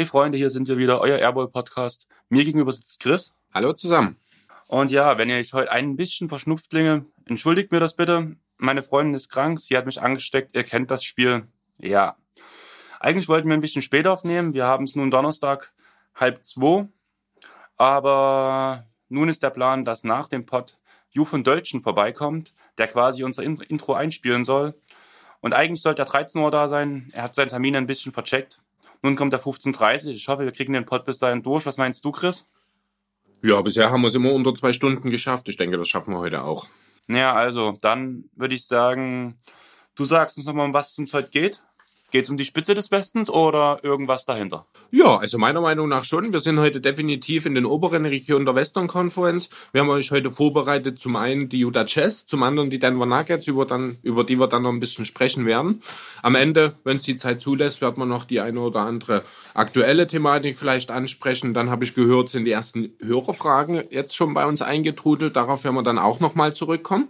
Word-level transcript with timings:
Hey 0.00 0.06
Freunde, 0.06 0.38
hier 0.38 0.48
sind 0.48 0.66
wir 0.66 0.78
wieder, 0.78 0.98
euer 1.02 1.18
Airball 1.18 1.48
Podcast. 1.48 2.06
Mir 2.30 2.42
gegenüber 2.42 2.72
sitzt 2.72 3.00
Chris. 3.00 3.34
Hallo 3.52 3.74
zusammen. 3.74 4.16
Und 4.66 4.90
ja, 4.90 5.18
wenn 5.18 5.28
ihr 5.28 5.36
euch 5.36 5.52
heute 5.52 5.70
ein 5.72 5.96
bisschen 5.96 6.30
verschnupft 6.30 6.70
klinge, 6.70 7.04
entschuldigt 7.26 7.70
mir 7.70 7.80
das 7.80 7.96
bitte. 7.96 8.34
Meine 8.56 8.82
Freundin 8.82 9.12
ist 9.12 9.28
krank, 9.28 9.60
sie 9.60 9.76
hat 9.76 9.84
mich 9.84 10.00
angesteckt, 10.00 10.56
ihr 10.56 10.64
kennt 10.64 10.90
das 10.90 11.04
Spiel. 11.04 11.48
Ja. 11.76 12.16
Eigentlich 12.98 13.28
wollten 13.28 13.48
wir 13.48 13.52
ein 13.52 13.60
bisschen 13.60 13.82
später 13.82 14.10
aufnehmen. 14.10 14.54
Wir 14.54 14.64
haben 14.64 14.84
es 14.84 14.96
nun 14.96 15.10
Donnerstag 15.10 15.70
halb 16.14 16.42
zwei. 16.42 16.88
Aber 17.76 18.86
nun 19.10 19.28
ist 19.28 19.42
der 19.42 19.50
Plan, 19.50 19.84
dass 19.84 20.02
nach 20.02 20.28
dem 20.28 20.46
Pod 20.46 20.78
Ju 21.10 21.26
von 21.26 21.44
Deutschen 21.44 21.82
vorbeikommt, 21.82 22.54
der 22.78 22.86
quasi 22.86 23.22
unser 23.22 23.42
Intro 23.42 23.92
einspielen 23.92 24.46
soll. 24.46 24.72
Und 25.42 25.52
eigentlich 25.52 25.82
sollte 25.82 26.00
er 26.00 26.06
13 26.06 26.40
Uhr 26.40 26.50
da 26.50 26.68
sein. 26.68 27.10
Er 27.12 27.24
hat 27.24 27.34
seinen 27.34 27.50
Termin 27.50 27.76
ein 27.76 27.86
bisschen 27.86 28.12
vercheckt. 28.12 28.62
Nun 29.02 29.16
kommt 29.16 29.32
er 29.32 29.40
15.30 29.40 30.06
Uhr. 30.06 30.10
Ich 30.12 30.28
hoffe, 30.28 30.44
wir 30.44 30.52
kriegen 30.52 30.72
den 30.72 30.84
Pod 30.84 31.04
bis 31.04 31.18
dahin 31.18 31.42
durch. 31.42 31.66
Was 31.66 31.78
meinst 31.78 32.04
du, 32.04 32.12
Chris? 32.12 32.48
Ja, 33.42 33.60
bisher 33.62 33.90
haben 33.90 34.02
wir 34.02 34.08
es 34.08 34.14
immer 34.14 34.32
unter 34.32 34.54
zwei 34.54 34.72
Stunden 34.72 35.10
geschafft. 35.10 35.48
Ich 35.48 35.56
denke, 35.56 35.78
das 35.78 35.88
schaffen 35.88 36.12
wir 36.12 36.18
heute 36.18 36.44
auch. 36.44 36.66
Naja, 37.06 37.34
also, 37.34 37.72
dann 37.80 38.24
würde 38.36 38.54
ich 38.54 38.66
sagen, 38.66 39.38
du 39.94 40.04
sagst 40.04 40.36
uns 40.36 40.46
nochmal, 40.46 40.66
um 40.66 40.74
was 40.74 40.92
es 40.92 40.98
uns 40.98 41.14
heute 41.14 41.30
geht. 41.30 41.64
Geht 42.10 42.24
es 42.24 42.30
um 42.30 42.36
die 42.36 42.44
Spitze 42.44 42.74
des 42.74 42.90
Westens 42.90 43.30
oder 43.30 43.78
irgendwas 43.82 44.24
dahinter? 44.24 44.66
Ja, 44.90 45.16
also 45.16 45.38
meiner 45.38 45.60
Meinung 45.60 45.88
nach 45.88 46.04
schon. 46.04 46.32
Wir 46.32 46.40
sind 46.40 46.58
heute 46.58 46.80
definitiv 46.80 47.46
in 47.46 47.54
den 47.54 47.64
oberen 47.64 48.04
Regionen 48.04 48.44
der 48.44 48.56
Western 48.56 48.88
Conference. 48.88 49.48
Wir 49.70 49.82
haben 49.82 49.90
euch 49.90 50.10
heute 50.10 50.32
vorbereitet, 50.32 50.98
zum 50.98 51.14
einen 51.14 51.48
die 51.48 51.60
Utah 51.60 51.84
Jazz, 51.86 52.26
zum 52.26 52.42
anderen 52.42 52.68
die 52.68 52.80
Denver 52.80 53.06
Nuggets, 53.06 53.46
über, 53.46 53.64
dann, 53.64 53.96
über 54.02 54.24
die 54.24 54.40
wir 54.40 54.48
dann 54.48 54.62
noch 54.62 54.70
ein 54.70 54.80
bisschen 54.80 55.04
sprechen 55.04 55.46
werden. 55.46 55.82
Am 56.22 56.34
Ende, 56.34 56.74
wenn 56.82 56.96
es 56.96 57.04
die 57.04 57.16
Zeit 57.16 57.40
zulässt, 57.40 57.80
wird 57.80 57.96
man 57.96 58.08
noch 58.08 58.24
die 58.24 58.40
eine 58.40 58.58
oder 58.58 58.80
andere 58.80 59.22
aktuelle 59.54 60.08
Thematik 60.08 60.56
vielleicht 60.56 60.90
ansprechen. 60.90 61.54
Dann 61.54 61.70
habe 61.70 61.84
ich 61.84 61.94
gehört, 61.94 62.28
sind 62.28 62.44
die 62.44 62.50
ersten 62.50 62.92
Hörerfragen 63.00 63.84
jetzt 63.90 64.16
schon 64.16 64.34
bei 64.34 64.46
uns 64.46 64.62
eingetrudelt. 64.62 65.36
Darauf 65.36 65.62
werden 65.62 65.76
wir 65.76 65.84
dann 65.84 65.98
auch 65.98 66.18
nochmal 66.18 66.54
zurückkommen. 66.54 67.08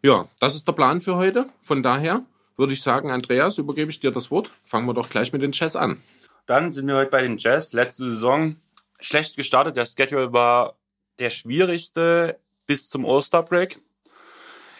Ja, 0.00 0.26
das 0.38 0.54
ist 0.54 0.68
der 0.68 0.72
Plan 0.72 1.00
für 1.00 1.16
heute. 1.16 1.46
Von 1.62 1.82
daher 1.82 2.22
würde 2.58 2.72
ich 2.72 2.82
sagen, 2.82 3.10
Andreas, 3.10 3.56
übergebe 3.56 3.90
ich 3.90 4.00
dir 4.00 4.10
das 4.10 4.30
Wort. 4.30 4.50
Fangen 4.64 4.86
wir 4.86 4.94
doch 4.94 5.08
gleich 5.08 5.32
mit 5.32 5.40
den 5.42 5.52
Jazz 5.52 5.76
an. 5.76 6.02
Dann 6.46 6.72
sind 6.72 6.88
wir 6.88 6.96
heute 6.96 7.10
bei 7.10 7.22
den 7.22 7.38
Jazz. 7.38 7.72
Letzte 7.72 8.04
Saison 8.04 8.56
schlecht 9.00 9.36
gestartet. 9.36 9.76
Der 9.76 9.86
Schedule 9.86 10.32
war 10.32 10.76
der 11.20 11.30
schwierigste 11.30 12.38
bis 12.66 12.88
zum 12.88 13.06
All-Star-Break. 13.06 13.80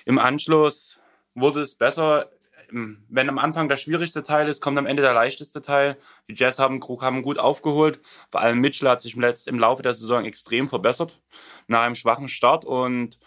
Im 0.05 0.19
Anschluss 0.19 0.99
wurde 1.35 1.63
es 1.63 1.77
besser. 1.77 2.31
Wenn 2.71 3.29
am 3.29 3.39
Anfang 3.39 3.69
der 3.69 3.77
schwierigste 3.77 4.23
Teil 4.23 4.49
ist, 4.49 4.61
kommt 4.61 4.77
am 4.77 4.87
Ende 4.87 5.03
der 5.03 5.15
leichteste 5.15 5.63
Teil. 5.63 5.97
Die 6.29 6.35
Jazz 6.35 6.59
haben, 6.59 6.83
haben 6.83 7.23
gut 7.23 7.39
aufgeholt. 7.39 8.01
Vor 8.31 8.41
allem 8.41 8.59
Mitchell 8.59 8.89
hat 8.89 9.01
sich 9.01 9.15
im, 9.15 9.23
Letz-, 9.23 9.47
im 9.47 9.59
Laufe 9.59 9.83
der 9.83 9.95
Saison 9.95 10.25
extrem 10.25 10.69
verbessert. 10.69 11.21
Nach 11.69 11.83
einem 11.83 11.95
schwachen 11.95 12.29
Start 12.29 12.65
und 12.65 13.19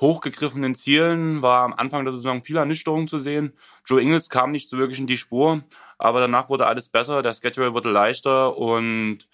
hochgegriffenen 0.00 0.74
Zielen 0.74 1.42
war 1.42 1.64
am 1.64 1.72
Anfang 1.72 2.04
der 2.04 2.12
Saison 2.12 2.42
viel 2.42 2.56
Ernüchterung 2.56 3.08
zu 3.08 3.18
sehen. 3.18 3.52
Joe 3.84 4.00
Ingles 4.00 4.30
kam 4.30 4.52
nicht 4.52 4.68
so 4.68 4.78
wirklich 4.78 5.00
in 5.00 5.06
die 5.06 5.16
Spur, 5.16 5.64
aber 5.98 6.20
danach 6.20 6.48
wurde 6.48 6.66
alles 6.66 6.88
besser, 6.88 7.22
der 7.22 7.34
Schedule 7.34 7.74
wurde 7.74 7.90
leichter 7.90 8.56
und 8.56 9.28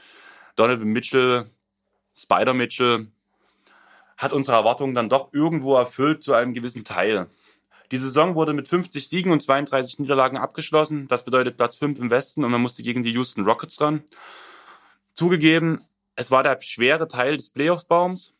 Donovan 0.57 0.89
Mitchell, 0.89 1.47
Spider 2.17 2.55
Mitchell, 2.55 3.09
hat 4.17 4.33
unsere 4.33 4.57
Erwartungen 4.57 4.95
dann 4.95 5.09
doch 5.09 5.33
irgendwo 5.33 5.77
erfüllt 5.77 6.23
zu 6.23 6.35
einem 6.35 6.55
gewissen 6.55 6.85
Teil. 6.85 7.27
Die 7.91 7.99
Saison 7.99 8.35
wurde 8.35 8.55
mit 8.55 8.69
50 8.69 9.09
Siegen 9.09 9.33
und 9.33 9.41
32 9.43 9.99
Niederlagen 9.99 10.39
abgeschlossen. 10.39 11.07
Das 11.09 11.25
bedeutet 11.25 11.57
Platz 11.57 11.77
5 11.77 11.99
im 11.99 12.11
Westen 12.11 12.45
und 12.45 12.51
man 12.51 12.63
musste 12.63 12.83
gegen 12.83 13.03
die 13.03 13.13
Houston 13.13 13.45
Rockets 13.45 13.81
ran. 13.81 14.03
Zugegeben, 15.13 15.85
es 16.17 16.31
war 16.31 16.43
der 16.43 16.59
schwere 16.61 17.09
Teil 17.09 17.37
des 17.37 17.51
Playoff-Baums 17.51 18.35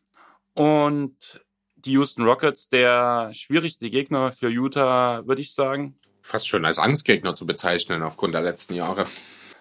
und 0.55 1.45
die 1.85 1.93
Houston 1.93 2.25
Rockets 2.25 2.69
der 2.69 3.31
schwierigste 3.33 3.91
Gegner 3.91 4.33
für 4.33 4.49
Utah, 4.49 5.27
würde 5.27 5.41
ich 5.41 5.55
sagen. 5.55 5.99
Fast 6.23 6.49
schon 6.49 6.65
als 6.65 6.79
Angstgegner 6.79 7.35
zu 7.35 7.47
bezeichnen 7.47 8.03
aufgrund 8.03 8.35
der 8.35 8.43
letzten 8.43 8.75
Jahre. 8.75 9.07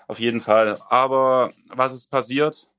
Auf 0.07 0.19
jeden 0.19 0.41
Fall. 0.41 0.77
Aber 0.89 1.51
was 1.69 1.93
ist 1.93 2.09
passiert? 2.09 2.69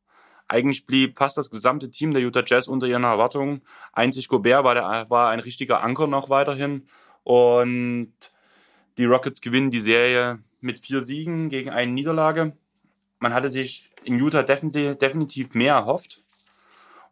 Eigentlich 0.48 0.86
blieb 0.86 1.18
fast 1.18 1.36
das 1.38 1.50
gesamte 1.50 1.90
Team 1.90 2.12
der 2.12 2.22
Utah 2.22 2.44
Jazz 2.46 2.68
unter 2.68 2.86
ihren 2.86 3.04
Erwartungen. 3.04 3.62
Einzig 3.92 4.28
Gobert 4.28 4.64
war, 4.64 4.74
der, 4.74 5.06
war 5.08 5.30
ein 5.30 5.40
richtiger 5.40 5.82
Anker 5.82 6.06
noch 6.06 6.28
weiterhin. 6.28 6.86
Und 7.22 8.12
die 8.98 9.06
Rockets 9.06 9.40
gewinnen 9.40 9.70
die 9.70 9.80
Serie 9.80 10.40
mit 10.60 10.80
vier 10.80 11.00
Siegen 11.00 11.48
gegen 11.48 11.70
eine 11.70 11.92
Niederlage. 11.92 12.56
Man 13.18 13.32
hatte 13.32 13.50
sich 13.50 13.90
in 14.04 14.18
Utah 14.18 14.42
definitiv 14.42 15.54
mehr 15.54 15.74
erhofft. 15.74 16.23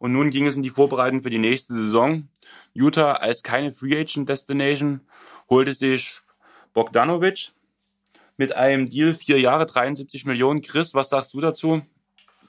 Und 0.03 0.11
nun 0.11 0.31
ging 0.31 0.45
es 0.47 0.57
in 0.57 0.63
die 0.63 0.69
Vorbereitung 0.69 1.21
für 1.21 1.29
die 1.29 1.37
nächste 1.37 1.73
Saison. 1.73 2.27
Utah 2.73 3.13
als 3.13 3.41
keine 3.41 3.71
Free 3.71 3.97
Agent 3.97 4.27
Destination 4.27 4.99
holte 5.49 5.73
sich 5.73 6.19
Bogdanovic 6.73 7.53
mit 8.35 8.53
einem 8.53 8.89
Deal 8.89 9.13
vier 9.13 9.39
Jahre 9.39 9.65
73 9.65 10.25
Millionen. 10.25 10.61
Chris, 10.61 10.93
was 10.93 11.07
sagst 11.07 11.33
du 11.33 11.39
dazu? 11.39 11.83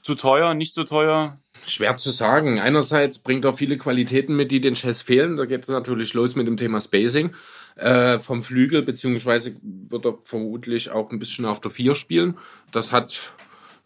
Zu 0.03 0.15
teuer, 0.15 0.53
nicht 0.53 0.73
so 0.73 0.83
teuer? 0.83 1.39
Schwer 1.65 1.95
zu 1.95 2.11
sagen. 2.11 2.59
Einerseits 2.59 3.19
bringt 3.19 3.45
er 3.45 3.53
viele 3.53 3.77
Qualitäten 3.77 4.35
mit, 4.35 4.51
die 4.51 4.59
den 4.59 4.75
Chess 4.75 5.01
fehlen. 5.01 5.37
Da 5.37 5.45
geht 5.45 5.63
es 5.63 5.69
natürlich 5.69 6.13
los 6.13 6.35
mit 6.35 6.47
dem 6.47 6.57
Thema 6.57 6.81
Spacing 6.81 7.33
äh, 7.77 8.19
vom 8.19 8.43
Flügel, 8.43 8.81
beziehungsweise 8.81 9.55
wird 9.61 10.05
er 10.05 10.17
vermutlich 10.21 10.91
auch 10.91 11.09
ein 11.09 11.19
bisschen 11.19 11.45
auf 11.45 11.61
der 11.61 11.71
Vier 11.71 11.95
spielen. 11.95 12.37
Das 12.73 12.91
hat 12.91 13.33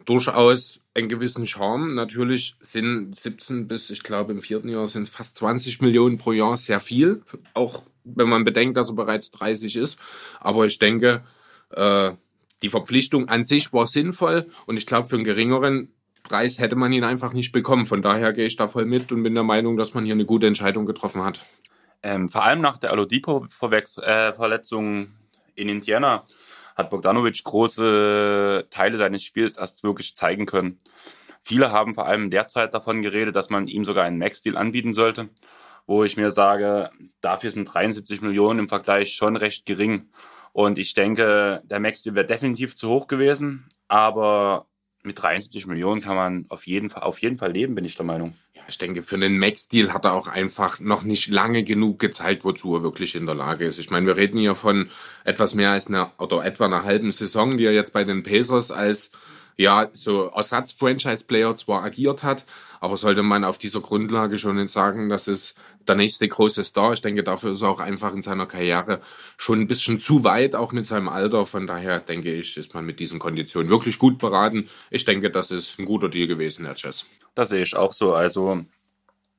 durchaus 0.10 0.82
einen 0.96 1.08
gewissen 1.08 1.46
Charme. 1.46 1.94
Natürlich 1.94 2.56
sind 2.60 3.16
17 3.16 3.68
bis, 3.68 3.92
ich 3.92 4.02
glaube, 4.02 4.32
im 4.32 4.42
vierten 4.42 4.70
Jahr 4.70 4.88
sind 4.88 5.04
es 5.04 5.10
fast 5.10 5.38
20 5.38 5.82
Millionen 5.82 6.18
pro 6.18 6.32
Jahr 6.32 6.58
sehr 6.58 6.82
viel. 6.82 7.22
Auch 7.54 7.84
wenn 8.04 8.28
man 8.28 8.44
bedenkt, 8.44 8.76
dass 8.76 8.90
er 8.90 8.96
bereits 8.96 9.30
30 9.32 9.76
ist. 9.76 10.00
Aber 10.40 10.66
ich 10.66 10.80
denke, 10.80 11.24
äh, 11.72 12.12
die 12.64 12.70
Verpflichtung 12.70 13.30
an 13.30 13.44
sich 13.44 13.72
war 13.72 13.88
sinnvoll 13.88 14.48
und 14.66 14.78
ich 14.78 14.86
glaube, 14.86 15.08
für 15.08 15.16
einen 15.16 15.24
geringeren 15.24 15.94
Preis 16.24 16.60
hätte 16.60 16.76
man 16.76 16.92
ihn 16.92 17.04
einfach 17.04 17.34
nicht 17.34 17.52
bekommen. 17.52 17.86
Von 17.86 18.02
daher 18.02 18.34
gehe 18.34 18.48
ich 18.48 18.56
da 18.56 18.68
voll 18.68 18.86
mit 18.86 19.12
und 19.12 19.24
bin 19.24 19.36
der 19.36 19.44
Meinung, 19.44 19.78
dass 19.78 19.94
man 19.94 20.06
hier 20.06 20.16
eine 20.16 20.26
gute 20.26 20.48
Entscheidung 20.48 20.86
getroffen 20.86 21.24
hat. 21.24 21.46
Ähm, 22.02 22.30
vor 22.30 22.44
allem 22.44 22.62
nach 22.62 22.78
der 22.78 22.92
Alodipo-Verletzung 22.92 25.12
in 25.56 25.70
Indiana 25.70 26.26
hat 26.80 26.90
Bogdanovic 26.90 27.44
große 27.44 28.68
Teile 28.70 28.98
seines 28.98 29.24
Spiels 29.24 29.58
erst 29.58 29.84
wirklich 29.84 30.16
zeigen 30.16 30.46
können. 30.46 30.80
Viele 31.42 31.72
haben 31.72 31.94
vor 31.94 32.08
allem 32.08 32.30
derzeit 32.30 32.74
davon 32.74 33.02
geredet, 33.02 33.36
dass 33.36 33.50
man 33.50 33.68
ihm 33.68 33.84
sogar 33.86 34.06
einen 34.06 34.18
Max-Deal 34.18 34.58
anbieten 34.58 34.94
sollte, 34.94 35.30
wo 35.86 36.04
ich 36.04 36.18
mir 36.18 36.32
sage, 36.32 36.90
dafür 37.22 37.52
sind 37.52 37.66
73 37.66 38.22
Millionen 38.22 38.60
im 38.60 38.70
Vergleich 38.70 39.14
schon 39.14 39.36
recht 39.36 39.66
gering. 39.66 40.10
Und 40.54 40.78
ich 40.78 40.94
denke, 40.94 41.62
der 41.66 41.80
Max-Deal 41.80 42.16
wäre 42.16 42.26
definitiv 42.26 42.76
zu 42.76 42.90
hoch 42.90 43.08
gewesen, 43.08 43.68
aber 43.88 44.66
mit 45.04 45.22
73 45.22 45.68
Millionen 45.68 46.02
kann 46.02 46.16
man 46.16 46.46
auf 46.50 46.66
jeden 46.66 46.90
Fall, 46.90 47.04
auf 47.04 47.20
jeden 47.20 47.38
Fall 47.38 47.52
leben, 47.52 47.76
bin 47.76 47.86
ich 47.86 47.96
der 47.96 48.06
Meinung. 48.06 48.36
Ich 48.70 48.78
denke, 48.78 49.02
für 49.02 49.16
einen 49.16 49.40
Max-Deal 49.40 49.94
hat 49.94 50.06
er 50.06 50.14
auch 50.14 50.28
einfach 50.28 50.80
noch 50.80 51.04
nicht 51.04 51.28
lange 51.28 51.64
genug 51.64 52.00
gezeigt, 52.00 52.46
wozu 52.46 52.76
er 52.76 52.84
wirklich 52.84 53.16
in 53.16 53.26
der 53.26 53.36
Lage 53.36 53.66
ist. 53.66 53.80
Ich 53.80 53.90
meine, 53.90 54.08
wir 54.08 54.16
reden 54.16 54.38
hier 54.38 54.56
von 54.56 54.90
etwas 55.26 55.54
mehr 55.56 55.72
als 55.72 55.88
einer, 55.88 56.12
oder 56.18 56.46
etwa 56.46 56.66
einer 56.66 56.84
halben 56.84 57.12
Saison, 57.12 57.58
die 57.58 57.66
er 57.66 57.74
jetzt 57.74 57.94
bei 57.94 58.04
den 58.04 58.24
Pacers 58.24 58.72
als, 58.72 59.12
ja, 59.58 59.90
so 59.94 60.32
Ersatz-Franchise-Player 60.34 61.56
zwar 61.56 61.84
agiert 61.84 62.24
hat, 62.24 62.46
aber 62.80 62.96
sollte 62.96 63.24
man 63.24 63.44
auf 63.44 63.58
dieser 63.58 63.82
Grundlage 63.82 64.40
schon 64.40 64.68
sagen, 64.68 65.10
dass 65.10 65.28
es 65.28 65.56
der 65.88 65.96
nächste 65.96 66.28
große 66.28 66.64
Star. 66.64 66.94
Ich 66.94 67.02
denke, 67.02 67.24
dafür 67.24 67.54
ist 67.54 67.62
er 67.62 67.70
auch 67.70 67.80
einfach 67.80 68.14
in 68.14 68.22
seiner 68.22 68.46
Karriere 68.46 69.02
schon 69.38 69.62
ein 69.62 69.68
bisschen 69.68 70.00
zu 70.00 70.24
weit, 70.24 70.56
auch 70.56 70.72
mit 70.72 70.86
seinem 70.86 71.10
Alter. 71.10 71.46
Von 71.46 71.68
daher 71.68 72.00
denke 72.00 72.34
ich, 72.34 72.58
ist 72.58 72.74
man 72.74 72.86
mit 72.86 73.00
diesen 73.00 73.20
Konditionen 73.20 73.70
wirklich 73.70 73.98
gut 73.98 74.18
beraten. 74.18 74.70
Ich 74.92 75.06
denke, 75.06 75.32
das 75.32 75.52
ist 75.52 75.80
ein 75.80 75.86
guter 75.86 76.10
Deal 76.10 76.28
gewesen, 76.28 76.66
Herr 76.66 76.76
Chess. 76.76 77.06
Das 77.36 77.50
sehe 77.50 77.64
ich 77.64 77.76
auch 77.76 77.94
so. 77.94 78.14
Also 78.14 78.66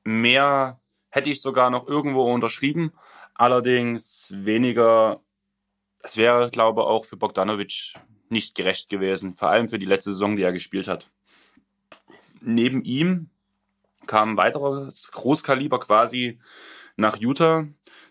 mehr 0.04 0.80
hätte 1.10 1.30
ich 1.30 1.40
sogar 1.42 1.70
noch 1.70 1.88
irgendwo 1.88 2.32
unterschrieben. 2.32 2.92
Allerdings 3.34 4.28
weniger, 4.34 5.20
das 6.02 6.16
wäre, 6.16 6.50
glaube 6.50 6.80
ich, 6.80 6.86
auch 6.86 7.04
für 7.04 7.16
Bogdanovic 7.16 7.94
nicht 8.28 8.54
gerecht 8.54 8.88
gewesen. 8.88 9.34
Vor 9.34 9.48
allem 9.48 9.68
für 9.68 9.78
die 9.78 9.86
letzte 9.86 10.12
Saison, 10.12 10.36
die 10.36 10.42
er 10.42 10.52
gespielt 10.52 10.88
hat. 10.88 11.10
Neben 12.40 12.82
ihm 12.82 13.30
kam 14.10 14.32
ein 14.32 14.36
weiteres 14.36 15.12
Großkaliber 15.12 15.78
quasi 15.78 16.40
nach 16.96 17.16
Utah. 17.18 17.68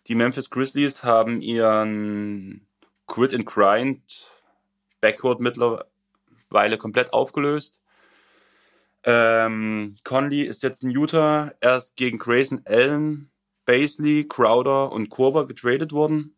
Die 0.07 0.15
Memphis 0.15 0.49
Grizzlies 0.49 1.03
haben 1.03 1.41
ihren 1.41 2.65
Quit 3.05 3.33
and 3.33 3.45
Grind 3.45 4.31
Backcourt 5.01 5.41
mittlerweile 5.41 6.77
komplett 6.77 7.11
aufgelöst. 7.11 7.81
Ähm, 9.03 9.97
Conley 10.05 10.43
ist 10.43 10.63
jetzt 10.63 10.83
in 10.83 10.91
Utah 10.91 11.51
erst 11.59 11.97
gegen 11.97 12.17
Grayson 12.17 12.61
Allen, 12.65 13.29
Baisley, 13.65 14.25
Crowder 14.25 14.93
und 14.93 15.09
Korver 15.09 15.47
getradet 15.47 15.91
worden. 15.91 16.33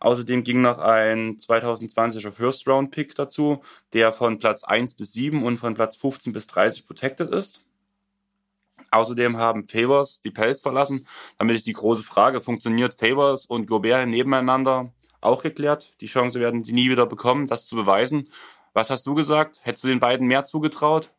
Außerdem 0.00 0.42
ging 0.42 0.62
noch 0.62 0.78
ein 0.78 1.36
2020er 1.36 2.32
First-Round-Pick 2.32 3.14
dazu, 3.14 3.62
der 3.92 4.14
von 4.14 4.38
Platz 4.38 4.64
1 4.64 4.94
bis 4.94 5.12
7 5.12 5.44
und 5.44 5.58
von 5.58 5.74
Platz 5.74 5.96
15 5.96 6.32
bis 6.32 6.46
30 6.46 6.86
protected 6.86 7.28
ist. 7.30 7.62
Außerdem 8.92 9.38
haben 9.38 9.64
Favors 9.64 10.20
die 10.20 10.30
Pelz 10.30 10.60
verlassen. 10.60 11.06
Damit 11.38 11.56
ist 11.56 11.66
die 11.66 11.72
große 11.72 12.02
Frage, 12.02 12.40
funktioniert 12.40 12.94
Favors 12.94 13.46
und 13.46 13.66
Gobert 13.66 14.06
nebeneinander 14.08 14.92
auch 15.22 15.42
geklärt? 15.42 15.92
Die 16.00 16.06
Chance 16.06 16.38
werden 16.40 16.62
sie 16.62 16.74
nie 16.74 16.90
wieder 16.90 17.06
bekommen, 17.06 17.46
das 17.46 17.64
zu 17.64 17.74
beweisen. 17.74 18.28
Was 18.74 18.90
hast 18.90 19.06
du 19.06 19.14
gesagt? 19.14 19.60
Hättest 19.62 19.84
du 19.84 19.88
den 19.88 20.00
beiden 20.00 20.26
mehr 20.26 20.44
zugetraut? 20.44 21.10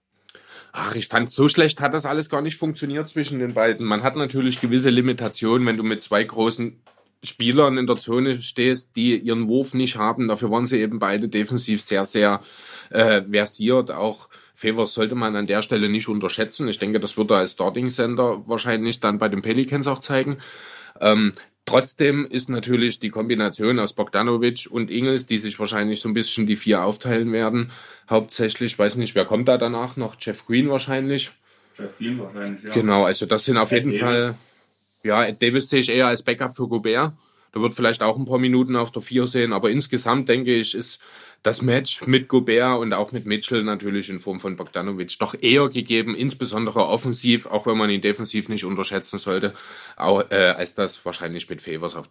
Ach, 0.71 0.95
ich 0.95 1.07
fand, 1.07 1.31
so 1.31 1.49
schlecht 1.49 1.81
hat 1.81 1.93
das 1.93 2.05
alles 2.05 2.29
gar 2.29 2.41
nicht 2.41 2.57
funktioniert 2.57 3.09
zwischen 3.09 3.39
den 3.39 3.53
beiden. 3.53 3.85
Man 3.85 4.03
hat 4.03 4.15
natürlich 4.15 4.61
gewisse 4.61 4.89
Limitationen, 4.89 5.67
wenn 5.67 5.77
du 5.77 5.83
mit 5.83 6.03
zwei 6.03 6.23
großen 6.23 6.79
Spielern 7.23 7.77
in 7.77 7.87
der 7.87 7.95
Zone 7.95 8.41
stehst, 8.41 8.95
die 8.95 9.17
ihren 9.17 9.47
Wurf 9.47 9.73
nicht 9.73 9.97
haben. 9.97 10.27
Dafür 10.27 10.51
waren 10.51 10.65
sie 10.65 10.79
eben 10.79 10.99
beide 10.99 11.29
defensiv 11.29 11.81
sehr, 11.81 12.05
sehr 12.05 12.41
äh, 12.89 13.21
versiert. 13.23 13.91
Auch 13.91 14.29
Favors 14.53 14.93
sollte 14.93 15.15
man 15.15 15.35
an 15.35 15.47
der 15.47 15.61
Stelle 15.61 15.89
nicht 15.89 16.07
unterschätzen. 16.07 16.67
Ich 16.67 16.79
denke, 16.79 16.99
das 16.99 17.17
wird 17.17 17.31
er 17.31 17.37
als 17.37 17.53
Starting 17.53 17.89
Center 17.89 18.43
wahrscheinlich 18.47 18.99
dann 18.99 19.17
bei 19.17 19.29
den 19.29 19.41
Pelicans 19.41 19.87
auch 19.87 19.99
zeigen. 19.99 20.37
Ähm, 21.01 21.33
trotzdem 21.65 22.25
ist 22.25 22.49
natürlich 22.49 22.99
die 22.99 23.09
Kombination 23.09 23.79
aus 23.79 23.93
Bogdanovic 23.93 24.67
und 24.69 24.91
Ingels, 24.91 25.25
die 25.25 25.39
sich 25.39 25.59
wahrscheinlich 25.59 26.01
so 26.01 26.09
ein 26.09 26.13
bisschen 26.13 26.45
die 26.45 26.55
vier 26.55 26.83
aufteilen 26.83 27.31
werden. 27.31 27.71
Hauptsächlich, 28.09 28.77
weiß 28.77 28.95
nicht, 28.97 29.15
wer 29.15 29.25
kommt 29.25 29.47
da 29.47 29.57
danach 29.57 29.97
noch? 29.97 30.15
Jeff 30.19 30.45
Green 30.45 30.69
wahrscheinlich. 30.69 31.31
Jeff 31.77 31.97
Green 31.97 32.19
wahrscheinlich, 32.19 32.63
ja. 32.63 32.71
Genau, 32.71 33.05
also 33.05 33.25
das 33.25 33.45
sind 33.45 33.57
auf 33.57 33.71
Ed 33.71 33.85
jeden 33.85 33.99
Davis. 33.99 34.23
Fall 34.23 34.37
ja, 35.03 35.29
Davis 35.31 35.69
sehe 35.69 35.81
ich 35.81 35.89
eher 35.89 36.07
als 36.07 36.23
Backup 36.23 36.55
für 36.55 36.67
Gobert. 36.67 37.13
Da 37.51 37.61
wird 37.61 37.75
vielleicht 37.75 38.01
auch 38.01 38.17
ein 38.17 38.25
paar 38.25 38.39
Minuten 38.39 38.75
auf 38.75 38.91
der 38.91 39.01
Vier 39.01 39.27
sehen, 39.27 39.53
aber 39.53 39.69
insgesamt 39.69 40.27
denke 40.27 40.55
ich, 40.55 40.73
ist 40.73 40.99
das 41.43 41.61
Match 41.61 42.05
mit 42.07 42.29
Gobert 42.29 42.79
und 42.79 42.93
auch 42.93 43.11
mit 43.11 43.25
Mitchell 43.25 43.63
natürlich 43.63 44.09
in 44.09 44.21
Form 44.21 44.39
von 44.39 44.55
Bogdanovic 44.55 45.19
doch 45.19 45.35
eher 45.39 45.67
gegeben, 45.69 46.15
insbesondere 46.15 46.87
offensiv, 46.87 47.45
auch 47.47 47.65
wenn 47.65 47.77
man 47.77 47.89
ihn 47.89 48.01
defensiv 48.01 48.49
nicht 48.49 48.63
unterschätzen 48.65 49.19
sollte, 49.19 49.53
auch, 49.97 50.23
äh, 50.31 50.53
als 50.57 50.73
das 50.73 51.05
wahrscheinlich 51.05 51.49
mit 51.49 51.61
Favors 51.61 51.95
auf 51.95 52.07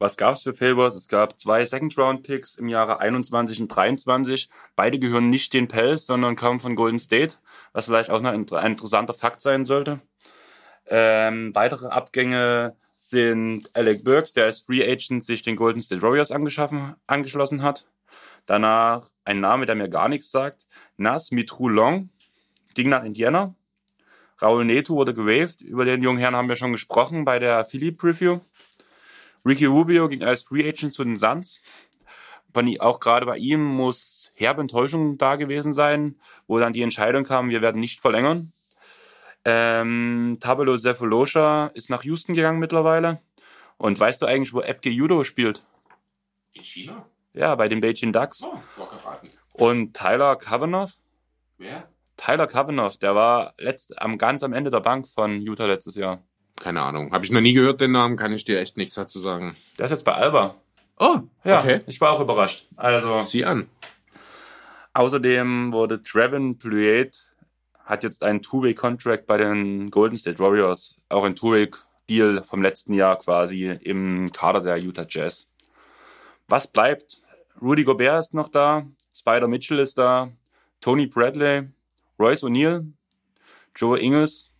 was 0.00 0.16
gab 0.16 0.34
es 0.34 0.42
für 0.44 0.54
Favors? 0.54 0.94
Es 0.94 1.08
gab 1.08 1.38
zwei 1.40 1.66
Second-Round-Picks 1.66 2.54
im 2.54 2.68
Jahre 2.68 3.00
21 3.00 3.60
und 3.60 3.68
23. 3.68 4.48
Beide 4.76 5.00
gehören 5.00 5.28
nicht 5.28 5.52
den 5.52 5.66
Pels, 5.66 6.06
sondern 6.06 6.36
kommen 6.36 6.60
von 6.60 6.76
Golden 6.76 7.00
State, 7.00 7.38
was 7.72 7.86
vielleicht 7.86 8.10
auch 8.10 8.20
noch 8.20 8.30
ein 8.30 8.46
interessanter 8.70 9.14
Fakt 9.14 9.40
sein 9.40 9.64
sollte. 9.64 10.00
Ähm, 10.86 11.52
weitere 11.54 11.88
Abgänge 11.88 12.76
sind 13.08 13.70
Alec 13.74 14.04
Burks, 14.04 14.32
der 14.32 14.44
als 14.44 14.60
Free 14.60 14.82
Agent 14.82 15.24
sich 15.24 15.42
den 15.42 15.56
Golden 15.56 15.80
State 15.80 16.02
Warriors 16.02 16.30
angeschlossen 16.30 17.62
hat. 17.62 17.86
Danach 18.46 19.08
ein 19.24 19.40
Name, 19.40 19.66
der 19.66 19.74
mir 19.74 19.88
gar 19.88 20.08
nichts 20.08 20.30
sagt. 20.30 20.66
Nas 20.96 21.30
Mitru 21.30 21.68
Long 21.68 22.10
ging 22.74 22.88
nach 22.88 23.04
Indiana. 23.04 23.54
Raul 24.40 24.64
Neto 24.64 24.94
wurde 24.94 25.14
gewaved. 25.14 25.60
Über 25.60 25.84
den 25.84 26.02
jungen 26.02 26.18
Herrn 26.18 26.36
haben 26.36 26.48
wir 26.48 26.56
schon 26.56 26.72
gesprochen 26.72 27.24
bei 27.24 27.38
der 27.38 27.64
Philly 27.64 27.92
Preview. 27.92 28.40
Ricky 29.44 29.66
Rubio 29.66 30.08
ging 30.08 30.22
als 30.22 30.42
Free 30.42 30.68
Agent 30.68 30.92
zu 30.92 31.04
den 31.04 31.16
Suns. 31.16 31.60
Auch 32.80 32.98
gerade 32.98 33.26
bei 33.26 33.36
ihm 33.36 33.62
muss 33.62 34.32
herbe 34.34 34.62
Enttäuschung 34.62 35.16
da 35.16 35.36
gewesen 35.36 35.74
sein, 35.74 36.18
wo 36.48 36.58
dann 36.58 36.72
die 36.72 36.82
Entscheidung 36.82 37.22
kam, 37.24 37.50
wir 37.50 37.62
werden 37.62 37.80
nicht 37.80 38.00
verlängern. 38.00 38.52
Ähm, 39.50 40.36
Tabelo 40.40 40.76
Sefolosha 40.76 41.68
ist 41.68 41.88
nach 41.88 42.02
Houston 42.04 42.34
gegangen 42.34 42.58
mittlerweile. 42.58 43.20
Und 43.78 43.98
weißt 43.98 44.20
du 44.20 44.26
eigentlich, 44.26 44.52
wo 44.52 44.60
Epke 44.60 44.90
Judo 44.90 45.24
spielt? 45.24 45.64
In 46.52 46.62
China? 46.62 47.06
Ja, 47.32 47.54
bei 47.54 47.68
den 47.68 47.80
Beijing 47.80 48.12
Ducks. 48.12 48.42
Oh, 48.42 48.60
war 48.76 48.90
geraten. 48.90 49.28
Und 49.52 49.96
Tyler 49.96 50.36
Kavanaugh? 50.36 50.92
Wer? 51.56 51.88
Tyler 52.18 52.46
Kavanaugh, 52.46 52.98
der 53.00 53.14
war 53.14 53.54
letzt, 53.56 53.98
am, 54.02 54.18
ganz 54.18 54.42
am 54.42 54.52
Ende 54.52 54.70
der 54.70 54.80
Bank 54.80 55.08
von 55.08 55.40
Utah 55.40 55.66
letztes 55.66 55.94
Jahr. 55.94 56.22
Keine 56.60 56.82
Ahnung. 56.82 57.12
Habe 57.12 57.24
ich 57.24 57.30
noch 57.30 57.40
nie 57.40 57.54
gehört, 57.54 57.80
den 57.80 57.92
Namen, 57.92 58.16
kann 58.16 58.32
ich 58.32 58.44
dir 58.44 58.58
echt 58.60 58.76
nichts 58.76 58.94
dazu 58.96 59.18
sagen. 59.18 59.56
Der 59.78 59.86
ist 59.86 59.92
jetzt 59.92 60.04
bei 60.04 60.12
Alba. 60.14 60.56
Oh, 60.98 61.20
Ja, 61.44 61.60
okay. 61.60 61.80
ich 61.86 62.00
war 62.00 62.10
auch 62.10 62.20
überrascht. 62.20 62.66
Also, 62.76 63.22
Sieh 63.22 63.44
an. 63.44 63.68
außerdem 64.94 65.72
wurde 65.72 66.02
Trevin 66.02 66.58
Plouet 66.58 67.27
hat 67.88 68.04
jetzt 68.04 68.22
einen 68.22 68.42
Two-Way-Contract 68.42 69.26
bei 69.26 69.38
den 69.38 69.90
Golden 69.90 70.18
State 70.18 70.38
Warriors, 70.38 70.96
auch 71.08 71.24
ein 71.24 71.34
Two-Way-Deal 71.34 72.42
vom 72.42 72.60
letzten 72.60 72.92
Jahr 72.92 73.18
quasi 73.18 73.64
im 73.64 74.30
Kader 74.30 74.60
der 74.60 74.76
Utah 74.76 75.06
Jazz. 75.08 75.48
Was 76.48 76.66
bleibt? 76.66 77.22
Rudy 77.62 77.84
Gobert 77.84 78.20
ist 78.20 78.34
noch 78.34 78.50
da, 78.50 78.86
Spider 79.14 79.48
Mitchell 79.48 79.78
ist 79.78 79.96
da, 79.96 80.30
Tony 80.82 81.06
Bradley, 81.06 81.70
Royce 82.18 82.44
O'Neal, 82.44 82.92
Joe 83.74 83.98
Ingles. 83.98 84.50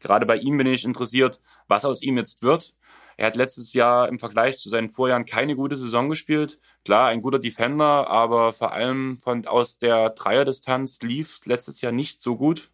Gerade 0.00 0.26
bei 0.26 0.36
ihm 0.36 0.58
bin 0.58 0.66
ich 0.66 0.84
interessiert, 0.84 1.40
was 1.66 1.86
aus 1.86 2.02
ihm 2.02 2.18
jetzt 2.18 2.42
wird. 2.42 2.74
Er 3.16 3.26
hat 3.26 3.36
letztes 3.36 3.72
Jahr 3.72 4.08
im 4.08 4.18
Vergleich 4.18 4.58
zu 4.58 4.68
seinen 4.68 4.90
Vorjahren 4.90 5.24
keine 5.24 5.54
gute 5.54 5.76
Saison 5.76 6.08
gespielt. 6.08 6.58
Klar, 6.84 7.08
ein 7.08 7.22
guter 7.22 7.38
Defender, 7.38 8.08
aber 8.08 8.52
vor 8.52 8.72
allem 8.72 9.18
von, 9.18 9.46
aus 9.46 9.78
der 9.78 10.10
Dreierdistanz 10.10 11.00
lief 11.02 11.46
letztes 11.46 11.80
Jahr 11.80 11.92
nicht 11.92 12.20
so 12.20 12.36
gut. 12.36 12.70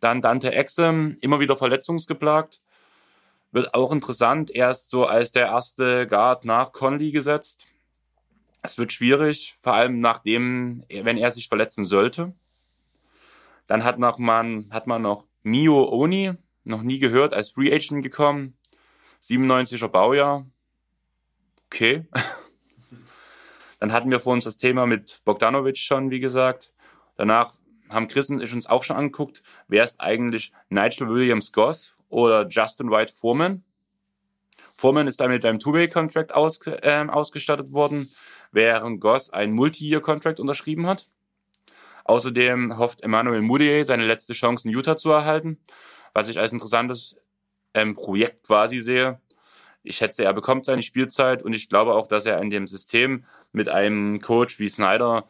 Dann 0.00 0.22
Dante 0.22 0.52
Exum, 0.54 1.16
immer 1.20 1.40
wieder 1.40 1.56
verletzungsgeplagt. 1.56 2.62
Wird 3.52 3.74
auch 3.74 3.92
interessant, 3.92 4.50
erst 4.50 4.90
so 4.90 5.04
als 5.04 5.32
der 5.32 5.46
erste 5.46 6.06
Guard 6.06 6.44
nach 6.44 6.72
Conley 6.72 7.10
gesetzt. 7.10 7.66
Es 8.62 8.78
wird 8.78 8.92
schwierig, 8.92 9.58
vor 9.60 9.74
allem 9.74 9.98
nachdem, 9.98 10.84
wenn 10.88 11.18
er 11.18 11.30
sich 11.30 11.48
verletzen 11.48 11.84
sollte. 11.84 12.32
Dann 13.66 13.84
hat, 13.84 13.98
noch 13.98 14.18
man, 14.18 14.68
hat 14.70 14.86
man 14.86 15.02
noch 15.02 15.24
Mio 15.42 15.88
Oni, 15.90 16.32
noch 16.64 16.82
nie 16.82 16.98
gehört, 16.98 17.34
als 17.34 17.50
Free 17.50 17.72
Agent 17.72 18.02
gekommen 18.02 18.56
97er 19.22 19.88
Baujahr. 19.88 20.46
Okay. 21.66 22.06
Dann 23.80 23.92
hatten 23.92 24.10
wir 24.10 24.20
vor 24.20 24.34
uns 24.34 24.44
das 24.44 24.58
Thema 24.58 24.86
mit 24.86 25.22
Bogdanovic 25.24 25.78
schon, 25.78 26.10
wie 26.10 26.20
gesagt. 26.20 26.72
Danach 27.16 27.54
haben 27.88 28.08
Chris 28.08 28.30
und 28.30 28.42
ich 28.42 28.52
uns 28.52 28.66
auch 28.66 28.82
schon 28.82 28.96
angeguckt, 28.96 29.42
wer 29.68 29.84
ist 29.84 30.00
eigentlich 30.00 30.52
Nigel 30.68 31.08
Williams 31.08 31.52
Goss 31.52 31.94
oder 32.08 32.46
Justin 32.48 32.90
White 32.90 33.12
Foreman. 33.12 33.64
Foreman 34.76 35.08
ist 35.08 35.20
dann 35.20 35.30
mit 35.30 35.44
einem 35.44 35.58
Two-Way-Contract 35.58 36.34
ausge 36.34 36.82
äh, 36.82 37.06
ausgestattet 37.08 37.72
worden, 37.72 38.10
während 38.52 39.00
Goss 39.00 39.30
ein 39.30 39.52
Multi-Year-Contract 39.52 40.40
unterschrieben 40.40 40.86
hat. 40.86 41.08
Außerdem 42.04 42.78
hofft 42.78 43.02
Emmanuel 43.02 43.42
Moutier 43.42 43.84
seine 43.84 44.06
letzte 44.06 44.32
Chance 44.32 44.66
in 44.66 44.74
Utah 44.74 44.96
zu 44.96 45.10
erhalten, 45.10 45.58
was 46.12 46.28
ich 46.28 46.38
als 46.38 46.52
interessantes 46.52 47.16
ähm, 47.74 47.94
Projekt 47.94 48.46
quasi 48.46 48.80
sehe. 48.80 49.20
Ich 49.82 49.96
schätze, 49.96 50.24
er 50.24 50.34
bekommt 50.34 50.66
seine 50.66 50.82
Spielzeit 50.82 51.42
und 51.42 51.54
ich 51.54 51.68
glaube 51.68 51.94
auch, 51.94 52.06
dass 52.06 52.26
er 52.26 52.40
in 52.40 52.50
dem 52.50 52.66
System 52.66 53.24
mit 53.52 53.68
einem 53.68 54.20
Coach 54.20 54.58
wie 54.58 54.68
Snyder 54.68 55.26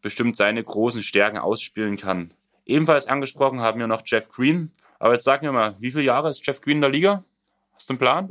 bestimmt 0.00 0.36
seine 0.36 0.62
großen 0.62 1.02
Stärken 1.02 1.38
ausspielen 1.38 1.96
kann. 1.96 2.32
Ebenfalls 2.66 3.06
angesprochen 3.06 3.60
haben 3.60 3.80
wir 3.80 3.86
noch 3.86 4.02
Jeff 4.04 4.28
Green. 4.28 4.70
Aber 4.98 5.14
jetzt 5.14 5.24
sag 5.24 5.42
mir 5.42 5.50
mal, 5.50 5.74
wie 5.80 5.90
viele 5.90 6.04
Jahre 6.04 6.30
ist 6.30 6.46
Jeff 6.46 6.60
Green 6.60 6.76
in 6.76 6.82
der 6.82 6.90
Liga? 6.90 7.24
Hast 7.72 7.88
du 7.88 7.94
einen 7.94 7.98
Plan? 7.98 8.28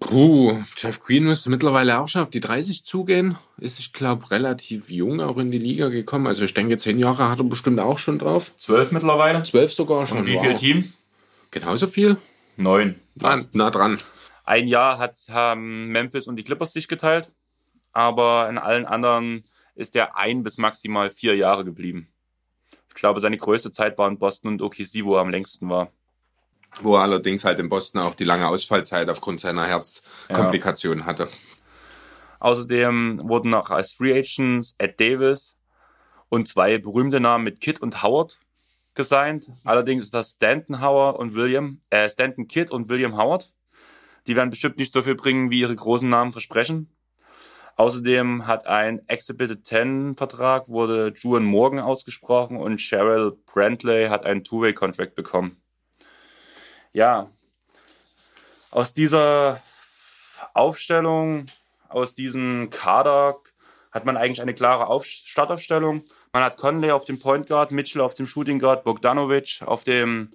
Puh, 0.00 0.58
Jeff 0.76 1.02
Green 1.02 1.24
müsste 1.24 1.50
mittlerweile 1.50 2.00
auch 2.00 2.08
schon 2.08 2.22
auf 2.22 2.30
die 2.30 2.40
30 2.40 2.84
zugehen. 2.84 3.36
Ist, 3.58 3.78
ich 3.78 3.92
glaube, 3.92 4.30
relativ 4.30 4.90
jung 4.90 5.20
auch 5.20 5.38
in 5.38 5.50
die 5.50 5.58
Liga 5.58 5.88
gekommen. 5.88 6.26
Also 6.26 6.44
ich 6.44 6.54
denke, 6.54 6.76
zehn 6.78 6.98
Jahre 6.98 7.28
hat 7.30 7.38
er 7.38 7.44
bestimmt 7.44 7.80
auch 7.80 7.98
schon 7.98 8.18
drauf. 8.18 8.52
Zwölf 8.56 8.90
mittlerweile. 8.92 9.42
Zwölf 9.44 9.72
sogar 9.72 10.06
schon. 10.06 10.18
Und 10.18 10.26
wie 10.26 10.34
wow. 10.34 10.42
viele 10.42 10.54
Teams? 10.56 11.03
Genauso 11.54 11.86
viel? 11.86 12.16
Neun. 12.56 12.96
Ah, 13.22 13.38
nah 13.52 13.70
dran. 13.70 14.00
Ein 14.42 14.66
Jahr 14.66 14.98
hat, 14.98 15.14
haben 15.30 15.86
Memphis 15.86 16.26
und 16.26 16.34
die 16.34 16.42
Clippers 16.42 16.72
sich 16.72 16.88
geteilt, 16.88 17.32
aber 17.92 18.48
in 18.50 18.58
allen 18.58 18.86
anderen 18.86 19.44
ist 19.76 19.94
er 19.94 20.16
ein 20.16 20.42
bis 20.42 20.58
maximal 20.58 21.10
vier 21.10 21.36
Jahre 21.36 21.64
geblieben. 21.64 22.08
Ich 22.88 22.94
glaube, 22.96 23.20
seine 23.20 23.36
größte 23.36 23.70
Zeit 23.70 23.96
war 23.98 24.08
in 24.08 24.18
Boston 24.18 24.54
und 24.54 24.62
OKC, 24.62 25.04
wo 25.04 25.14
er 25.14 25.20
am 25.20 25.30
längsten 25.30 25.68
war. 25.70 25.92
Wo 26.80 26.96
er 26.96 27.02
allerdings 27.02 27.44
halt 27.44 27.60
in 27.60 27.68
Boston 27.68 28.00
auch 28.00 28.16
die 28.16 28.24
lange 28.24 28.48
Ausfallzeit 28.48 29.08
aufgrund 29.08 29.38
seiner 29.38 29.64
Herzkomplikationen 29.64 31.06
hatte. 31.06 31.28
Außerdem 32.40 33.20
wurden 33.28 33.50
noch 33.50 33.70
als 33.70 33.92
Free 33.92 34.18
Agents 34.18 34.74
Ed 34.78 34.98
Davis 34.98 35.56
und 36.28 36.48
zwei 36.48 36.78
berühmte 36.78 37.20
Namen 37.20 37.44
mit 37.44 37.60
Kidd 37.60 37.80
und 37.80 38.02
Howard 38.02 38.40
gesigned. 38.94 39.50
Allerdings 39.64 40.04
ist 40.04 40.14
das 40.14 40.32
Stanton 40.32 40.80
Howard 40.80 41.18
und 41.18 41.34
William, 41.34 41.80
äh, 41.90 42.08
Stanton 42.08 42.48
Kidd 42.48 42.72
und 42.72 42.88
William 42.88 43.16
Howard. 43.16 43.52
Die 44.26 44.36
werden 44.36 44.50
bestimmt 44.50 44.78
nicht 44.78 44.92
so 44.92 45.02
viel 45.02 45.14
bringen, 45.14 45.50
wie 45.50 45.60
ihre 45.60 45.76
großen 45.76 46.08
Namen 46.08 46.32
versprechen. 46.32 46.88
Außerdem 47.76 48.46
hat 48.46 48.66
ein 48.66 49.06
Exhibited 49.08 49.66
10 49.66 50.16
Vertrag, 50.16 50.68
wurde 50.68 51.12
Juan 51.16 51.44
Morgan 51.44 51.80
ausgesprochen 51.80 52.56
und 52.56 52.78
Cheryl 52.78 53.36
Brantley 53.46 54.06
hat 54.06 54.24
einen 54.24 54.44
Two-Way-Contract 54.44 55.14
bekommen. 55.16 55.60
Ja, 56.92 57.28
aus 58.70 58.94
dieser 58.94 59.60
Aufstellung 60.52 61.46
aus 61.88 62.14
diesem 62.14 62.70
Kader 62.70 63.36
hat 63.92 64.04
man 64.04 64.16
eigentlich 64.16 64.42
eine 64.42 64.54
klare 64.54 64.88
Auf 64.88 65.06
Startaufstellung. 65.06 66.02
Man 66.34 66.42
hat 66.42 66.56
Conley 66.56 66.90
auf 66.90 67.04
dem 67.04 67.20
Point 67.20 67.46
Guard, 67.46 67.70
Mitchell 67.70 68.02
auf 68.02 68.14
dem 68.14 68.26
Shooting 68.26 68.58
Guard, 68.58 68.82
Bogdanovic 68.82 69.62
auf 69.64 69.84
dem 69.84 70.30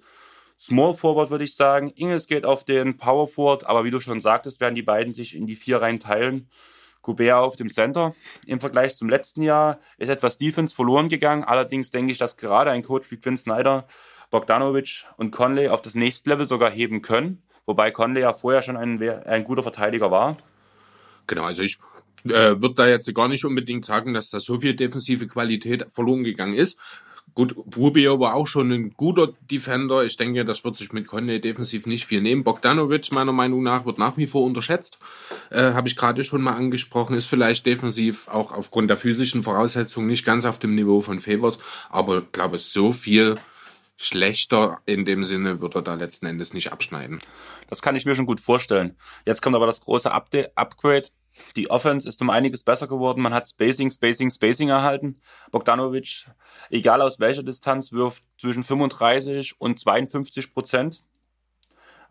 Small 0.58 0.94
Forward, 0.94 1.28
würde 1.28 1.44
ich 1.44 1.54
sagen. 1.54 1.92
Ingels 1.94 2.26
geht 2.26 2.46
auf 2.46 2.64
den 2.64 2.96
Power 2.96 3.28
Forward, 3.28 3.66
aber 3.66 3.84
wie 3.84 3.90
du 3.90 4.00
schon 4.00 4.18
sagtest, 4.18 4.62
werden 4.62 4.74
die 4.74 4.82
beiden 4.82 5.12
sich 5.12 5.36
in 5.36 5.46
die 5.46 5.56
vier 5.56 5.82
Reihen 5.82 6.00
teilen. 6.00 6.48
Gobert 7.02 7.36
auf 7.36 7.56
dem 7.56 7.68
Center. 7.68 8.14
Im 8.46 8.60
Vergleich 8.60 8.96
zum 8.96 9.10
letzten 9.10 9.42
Jahr 9.42 9.78
ist 9.98 10.08
etwas 10.08 10.38
Defense 10.38 10.74
verloren 10.74 11.10
gegangen. 11.10 11.44
Allerdings 11.44 11.90
denke 11.90 12.12
ich, 12.12 12.18
dass 12.18 12.38
gerade 12.38 12.70
ein 12.70 12.82
Coach 12.82 13.10
wie 13.10 13.18
Quinn 13.18 13.36
Snyder 13.36 13.86
Bogdanovic 14.30 15.04
und 15.18 15.32
Conley 15.32 15.68
auf 15.68 15.82
das 15.82 15.94
nächste 15.94 16.30
Level 16.30 16.46
sogar 16.46 16.70
heben 16.70 17.02
können. 17.02 17.42
Wobei 17.66 17.90
Conley 17.90 18.22
ja 18.22 18.32
vorher 18.32 18.62
schon 18.62 18.78
ein, 18.78 19.02
ein 19.26 19.44
guter 19.44 19.62
Verteidiger 19.62 20.10
war. 20.10 20.38
Genau, 21.26 21.44
also 21.44 21.62
ich 21.62 21.78
äh, 22.24 22.60
würde 22.60 22.74
da 22.74 22.88
jetzt 22.88 23.12
gar 23.14 23.28
nicht 23.28 23.44
unbedingt 23.44 23.84
sagen, 23.84 24.14
dass 24.14 24.30
da 24.30 24.40
so 24.40 24.58
viel 24.58 24.74
defensive 24.74 25.26
Qualität 25.26 25.86
verloren 25.90 26.24
gegangen 26.24 26.54
ist. 26.54 26.78
Gut, 27.34 27.54
Rubio 27.76 28.18
war 28.18 28.34
auch 28.34 28.46
schon 28.46 28.72
ein 28.72 28.90
guter 28.90 29.32
Defender. 29.50 30.04
Ich 30.04 30.16
denke, 30.16 30.44
das 30.44 30.64
wird 30.64 30.76
sich 30.76 30.92
mit 30.92 31.06
Conley 31.06 31.40
defensiv 31.40 31.86
nicht 31.86 32.04
viel 32.04 32.20
nehmen. 32.20 32.42
Bogdanovic, 32.42 33.12
meiner 33.12 33.32
Meinung 33.32 33.62
nach, 33.62 33.84
wird 33.86 33.98
nach 33.98 34.16
wie 34.16 34.26
vor 34.26 34.42
unterschätzt. 34.42 34.98
Äh, 35.50 35.72
Habe 35.72 35.86
ich 35.86 35.96
gerade 35.96 36.24
schon 36.24 36.42
mal 36.42 36.54
angesprochen. 36.54 37.16
Ist 37.16 37.26
vielleicht 37.26 37.66
defensiv 37.66 38.26
auch 38.28 38.52
aufgrund 38.52 38.90
der 38.90 38.96
physischen 38.96 39.42
Voraussetzungen 39.42 40.08
nicht 40.08 40.24
ganz 40.24 40.44
auf 40.44 40.58
dem 40.58 40.74
Niveau 40.74 41.00
von 41.00 41.20
Favors. 41.20 41.58
Aber 41.88 42.18
ich 42.18 42.32
glaube, 42.32 42.58
so 42.58 42.90
viel 42.90 43.36
schlechter 43.96 44.80
in 44.86 45.04
dem 45.04 45.24
Sinne 45.24 45.60
wird 45.60 45.76
er 45.76 45.82
da 45.82 45.94
letzten 45.94 46.26
Endes 46.26 46.52
nicht 46.52 46.72
abschneiden. 46.72 47.20
Das 47.68 47.82
kann 47.82 47.94
ich 47.94 48.06
mir 48.06 48.14
schon 48.16 48.26
gut 48.26 48.40
vorstellen. 48.40 48.96
Jetzt 49.24 49.42
kommt 49.42 49.54
aber 49.54 49.66
das 49.66 49.82
große 49.82 50.10
Update, 50.10 50.56
Upgrade. 50.56 51.08
Die 51.56 51.70
Offense 51.70 52.08
ist 52.08 52.20
um 52.22 52.30
einiges 52.30 52.62
besser 52.62 52.86
geworden. 52.86 53.22
Man 53.22 53.34
hat 53.34 53.48
Spacing, 53.48 53.90
Spacing, 53.90 54.30
Spacing 54.30 54.68
erhalten. 54.68 55.20
Bogdanovic, 55.50 56.26
egal 56.70 57.02
aus 57.02 57.20
welcher 57.20 57.42
Distanz, 57.42 57.92
wirft 57.92 58.22
zwischen 58.38 58.64
35 58.64 59.60
und 59.60 59.78
52 59.78 60.52
Prozent. 60.54 61.04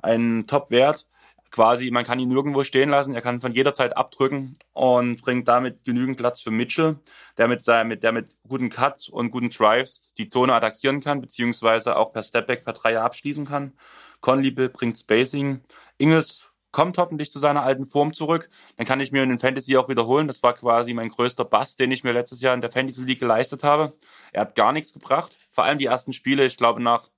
Ein 0.01 0.45
Top-Wert. 0.47 1.07
Quasi, 1.51 1.89
man 1.89 2.03
kann 2.03 2.19
ihn 2.19 2.29
nirgendwo 2.29 2.63
stehen 2.63 2.89
lassen. 2.89 3.15
Er 3.15 3.21
kann 3.21 3.41
von 3.41 3.53
jeder 3.53 3.73
Zeit 3.73 3.97
abdrücken 3.97 4.53
und 4.73 5.19
bringt 5.21 5.47
damit 5.47 5.83
genügend 5.83 6.17
Platz 6.17 6.41
für 6.41 6.51
Mitchell, 6.51 6.99
der 7.37 7.47
mit, 7.47 7.63
seinem, 7.63 7.87
mit, 7.87 8.03
der 8.03 8.11
mit 8.11 8.37
guten 8.47 8.69
Cuts 8.69 9.09
und 9.09 9.31
guten 9.31 9.49
Drives 9.49 10.13
die 10.19 10.27
Zone 10.27 10.53
attackieren 10.53 10.99
kann, 10.99 11.21
beziehungsweise 11.21 11.97
auch 11.97 12.13
per 12.13 12.21
Stepback 12.21 12.63
per 12.63 12.73
Dreier 12.73 13.03
abschließen 13.03 13.45
kann. 13.45 13.73
Conley 14.21 14.51
bringt 14.51 14.97
Spacing. 14.97 15.61
Ingles 15.97 16.51
kommt 16.71 16.97
hoffentlich 16.97 17.31
zu 17.31 17.39
seiner 17.39 17.63
alten 17.63 17.85
Form 17.85 18.13
zurück. 18.13 18.49
Dann 18.77 18.85
kann 18.85 18.99
ich 18.99 19.11
mir 19.11 19.23
in 19.23 19.29
den 19.29 19.39
Fantasy 19.39 19.77
auch 19.77 19.89
wiederholen. 19.89 20.27
Das 20.27 20.43
war 20.43 20.53
quasi 20.53 20.93
mein 20.93 21.09
größter 21.09 21.45
Bust, 21.45 21.79
den 21.79 21.91
ich 21.91 22.03
mir 22.03 22.11
letztes 22.11 22.41
Jahr 22.41 22.53
in 22.53 22.61
der 22.61 22.71
Fantasy 22.71 23.03
League 23.03 23.19
geleistet 23.19 23.63
habe. 23.63 23.93
Er 24.31 24.41
hat 24.41 24.55
gar 24.55 24.71
nichts 24.71 24.93
gebracht. 24.93 25.37
Vor 25.51 25.63
allem 25.63 25.79
die 25.79 25.85
ersten 25.85 26.13
Spiele, 26.13 26.45
ich 26.45 26.57
glaube 26.57 26.81
nach 26.81 27.09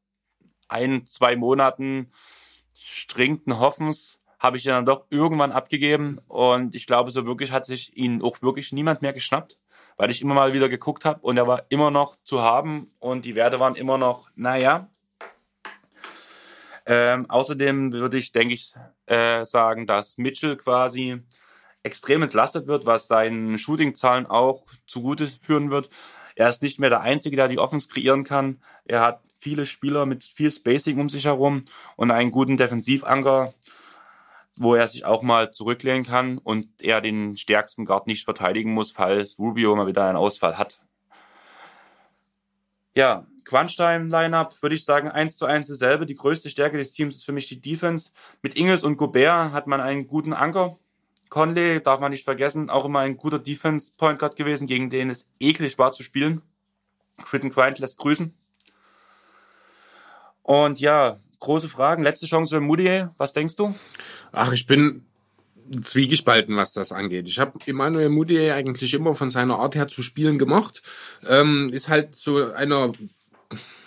ein, 0.68 1.06
zwei 1.06 1.36
Monaten 1.36 2.12
strengten 2.76 3.60
Hoffens 3.60 4.20
habe 4.40 4.58
ich 4.58 4.66
ihn 4.66 4.72
dann 4.72 4.86
doch 4.86 5.06
irgendwann 5.12 5.52
abgegeben. 5.52 6.20
Und 6.28 6.74
ich 6.74 6.88
glaube, 6.88 7.12
so 7.12 7.26
wirklich 7.26 7.52
hat 7.52 7.66
sich 7.66 7.96
ihn 7.96 8.22
auch 8.24 8.42
wirklich 8.42 8.72
niemand 8.72 9.02
mehr 9.02 9.14
geschnappt, 9.14 9.60
weil 9.98 10.10
ich 10.10 10.22
immer 10.22 10.34
mal 10.34 10.54
wieder 10.54 10.68
geguckt 10.68 11.06
habe 11.06 11.20
und 11.22 11.38
er 11.38 11.48
war 11.48 11.66
immer 11.70 11.92
noch 11.92 12.16
zu 12.24 12.42
haben 12.42 12.92
und 13.00 13.26
die 13.26 13.36
Werte 13.36 13.60
waren 13.60 13.76
immer 13.76 14.00
noch, 14.00 14.30
naja, 14.36 14.90
ähm, 16.86 17.30
außerdem 17.30 17.94
würde 17.94 18.18
ich, 18.18 18.32
denke 18.32 18.54
ich, 18.54 18.74
äh, 19.06 19.46
sagen, 19.46 19.86
dass 19.86 20.18
Mitchell 20.18 20.58
quasi 20.58 21.22
extrem 21.84 22.24
entlastet 22.24 22.68
wird, 22.68 22.86
was 22.86 23.08
seinen 23.08 23.58
Shooting-Zahlen 23.58 24.26
auch 24.26 24.66
zugute 24.86 25.28
führen 25.28 25.72
wird. 25.72 25.90
Er 26.36 26.50
ist 26.50 26.62
nicht 26.62 26.80
mehr 26.80 26.90
der 26.90 27.02
Einzige, 27.02 27.36
der 27.36 27.48
die 27.48 27.60
Offense 27.60 27.90
kreieren 27.90 28.24
kann. 28.24 28.62
Er 28.86 29.02
hat 29.02 29.22
viele 29.38 29.66
Spieler 29.66 30.06
mit 30.06 30.24
viel 30.24 30.52
Spacing 30.52 31.00
um 31.00 31.10
sich 31.10 31.26
herum 31.26 31.64
und 31.96 32.12
einen 32.12 32.32
guten 32.32 32.58
Defensivanker, 32.58 33.54
wo 34.56 34.76
er 34.76 34.88
sich 34.88 35.06
auch 35.06 35.24
mal 35.24 35.52
zurücklehnen 35.52 36.04
kann 36.04 36.38
und 36.38 36.68
er 36.82 37.02
den 37.02 37.36
stärksten 37.36 37.86
Guard 37.86 38.08
nicht 38.08 38.24
verteidigen 38.24 38.74
muss, 38.74 38.92
falls 38.92 39.40
Rubio 39.40 39.76
mal 39.76 39.88
wieder 39.88 40.06
einen 40.06 40.18
Ausfall 40.18 40.58
hat. 40.58 40.82
Ja, 42.94 43.26
Crunch-Time-Lineup 43.44 44.62
würde 44.62 44.76
ich 44.76 44.86
sagen, 44.86 45.10
eins 45.10 45.38
zu 45.38 45.46
eins 45.46 45.68
dasselbe. 45.68 46.06
Die 46.06 46.16
größte 46.16 46.50
Stärke 46.50 46.78
des 46.78 46.94
Teams 46.94 47.16
ist 47.16 47.26
für 47.26 47.32
mich 47.32 47.48
die 47.48 47.62
Defense. 47.62 48.12
Mit 48.42 48.56
Ingles 48.58 48.84
und 48.84 48.98
Gobert 48.98 49.52
hat 49.52 49.68
man 49.68 49.82
einen 49.82 50.08
guten 50.08 50.34
Anker. 50.34 50.78
Conley 51.30 51.82
darf 51.82 52.00
man 52.02 52.12
nicht 52.12 52.26
vergessen, 52.26 52.70
auch 52.70 52.86
immer 52.86 53.00
ein 53.00 53.18
guter 53.18 53.40
Defense-Point 53.40 54.20
Guard 54.20 54.36
gewesen, 54.36 54.68
gegen 54.68 54.90
den 54.90 55.10
es 55.10 55.30
eklig 55.40 55.78
war 55.78 55.94
zu 55.94 56.04
spielen. 56.04 56.42
Quitten 57.24 57.50
Grind 57.50 57.80
lässt 57.80 57.98
grüßen. 58.00 58.34
Und 60.44 60.80
ja, 60.80 61.20
große 61.40 61.70
Fragen. 61.70 62.04
Letzte 62.04 62.26
Chance 62.26 62.56
für 62.56 62.62
Moody. 62.62 63.06
Was 63.18 63.34
denkst 63.34 63.56
du? 63.56 63.74
Ach, 64.32 64.52
ich 64.52 64.68
bin 64.68 65.06
zwiegespalten, 65.82 66.58
was 66.58 66.74
das 66.74 66.92
angeht. 66.92 67.28
Ich 67.28 67.40
habe 67.40 67.60
Emmanuel 67.66 68.10
Moutier 68.10 68.56
eigentlich 68.56 68.94
immer 68.94 69.14
von 69.14 69.30
seiner 69.30 69.60
Art 69.60 69.76
her 69.76 69.88
zu 69.88 70.02
spielen 70.02 70.38
gemacht. 70.38 70.82
Ähm, 71.28 71.70
ist 71.72 71.88
halt 71.88 72.16
so 72.16 72.52
einer 72.54 72.92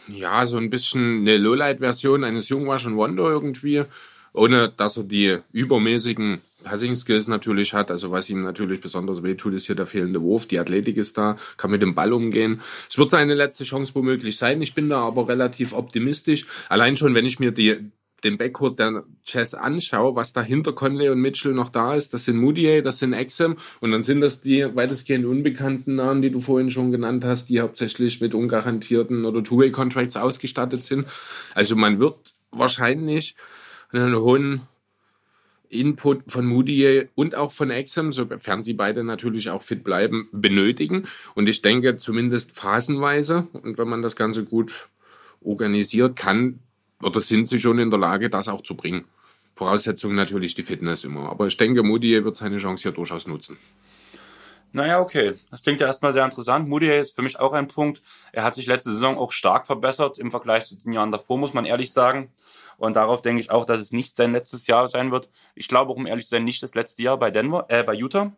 ja, 0.08 0.46
so 0.46 0.58
ein 0.58 0.70
bisschen 0.70 1.20
eine 1.20 1.36
Lowlight-Version 1.36 2.24
eines 2.24 2.48
Jungwash 2.48 2.86
und 2.86 2.96
Wonder 2.96 3.24
irgendwie, 3.24 3.84
ohne 4.32 4.72
dass 4.76 4.96
er 4.96 5.04
die 5.04 5.38
übermäßigen 5.52 6.40
Passing-Skills 6.64 7.28
natürlich 7.28 7.74
hat. 7.74 7.90
Also 7.90 8.10
was 8.10 8.28
ihm 8.30 8.42
natürlich 8.42 8.80
besonders 8.80 9.22
wehtut, 9.22 9.54
ist 9.54 9.66
hier 9.66 9.76
der 9.76 9.86
fehlende 9.86 10.22
Wurf. 10.22 10.46
Die 10.46 10.58
Athletik 10.58 10.96
ist 10.96 11.16
da, 11.16 11.36
kann 11.56 11.70
mit 11.70 11.82
dem 11.82 11.94
Ball 11.94 12.12
umgehen. 12.12 12.60
Es 12.88 12.98
wird 12.98 13.10
seine 13.10 13.34
letzte 13.34 13.64
Chance 13.64 13.94
womöglich 13.94 14.36
sein. 14.36 14.60
Ich 14.62 14.74
bin 14.74 14.88
da 14.88 15.00
aber 15.00 15.28
relativ 15.28 15.72
optimistisch. 15.72 16.46
Allein 16.68 16.96
schon, 16.96 17.14
wenn 17.14 17.26
ich 17.26 17.38
mir 17.38 17.52
die 17.52 17.90
den 18.24 18.38
Backcourt 18.38 18.78
der 18.78 19.04
Chess 19.24 19.54
anschaue, 19.54 20.16
was 20.16 20.32
da 20.32 20.42
hinter 20.42 20.72
Conley 20.72 21.10
und 21.10 21.20
Mitchell 21.20 21.52
noch 21.52 21.68
da 21.68 21.94
ist, 21.94 22.14
das 22.14 22.24
sind 22.24 22.38
Moutier, 22.38 22.82
das 22.82 22.98
sind 22.98 23.12
Exem 23.12 23.56
und 23.80 23.92
dann 23.92 24.02
sind 24.02 24.20
das 24.20 24.40
die 24.40 24.64
weitestgehend 24.74 25.26
unbekannten 25.26 25.96
Namen, 25.96 26.22
die 26.22 26.30
du 26.30 26.40
vorhin 26.40 26.70
schon 26.70 26.90
genannt 26.90 27.24
hast, 27.24 27.48
die 27.48 27.60
hauptsächlich 27.60 28.20
mit 28.20 28.34
ungarantierten 28.34 29.24
oder 29.24 29.44
Two-Way-Contracts 29.44 30.16
ausgestattet 30.16 30.84
sind. 30.84 31.06
Also 31.54 31.76
man 31.76 32.00
wird 32.00 32.16
wahrscheinlich 32.50 33.36
einen 33.92 34.16
hohen 34.16 34.62
Input 35.68 36.30
von 36.30 36.46
Moody 36.46 37.08
und 37.14 37.34
auch 37.34 37.52
von 37.52 37.70
Exem, 37.70 38.12
sofern 38.12 38.62
sie 38.62 38.74
beide 38.74 39.02
natürlich 39.04 39.50
auch 39.50 39.62
fit 39.62 39.82
bleiben, 39.84 40.28
benötigen. 40.32 41.04
Und 41.34 41.48
ich 41.48 41.62
denke, 41.62 41.96
zumindest 41.96 42.52
phasenweise, 42.52 43.48
und 43.52 43.76
wenn 43.76 43.88
man 43.88 44.02
das 44.02 44.16
Ganze 44.16 44.44
gut 44.44 44.88
organisiert, 45.42 46.16
kann 46.16 46.60
oder 47.02 47.20
sind 47.20 47.48
sie 47.48 47.60
schon 47.60 47.78
in 47.78 47.90
der 47.90 47.98
Lage, 47.98 48.30
das 48.30 48.48
auch 48.48 48.62
zu 48.62 48.76
bringen. 48.76 49.04
Voraussetzung 49.54 50.14
natürlich 50.14 50.54
die 50.54 50.62
Fitness 50.62 51.04
immer. 51.04 51.30
Aber 51.30 51.46
ich 51.46 51.56
denke, 51.56 51.82
Moody 51.82 52.24
wird 52.24 52.36
seine 52.36 52.58
Chance 52.58 52.82
hier 52.82 52.92
durchaus 52.92 53.26
nutzen. 53.26 53.56
Naja, 54.72 54.98
okay. 55.00 55.34
Das 55.52 55.62
klingt 55.62 55.80
ja 55.80 55.86
erstmal 55.86 56.12
sehr 56.12 56.24
interessant. 56.24 56.68
Moody 56.68 56.90
ist 56.90 57.14
für 57.14 57.22
mich 57.22 57.38
auch 57.38 57.52
ein 57.52 57.68
Punkt. 57.68 58.02
Er 58.32 58.42
hat 58.42 58.56
sich 58.56 58.66
letzte 58.66 58.90
Saison 58.90 59.16
auch 59.16 59.30
stark 59.30 59.66
verbessert 59.66 60.18
im 60.18 60.32
Vergleich 60.32 60.66
zu 60.66 60.76
den 60.76 60.92
Jahren 60.92 61.12
davor, 61.12 61.38
muss 61.38 61.54
man 61.54 61.64
ehrlich 61.64 61.92
sagen. 61.92 62.32
Und 62.76 62.96
darauf 62.96 63.22
denke 63.22 63.40
ich 63.40 63.52
auch, 63.52 63.64
dass 63.64 63.78
es 63.78 63.92
nicht 63.92 64.16
sein 64.16 64.32
letztes 64.32 64.66
Jahr 64.66 64.88
sein 64.88 65.12
wird. 65.12 65.30
Ich 65.54 65.68
glaube 65.68 65.92
auch, 65.92 65.96
um 65.96 66.06
ehrlich 66.06 66.24
zu 66.24 66.30
sein, 66.30 66.42
nicht 66.42 66.60
das 66.60 66.74
letzte 66.74 67.04
Jahr 67.04 67.16
bei 67.18 67.30
Denver, 67.30 67.66
äh, 67.68 67.84
bei 67.84 67.94
Utah. 67.94 68.32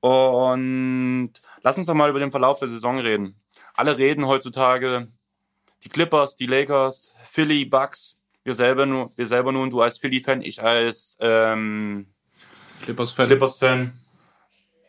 Und 0.00 1.32
lass 1.62 1.78
uns 1.78 1.86
doch 1.86 1.94
mal 1.94 2.10
über 2.10 2.18
den 2.18 2.30
Verlauf 2.30 2.58
der 2.58 2.68
Saison 2.68 2.98
reden. 2.98 3.40
Alle 3.72 3.96
reden 3.96 4.26
heutzutage, 4.26 5.08
die 5.84 5.88
Clippers, 5.88 6.36
die 6.36 6.46
Lakers, 6.46 7.12
Philly, 7.30 7.64
Bucks. 7.64 8.16
Wir 8.44 8.54
selber 8.54 8.86
nur, 8.86 9.12
wir 9.16 9.26
selber 9.26 9.52
nun, 9.52 9.70
du 9.70 9.80
als 9.80 9.98
Philly-Fan, 9.98 10.42
ich 10.42 10.62
als 10.62 11.16
ähm, 11.20 12.06
Clippers-Fan. 12.82 13.26
Clippers-Fan. 13.26 13.92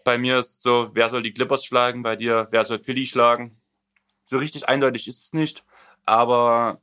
Bei 0.03 0.17
mir 0.17 0.37
ist 0.37 0.61
so, 0.61 0.89
wer 0.93 1.09
soll 1.09 1.23
die 1.23 1.33
Clippers 1.33 1.63
schlagen? 1.65 2.03
Bei 2.03 2.15
dir, 2.15 2.47
wer 2.51 2.63
soll 2.65 2.83
Philly 2.83 3.05
schlagen? 3.05 3.57
So 4.25 4.37
richtig 4.37 4.67
eindeutig 4.67 5.07
ist 5.07 5.23
es 5.23 5.33
nicht. 5.33 5.63
Aber 6.05 6.81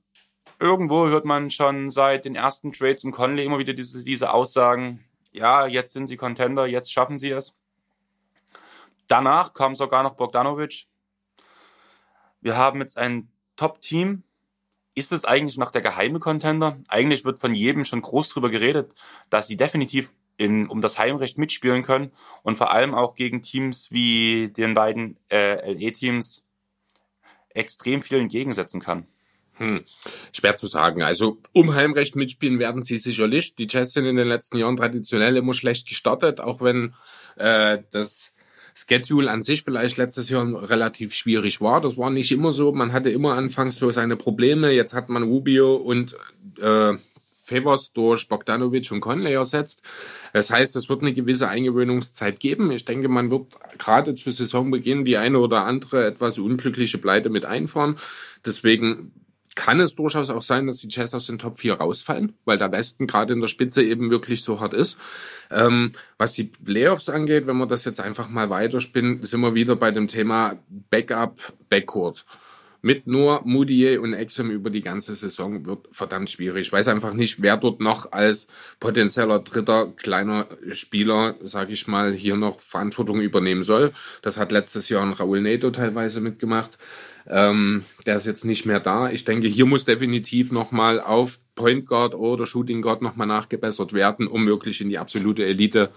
irgendwo 0.58 1.08
hört 1.08 1.24
man 1.24 1.50
schon 1.50 1.90
seit 1.90 2.24
den 2.24 2.34
ersten 2.34 2.72
Trades 2.72 3.04
im 3.04 3.12
Conley 3.12 3.44
immer 3.44 3.58
wieder 3.58 3.72
diese, 3.72 4.04
diese 4.04 4.32
Aussagen, 4.32 5.04
ja, 5.32 5.66
jetzt 5.66 5.92
sind 5.92 6.06
sie 6.06 6.16
Contender, 6.16 6.66
jetzt 6.66 6.92
schaffen 6.92 7.18
sie 7.18 7.30
es. 7.30 7.56
Danach 9.06 9.54
kam 9.54 9.74
sogar 9.74 10.02
noch 10.02 10.14
Bogdanovic. 10.14 10.86
Wir 12.40 12.56
haben 12.56 12.80
jetzt 12.80 12.96
ein 12.96 13.29
Top-Team. 13.60 14.22
Ist 14.94 15.12
es 15.12 15.26
eigentlich 15.26 15.58
noch 15.58 15.70
der 15.70 15.82
geheime 15.82 16.18
Contender? 16.18 16.78
Eigentlich 16.88 17.26
wird 17.26 17.38
von 17.38 17.54
jedem 17.54 17.84
schon 17.84 18.00
groß 18.00 18.30
drüber 18.30 18.48
geredet, 18.48 18.94
dass 19.28 19.48
sie 19.48 19.58
definitiv 19.58 20.12
in, 20.38 20.66
um 20.66 20.80
das 20.80 20.98
Heimrecht 20.98 21.36
mitspielen 21.36 21.82
können 21.82 22.10
und 22.42 22.56
vor 22.56 22.72
allem 22.72 22.94
auch 22.94 23.14
gegen 23.14 23.42
Teams 23.42 23.90
wie 23.90 24.48
den 24.48 24.72
beiden 24.72 25.18
äh, 25.30 25.72
LE-Teams 25.72 26.46
extrem 27.50 28.00
viel 28.00 28.18
entgegensetzen 28.18 28.80
kann. 28.80 29.06
Hm, 29.58 29.84
schwer 30.32 30.56
zu 30.56 30.66
sagen. 30.66 31.02
Also 31.02 31.36
um 31.52 31.74
Heimrecht 31.74 32.16
mitspielen 32.16 32.58
werden 32.58 32.80
sie 32.80 32.96
sicherlich. 32.96 33.56
Die 33.56 33.66
Jazz 33.68 33.92
sind 33.92 34.06
in 34.06 34.16
den 34.16 34.28
letzten 34.28 34.56
Jahren 34.56 34.76
traditionell 34.76 35.36
immer 35.36 35.52
schlecht 35.52 35.86
gestartet, 35.86 36.40
auch 36.40 36.62
wenn 36.62 36.94
äh, 37.36 37.82
das 37.90 38.32
Schedule 38.80 39.30
an 39.30 39.42
sich 39.42 39.62
vielleicht 39.62 39.96
letztes 39.96 40.30
Jahr 40.30 40.68
relativ 40.68 41.14
schwierig 41.14 41.60
war. 41.60 41.80
Das 41.80 41.96
war 41.96 42.10
nicht 42.10 42.32
immer 42.32 42.52
so. 42.52 42.72
Man 42.72 42.92
hatte 42.92 43.10
immer 43.10 43.34
anfangs 43.34 43.76
so 43.76 43.90
seine 43.90 44.16
Probleme. 44.16 44.70
Jetzt 44.70 44.94
hat 44.94 45.08
man 45.08 45.22
Rubio 45.22 45.76
und 45.76 46.16
äh, 46.60 46.94
Favors 47.50 47.92
durch 47.92 48.28
Bogdanovic 48.28 48.90
und 48.92 49.00
Conley 49.00 49.32
ersetzt. 49.32 49.82
Das 50.32 50.50
heißt, 50.50 50.76
es 50.76 50.88
wird 50.88 51.02
eine 51.02 51.12
gewisse 51.12 51.48
Eingewöhnungszeit 51.48 52.38
geben. 52.38 52.70
Ich 52.70 52.84
denke, 52.84 53.08
man 53.08 53.30
wird 53.30 53.46
gerade 53.78 54.14
zu 54.14 54.30
Saisonbeginn 54.30 55.04
die 55.04 55.16
eine 55.16 55.38
oder 55.40 55.64
andere 55.64 56.06
etwas 56.06 56.38
unglückliche 56.38 56.98
Pleite 56.98 57.28
mit 57.28 57.46
einfahren. 57.46 57.98
Deswegen 58.46 59.12
kann 59.60 59.78
es 59.78 59.94
durchaus 59.94 60.30
auch 60.30 60.40
sein, 60.40 60.66
dass 60.66 60.78
die 60.78 60.88
Jazz 60.88 61.12
aus 61.12 61.26
den 61.26 61.38
Top 61.38 61.58
4 61.58 61.74
rausfallen, 61.74 62.32
weil 62.46 62.56
der 62.56 62.72
Westen 62.72 63.06
gerade 63.06 63.34
in 63.34 63.42
der 63.42 63.46
Spitze 63.46 63.82
eben 63.82 64.08
wirklich 64.08 64.42
so 64.42 64.58
hart 64.58 64.72
ist. 64.72 64.96
Ähm, 65.50 65.92
was 66.16 66.32
die 66.32 66.44
Playoffs 66.44 67.10
angeht, 67.10 67.46
wenn 67.46 67.58
wir 67.58 67.66
das 67.66 67.84
jetzt 67.84 68.00
einfach 68.00 68.30
mal 68.30 68.48
weiterspinnen, 68.48 69.22
sind 69.22 69.42
wir 69.42 69.54
wieder 69.54 69.76
bei 69.76 69.90
dem 69.90 70.08
Thema 70.08 70.56
Backup, 70.88 71.52
Backcourt 71.68 72.24
mit 72.82 73.06
nur 73.06 73.42
Moutier 73.44 74.00
und 74.00 74.14
Exum 74.14 74.50
über 74.50 74.70
die 74.70 74.80
ganze 74.80 75.14
Saison 75.14 75.66
wird 75.66 75.88
verdammt 75.92 76.30
schwierig. 76.30 76.68
Ich 76.68 76.72
weiß 76.72 76.88
einfach 76.88 77.12
nicht, 77.12 77.42
wer 77.42 77.58
dort 77.58 77.80
noch 77.80 78.12
als 78.12 78.46
potenzieller 78.78 79.40
dritter 79.40 79.92
kleiner 79.96 80.46
Spieler, 80.72 81.34
sage 81.42 81.74
ich 81.74 81.86
mal, 81.86 82.12
hier 82.12 82.36
noch 82.36 82.60
Verantwortung 82.60 83.20
übernehmen 83.20 83.62
soll. 83.62 83.92
Das 84.22 84.38
hat 84.38 84.52
letztes 84.52 84.88
Jahr 84.88 85.02
ein 85.02 85.12
Raul 85.12 85.42
Neto 85.42 85.70
teilweise 85.70 86.22
mitgemacht. 86.22 86.78
Ähm, 87.26 87.84
der 88.06 88.16
ist 88.16 88.26
jetzt 88.26 88.44
nicht 88.44 88.66
mehr 88.66 88.80
da. 88.80 89.10
Ich 89.10 89.24
denke, 89.24 89.48
hier 89.48 89.66
muss 89.66 89.84
definitiv 89.84 90.52
nochmal 90.52 91.00
auf 91.00 91.38
Point 91.54 91.86
Guard 91.86 92.14
oder 92.14 92.46
Shooting 92.46 92.82
Guard 92.82 93.02
nochmal 93.02 93.26
nachgebessert 93.26 93.92
werden, 93.92 94.26
um 94.26 94.46
wirklich 94.46 94.80
in 94.80 94.88
die 94.88 94.98
absolute 94.98 95.44
Elite 95.44 95.90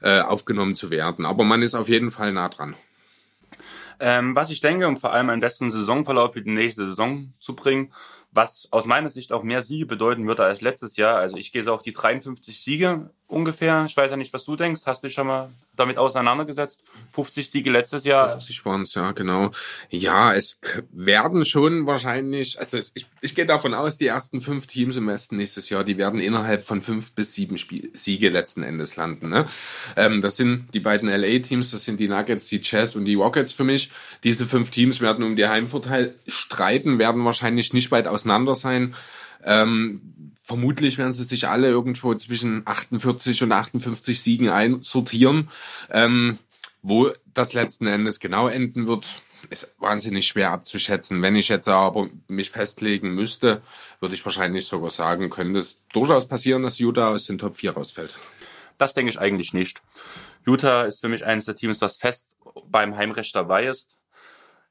äh, 0.00 0.20
aufgenommen 0.20 0.74
zu 0.74 0.90
werden. 0.90 1.24
Aber 1.26 1.44
man 1.44 1.62
ist 1.62 1.74
auf 1.74 1.88
jeden 1.88 2.10
Fall 2.10 2.32
nah 2.32 2.48
dran. 2.48 2.74
Ähm, 4.00 4.34
was 4.34 4.50
ich 4.50 4.60
denke, 4.60 4.88
um 4.88 4.96
vor 4.96 5.12
allem 5.12 5.30
einen 5.30 5.40
besseren 5.40 5.70
Saisonverlauf 5.70 6.32
für 6.32 6.42
die 6.42 6.50
nächste 6.50 6.86
Saison 6.86 7.32
zu 7.38 7.54
bringen, 7.54 7.92
was 8.32 8.66
aus 8.70 8.86
meiner 8.86 9.10
Sicht 9.10 9.32
auch 9.32 9.42
mehr 9.42 9.62
Siege 9.62 9.86
bedeuten 9.86 10.26
würde 10.26 10.42
als 10.42 10.60
letztes 10.60 10.96
Jahr. 10.96 11.18
Also 11.18 11.36
ich 11.36 11.52
gehe 11.52 11.62
so 11.62 11.72
auf 11.72 11.82
die 11.82 11.92
53 11.92 12.58
Siege 12.58 13.10
ungefähr. 13.32 13.84
Ich 13.86 13.96
weiß 13.96 14.10
ja 14.10 14.16
nicht, 14.16 14.32
was 14.32 14.44
du 14.44 14.56
denkst. 14.56 14.82
Hast 14.86 15.02
du 15.02 15.08
dich 15.08 15.14
schon 15.14 15.26
mal 15.26 15.50
damit 15.74 15.98
auseinandergesetzt? 15.98 16.84
50 17.12 17.50
Siege 17.50 17.70
letztes 17.70 18.04
Jahr. 18.04 18.28
50 18.28 18.64
waren 18.64 18.82
es, 18.82 18.94
ja, 18.94 19.12
genau. 19.12 19.50
Ja, 19.90 20.34
es 20.34 20.60
werden 20.92 21.44
schon 21.44 21.86
wahrscheinlich, 21.86 22.58
also 22.60 22.76
es, 22.76 22.92
ich, 22.94 23.06
ich 23.20 23.34
gehe 23.34 23.46
davon 23.46 23.74
aus, 23.74 23.98
die 23.98 24.06
ersten 24.06 24.40
fünf 24.40 24.66
Teams 24.66 24.96
im 24.96 25.06
Westen 25.08 25.38
nächstes 25.38 25.70
Jahr, 25.70 25.82
die 25.82 25.98
werden 25.98 26.20
innerhalb 26.20 26.62
von 26.62 26.82
fünf 26.82 27.12
bis 27.12 27.34
sieben 27.34 27.58
Spiel 27.58 27.90
Siege 27.94 28.28
letzten 28.28 28.62
Endes 28.62 28.96
landen. 28.96 29.30
Ne? 29.30 29.46
Ähm, 29.96 30.20
das 30.20 30.36
sind 30.36 30.68
die 30.74 30.80
beiden 30.80 31.08
LA-Teams, 31.08 31.70
das 31.70 31.84
sind 31.84 31.98
die 31.98 32.08
Nuggets, 32.08 32.48
die 32.48 32.60
Jazz 32.62 32.94
und 32.94 33.06
die 33.06 33.14
Rockets 33.14 33.52
für 33.52 33.64
mich. 33.64 33.90
Diese 34.24 34.46
fünf 34.46 34.70
Teams 34.70 35.00
werden 35.00 35.24
um 35.24 35.36
die 35.36 35.46
Heimvorteil 35.46 36.14
streiten, 36.26 36.98
werden 36.98 37.24
wahrscheinlich 37.24 37.72
nicht 37.72 37.90
weit 37.90 38.06
auseinander 38.06 38.54
sein. 38.54 38.94
Ähm, 39.44 40.00
vermutlich 40.42 40.98
werden 40.98 41.12
sie 41.12 41.24
sich 41.24 41.48
alle 41.48 41.68
irgendwo 41.68 42.14
zwischen 42.14 42.62
48 42.64 43.42
und 43.42 43.52
58 43.52 44.20
Siegen 44.20 44.48
einsortieren. 44.48 45.48
Ähm, 45.90 46.38
wo 46.82 47.10
das 47.32 47.52
letzten 47.52 47.86
Endes 47.86 48.18
genau 48.18 48.48
enden 48.48 48.86
wird, 48.86 49.06
ist 49.50 49.74
wahnsinnig 49.78 50.26
schwer 50.26 50.50
abzuschätzen. 50.50 51.22
Wenn 51.22 51.36
ich 51.36 51.48
jetzt 51.48 51.68
aber 51.68 52.08
mich 52.28 52.50
festlegen 52.50 53.14
müsste, 53.14 53.62
würde 54.00 54.14
ich 54.14 54.24
wahrscheinlich 54.24 54.66
sogar 54.66 54.90
sagen, 54.90 55.30
könnte 55.30 55.60
es 55.60 55.82
durchaus 55.92 56.26
passieren, 56.26 56.62
dass 56.62 56.78
Utah 56.78 57.10
aus 57.10 57.26
den 57.26 57.38
Top 57.38 57.56
4 57.56 57.72
rausfällt. 57.72 58.16
Das 58.78 58.94
denke 58.94 59.10
ich 59.10 59.20
eigentlich 59.20 59.52
nicht. 59.52 59.80
Utah 60.44 60.82
ist 60.82 61.00
für 61.00 61.08
mich 61.08 61.24
eines 61.24 61.44
der 61.44 61.54
Teams, 61.54 61.80
was 61.80 61.96
fest 61.96 62.36
beim 62.66 62.96
Heimrecht 62.96 63.34
dabei 63.36 63.66
ist. 63.66 63.96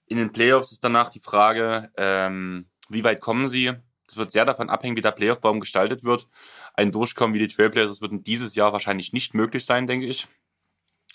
In 0.05 0.17
den 0.17 0.33
Playoffs 0.33 0.73
ist 0.73 0.83
danach 0.83 1.09
die 1.09 1.21
Frage, 1.21 1.89
ähm, 1.95 2.65
wie 2.89 3.05
weit 3.05 3.21
kommen 3.21 3.47
sie? 3.47 3.71
Es 4.11 4.17
wird 4.17 4.33
sehr 4.33 4.43
davon 4.43 4.69
abhängen, 4.69 4.97
wie 4.97 5.01
der 5.01 5.11
Playoff-Baum 5.11 5.61
gestaltet 5.61 6.03
wird. 6.03 6.27
Ein 6.73 6.91
Durchkommen 6.91 7.33
wie 7.33 7.39
die 7.39 7.47
Trailblazers 7.47 8.01
wird 8.01 8.27
dieses 8.27 8.55
Jahr 8.55 8.73
wahrscheinlich 8.73 9.13
nicht 9.13 9.33
möglich 9.33 9.63
sein, 9.63 9.87
denke 9.87 10.05
ich. 10.05 10.27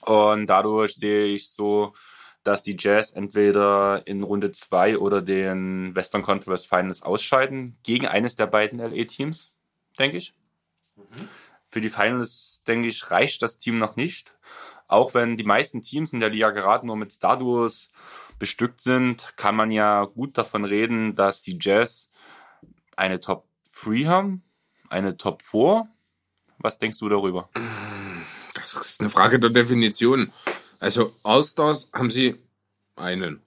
Und 0.00 0.46
dadurch 0.46 0.94
sehe 0.94 1.26
ich 1.26 1.50
so, 1.50 1.92
dass 2.42 2.62
die 2.62 2.76
Jazz 2.78 3.12
entweder 3.12 4.06
in 4.06 4.22
Runde 4.22 4.50
2 4.50 4.96
oder 4.96 5.20
den 5.20 5.94
Western 5.94 6.22
Conference 6.22 6.64
Finals 6.64 7.02
ausscheiden 7.02 7.76
gegen 7.82 8.06
eines 8.06 8.34
der 8.34 8.46
beiden 8.46 8.78
LA-Teams, 8.78 9.52
denke 9.98 10.16
ich. 10.16 10.32
Mhm. 10.96 11.28
Für 11.68 11.82
die 11.82 11.90
Finals, 11.90 12.62
denke 12.66 12.88
ich, 12.88 13.10
reicht 13.10 13.42
das 13.42 13.58
Team 13.58 13.76
noch 13.76 13.96
nicht. 13.96 14.32
Auch 14.88 15.12
wenn 15.12 15.36
die 15.36 15.44
meisten 15.44 15.82
Teams 15.82 16.14
in 16.14 16.20
der 16.20 16.30
Liga 16.30 16.50
gerade 16.50 16.86
nur 16.86 16.96
mit 16.96 17.12
Starduos 17.12 17.90
bestückt 18.38 18.80
sind, 18.80 19.36
kann 19.36 19.54
man 19.54 19.70
ja 19.70 20.06
gut 20.06 20.38
davon 20.38 20.64
reden, 20.64 21.14
dass 21.14 21.42
die 21.42 21.58
Jazz 21.60 22.08
eine 22.96 23.20
Top 23.20 23.46
3 23.82 24.04
haben, 24.06 24.42
eine 24.88 25.16
Top 25.16 25.42
4. 25.42 25.88
Was 26.58 26.78
denkst 26.78 26.98
du 26.98 27.08
darüber? 27.08 27.50
Das 28.54 28.74
ist 28.74 29.00
eine 29.00 29.10
Frage 29.10 29.38
der 29.38 29.50
Definition. 29.50 30.32
Also 30.78 31.14
Allstars 31.22 31.88
haben 31.92 32.10
sie 32.10 32.36
einen. 32.96 33.42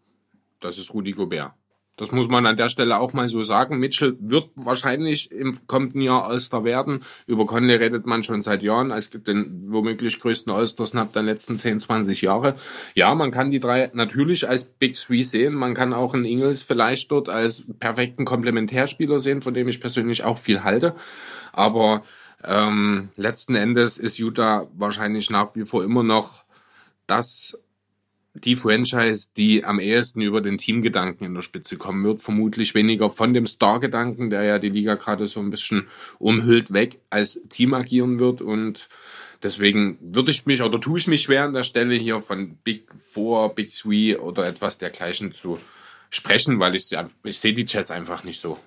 Das 0.60 0.78
ist 0.78 0.94
Rudi 0.94 1.12
Gobert. 1.12 1.54
Das 2.00 2.14
muss 2.14 2.30
man 2.30 2.46
an 2.46 2.56
der 2.56 2.70
Stelle 2.70 2.98
auch 2.98 3.12
mal 3.12 3.28
so 3.28 3.44
sagen. 3.44 3.78
Mitchell 3.78 4.16
wird 4.22 4.52
wahrscheinlich 4.56 5.34
im 5.34 5.68
kommenden 5.68 6.00
Jahr 6.00 6.26
All-Star 6.26 6.64
werden. 6.64 7.02
Über 7.28 7.46
Conley 7.46 7.76
redet 7.76 8.06
man 8.06 8.24
schon 8.24 8.42
seit 8.42 8.64
Jahren 8.64 8.94
als 8.94 9.10
den 9.10 9.66
womöglich 9.68 10.18
größten 10.22 10.50
All-Star-Snap 10.50 11.12
der 11.12 11.24
letzten 11.24 11.58
10, 11.58 11.82
20 11.82 12.22
Jahre. 12.22 12.56
Ja, 12.96 13.14
man 13.16 13.32
kann 13.32 13.52
die 13.52 13.60
drei 13.60 13.92
natürlich 13.92 14.48
als 14.48 14.64
Big 14.64 14.96
Three 14.96 15.24
sehen. 15.24 15.54
Man 15.54 15.74
kann 15.74 15.94
auch 15.94 16.14
einen 16.14 16.24
Ingles 16.24 16.64
vielleicht 16.64 17.12
dort 17.12 17.28
als 17.28 17.66
perfekten 17.82 18.24
Komplementärspieler 18.24 19.20
sehen, 19.20 19.42
von 19.42 19.54
dem 19.54 19.68
ich 19.68 19.82
persönlich 19.82 20.24
auch 20.24 20.38
viel 20.38 20.64
halte. 20.64 20.96
Aber 21.52 22.04
ähm, 22.46 23.10
letzten 23.18 23.56
Endes 23.56 23.98
ist 23.98 24.18
Utah 24.20 24.68
wahrscheinlich 24.74 25.30
nach 25.30 25.54
wie 25.58 25.66
vor 25.66 25.84
immer 25.84 26.04
noch 26.04 26.46
das 27.08 27.58
die 28.34 28.56
Franchise, 28.56 29.30
die 29.36 29.64
am 29.64 29.80
ehesten 29.80 30.22
über 30.22 30.42
den 30.42 30.58
Teamgedanken 30.58 31.26
in 31.26 31.34
der 31.34 31.42
Spitze 31.42 31.78
kommen 31.78 32.04
wird, 32.04 32.22
vermutlich 32.22 32.76
weniger 32.76 33.10
von 33.10 33.34
dem 33.34 33.48
Star-Gedanken, 33.48 34.30
der 34.30 34.44
ja 34.44 34.60
die 34.60 34.70
Liga 34.70 34.96
gerade 34.96 35.28
so 35.28 35.40
ein 35.40 35.50
bisschen 35.50 35.88
umhüllt, 36.20 36.72
weg 36.72 37.02
als 37.10 37.42
Team 37.50 37.74
agieren 37.74 38.20
wird 38.20 38.42
und 38.42 38.88
deswegen 39.42 39.98
würde 40.02 40.32
ich 40.32 40.46
mich 40.46 40.62
oder 40.62 40.80
tue 40.80 41.00
ich 41.00 41.08
mich 41.08 41.24
schwer 41.24 41.44
an 41.44 41.54
der 41.54 41.64
Stelle 41.64 41.96
hier 41.96 42.22
von 42.22 42.58
Big 42.58 42.92
Four, 42.96 43.56
Big 43.56 43.72
Three 43.72 44.16
oder 44.16 44.46
etwas 44.46 44.78
dergleichen 44.78 45.32
zu 45.32 45.60
sprechen, 46.10 46.60
weil 46.60 46.76
ich, 46.76 46.96
ich 47.24 47.40
sehe 47.40 47.54
die 47.54 47.66
Chess 47.66 47.92
einfach 47.92 48.24
nicht 48.24 48.42
so. 48.42 48.60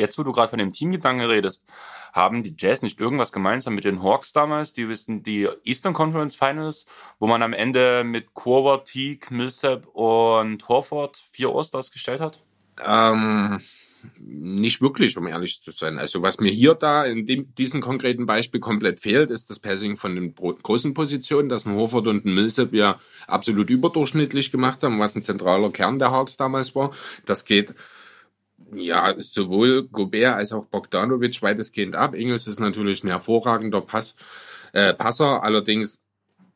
Jetzt, 0.00 0.18
wo 0.18 0.22
du 0.22 0.32
gerade 0.32 0.48
von 0.48 0.58
dem 0.58 0.72
Teamgedanken 0.72 1.26
redest, 1.26 1.66
haben 2.14 2.42
die 2.42 2.54
Jazz 2.58 2.80
nicht 2.80 2.98
irgendwas 2.98 3.32
gemeinsam 3.32 3.74
mit 3.74 3.84
den 3.84 4.02
Hawks 4.02 4.32
damals? 4.32 4.72
Die 4.72 4.88
wissen 4.88 5.22
die 5.22 5.46
Eastern 5.62 5.92
Conference 5.92 6.36
Finals, 6.36 6.86
wo 7.18 7.26
man 7.26 7.42
am 7.42 7.52
Ende 7.52 8.02
mit 8.02 8.32
Korver, 8.32 8.82
Teague, 8.82 9.28
Millsap 9.28 9.86
und 9.88 10.66
Horford 10.68 11.18
vier 11.32 11.52
Osters 11.52 11.90
gestellt 11.90 12.20
hat? 12.20 12.40
Ähm, 12.82 13.60
nicht 14.18 14.80
wirklich, 14.80 15.18
um 15.18 15.26
ehrlich 15.26 15.60
zu 15.60 15.70
sein. 15.70 15.98
Also 15.98 16.22
was 16.22 16.40
mir 16.40 16.50
hier 16.50 16.72
da 16.72 17.04
in 17.04 17.26
dem, 17.26 17.54
diesem 17.54 17.82
konkreten 17.82 18.24
Beispiel 18.24 18.58
komplett 18.58 19.00
fehlt, 19.00 19.30
ist 19.30 19.50
das 19.50 19.58
Passing 19.58 19.98
von 19.98 20.14
den 20.14 20.34
großen 20.34 20.94
Positionen, 20.94 21.50
dass 21.50 21.66
ein 21.66 21.74
Horford 21.76 22.06
und 22.06 22.24
ein 22.24 22.34
Millsap 22.34 22.72
ja 22.72 22.98
absolut 23.26 23.68
überdurchschnittlich 23.68 24.50
gemacht 24.50 24.82
haben, 24.82 24.98
was 24.98 25.14
ein 25.14 25.22
zentraler 25.22 25.70
Kern 25.70 25.98
der 25.98 26.10
Hawks 26.10 26.38
damals 26.38 26.74
war. 26.74 26.92
Das 27.26 27.44
geht 27.44 27.74
ja, 28.74 29.14
sowohl 29.18 29.88
Gobert 29.88 30.36
als 30.36 30.52
auch 30.52 30.66
Bogdanovic 30.66 31.42
weitestgehend 31.42 31.96
ab. 31.96 32.14
Ingels 32.14 32.46
ist 32.46 32.60
natürlich 32.60 33.04
ein 33.04 33.08
hervorragender 33.08 33.80
Pass, 33.80 34.14
äh, 34.72 34.94
Passer, 34.94 35.42
allerdings 35.42 36.00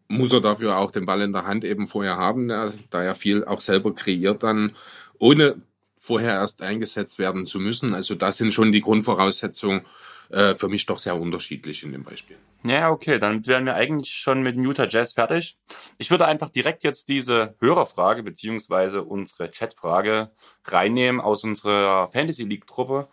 muss 0.08 0.32
er 0.32 0.40
dafür 0.40 0.78
auch 0.78 0.90
den 0.90 1.06
Ball 1.06 1.22
in 1.22 1.32
der 1.32 1.46
Hand 1.46 1.64
eben 1.64 1.86
vorher 1.86 2.16
haben, 2.16 2.48
da 2.48 3.02
er 3.02 3.14
viel 3.14 3.44
auch 3.44 3.60
selber 3.60 3.94
kreiert 3.94 4.42
dann, 4.42 4.76
ohne 5.18 5.56
vorher 5.98 6.32
erst 6.32 6.62
eingesetzt 6.62 7.18
werden 7.18 7.46
zu 7.46 7.58
müssen. 7.58 7.94
Also 7.94 8.14
das 8.14 8.36
sind 8.36 8.52
schon 8.52 8.72
die 8.72 8.82
Grundvoraussetzungen 8.82 9.82
äh, 10.30 10.54
für 10.54 10.68
mich 10.68 10.86
doch 10.86 10.98
sehr 10.98 11.20
unterschiedlich 11.20 11.82
in 11.82 11.92
dem 11.92 12.02
Beispiel. 12.02 12.36
Ja, 12.64 12.90
okay, 12.90 13.18
dann 13.18 13.46
wären 13.46 13.66
wir 13.66 13.74
eigentlich 13.74 14.14
schon 14.14 14.42
mit 14.42 14.56
Utah 14.56 14.88
Jazz 14.88 15.12
fertig. 15.12 15.58
Ich 15.98 16.10
würde 16.10 16.26
einfach 16.26 16.48
direkt 16.48 16.82
jetzt 16.82 17.08
diese 17.08 17.54
Hörerfrage 17.60 18.22
beziehungsweise 18.22 19.02
unsere 19.02 19.50
Chatfrage 19.50 20.30
reinnehmen 20.64 21.20
aus 21.20 21.44
unserer 21.44 22.06
Fantasy 22.06 22.44
League 22.44 22.66
Truppe. 22.66 23.08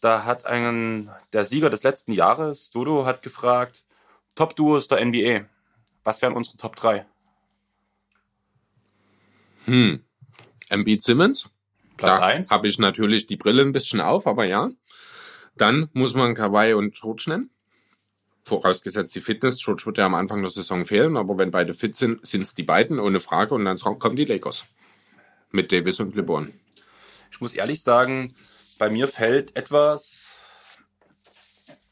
Da 0.00 0.24
hat 0.24 0.44
ein, 0.44 1.10
der 1.32 1.46
Sieger 1.46 1.70
des 1.70 1.82
letzten 1.82 2.12
Jahres, 2.12 2.70
Dodo, 2.70 3.06
hat 3.06 3.22
gefragt, 3.22 3.84
Top 4.34 4.54
Duos 4.54 4.88
der 4.88 5.02
NBA. 5.02 5.46
Was 6.02 6.20
wären 6.20 6.34
unsere 6.34 6.58
Top 6.58 6.76
3? 6.76 7.06
Hm. 9.64 10.04
Embiid 10.68 11.02
Simmons? 11.02 11.48
Platz 11.96 12.18
da 12.18 12.26
1. 12.26 12.50
habe 12.50 12.68
ich 12.68 12.78
natürlich 12.78 13.26
die 13.26 13.36
Brille 13.36 13.62
ein 13.62 13.72
bisschen 13.72 14.00
auf, 14.00 14.26
aber 14.26 14.44
ja. 14.44 14.70
Dann 15.56 15.88
muss 15.92 16.14
man 16.14 16.34
Kawhi 16.34 16.74
und 16.74 16.94
George 16.94 17.24
nennen. 17.28 17.50
Vorausgesetzt 18.44 19.14
die 19.14 19.20
Fitness. 19.20 19.62
George 19.62 19.86
wird 19.86 19.98
ja 19.98 20.06
am 20.06 20.14
Anfang 20.14 20.42
der 20.42 20.50
Saison 20.50 20.84
fehlen, 20.84 21.16
aber 21.16 21.38
wenn 21.38 21.50
beide 21.50 21.72
fit 21.72 21.94
sind, 21.96 22.26
sind 22.26 22.42
es 22.42 22.54
die 22.54 22.62
beiden, 22.62 22.98
ohne 22.98 23.20
Frage. 23.20 23.54
Und 23.54 23.64
dann 23.64 23.78
kommen 23.78 24.16
die 24.16 24.24
Lakers. 24.24 24.66
Mit 25.50 25.72
Davis 25.72 26.00
und 26.00 26.14
LeBron. 26.14 26.52
Ich 27.30 27.40
muss 27.40 27.54
ehrlich 27.54 27.82
sagen, 27.82 28.34
bei 28.78 28.90
mir 28.90 29.08
fällt 29.08 29.56
etwas 29.56 30.26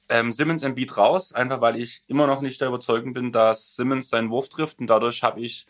ähm, 0.09 0.33
Simmons 0.33 0.63
im 0.63 0.75
Beat 0.75 0.97
raus, 0.97 1.33
einfach 1.33 1.61
weil 1.61 1.81
ich 1.81 2.03
immer 2.07 2.27
noch 2.27 2.43
nicht 2.43 2.61
der 2.61 2.69
Überzeugung 2.69 3.15
bin, 3.15 3.33
dass 3.33 3.77
Simmons 3.77 4.11
seinen 4.11 4.31
Wurf 4.31 4.49
trifft. 4.49 4.79
Und 4.79 4.89
dadurch 4.89 5.23
habe 5.23 5.41
ich, 5.41 5.67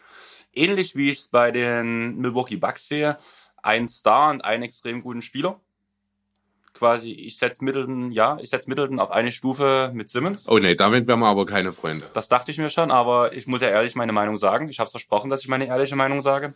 ähnlich 0.52 0.96
wie 0.96 1.10
ich 1.10 1.20
es 1.20 1.28
bei 1.28 1.52
den 1.52 2.16
Milwaukee 2.16 2.56
Bucks 2.56 2.88
sehe, 2.88 3.18
einen 3.62 3.88
Star 3.88 4.30
und 4.30 4.44
einen 4.44 4.64
extrem 4.64 5.02
guten 5.02 5.22
Spieler. 5.22 5.60
Quasi, 6.82 7.12
ich 7.12 7.38
setze 7.38 7.64
Middleton, 7.64 8.10
ja, 8.10 8.38
ich 8.40 8.50
setze 8.50 8.68
Middleton 8.68 8.98
auf 8.98 9.12
eine 9.12 9.30
Stufe 9.30 9.92
mit 9.94 10.08
Simmons. 10.08 10.48
Oh 10.48 10.58
nee, 10.58 10.74
damit 10.74 11.06
wären 11.06 11.20
wir 11.20 11.28
aber 11.28 11.46
keine 11.46 11.70
Freunde. 11.70 12.10
Das 12.12 12.28
dachte 12.28 12.50
ich 12.50 12.58
mir 12.58 12.70
schon, 12.70 12.90
aber 12.90 13.34
ich 13.34 13.46
muss 13.46 13.60
ja 13.60 13.68
ehrlich 13.68 13.94
meine 13.94 14.10
Meinung 14.10 14.36
sagen. 14.36 14.68
Ich 14.68 14.80
habe 14.80 14.86
es 14.86 14.90
versprochen, 14.90 15.30
dass 15.30 15.42
ich 15.42 15.46
meine 15.46 15.68
ehrliche 15.68 15.94
Meinung 15.94 16.22
sage. 16.22 16.54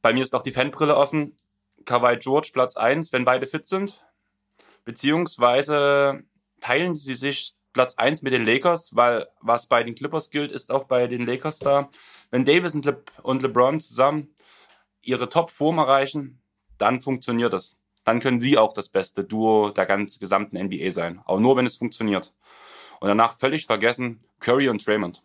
Bei 0.00 0.12
mir 0.12 0.22
ist 0.22 0.32
auch 0.32 0.44
die 0.44 0.52
Fanbrille 0.52 0.96
offen. 0.96 1.34
Kawhi 1.84 2.18
George 2.18 2.50
Platz 2.52 2.76
1, 2.76 3.12
wenn 3.12 3.24
beide 3.24 3.48
fit 3.48 3.66
sind. 3.66 4.00
Beziehungsweise 4.84 6.22
teilen 6.60 6.94
sie 6.94 7.16
sich 7.16 7.54
Platz 7.72 7.96
1 7.96 8.22
mit 8.22 8.32
den 8.32 8.44
Lakers, 8.44 8.94
weil 8.94 9.26
was 9.40 9.66
bei 9.66 9.82
den 9.82 9.96
Clippers 9.96 10.30
gilt, 10.30 10.52
ist 10.52 10.70
auch 10.70 10.84
bei 10.84 11.08
den 11.08 11.26
Lakers 11.26 11.58
da. 11.58 11.90
Wenn 12.30 12.44
Davis 12.44 12.76
und, 12.76 12.84
Le 12.84 13.02
und 13.24 13.42
LeBron 13.42 13.80
zusammen 13.80 14.32
ihre 15.02 15.28
Top-Form 15.28 15.78
erreichen, 15.78 16.40
dann 16.78 17.00
funktioniert 17.00 17.52
das. 17.52 17.76
Dann 18.04 18.20
können 18.20 18.40
sie 18.40 18.58
auch 18.58 18.72
das 18.72 18.88
beste 18.88 19.24
Duo 19.24 19.70
der 19.70 19.86
ganzen 19.86 20.18
gesamten 20.20 20.58
NBA 20.58 20.90
sein. 20.90 21.20
Aber 21.24 21.40
nur, 21.40 21.56
wenn 21.56 21.66
es 21.66 21.76
funktioniert. 21.76 22.34
Und 23.00 23.08
danach 23.08 23.38
völlig 23.38 23.66
vergessen 23.66 24.20
Curry 24.40 24.68
und 24.68 24.86
Draymond. 24.86 25.22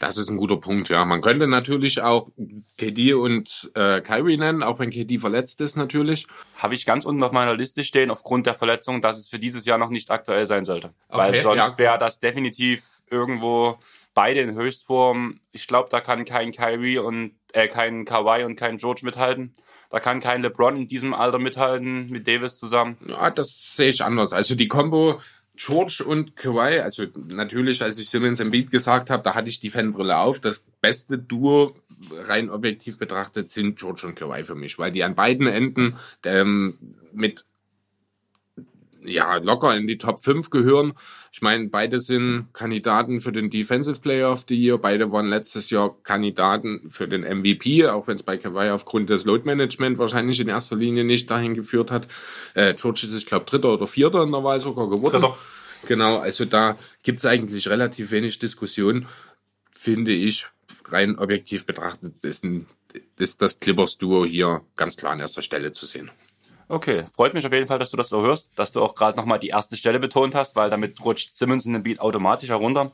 Das 0.00 0.18
ist 0.18 0.28
ein 0.28 0.36
guter 0.36 0.56
Punkt, 0.56 0.88
ja. 0.88 1.04
Man 1.04 1.20
könnte 1.20 1.46
natürlich 1.46 2.02
auch 2.02 2.28
KD 2.76 3.14
und 3.14 3.70
äh, 3.74 4.00
Kyrie 4.00 4.36
nennen, 4.36 4.62
auch 4.62 4.78
wenn 4.80 4.90
KD 4.90 5.18
verletzt 5.18 5.60
ist 5.60 5.76
natürlich. 5.76 6.26
Habe 6.56 6.74
ich 6.74 6.84
ganz 6.84 7.04
unten 7.04 7.22
auf 7.22 7.32
meiner 7.32 7.54
Liste 7.54 7.84
stehen, 7.84 8.10
aufgrund 8.10 8.46
der 8.46 8.54
Verletzung, 8.54 9.00
dass 9.00 9.18
es 9.18 9.28
für 9.28 9.38
dieses 9.38 9.66
Jahr 9.66 9.78
noch 9.78 9.90
nicht 9.90 10.10
aktuell 10.10 10.46
sein 10.46 10.64
sollte. 10.64 10.92
Okay, 11.08 11.18
Weil 11.18 11.40
sonst 11.40 11.72
ja. 11.72 11.78
wäre 11.78 11.98
das 11.98 12.18
definitiv 12.18 12.82
irgendwo 13.08 13.78
beide 14.14 14.40
in 14.40 14.54
Höchstform. 14.54 15.40
Ich 15.52 15.68
glaube, 15.68 15.88
da 15.90 16.00
kann 16.00 16.24
kein 16.24 16.52
Kyrie 16.52 16.98
und 16.98 17.36
äh, 17.52 17.68
kein 17.68 18.04
Kawhi 18.04 18.44
und 18.44 18.56
kein 18.56 18.78
George 18.78 19.02
mithalten. 19.04 19.54
Da 19.94 20.00
kann 20.00 20.18
kein 20.18 20.42
LeBron 20.42 20.76
in 20.76 20.88
diesem 20.88 21.14
Alter 21.14 21.38
mithalten 21.38 22.08
mit 22.10 22.26
Davis 22.26 22.56
zusammen. 22.56 22.96
Ja, 23.06 23.30
das 23.30 23.76
sehe 23.76 23.90
ich 23.90 24.02
anders. 24.02 24.32
Also 24.32 24.56
die 24.56 24.66
Combo 24.66 25.20
George 25.54 26.02
und 26.04 26.34
Kawhi, 26.34 26.80
also 26.80 27.04
natürlich, 27.28 27.80
als 27.80 27.96
ich 27.98 28.10
Simmons 28.10 28.40
im 28.40 28.50
Beat 28.50 28.72
gesagt 28.72 29.08
habe, 29.08 29.22
da 29.22 29.36
hatte 29.36 29.48
ich 29.48 29.60
die 29.60 29.70
Fanbrille 29.70 30.18
auf. 30.18 30.40
Das 30.40 30.66
beste 30.80 31.16
Duo, 31.16 31.76
rein 32.10 32.50
objektiv 32.50 32.98
betrachtet, 32.98 33.50
sind 33.50 33.78
George 33.78 34.08
und 34.08 34.16
Kawhi 34.16 34.42
für 34.42 34.56
mich, 34.56 34.80
weil 34.80 34.90
die 34.90 35.04
an 35.04 35.14
beiden 35.14 35.46
Enden 35.46 35.96
ähm, 36.24 36.76
mit 37.12 37.44
ja, 39.04 39.36
locker 39.36 39.76
in 39.76 39.86
die 39.86 39.98
Top 39.98 40.20
5 40.20 40.50
gehören. 40.50 40.94
Ich 41.32 41.42
meine, 41.42 41.68
beide 41.68 42.00
sind 42.00 42.48
Kandidaten 42.52 43.20
für 43.20 43.32
den 43.32 43.50
Defensive 43.50 44.00
Player 44.00 44.30
of 44.30 44.44
the 44.48 44.54
Year. 44.54 44.78
Beide 44.78 45.10
waren 45.10 45.26
letztes 45.26 45.70
Jahr 45.70 45.96
Kandidaten 46.02 46.88
für 46.90 47.08
den 47.08 47.22
MVP, 47.22 47.86
auch 47.88 48.06
wenn 48.06 48.16
es 48.16 48.22
bei 48.22 48.36
Kawhi 48.36 48.70
aufgrund 48.70 49.10
des 49.10 49.24
Load 49.24 49.44
Management 49.44 49.98
wahrscheinlich 49.98 50.38
in 50.40 50.48
erster 50.48 50.76
Linie 50.76 51.04
nicht 51.04 51.30
dahin 51.30 51.54
geführt 51.54 51.90
hat. 51.90 52.08
Äh, 52.54 52.74
George 52.74 53.02
ist, 53.04 53.14
ich 53.14 53.26
glaube, 53.26 53.46
Dritter 53.46 53.72
oder 53.72 53.86
Vierter 53.86 54.22
in 54.22 54.32
der 54.32 54.44
Wahl 54.44 54.60
sogar 54.60 54.88
geworden. 54.88 55.20
Dritter. 55.20 55.36
Genau, 55.86 56.18
also 56.18 56.44
da 56.44 56.78
gibt 57.02 57.20
es 57.20 57.26
eigentlich 57.26 57.68
relativ 57.68 58.10
wenig 58.10 58.38
Diskussion, 58.38 59.06
finde 59.74 60.12
ich, 60.12 60.46
rein 60.86 61.18
objektiv 61.18 61.66
betrachtet, 61.66 62.24
ist, 62.24 62.44
ein, 62.44 62.66
ist 63.18 63.42
das 63.42 63.60
Clippers-Duo 63.60 64.24
hier 64.24 64.62
ganz 64.76 64.96
klar 64.96 65.12
an 65.12 65.20
erster 65.20 65.42
Stelle 65.42 65.72
zu 65.72 65.86
sehen. 65.86 66.10
Okay, 66.68 67.04
freut 67.14 67.34
mich 67.34 67.46
auf 67.46 67.52
jeden 67.52 67.66
Fall, 67.66 67.78
dass 67.78 67.90
du 67.90 67.96
das 67.96 68.08
so 68.08 68.22
hörst, 68.22 68.50
dass 68.56 68.72
du 68.72 68.82
auch 68.82 68.94
gerade 68.94 69.16
nochmal 69.18 69.38
die 69.38 69.48
erste 69.48 69.76
Stelle 69.76 70.00
betont 70.00 70.34
hast, 70.34 70.56
weil 70.56 70.70
damit 70.70 71.04
rutscht 71.04 71.34
Simmons 71.34 71.66
in 71.66 71.74
den 71.74 71.82
Beat 71.82 72.00
automatisch 72.00 72.48
herunter. 72.48 72.92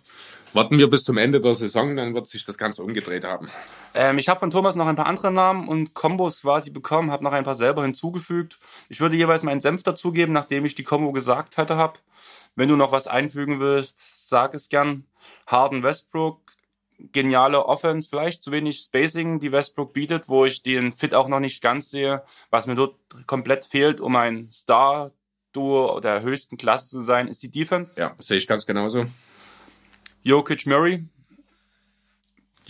Warten 0.53 0.79
wir 0.79 0.91
bis 0.91 1.05
zum 1.05 1.17
Ende 1.17 1.41
der 1.41 1.55
Saison, 1.55 1.95
dann 1.95 2.13
wird 2.13 2.27
sich 2.27 2.45
das 2.45 2.59
Ganze 2.59 2.83
umgedreht 2.83 3.25
haben. 3.25 3.49
Ähm, 3.95 4.19
ich 4.19 4.29
habe 4.29 4.41
von 4.41 4.51
Thomas 4.51 4.75
noch 4.75 4.89
ein 4.89 4.97
paar 4.97 5.07
andere 5.07 5.31
Namen 5.31 5.69
und 5.69 5.95
Kombos 5.95 6.43
quasi 6.43 6.71
bekommen, 6.71 7.13
habe 7.13 7.23
noch 7.23 7.33
ein 7.33 7.45
paar 7.45 7.55
selber 7.55 7.83
hinzugefügt. 7.83 8.59
Ich 8.89 9.01
würde 9.01 9.15
jeweils 9.15 9.45
meinen 9.45 9.61
Senf 9.61 9.85
dazugeben, 9.85 10.33
nachdem 10.33 10.65
ich 10.65 10.75
die 10.75 10.83
Kombo 10.83 11.13
gesagt 11.13 11.57
hatte 11.57 11.77
habe. 11.77 12.01
Wenn 12.57 12.69
du 12.69 12.75
noch 12.75 12.91
was 12.91 13.07
einfügen 13.07 13.61
willst, 13.61 14.29
sag 14.29 14.55
es 14.55 14.69
gern. 14.69 15.05
Harden 15.47 15.85
Westbrook, 15.85 16.41
geniale 17.13 17.67
Offense, 17.67 18.09
vielleicht 18.09 18.43
zu 18.43 18.53
wenig 18.53 18.81
Spacing, 18.81 19.41
die 19.41 19.53
Westbrook 19.53 19.93
bietet, 19.93 20.29
wo 20.29 20.45
ich 20.45 20.63
den 20.63 20.93
Fit 20.93 21.15
auch 21.15 21.29
noch 21.29 21.41
nicht 21.41 21.63
ganz 21.63 21.91
sehe, 21.91 22.23
was 22.51 22.67
mir 22.67 22.75
dort 22.75 22.97
komplett 23.27 23.65
fehlt, 23.65 24.01
um 24.01 24.17
ein 24.17 24.51
Star-Duo 24.51 26.01
der 26.01 26.23
höchsten 26.23 26.57
Klasse 26.57 26.89
zu 26.89 27.01
sein, 27.01 27.29
ist 27.29 27.43
die 27.43 27.51
Defense. 27.51 27.99
Ja, 27.99 28.15
sehe 28.21 28.39
ich 28.39 28.47
ganz 28.47 28.67
genauso. 28.67 29.07
Jokic 30.23 30.67
Murray. 30.67 31.05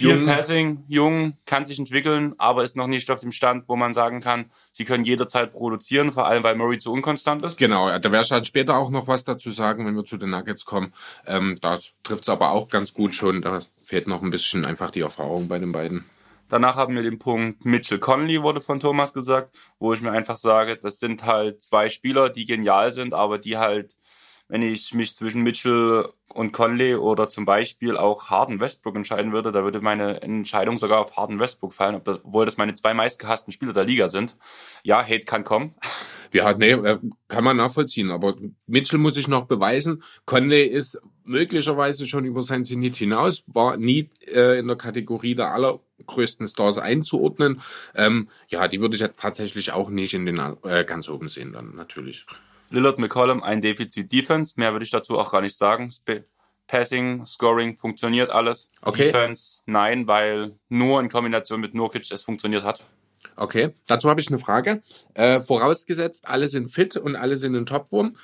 Viel 0.01 0.17
jung. 0.17 0.25
Passing, 0.25 0.85
jung, 0.89 1.37
kann 1.45 1.67
sich 1.67 1.79
entwickeln, 1.79 2.35
aber 2.39 2.65
ist 2.65 2.75
noch 2.75 2.87
nicht 2.87 3.11
auf 3.11 3.21
dem 3.21 3.33
Stand, 3.33 3.69
wo 3.69 3.77
man 3.77 3.93
sagen 3.93 4.23
kann, 4.23 4.47
sie 4.73 4.87
können 4.87 5.05
jederzeit 5.05 5.53
produzieren, 5.53 6.11
vor 6.11 6.27
allem 6.27 6.43
weil 6.43 6.57
Murray 6.57 6.79
zu 6.79 6.91
unkonstant 6.91 7.45
ist. 7.45 7.59
Genau, 7.59 7.87
da 7.87 8.11
werde 8.11 8.25
ich 8.25 8.33
halt 8.33 8.47
später 8.47 8.77
auch 8.77 8.89
noch 8.89 9.09
was 9.09 9.25
dazu 9.25 9.51
sagen, 9.51 9.85
wenn 9.85 9.95
wir 9.95 10.05
zu 10.05 10.17
den 10.17 10.31
Nuggets 10.31 10.65
kommen. 10.65 10.95
Ähm, 11.27 11.59
da 11.61 11.79
trifft 12.03 12.23
es 12.23 12.29
aber 12.31 12.53
auch 12.53 12.69
ganz 12.69 12.95
gut 12.95 13.15
schon. 13.15 13.43
Da 13.43 13.61
fehlt 13.91 14.07
noch 14.07 14.23
ein 14.23 14.31
bisschen 14.31 14.65
einfach 14.65 14.93
die 14.93 15.01
Erfahrung 15.01 15.49
bei 15.49 15.59
den 15.59 15.73
beiden. 15.73 16.05
Danach 16.49 16.77
haben 16.77 16.95
wir 16.95 17.03
den 17.03 17.19
Punkt 17.19 17.65
Mitchell 17.65 17.99
Conley, 17.99 18.41
wurde 18.41 18.61
von 18.61 18.79
Thomas 18.79 19.13
gesagt, 19.13 19.53
wo 19.81 19.93
ich 19.93 20.01
mir 20.01 20.13
einfach 20.13 20.37
sage, 20.37 20.77
das 20.77 21.01
sind 21.01 21.25
halt 21.25 21.61
zwei 21.61 21.89
Spieler, 21.89 22.31
die 22.31 22.45
genial 22.45 22.93
sind, 22.93 23.15
aber 23.15 23.39
die 23.39 23.59
halt 23.59 23.97
wenn 24.51 24.63
ich 24.63 24.93
mich 24.95 25.15
zwischen 25.15 25.43
Mitchell 25.43 26.09
und 26.29 26.53
Conley 26.53 26.97
oder 26.97 27.29
zum 27.29 27.45
Beispiel 27.45 27.97
auch 27.97 28.31
Harden 28.31 28.59
Westbrook 28.59 28.97
entscheiden 28.97 29.33
würde, 29.33 29.53
da 29.53 29.63
würde 29.63 29.81
meine 29.81 30.23
Entscheidung 30.23 30.77
sogar 30.77 30.99
auf 31.01 31.17
Harden 31.17 31.39
Westbrook 31.39 31.73
fallen, 31.73 31.95
obwohl 31.95 32.47
das 32.47 32.57
meine 32.57 32.75
zwei 32.75 32.93
meistgehassten 32.93 33.53
Spieler 33.53 33.73
der 33.73 33.85
Liga 33.85 34.09
sind. 34.09 34.37
Ja, 34.83 35.03
Hate 35.03 35.21
kann 35.21 35.45
kommen. 35.45 35.75
Ja, 36.33 36.53
nee, 36.53 36.73
äh, 36.73 36.99
kann 37.29 37.45
man 37.45 37.57
nachvollziehen, 37.57 38.11
aber 38.11 38.35
Mitchell 38.67 38.99
muss 38.99 39.15
sich 39.15 39.29
noch 39.29 39.47
beweisen. 39.47 40.03
Conley 40.27 40.65
ist 40.65 41.01
möglicherweise 41.31 42.07
schon 42.07 42.25
über 42.25 42.43
sein 42.43 42.65
Zenit 42.65 42.97
hinaus, 42.97 43.45
war 43.47 43.77
nie 43.77 44.11
äh, 44.27 44.59
in 44.59 44.67
der 44.67 44.77
Kategorie 44.77 45.35
der 45.35 45.53
allergrößten 45.53 46.49
Stars 46.49 46.77
einzuordnen. 46.77 47.63
Ähm, 47.95 48.29
ja, 48.49 48.69
die 48.69 48.81
würde 48.81 48.97
ich 48.97 49.01
jetzt 49.01 49.21
tatsächlich 49.21 49.73
auch 49.73 49.89
nicht 49.89 50.13
in 50.13 50.27
den 50.27 50.39
äh, 50.65 50.85
ganz 50.85 51.09
oben 51.09 51.29
sehen 51.29 51.53
dann 51.53 51.75
natürlich. 51.77 52.27
Lillard 52.71 52.99
McCollum 52.99 53.43
ein 53.43 53.61
Defizit 53.61 54.13
Defense. 54.13 54.55
Mehr 54.57 54.73
würde 54.73 54.85
ich 54.85 54.91
dazu 54.91 55.19
auch 55.19 55.33
gar 55.33 55.41
nicht 55.41 55.57
sagen. 55.57 55.89
Sp 55.95 56.27
Passing, 56.67 57.27
Scoring 57.27 57.75
funktioniert 57.75 58.31
alles. 58.31 58.71
Okay. 58.81 59.07
Defense 59.07 59.63
nein, 59.67 60.07
weil 60.07 60.55
nur 60.69 61.01
in 61.01 61.09
Kombination 61.09 61.61
mit 61.61 61.75
Nurkic 61.75 62.09
es 62.13 62.23
funktioniert 62.23 62.63
hat. 62.63 62.87
Okay, 63.35 63.71
dazu 63.89 64.09
habe 64.09 64.21
ich 64.21 64.29
eine 64.29 64.39
Frage. 64.39 64.81
Äh, 65.15 65.41
vorausgesetzt, 65.41 66.29
alle 66.29 66.47
sind 66.47 66.71
fit 66.71 66.97
und 66.97 67.17
alle 67.17 67.37
sind 67.37 67.57
in 67.57 67.67
Topform. 67.67 68.17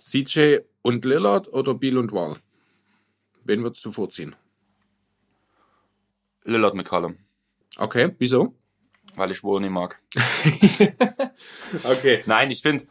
CJ 0.00 0.58
und 0.82 1.04
Lillard 1.04 1.52
oder 1.52 1.74
Beal 1.74 1.96
und 1.96 2.10
Wall? 2.10 2.38
Wen 3.44 3.62
würdest 3.62 3.84
du 3.84 3.92
vorziehen? 3.92 4.34
Lillard 6.44 6.74
McCollum. 6.74 7.16
Okay, 7.76 8.14
wieso? 8.18 8.54
Weil 9.14 9.30
ich 9.30 9.44
Wall 9.44 9.60
nicht 9.60 9.70
mag. 9.70 10.00
okay. 11.84 12.22
Nein, 12.26 12.50
ich 12.50 12.62
finde, 12.62 12.86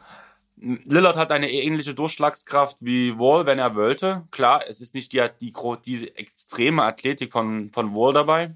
Lillard 0.58 1.16
hat 1.18 1.32
eine 1.32 1.50
ähnliche 1.52 1.96
Durchschlagskraft 1.96 2.78
wie 2.82 3.18
Wall, 3.18 3.46
wenn 3.46 3.60
er 3.60 3.76
wollte. 3.76 4.28
Klar, 4.32 4.64
es 4.68 4.82
ist 4.82 4.94
nicht 4.94 5.12
die, 5.14 5.26
die, 5.42 5.54
die 5.86 6.16
extreme 6.16 6.84
Athletik 6.84 7.32
von, 7.32 7.72
von 7.72 7.96
Wall 7.96 8.14
dabei. 8.14 8.56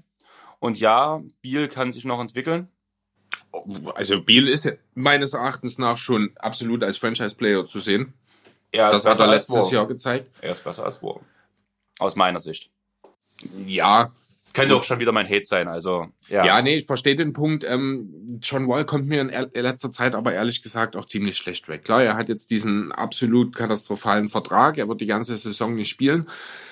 Und 0.60 0.78
ja, 0.78 1.22
Beal 1.42 1.68
kann 1.68 1.92
sich 1.92 2.04
noch 2.04 2.20
entwickeln. 2.20 2.68
Also 3.94 4.22
Beal 4.22 4.48
ist 4.48 4.78
meines 4.94 5.32
Erachtens 5.32 5.78
nach 5.78 5.98
schon 5.98 6.32
absolut 6.36 6.82
als 6.84 6.98
Franchise-Player 6.98 7.66
zu 7.66 7.80
sehen. 7.80 8.14
Er 8.70 8.90
das 8.90 9.04
hat 9.04 9.18
er 9.18 9.26
letztes 9.26 9.70
Jahr 9.70 9.86
gezeigt. 9.86 10.30
Er 10.40 10.52
ist 10.52 10.62
besser 10.62 10.84
als 10.84 11.02
Wall. 11.02 11.20
Aus 11.98 12.16
meiner 12.16 12.40
Sicht. 12.40 12.70
Ja, 13.66 14.10
Könnte 14.56 14.74
auch 14.74 14.84
schon 14.84 15.00
wieder 15.00 15.12
mein 15.12 15.28
Hate 15.28 15.44
sein, 15.44 15.68
also 15.68 16.06
ja. 16.28 16.44
Ja, 16.44 16.62
nee, 16.62 16.76
ich 16.76 16.86
verstehe 16.86 17.14
den 17.14 17.34
Punkt. 17.34 17.62
Ähm, 17.68 18.38
John 18.40 18.66
Wall 18.68 18.86
kommt 18.86 19.06
mir 19.06 19.20
in 19.20 19.28
letzter 19.52 19.90
Zeit 19.90 20.14
aber 20.14 20.32
ehrlich 20.32 20.62
gesagt 20.62 20.96
auch 20.96 21.04
ziemlich 21.04 21.36
schlecht 21.36 21.68
weg. 21.68 21.84
Klar, 21.84 22.02
er 22.02 22.16
hat 22.16 22.30
jetzt 22.30 22.50
diesen 22.50 22.90
absolut 22.90 23.54
katastrophalen 23.54 24.30
Vertrag, 24.30 24.78
er 24.78 24.88
wird 24.88 25.02
die 25.02 25.06
ganze 25.06 25.36
Saison 25.36 25.74
nicht 25.74 25.90
spielen 25.90 26.26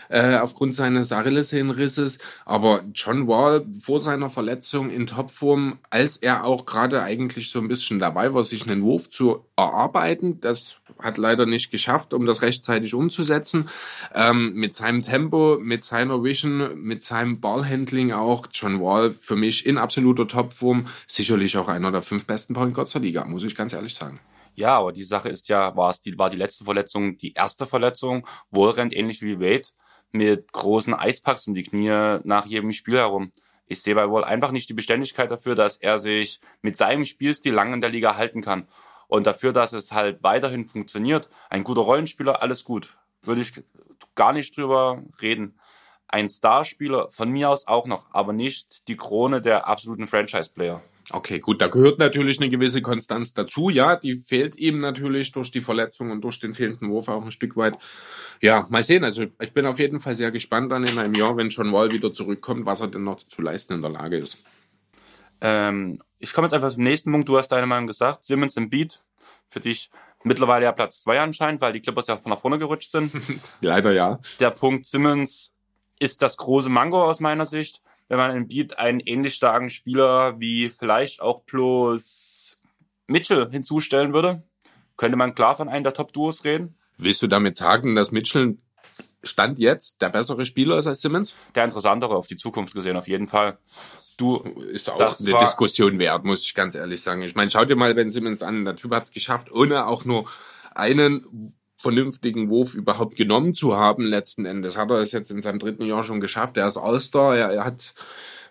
äh, 0.08 0.36
aufgrund 0.36 0.74
seines 0.74 1.12
Achillessehnenrisses. 1.12 2.18
Aber 2.44 2.84
John 2.94 3.28
Wall 3.28 3.66
vor 3.82 4.00
seiner 4.00 4.30
Verletzung 4.30 4.90
in 4.90 5.06
Topform, 5.06 5.78
als 5.90 6.16
er 6.16 6.44
auch 6.44 6.66
gerade 6.66 7.02
eigentlich 7.02 7.50
so 7.50 7.58
ein 7.58 7.68
bisschen 7.68 7.98
dabei 7.98 8.32
war, 8.34 8.44
sich 8.44 8.66
einen 8.66 8.82
Wurf 8.82 9.10
zu 9.10 9.44
erarbeiten, 9.56 10.40
das 10.40 10.76
hat 11.04 11.18
leider 11.18 11.46
nicht 11.46 11.70
geschafft, 11.70 12.14
um 12.14 12.26
das 12.26 12.42
rechtzeitig 12.42 12.94
umzusetzen. 12.94 13.68
Ähm, 14.14 14.54
mit 14.54 14.74
seinem 14.74 15.02
Tempo, 15.02 15.58
mit 15.60 15.84
seiner 15.84 16.24
Vision, 16.24 16.80
mit 16.80 17.02
seinem 17.02 17.40
Ballhandling 17.40 18.12
auch, 18.12 18.48
John 18.52 18.80
Wall 18.80 19.14
für 19.20 19.36
mich 19.36 19.66
in 19.66 19.78
absoluter 19.78 20.26
Topform, 20.26 20.88
sicherlich 21.06 21.56
auch 21.58 21.68
einer 21.68 21.92
der 21.92 22.02
fünf 22.02 22.26
besten 22.26 22.54
Point 22.54 22.74
Guards 22.74 22.92
der 22.92 23.02
Liga, 23.02 23.24
muss 23.24 23.44
ich 23.44 23.54
ganz 23.54 23.72
ehrlich 23.72 23.94
sagen. 23.94 24.18
Ja, 24.54 24.78
aber 24.78 24.92
die 24.92 25.04
Sache 25.04 25.28
ist 25.28 25.48
ja, 25.48 25.76
war 25.76 25.90
es 25.90 26.00
die, 26.00 26.16
war 26.16 26.30
die 26.30 26.36
letzte 26.36 26.64
Verletzung 26.64 27.16
die 27.18 27.32
erste 27.32 27.66
Verletzung? 27.66 28.26
Wohl 28.50 28.70
rennt 28.70 28.94
ähnlich 28.94 29.20
wie 29.20 29.40
Wade 29.40 29.68
mit 30.12 30.52
großen 30.52 30.94
Eispacks 30.94 31.46
um 31.48 31.54
die 31.54 31.64
Knie 31.64 32.20
nach 32.24 32.46
jedem 32.46 32.72
Spiel 32.72 32.96
herum. 32.96 33.32
Ich 33.66 33.82
sehe 33.82 33.94
bei 33.94 34.08
Wall 34.08 34.24
einfach 34.24 34.52
nicht 34.52 34.68
die 34.68 34.74
Beständigkeit 34.74 35.30
dafür, 35.30 35.54
dass 35.54 35.76
er 35.76 35.98
sich 35.98 36.40
mit 36.62 36.76
seinem 36.76 37.04
Spielstil 37.04 37.52
lang 37.52 37.72
in 37.72 37.80
der 37.80 37.90
Liga 37.90 38.16
halten 38.16 38.42
kann. 38.42 38.68
Und 39.14 39.28
dafür, 39.28 39.52
dass 39.52 39.72
es 39.72 39.92
halt 39.92 40.24
weiterhin 40.24 40.66
funktioniert. 40.66 41.30
Ein 41.48 41.62
guter 41.62 41.82
Rollenspieler, 41.82 42.42
alles 42.42 42.64
gut. 42.64 42.96
Würde 43.22 43.42
ich 43.42 43.52
gar 44.16 44.32
nicht 44.32 44.56
drüber 44.56 45.04
reden. 45.22 45.56
Ein 46.08 46.28
Starspieler 46.28 47.12
von 47.12 47.30
mir 47.30 47.48
aus 47.48 47.68
auch 47.68 47.86
noch, 47.86 48.08
aber 48.10 48.32
nicht 48.32 48.88
die 48.88 48.96
Krone 48.96 49.40
der 49.40 49.68
absoluten 49.68 50.08
Franchise-Player. 50.08 50.82
Okay, 51.12 51.38
gut, 51.38 51.62
da 51.62 51.68
gehört 51.68 52.00
natürlich 52.00 52.40
eine 52.40 52.48
gewisse 52.48 52.82
Konstanz 52.82 53.34
dazu. 53.34 53.70
Ja, 53.70 53.94
die 53.94 54.16
fehlt 54.16 54.56
ihm 54.56 54.80
natürlich 54.80 55.30
durch 55.30 55.52
die 55.52 55.62
Verletzung 55.62 56.10
und 56.10 56.20
durch 56.22 56.40
den 56.40 56.52
fehlenden 56.52 56.90
Wurf 56.90 57.06
auch 57.06 57.24
ein 57.24 57.30
Stück 57.30 57.56
weit. 57.56 57.78
Ja, 58.40 58.66
mal 58.68 58.82
sehen. 58.82 59.04
Also 59.04 59.26
ich 59.40 59.52
bin 59.52 59.64
auf 59.64 59.78
jeden 59.78 60.00
Fall 60.00 60.16
sehr 60.16 60.32
gespannt 60.32 60.72
dann 60.72 60.82
in 60.82 60.98
einem 60.98 61.14
Jahr, 61.14 61.36
wenn 61.36 61.50
John 61.50 61.72
Wall 61.72 61.92
wieder 61.92 62.12
zurückkommt, 62.12 62.66
was 62.66 62.80
er 62.80 62.88
denn 62.88 63.04
noch 63.04 63.22
zu 63.22 63.42
leisten 63.42 63.74
in 63.74 63.82
der 63.82 63.92
Lage 63.92 64.16
ist. 64.16 64.42
Ähm, 65.40 65.98
ich 66.24 66.32
komme 66.32 66.46
jetzt 66.46 66.54
einfach 66.54 66.72
zum 66.72 66.82
nächsten 66.82 67.12
Punkt. 67.12 67.28
Du 67.28 67.38
hast 67.38 67.48
deine 67.48 67.66
Meinung 67.66 67.86
gesagt. 67.86 68.24
Simmons 68.24 68.56
im 68.56 68.70
Beat. 68.70 69.02
Für 69.46 69.60
dich 69.60 69.90
mittlerweile 70.22 70.64
ja 70.64 70.72
Platz 70.72 71.02
zwei 71.02 71.20
anscheinend, 71.20 71.60
weil 71.60 71.72
die 71.72 71.80
Clippers 71.80 72.06
ja 72.06 72.16
von 72.16 72.30
nach 72.30 72.38
vorne 72.38 72.58
gerutscht 72.58 72.90
sind. 72.90 73.12
Leider 73.60 73.92
ja. 73.92 74.18
Der 74.40 74.50
Punkt 74.50 74.86
Simmons 74.86 75.54
ist 75.98 76.22
das 76.22 76.36
große 76.36 76.68
Mango 76.68 77.04
aus 77.04 77.20
meiner 77.20 77.46
Sicht 77.46 77.80
wenn 78.08 78.18
man 78.18 78.36
in 78.36 78.48
Beat 78.48 78.78
einen 78.78 79.00
ähnlich 79.00 79.34
starken 79.34 79.70
Spieler 79.70 80.38
wie 80.38 80.70
vielleicht 80.70 81.20
auch 81.20 81.42
bloß 81.42 82.58
Mitchell 83.06 83.50
hinzustellen 83.50 84.12
würde, 84.12 84.42
könnte 84.96 85.16
man 85.16 85.34
klar 85.34 85.56
von 85.56 85.68
einem 85.68 85.84
der 85.84 85.94
Top-Duos 85.94 86.44
reden. 86.44 86.76
Willst 86.96 87.22
du 87.22 87.26
damit 87.26 87.56
sagen, 87.56 87.94
dass 87.94 88.12
Mitchell 88.12 88.58
Stand 89.22 89.58
jetzt 89.58 90.02
der 90.02 90.10
bessere 90.10 90.44
Spieler 90.44 90.78
ist 90.78 90.86
als 90.86 91.00
Simmons? 91.00 91.34
Der 91.54 91.64
interessantere 91.64 92.14
auf 92.14 92.26
die 92.26 92.36
Zukunft 92.36 92.74
gesehen, 92.74 92.96
auf 92.96 93.08
jeden 93.08 93.26
Fall. 93.26 93.58
Du, 94.16 94.36
ist 94.70 94.90
auch 94.90 95.00
eine 95.00 95.38
Diskussion 95.38 95.98
wert, 95.98 96.24
muss 96.24 96.44
ich 96.44 96.54
ganz 96.54 96.74
ehrlich 96.74 97.02
sagen. 97.02 97.22
Ich 97.22 97.34
meine, 97.34 97.50
schau 97.50 97.64
dir 97.64 97.76
mal 97.76 97.94
Ben 97.94 98.10
Simmons 98.10 98.42
an. 98.42 98.64
Der 98.64 98.76
Typ 98.76 98.92
hat 98.94 99.04
es 99.04 99.10
geschafft, 99.10 99.50
ohne 99.50 99.86
auch 99.86 100.04
nur 100.04 100.26
einen 100.74 101.54
vernünftigen 101.78 102.48
Wurf 102.50 102.74
überhaupt 102.74 103.16
genommen 103.16 103.54
zu 103.54 103.76
haben 103.76 104.04
letzten 104.04 104.46
Endes. 104.46 104.78
Hat 104.78 104.90
er 104.90 104.98
es 104.98 105.12
jetzt 105.12 105.30
in 105.30 105.40
seinem 105.40 105.58
dritten 105.58 105.84
Jahr 105.84 106.04
schon 106.04 106.20
geschafft. 106.20 106.56
Er 106.56 106.68
ist 106.68 106.76
All-Star, 106.76 107.36
er, 107.36 107.50
er 107.50 107.64
hat 107.64 107.94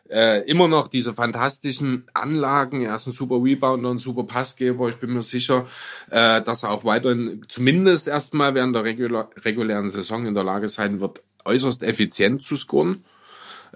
äh, 0.09 0.47
immer 0.49 0.67
noch 0.67 0.87
diese 0.87 1.13
fantastischen 1.13 2.05
Anlagen. 2.13 2.81
Er 2.81 2.95
ist 2.95 3.07
ein 3.07 3.13
super 3.13 3.43
Rebounder, 3.43 3.89
ein 3.89 3.99
super 3.99 4.23
Passgeber. 4.23 4.89
Ich 4.89 4.97
bin 4.97 5.13
mir 5.13 5.23
sicher, 5.23 5.65
äh, 6.11 6.41
dass 6.41 6.63
er 6.63 6.71
auch 6.71 6.85
weiterhin 6.85 7.41
zumindest 7.47 8.07
erstmal 8.07 8.53
während 8.53 8.75
der 8.75 8.83
regulären 8.83 9.89
Saison 9.89 10.25
in 10.25 10.33
der 10.33 10.43
Lage 10.43 10.67
sein 10.67 10.99
wird, 10.99 11.23
äußerst 11.45 11.83
effizient 11.83 12.43
zu 12.43 12.55
scoren. 12.55 13.03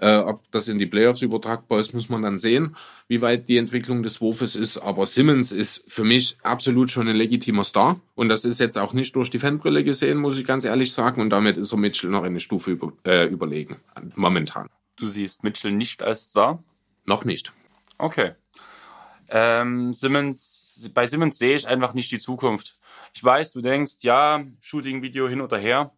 Äh, 0.00 0.18
ob 0.18 0.40
das 0.52 0.68
in 0.68 0.78
die 0.78 0.86
Playoffs 0.86 1.22
übertragbar 1.22 1.80
ist, 1.80 1.92
muss 1.92 2.08
man 2.08 2.22
dann 2.22 2.38
sehen, 2.38 2.76
wie 3.08 3.20
weit 3.20 3.48
die 3.48 3.56
Entwicklung 3.56 4.02
des 4.02 4.20
Wurfes 4.20 4.54
ist. 4.54 4.78
Aber 4.78 5.06
Simmons 5.06 5.50
ist 5.50 5.84
für 5.88 6.04
mich 6.04 6.38
absolut 6.42 6.90
schon 6.90 7.08
ein 7.08 7.16
legitimer 7.16 7.64
Star. 7.64 8.00
Und 8.14 8.28
das 8.28 8.44
ist 8.44 8.60
jetzt 8.60 8.78
auch 8.78 8.92
nicht 8.92 9.16
durch 9.16 9.30
die 9.30 9.40
Fanbrille 9.40 9.82
gesehen, 9.82 10.18
muss 10.18 10.38
ich 10.38 10.44
ganz 10.44 10.64
ehrlich 10.64 10.92
sagen. 10.92 11.20
Und 11.20 11.30
damit 11.30 11.56
ist 11.56 11.72
er 11.72 11.78
Mitchell 11.78 12.10
noch 12.10 12.22
eine 12.22 12.38
Stufe 12.40 12.70
über, 12.70 12.92
äh, 13.04 13.26
überlegen, 13.26 13.76
momentan. 14.14 14.68
Du 14.96 15.08
siehst 15.08 15.42
Mitchell 15.42 15.72
nicht 15.72 16.02
als 16.02 16.30
Star? 16.30 16.62
Noch 17.04 17.24
nicht. 17.24 17.52
Okay. 17.98 18.32
Ähm, 19.30 19.92
Simmons, 19.92 20.90
bei 20.94 21.06
Simmons 21.06 21.38
sehe 21.38 21.56
ich 21.56 21.66
einfach 21.66 21.94
nicht 21.94 22.12
die 22.12 22.18
Zukunft. 22.18 22.78
Ich 23.14 23.24
weiß, 23.24 23.52
du 23.52 23.60
denkst, 23.60 23.98
ja, 24.02 24.44
Shooting-Video 24.60 25.28
hin 25.28 25.40
oder 25.40 25.58
her 25.58 25.92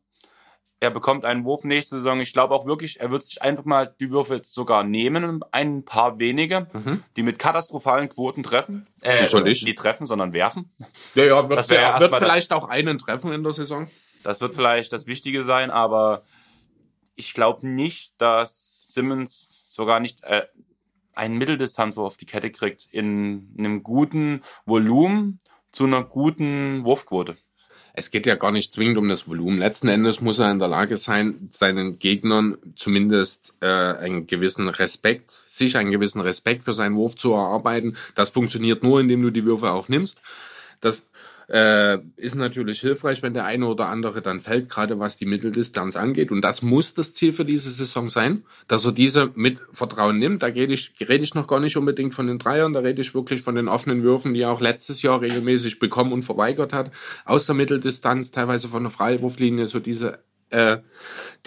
er 0.81 0.91
bekommt 0.91 1.27
einen 1.27 1.45
Wurf 1.45 1.65
nächste 1.65 1.97
Saison. 1.97 2.21
Ich 2.21 2.33
glaube 2.33 2.55
auch 2.55 2.65
wirklich, 2.65 3.01
er 3.01 3.11
wird 3.11 3.23
sich 3.23 3.43
einfach 3.43 3.67
mal 3.67 3.95
die 4.01 4.11
Würfe 4.11 4.37
jetzt 4.37 4.55
sogar 4.55 4.83
nehmen, 4.83 5.45
ein 5.53 5.85
paar 5.85 6.19
wenige, 6.19 6.69
mhm. 6.73 7.05
die 7.17 7.23
mit 7.23 7.39
katastrophalen 7.39 8.09
Quoten 8.09 8.43
treffen. 8.43 8.87
Äh, 9.03 9.25
Sicher 9.25 9.43
nicht. 9.43 9.67
Die 9.67 9.75
treffen, 9.75 10.07
sondern 10.07 10.33
werfen. 10.33 10.73
Ja, 11.15 11.25
ja, 11.25 11.49
wird, 11.49 11.71
ja 11.71 12.01
wird 12.01 12.15
vielleicht 12.17 12.51
das, 12.51 12.59
auch 12.59 12.69
einen 12.69 12.97
treffen 12.97 13.31
in 13.31 13.43
der 13.43 13.53
Saison. 13.53 13.89
Das 14.23 14.41
wird 14.41 14.55
vielleicht 14.55 14.93
das 14.95 15.07
Wichtige 15.07 15.45
sein, 15.45 15.71
aber 15.71 16.23
ich 17.15 17.35
glaube 17.35 17.69
nicht, 17.69 18.15
dass 18.19 18.87
Simmons 18.89 19.67
sogar 19.69 20.01
nicht 20.01 20.25
äh, 20.25 20.47
einen 21.13 21.37
Mitteldistanzwurf 21.37 22.07
auf 22.07 22.17
die 22.17 22.27
Kette 22.27 22.51
kriegt 22.51 22.89
in 22.91 23.55
einem 23.59 23.83
guten 23.83 24.43
Volumen 24.65 25.39
zu 25.73 25.85
einer 25.85 26.03
guten 26.05 26.85
Wurfquote 26.85 27.37
es 27.93 28.11
geht 28.11 28.27
ja 28.27 28.35
gar 28.37 28.53
nicht 28.53 28.73
zwingend 28.73 28.99
um 28.99 29.09
das 29.09 29.29
Volumen. 29.29 29.59
Letzten 29.59 29.89
Endes 29.89 30.21
muss 30.21 30.39
er 30.39 30.51
in 30.51 30.59
der 30.59 30.69
Lage 30.69 30.97
sein, 30.97 31.49
seinen 31.51 31.99
Gegnern 31.99 32.59
zumindest 32.77 33.55
äh, 33.61 33.67
einen 33.67 34.27
gewissen 34.27 34.69
Respekt, 34.69 35.45
sich 35.49 35.77
einen 35.77 35.91
gewissen 35.91 36.21
Respekt 36.21 36.65
für 36.65 36.73
seinen 36.73 36.97
Wurf 36.97 37.17
zu 37.17 37.33
erarbeiten. 37.33 37.97
Das 38.15 38.31
funktioniert 38.31 38.83
nur, 38.83 39.01
indem 39.01 39.23
du 39.23 39.31
die 39.31 39.45
Würfe 39.45 39.71
auch 39.71 39.89
nimmst. 39.89 40.21
Das 40.81 41.07
äh, 41.51 41.99
ist 42.17 42.37
natürlich 42.37 42.81
hilfreich, 42.81 43.23
wenn 43.23 43.35
der 43.35 43.45
eine 43.45 43.67
oder 43.67 43.89
andere 43.89 44.23
dann 44.23 44.41
fällt, 44.41 44.69
gerade 44.69 44.99
was 45.01 45.17
die 45.17 45.27
Mitteldistanz 45.27 45.97
angeht. 45.97 46.31
Und 46.31 46.43
das 46.43 46.63
muss 46.63 46.95
das 46.95 47.13
Ziel 47.13 47.33
für 47.33 47.45
diese 47.45 47.71
Saison 47.71 48.09
sein, 48.09 48.45
dass 48.69 48.85
er 48.85 48.93
diese 48.93 49.33
mit 49.35 49.63
Vertrauen 49.73 50.19
nimmt. 50.19 50.43
Da 50.43 50.47
rede 50.47 50.73
ich, 50.73 50.95
rede 51.01 51.25
ich 51.25 51.35
noch 51.35 51.49
gar 51.49 51.59
nicht 51.59 51.77
unbedingt 51.77 52.15
von 52.15 52.29
den 52.29 52.39
Dreiern, 52.39 52.73
da 52.73 52.81
rede 52.81 53.03
ich 53.03 53.15
wirklich 53.15 53.43
von 53.43 53.57
den 53.57 53.69
offenen 53.69 54.03
Würfen, 54.03 54.33
die 54.33 54.43
er 54.43 54.53
auch 54.53 54.61
letztes 54.61 55.03
Jahr 55.03 55.21
regelmäßig 55.21 55.81
bekommen 55.81 56.13
und 56.13 56.23
verweigert 56.23 56.73
hat. 56.73 56.93
Aus 57.25 57.47
der 57.47 57.57
Mitteldistanz, 57.57 58.31
teilweise 58.31 58.69
von 58.69 58.85
der 58.85 58.91
Freiwurflinie, 58.91 59.67
so 59.67 59.81
diese 59.81 60.21
äh, 60.51 60.79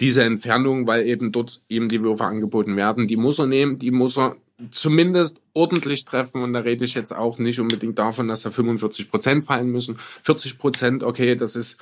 diese 0.00 0.24
Entfernung, 0.24 0.86
weil 0.86 1.06
eben 1.06 1.30
dort 1.30 1.62
ihm 1.68 1.88
die 1.88 2.02
Würfe 2.02 2.24
angeboten 2.24 2.76
werden, 2.76 3.06
die 3.06 3.16
muss 3.16 3.38
er 3.38 3.46
nehmen, 3.46 3.78
die 3.78 3.90
muss 3.90 4.16
er 4.16 4.36
zumindest 4.70 5.40
ordentlich 5.52 6.04
treffen. 6.04 6.42
Und 6.42 6.52
da 6.52 6.60
rede 6.60 6.84
ich 6.84 6.94
jetzt 6.94 7.14
auch 7.14 7.38
nicht 7.38 7.60
unbedingt 7.60 7.98
davon, 7.98 8.28
dass 8.28 8.42
da 8.42 8.50
45 8.50 9.10
Prozent 9.10 9.44
fallen 9.44 9.70
müssen. 9.70 9.98
40 10.22 10.58
Prozent, 10.58 11.02
okay, 11.02 11.36
das 11.36 11.56
ist 11.56 11.78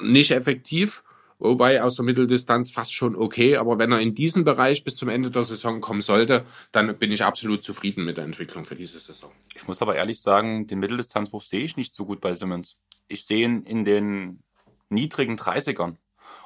nicht 0.00 0.30
effektiv. 0.30 1.02
Wobei 1.40 1.82
aus 1.82 1.94
der 1.94 2.04
Mitteldistanz 2.04 2.72
fast 2.72 2.92
schon 2.92 3.14
okay. 3.14 3.56
Aber 3.56 3.78
wenn 3.78 3.92
er 3.92 4.00
in 4.00 4.14
diesen 4.14 4.44
Bereich 4.44 4.82
bis 4.82 4.96
zum 4.96 5.08
Ende 5.08 5.30
der 5.30 5.44
Saison 5.44 5.80
kommen 5.80 6.02
sollte, 6.02 6.44
dann 6.72 6.98
bin 6.98 7.12
ich 7.12 7.22
absolut 7.22 7.62
zufrieden 7.62 8.04
mit 8.04 8.16
der 8.16 8.24
Entwicklung 8.24 8.64
für 8.64 8.74
diese 8.74 8.98
Saison. 8.98 9.30
Ich 9.54 9.68
muss 9.68 9.80
aber 9.80 9.94
ehrlich 9.94 10.20
sagen, 10.20 10.66
den 10.66 10.80
Mitteldistanzwurf 10.80 11.44
sehe 11.44 11.62
ich 11.62 11.76
nicht 11.76 11.94
so 11.94 12.06
gut 12.06 12.20
bei 12.20 12.34
Simmons. 12.34 12.78
Ich 13.06 13.24
sehe 13.24 13.44
ihn 13.44 13.62
in 13.62 13.84
den 13.84 14.42
niedrigen 14.88 15.36
30ern. 15.36 15.94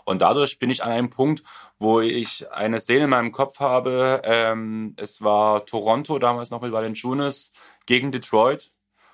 Und 0.05 0.23
dadurch 0.23 0.59
bin 0.59 0.71
ich 0.71 0.83
an 0.83 0.91
einem 0.91 1.11
Punkt, 1.11 1.43
wo 1.79 2.01
ich 2.01 2.51
eine 2.53 2.81
Szene 2.81 3.05
in 3.05 3.11
meinem 3.11 3.33
Kopf 3.33 3.61
habe. 3.61 4.23
Ähm, 4.25 4.95
es 4.97 5.23
war 5.23 5.67
Toronto 5.67 6.19
damals 6.19 6.51
noch 6.51 6.61
mit 6.61 6.73
Valanciunas 6.73 7.53
gegen 7.87 8.13
Detroit, 8.13 8.73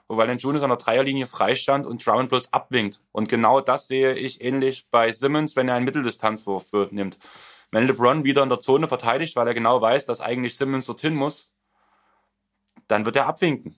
wo 0.09 0.17
Valanciunas 0.17 0.63
an 0.63 0.71
der 0.71 0.79
Dreierlinie 0.79 1.27
freistand 1.27 1.87
und 1.87 2.05
Drummond 2.05 2.29
bloß 2.29 2.53
abwinkt. 2.53 3.01
Und 3.13 3.29
genau 3.29 3.61
das 3.61 3.89
sehe 3.89 4.15
ich 4.15 4.41
ähnlich 4.43 4.89
bei 4.91 5.13
Simmons, 5.13 5.57
wenn 5.57 5.69
er 5.69 5.75
einen 5.75 5.85
Mitteldistanzwurf 5.85 6.73
nimmt. 6.91 7.19
Wenn 7.71 7.87
LeBron 7.87 8.25
wieder 8.25 8.43
in 8.43 8.49
der 8.49 8.61
Zone 8.61 8.89
verteidigt, 8.89 9.37
weil 9.37 9.47
er 9.47 9.55
genau 9.55 9.81
weiß, 9.81 10.07
dass 10.07 10.21
eigentlich 10.21 10.57
Simmons 10.57 10.87
dorthin 10.87 11.15
muss, 11.15 11.53
dann 12.87 13.05
wird 13.05 13.17
er 13.17 13.27
abwinken. 13.27 13.77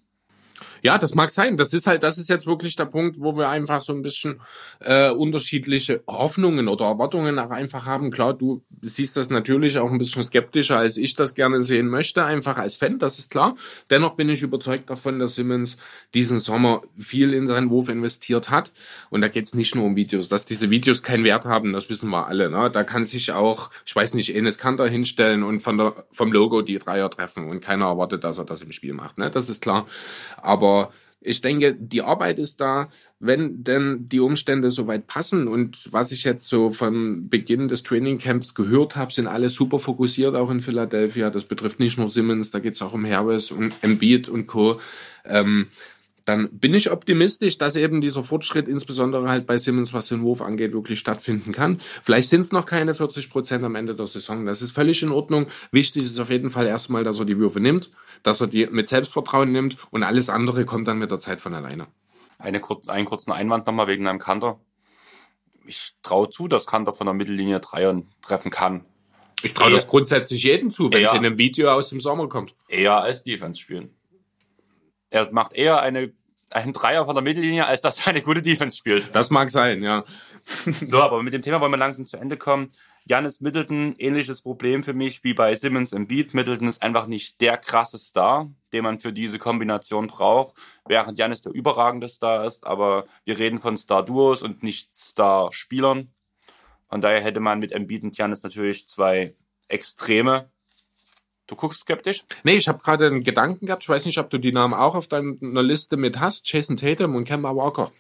Ja, 0.83 0.99
das 0.99 1.14
mag 1.14 1.31
sein. 1.31 1.57
Das 1.57 1.73
ist 1.73 1.87
halt, 1.87 2.03
das 2.03 2.19
ist 2.19 2.29
jetzt 2.29 2.47
wirklich 2.47 2.77
der 2.77 2.87
Punkt, 2.87 3.21
wo 3.21 3.37
wir 3.37 3.49
einfach 3.49 3.81
so 3.81 3.93
ein 3.93 4.03
bisschen 4.03 4.40
äh, 4.81 5.11
unterschiedliche 5.11 6.03
Hoffnungen 6.07 6.69
oder 6.69 6.87
Erwartungen 6.87 7.38
auch 7.38 7.51
einfach 7.51 7.87
haben. 7.87 8.11
Klar, 8.11 8.35
du 8.35 8.62
siehst 8.83 9.16
das 9.16 9.31
natürlich 9.31 9.79
auch 9.79 9.90
ein 9.90 9.99
bisschen 9.99 10.25
skeptischer, 10.25 10.79
als 10.79 10.97
ich 10.97 11.14
das 11.14 11.35
gerne 11.35 11.62
sehen 11.62 11.88
möchte, 11.88 12.25
einfach 12.25 12.59
als 12.59 12.77
Fan, 12.77 12.99
das 12.99 13.19
ist 13.19 13.31
klar. 13.31 13.57
Dennoch 13.90 14.14
bin 14.14 14.29
ich 14.29 14.43
überzeugt 14.43 14.88
davon, 14.88 15.19
dass 15.19 15.35
Simmons 15.35 15.77
diesen 16.14 16.38
Sommer 16.40 16.83
viel 16.99 17.35
in 17.35 17.47
seinen 17.47 17.71
Wurf 17.71 17.88
investiert 17.88 18.51
hat. 18.51 18.73
Und 19.11 19.21
da 19.21 19.29
geht's 19.29 19.55
nicht 19.55 19.75
nur 19.75 19.85
um 19.85 19.97
Videos. 19.97 20.29
Dass 20.29 20.45
diese 20.45 20.71
Videos 20.71 21.03
keinen 21.03 21.25
Wert 21.25 21.45
haben, 21.45 21.73
das 21.73 21.88
wissen 21.88 22.11
wir 22.11 22.27
alle. 22.27 22.51
Ne? 22.51 22.71
Da 22.71 22.85
kann 22.85 23.05
sich 23.05 23.33
auch, 23.33 23.71
ich 23.85 23.95
weiß 23.95 24.14
nicht, 24.14 24.35
Enes 24.35 24.59
Kanter 24.59 24.88
hinstellen 24.88 25.43
und 25.43 25.62
von 25.62 25.79
der, 25.79 26.05
vom 26.11 26.33
Logo 26.33 26.62
die 26.62 26.79
Dreier 26.79 27.11
treffen 27.11 27.49
und 27.49 27.61
keiner 27.61 27.87
erwartet, 27.87 28.25
dass 28.25 28.38
er 28.38 28.45
das 28.45 28.62
im 28.62 28.73
Spiel 28.73 28.95
macht. 28.95 29.19
Ne? 29.19 29.31
Das 29.31 29.49
ist 29.49 29.62
klar. 29.62 29.87
Aber 30.37 30.70
ich 31.21 31.43
denke, 31.43 31.75
die 31.75 32.03
Arbeit 32.03 32.39
ist 32.39 32.61
da, 32.61 32.91
wenn 33.19 33.63
denn 33.63 34.07
die 34.07 34.21
Umstände 34.21 34.71
soweit 34.71 35.07
passen. 35.07 35.49
Und 35.49 35.93
was 35.93 36.13
ich 36.13 36.25
jetzt 36.25 36.49
so 36.49 36.71
von 36.71 37.29
Beginn 37.29 37.69
des 37.69 37.83
Trainingcamps 37.83 38.55
gehört 38.55 38.97
habe, 38.97 39.13
sind 39.13 39.27
alle 39.27 39.51
super 39.51 39.79
fokussiert, 39.79 40.35
auch 40.35 40.51
in 40.51 40.63
Philadelphia. 40.63 41.29
Das 41.29 41.45
betrifft 41.45 41.79
nicht 41.79 41.99
nur 41.99 42.09
Simmons, 42.09 42.51
da 42.51 42.59
geht 42.59 42.75
es 42.75 42.83
auch 42.83 42.95
um 42.95 43.07
Harris 43.07 43.51
und 43.51 43.75
Embiid 43.83 44.31
und 44.31 44.47
Co. 44.47 44.81
Ähm, 45.27 45.67
dann 46.31 46.49
bin 46.53 46.75
ich 46.75 46.93
optimistisch, 46.93 47.59
dass 47.59 47.75
eben 47.75 48.01
dieser 48.01 48.23
Fortschritt, 48.23 48.69
insbesondere 48.69 49.29
halt 49.29 49.49
bei 49.49 49.59
Simmons, 49.59 49.93
was 49.93 50.07
den 50.07 50.23
Wurf 50.23 50.40
angeht, 50.40 50.73
wirklich 50.73 51.01
stattfinden 51.01 51.51
kann. 51.51 51.81
Vielleicht 52.05 52.29
sind 52.29 52.43
es 52.43 52.53
noch 52.53 52.66
keine 52.66 52.95
40 52.95 53.31
Prozent 53.31 53.64
am 53.64 53.75
Ende 53.75 53.97
der 53.97 54.07
Saison. 54.07 54.47
Das 54.47 54.62
ist 54.62 54.71
völlig 54.71 55.03
in 55.03 55.11
Ordnung. 55.11 55.49
Wichtig 55.73 56.05
ist 56.05 56.21
auf 56.21 56.31
jeden 56.31 56.51
Fall 56.51 56.69
erstmal, 56.69 57.03
dass 57.03 57.19
er 57.19 57.25
die 57.25 57.37
Würfe 57.37 57.59
nimmt, 57.59 57.90
dass 58.23 58.40
er 58.40 58.47
die 58.47 58.69
mit 58.69 58.87
Selbstvertrauen 58.87 59.51
nimmt 59.51 59.77
und 59.90 60.05
alles 60.05 60.29
andere 60.29 60.64
kommt 60.64 60.87
dann 60.87 61.01
mit 61.01 61.11
der 61.11 61.19
Zeit 61.19 61.40
von 61.40 61.53
alleine. 61.53 61.88
Eine 62.38 62.61
kurz, 62.61 62.88
einen 62.88 63.07
kurzen 63.07 63.33
Einwand 63.33 63.66
nochmal 63.66 63.88
wegen 63.88 64.07
einem 64.07 64.21
Kanter. 64.21 64.61
Ich 65.66 65.95
traue 66.05 66.31
zu, 66.31 66.47
dass 66.47 66.64
Kanter 66.64 66.93
von 66.93 67.09
der 67.09 67.14
Mittellinie 67.14 67.59
Dreier 67.59 68.01
treffen 68.23 68.53
kann. 68.53 68.85
Ich 69.43 69.53
traue 69.53 69.73
das 69.73 69.88
grundsätzlich 69.88 70.45
jedem 70.45 70.71
zu, 70.71 70.93
wenn 70.93 71.05
es 71.05 71.11
in 71.11 71.19
einem 71.19 71.38
Video 71.38 71.73
aus 71.73 71.88
dem 71.88 72.01
Sommer 72.01 72.29
kommt. 72.29 72.55
Eher 72.69 73.01
als 73.01 73.25
Defense 73.25 73.59
spielen. 73.59 73.97
Er 75.11 75.33
macht 75.33 75.55
eher 75.55 75.83
eine, 75.83 76.12
einen 76.51 76.73
Dreier 76.73 77.05
von 77.05 77.15
der 77.15 77.23
Mittellinie, 77.23 77.67
als 77.67 77.81
dass 77.81 78.01
er 78.01 78.09
eine 78.09 78.23
gute 78.23 78.43
Defense 78.43 78.77
spielt. 78.77 79.15
Das 79.15 79.31
mag 79.31 79.51
sein, 79.51 79.83
ja. 79.83 80.05
so, 80.85 81.01
aber 81.03 81.23
mit 81.23 81.33
dem 81.33 81.43
Thema 81.43 81.61
wollen 81.61 81.73
wir 81.73 81.79
langsam 81.79 82.07
zu 82.07 82.17
Ende 82.17 82.37
kommen. 82.37 82.71
Janis 83.07 83.41
Middleton, 83.41 83.95
ähnliches 83.99 84.43
Problem 84.43 84.85
für 84.85 84.93
mich 84.93 85.25
wie 85.25 85.35
bei 85.35 85.55
Simmons 85.57 85.93
im 85.93 86.07
Beat. 86.07 86.35
Middleton 86.35 86.69
ist 86.69 86.83
einfach 86.83 87.07
nicht 87.07 87.41
der 87.41 87.57
krasse 87.57 87.99
Star, 87.99 88.51
den 88.73 88.85
man 88.85 89.01
für 89.01 89.13
diese 89.13 89.39
Kombination 89.39 90.07
braucht, 90.07 90.55
während 90.87 91.19
Janis 91.19 91.43
der 91.43 91.53
überragende 91.53 92.09
Star 92.09 92.45
ist. 92.45 92.67
Aber 92.67 93.07
wir 93.25 93.39
reden 93.39 93.59
von 93.59 93.77
Star-Duos 93.77 94.43
und 94.43 94.63
nicht 94.63 94.95
Star-Spielern. 94.95 96.13
Von 96.89 97.01
daher 97.01 97.23
hätte 97.23 97.41
man 97.41 97.59
mit 97.59 97.73
Embiid 97.73 98.03
und 98.03 98.17
Janis 98.17 98.43
natürlich 98.43 98.87
zwei 98.89 99.35
Extreme. 99.69 100.51
Du 101.51 101.57
guckst 101.57 101.81
skeptisch? 101.81 102.25
Nee, 102.45 102.53
ich 102.53 102.69
habe 102.69 102.79
gerade 102.79 103.09
einen 103.09 103.25
Gedanken 103.25 103.67
gehabt. 103.67 103.83
Ich 103.83 103.89
weiß 103.89 104.05
nicht, 104.05 104.19
ob 104.19 104.31
du 104.31 104.39
die 104.39 104.53
Namen 104.53 104.73
auch 104.73 104.95
auf 104.95 105.09
deiner 105.09 105.65
Liste 105.65 105.97
mit 105.97 106.21
hast. 106.21 106.51
Jason 106.51 106.77
Tatum 106.77 107.17
und 107.17 107.25
Kemba 107.25 107.57
Walker. 107.57 107.91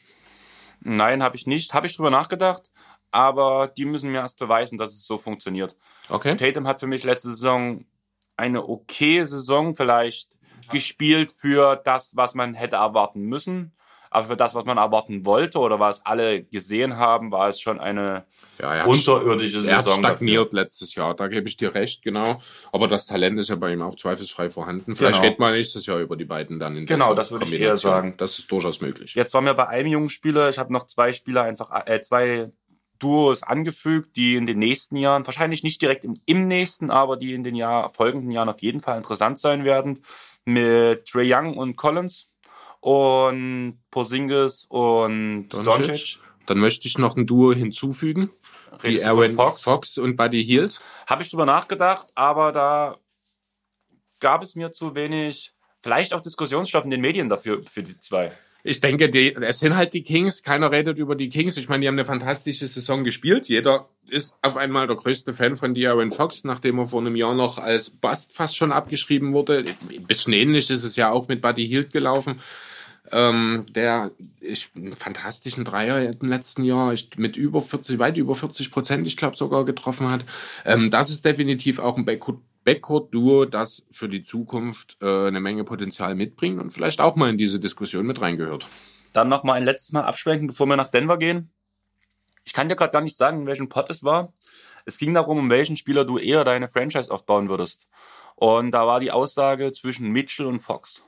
Nein, 0.82 1.20
habe 1.20 1.34
ich 1.34 1.48
nicht. 1.48 1.74
Habe 1.74 1.88
ich 1.88 1.96
drüber 1.96 2.10
nachgedacht, 2.10 2.70
aber 3.10 3.66
die 3.66 3.86
müssen 3.86 4.12
mir 4.12 4.18
erst 4.18 4.38
beweisen, 4.38 4.78
dass 4.78 4.90
es 4.90 5.04
so 5.04 5.18
funktioniert. 5.18 5.76
Okay. 6.08 6.36
Tatum 6.36 6.68
hat 6.68 6.78
für 6.78 6.86
mich 6.86 7.02
letzte 7.02 7.30
Saison 7.30 7.84
eine 8.36 8.68
okay 8.68 9.24
Saison 9.24 9.74
vielleicht 9.74 10.38
gespielt 10.70 11.32
für 11.32 11.74
das, 11.74 12.14
was 12.14 12.36
man 12.36 12.54
hätte 12.54 12.76
erwarten 12.76 13.22
müssen. 13.22 13.72
Aber 14.10 14.28
für 14.28 14.36
das, 14.36 14.54
was 14.54 14.64
man 14.64 14.78
erwarten 14.78 15.26
wollte 15.26 15.58
oder 15.58 15.80
was 15.80 16.06
alle 16.06 16.44
gesehen 16.44 16.98
haben, 16.98 17.32
war 17.32 17.48
es 17.48 17.60
schon 17.60 17.80
eine 17.80 18.26
Ja, 18.60 18.74
er 18.74 18.86
unterirdische 18.86 19.66
er 19.66 19.76
hat 19.78 19.84
Saison. 19.84 20.00
stagniert 20.00 20.46
dafür. 20.46 20.60
letztes 20.60 20.94
Jahr, 20.94 21.14
da 21.14 21.28
gebe 21.28 21.48
ich 21.48 21.56
dir 21.56 21.74
recht, 21.74 22.02
genau. 22.02 22.42
Aber 22.72 22.88
das 22.88 23.06
Talent 23.06 23.38
ist 23.38 23.48
ja 23.48 23.56
bei 23.56 23.72
ihm 23.72 23.82
auch 23.82 23.96
zweifelsfrei 23.96 24.50
vorhanden. 24.50 24.96
Vielleicht 24.96 25.20
Genau. 25.20 25.30
geht 25.30 25.38
mal 25.38 25.52
nächstes 25.52 25.86
Jahr 25.86 25.98
über 26.00 26.16
die 26.16 26.24
beiden 26.24 26.58
dann 26.58 26.76
in 26.76 26.86
Genau, 26.86 27.14
das 27.14 27.30
würde 27.30 27.46
ich 27.46 27.52
eher 27.60 27.76
sagen. 27.76 28.14
Das 28.18 28.38
ist 28.38 28.50
durchaus 28.50 28.80
möglich. 28.80 29.14
Jetzt 29.14 29.32
waren 29.34 29.44
wir 29.46 29.54
bei 29.54 29.68
einem 29.68 29.88
jungen 29.88 30.10
Spieler. 30.10 30.50
Ich 30.50 30.58
habe 30.58 30.72
noch 30.72 30.86
zwei 30.86 31.12
Spieler 31.12 31.42
einfach, 31.44 31.70
äh, 31.86 32.02
zwei 32.02 32.50
Duos 32.98 33.42
angefügt, 33.42 34.16
die 34.16 34.36
in 34.36 34.44
den 34.44 34.58
nächsten 34.58 34.96
Jahren, 34.96 35.26
wahrscheinlich 35.26 35.62
nicht 35.62 35.80
direkt 35.80 36.04
im, 36.04 36.14
im 36.26 36.42
nächsten, 36.42 36.90
aber 36.90 37.16
die 37.16 37.32
in 37.32 37.42
den 37.42 37.54
Jahr, 37.54 37.90
folgenden 37.94 38.30
Jahren 38.30 38.50
auf 38.50 38.60
jeden 38.60 38.80
Fall 38.80 38.98
interessant 38.98 39.38
sein 39.38 39.64
werden. 39.64 40.00
Mit 40.44 41.06
Trey 41.06 41.32
Young 41.32 41.56
und 41.56 41.76
Collins 41.76 42.28
und 42.80 43.78
Porzingis 43.90 44.66
und 44.68 45.48
Doncic. 45.48 45.64
Doncic. 45.86 46.18
Dann 46.46 46.58
möchte 46.58 46.88
ich 46.88 46.98
noch 46.98 47.16
ein 47.16 47.26
Duo 47.26 47.52
hinzufügen. 47.52 48.30
Die 48.82 48.86
Redest 48.88 49.06
von 49.06 49.18
Aaron 49.18 49.34
Fox? 49.34 49.62
Fox. 49.62 49.98
und 49.98 50.16
Buddy 50.16 50.44
Hield. 50.44 50.80
Habe 51.06 51.22
ich 51.22 51.30
drüber 51.30 51.46
nachgedacht, 51.46 52.08
aber 52.14 52.52
da 52.52 52.98
gab 54.20 54.42
es 54.42 54.54
mir 54.54 54.72
zu 54.72 54.94
wenig, 54.94 55.52
vielleicht 55.80 56.14
auch 56.14 56.20
Diskussionsstoff 56.20 56.84
in 56.84 56.90
den 56.90 57.00
Medien 57.00 57.28
dafür, 57.28 57.62
für 57.64 57.82
die 57.82 57.98
zwei. 57.98 58.32
Ich 58.62 58.80
denke, 58.80 59.08
die, 59.08 59.34
es 59.34 59.58
sind 59.58 59.74
halt 59.74 59.94
die 59.94 60.02
Kings. 60.02 60.42
Keiner 60.42 60.70
redet 60.70 60.98
über 60.98 61.16
die 61.16 61.30
Kings. 61.30 61.56
Ich 61.56 61.68
meine, 61.68 61.80
die 61.80 61.88
haben 61.88 61.94
eine 61.94 62.04
fantastische 62.04 62.68
Saison 62.68 63.04
gespielt. 63.04 63.48
Jeder 63.48 63.88
ist 64.06 64.36
auf 64.42 64.58
einmal 64.58 64.86
der 64.86 64.96
größte 64.96 65.32
Fan 65.32 65.56
von 65.56 65.74
De'Aaron 65.74 66.12
Fox, 66.12 66.44
nachdem 66.44 66.78
er 66.78 66.86
vor 66.86 67.00
einem 67.00 67.16
Jahr 67.16 67.34
noch 67.34 67.58
als 67.58 67.88
Bust 67.88 68.34
fast 68.34 68.56
schon 68.56 68.70
abgeschrieben 68.70 69.32
wurde. 69.32 69.64
Ein 69.90 70.06
bisschen 70.06 70.34
ähnlich 70.34 70.68
ist 70.68 70.84
es 70.84 70.96
ja 70.96 71.10
auch 71.10 71.28
mit 71.28 71.40
Buddy 71.40 71.66
Hield 71.66 71.90
gelaufen. 71.92 72.40
Ähm, 73.12 73.66
der 73.70 74.12
ich, 74.40 74.70
einen 74.76 74.94
fantastischen 74.94 75.64
Dreier 75.64 76.14
im 76.20 76.28
letzten 76.28 76.62
Jahr 76.62 76.92
ich, 76.92 77.10
mit 77.16 77.36
über 77.36 77.60
40, 77.60 77.98
weit 77.98 78.16
über 78.16 78.36
40 78.36 78.70
Prozent, 78.70 79.06
ich 79.06 79.16
glaube 79.16 79.36
sogar 79.36 79.64
getroffen 79.64 80.10
hat. 80.10 80.24
Ähm, 80.64 80.90
das 80.90 81.10
ist 81.10 81.24
definitiv 81.24 81.80
auch 81.80 81.96
ein 81.96 82.04
Backcourt, 82.04 82.38
Backcourt-Duo, 82.64 83.46
das 83.46 83.84
für 83.90 84.08
die 84.08 84.22
Zukunft 84.22 84.96
äh, 85.00 85.26
eine 85.26 85.40
Menge 85.40 85.64
Potenzial 85.64 86.14
mitbringt 86.14 86.60
und 86.60 86.72
vielleicht 86.72 87.00
auch 87.00 87.16
mal 87.16 87.30
in 87.30 87.38
diese 87.38 87.58
Diskussion 87.58 88.06
mit 88.06 88.20
reingehört. 88.20 88.68
Dann 89.12 89.28
noch 89.28 89.44
mal 89.44 89.54
ein 89.54 89.64
letztes 89.64 89.92
Mal 89.92 90.04
abschwenken, 90.04 90.46
bevor 90.46 90.66
wir 90.66 90.76
nach 90.76 90.88
Denver 90.88 91.18
gehen. 91.18 91.50
Ich 92.44 92.52
kann 92.52 92.68
dir 92.68 92.76
gerade 92.76 92.92
gar 92.92 93.02
nicht 93.02 93.16
sagen, 93.16 93.40
in 93.40 93.46
welchem 93.46 93.68
Pot 93.68 93.90
es 93.90 94.04
war. 94.04 94.32
Es 94.84 94.98
ging 94.98 95.14
darum, 95.14 95.38
um 95.38 95.50
welchen 95.50 95.76
Spieler 95.76 96.04
du 96.04 96.18
eher 96.18 96.44
deine 96.44 96.68
Franchise 96.68 97.10
aufbauen 97.10 97.48
würdest. 97.48 97.86
Und 98.36 98.70
da 98.72 98.86
war 98.86 99.00
die 99.00 99.10
Aussage 99.10 99.72
zwischen 99.72 100.10
Mitchell 100.10 100.46
und 100.46 100.60
Fox. 100.60 101.04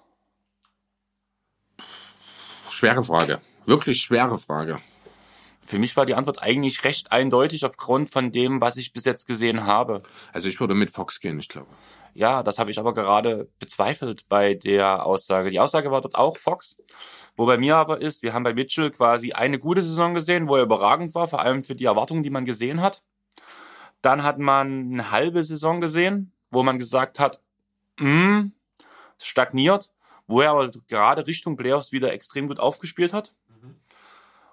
Schwere 2.73 3.03
Frage. 3.03 3.41
Wirklich 3.67 4.01
schwere 4.03 4.39
Frage. 4.39 4.81
Für 5.67 5.79
mich 5.79 5.97
war 5.97 6.07
die 6.07 6.15
Antwort 6.15 6.43
eigentlich 6.43 6.85
recht 6.85 7.13
eindeutig 7.13 7.65
aufgrund 7.65 8.11
von 8.11 8.33
dem, 8.33 8.61
was 8.61 8.77
ich 8.77 8.93
bis 8.93 9.05
jetzt 9.05 9.27
gesehen 9.27 9.67
habe. 9.67 10.03
Also 10.33 10.49
ich 10.49 10.59
würde 10.59 10.75
mit 10.75 10.91
Fox 10.91 11.21
gehen, 11.21 11.39
ich 11.39 11.49
glaube. 11.49 11.69
Ja, 12.15 12.43
das 12.43 12.59
habe 12.59 12.71
ich 12.71 12.79
aber 12.79 12.95
gerade 12.95 13.49
bezweifelt 13.59 14.29
bei 14.29 14.55
der 14.55 15.07
Aussage. 15.07 15.51
Die 15.51 15.61
Aussage 15.61 15.91
war 15.91 16.01
dort 16.01 16.15
auch 16.15 16.37
Fox. 16.37 16.77
Wo 17.37 17.47
bei 17.47 17.59
mir 17.59 17.77
aber 17.77 18.01
ist, 18.01 18.23
wir 18.23 18.33
haben 18.33 18.43
bei 18.43 18.55
Mitchell 18.55 18.91
quasi 18.91 19.33
eine 19.33 19.59
gute 19.59 19.83
Saison 19.83 20.15
gesehen, 20.15 20.49
wo 20.49 20.57
er 20.57 20.63
überragend 20.63 21.15
war, 21.15 21.29
vor 21.29 21.41
allem 21.41 21.65
für 21.65 21.75
die 21.75 21.85
Erwartungen, 21.85 22.23
die 22.23 22.31
man 22.31 22.45
gesehen 22.45 22.81
hat. 22.81 23.03
Dann 24.01 24.23
hat 24.23 24.39
man 24.39 24.93
eine 24.93 25.11
halbe 25.11 25.45
Saison 25.45 25.81
gesehen, 25.81 26.33
wo 26.51 26.63
man 26.63 26.79
gesagt 26.79 27.19
hat, 27.21 27.41
es 27.99 29.27
stagniert, 29.27 29.93
wo 30.27 30.41
er 30.41 30.51
aber 30.51 30.71
gerade 30.89 31.27
Richtung 31.27 31.57
Playoffs 31.57 31.93
wieder 31.93 32.13
extrem 32.13 32.49
gut 32.49 32.61
aufgespielt 32.61 33.13
hat. 33.13 33.35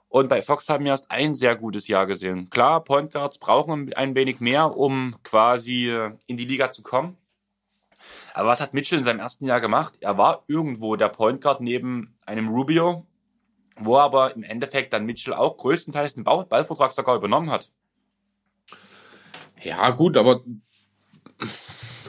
Und 0.07 0.27
bei 0.27 0.41
Fox 0.41 0.67
haben 0.69 0.85
wir 0.85 0.91
erst 0.91 1.11
ein 1.11 1.35
sehr 1.35 1.55
gutes 1.55 1.87
Jahr 1.87 2.07
gesehen. 2.07 2.49
Klar, 2.49 2.83
Point 2.83 3.13
Guards 3.13 3.37
brauchen 3.37 3.93
ein 3.93 4.15
wenig 4.15 4.39
mehr, 4.39 4.75
um 4.75 5.15
quasi 5.23 5.95
in 6.25 6.35
die 6.35 6.45
Liga 6.45 6.71
zu 6.71 6.81
kommen. 6.81 7.15
Aber 8.33 8.49
was 8.49 8.59
hat 8.59 8.73
Mitchell 8.73 8.97
in 8.97 9.03
seinem 9.03 9.19
ersten 9.19 9.45
Jahr 9.45 9.61
gemacht? 9.61 9.97
Er 10.01 10.17
war 10.17 10.43
irgendwo 10.47 10.95
der 10.95 11.09
Point 11.09 11.41
Guard 11.41 11.61
neben 11.61 12.17
einem 12.25 12.49
Rubio, 12.49 13.05
wo 13.77 13.97
aber 13.97 14.35
im 14.35 14.41
Endeffekt 14.41 14.93
dann 14.93 15.05
Mitchell 15.05 15.33
auch 15.33 15.57
größtenteils 15.57 16.15
den 16.15 16.23
Ball- 16.23 16.45
Ballvertrag 16.45 16.91
sogar 16.91 17.15
übernommen 17.15 17.51
hat. 17.51 17.71
Ja, 19.61 19.91
gut, 19.91 20.17
aber 20.17 20.41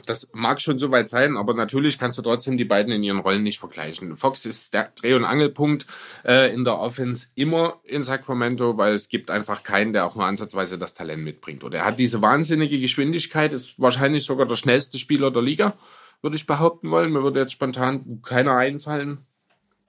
das 0.05 0.29
mag 0.33 0.61
schon 0.61 0.79
soweit 0.79 1.09
sein, 1.09 1.37
aber 1.37 1.53
natürlich 1.53 1.97
kannst 1.97 2.17
du 2.17 2.21
trotzdem 2.21 2.57
die 2.57 2.65
beiden 2.65 2.91
in 2.91 3.03
ihren 3.03 3.19
Rollen 3.19 3.43
nicht 3.43 3.59
vergleichen. 3.59 4.15
Fox 4.17 4.45
ist 4.45 4.73
der 4.73 4.91
Dreh- 4.99 5.13
und 5.13 5.25
Angelpunkt 5.25 5.85
äh, 6.25 6.53
in 6.53 6.63
der 6.63 6.79
Offense 6.79 7.27
immer 7.35 7.75
in 7.83 8.01
Sacramento, 8.01 8.77
weil 8.77 8.93
es 8.93 9.09
gibt 9.09 9.29
einfach 9.31 9.63
keinen, 9.63 9.93
der 9.93 10.05
auch 10.05 10.15
nur 10.15 10.25
ansatzweise 10.25 10.77
das 10.77 10.93
Talent 10.93 11.23
mitbringt. 11.23 11.63
Oder 11.63 11.79
er 11.79 11.85
hat 11.85 11.99
diese 11.99 12.21
wahnsinnige 12.21 12.79
Geschwindigkeit, 12.79 13.53
ist 13.53 13.73
wahrscheinlich 13.77 14.25
sogar 14.25 14.45
der 14.45 14.55
schnellste 14.55 14.99
Spieler 14.99 15.31
der 15.31 15.41
Liga, 15.41 15.73
würde 16.21 16.35
ich 16.35 16.45
behaupten 16.45 16.91
wollen. 16.91 17.11
Mir 17.11 17.23
würde 17.23 17.39
jetzt 17.39 17.51
spontan 17.53 18.21
keiner 18.23 18.55
einfallen, 18.55 19.25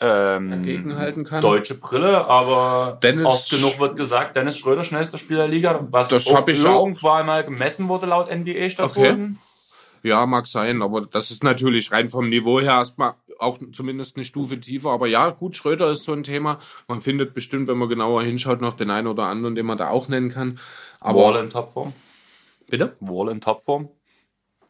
Ähm, 0.01 0.51
dagegenhalten 0.51 1.25
kann. 1.25 1.43
Deutsche 1.43 1.75
Brille, 1.77 2.27
aber 2.27 2.99
Dennis- 3.03 3.25
oft 3.27 3.51
genug 3.51 3.79
wird 3.79 3.95
gesagt, 3.95 4.35
Dennis 4.35 4.59
Schröder 4.59 4.83
schnellster 4.83 5.17
Spieler 5.19 5.41
der 5.43 5.49
Liga, 5.49 5.87
was 5.91 6.09
Das 6.09 6.27
auch. 6.27 6.45
irgendwann 6.49 7.27
mal 7.27 7.45
gemessen 7.45 7.87
wurde 7.89 8.07
laut 8.07 8.29
NBA-Statuten. 8.29 9.39
Ja, 10.03 10.27
mag 10.27 10.47
sein, 10.47 10.83
aber 10.83 11.03
das 11.03 11.31
ist 11.31 11.45
natürlich 11.45 11.93
rein 11.93 12.09
vom 12.09 12.29
Niveau 12.29 12.61
her 12.61 12.73
erstmal 12.73 13.15
auch 13.39 13.59
zumindest 13.73 14.17
eine 14.17 14.25
Stufe 14.25 14.59
tiefer. 14.59 14.91
Aber 14.91 15.07
ja, 15.07 15.31
gut, 15.31 15.57
Schröder 15.57 15.91
ist 15.91 16.05
so 16.05 16.13
ein 16.13 16.23
Thema. 16.23 16.59
Man 16.89 17.01
findet 17.01 17.35
bestimmt, 17.35 17.69
wenn 17.69 17.79
man 17.79 17.89
genauer 17.89 18.23
hinschaut, 18.23 18.61
noch 18.61 18.77
den 18.77 18.91
einen 18.91 19.07
oder 19.07 19.25
anderen, 19.25 19.55
den 19.55 19.67
man 19.67 19.79
da 19.79 19.89
auch 19.89 20.09
nennen 20.09 20.31
kann. 20.31 20.59
Aber 21.01 21.21
Wall 21.21 21.45
in 21.45 21.51
Topform. 21.51 21.93
Bitte? 22.69 22.95
Wall 23.01 23.31
in 23.31 23.41
Topform. 23.41 23.91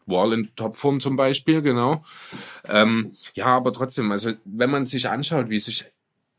Wall 0.06 0.32
in 0.32 0.54
Topform 0.56 1.00
zum 1.00 1.16
Beispiel, 1.16 1.62
genau. 1.62 2.04
Ähm, 2.64 3.12
ja, 3.34 3.46
aber 3.46 3.72
trotzdem, 3.72 4.10
also 4.10 4.32
wenn 4.44 4.70
man 4.70 4.84
sich 4.84 5.08
anschaut, 5.08 5.48
wie 5.48 5.60
sich 5.60 5.84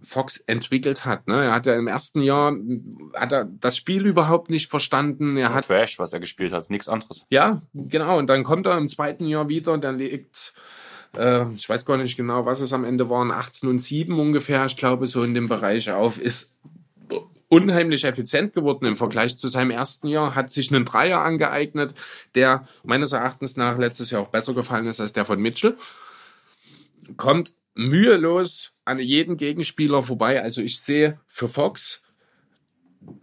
Fox 0.04 0.38
entwickelt 0.48 1.06
hat. 1.06 1.28
Ne? 1.28 1.46
Er 1.46 1.54
hat 1.54 1.66
ja 1.66 1.76
im 1.76 1.88
ersten 1.88 2.22
Jahr 2.22 2.54
hat 3.16 3.32
er 3.32 3.46
das 3.46 3.78
Spiel 3.78 4.06
überhaupt 4.06 4.50
nicht 4.50 4.70
verstanden. 4.70 5.38
Er 5.38 5.54
hat 5.54 5.68
Trash, 5.68 6.00
was 6.00 6.14
er 6.14 6.20
gespielt 6.20 6.52
hat, 6.52 6.70
nichts 6.70 6.90
anderes. 6.90 7.26
Ja, 7.30 7.62
genau. 7.74 8.18
Und 8.18 8.28
dann 8.28 8.44
kommt 8.44 8.66
er 8.66 8.78
im 8.78 8.90
zweiten 8.90 9.28
Jahr 9.28 9.50
wieder. 9.50 9.78
Der 9.78 9.94
legt, 9.94 10.54
äh, 11.18 11.50
ich 11.54 11.68
weiß 11.68 11.86
gar 11.86 11.98
nicht 11.98 12.18
genau, 12.18 12.46
was 12.46 12.60
es 12.60 12.74
am 12.74 12.84
Ende 12.84 13.10
waren, 13.10 13.32
18 13.32 13.70
und 13.70 13.80
7 13.80 14.20
ungefähr. 14.20 14.66
Ich 14.66 14.78
glaube 14.78 15.08
so 15.08 15.24
in 15.24 15.34
dem 15.34 15.48
Bereich 15.48 15.90
auf. 15.92 16.20
Ist 16.20 16.52
unheimlich 17.54 18.04
effizient 18.04 18.54
geworden 18.54 18.86
im 18.86 18.96
Vergleich 18.96 19.38
zu 19.38 19.48
seinem 19.48 19.70
ersten 19.70 20.08
Jahr, 20.08 20.34
hat 20.34 20.50
sich 20.50 20.74
einen 20.74 20.86
Dreier 20.86 21.22
angeeignet, 21.22 21.94
der 22.34 22.68
meines 22.84 23.12
Erachtens 23.12 23.58
nach 23.58 23.78
letztes 23.78 24.10
Jahr 24.10 24.24
auch 24.24 24.30
besser 24.30 24.56
gefallen 24.56 24.88
ist 24.88 25.00
als 25.00 25.14
der 25.14 25.24
von 25.24 25.40
Mitchell. 25.40 25.78
Kommt 27.16 27.54
mühelos 27.76 28.74
an 28.86 29.00
jeden 29.00 29.38
Gegenspieler 29.38 30.04
vorbei. 30.04 30.42
Also 30.42 30.62
ich 30.62 30.80
sehe 30.80 31.20
für 31.26 31.50
Fox 31.50 32.02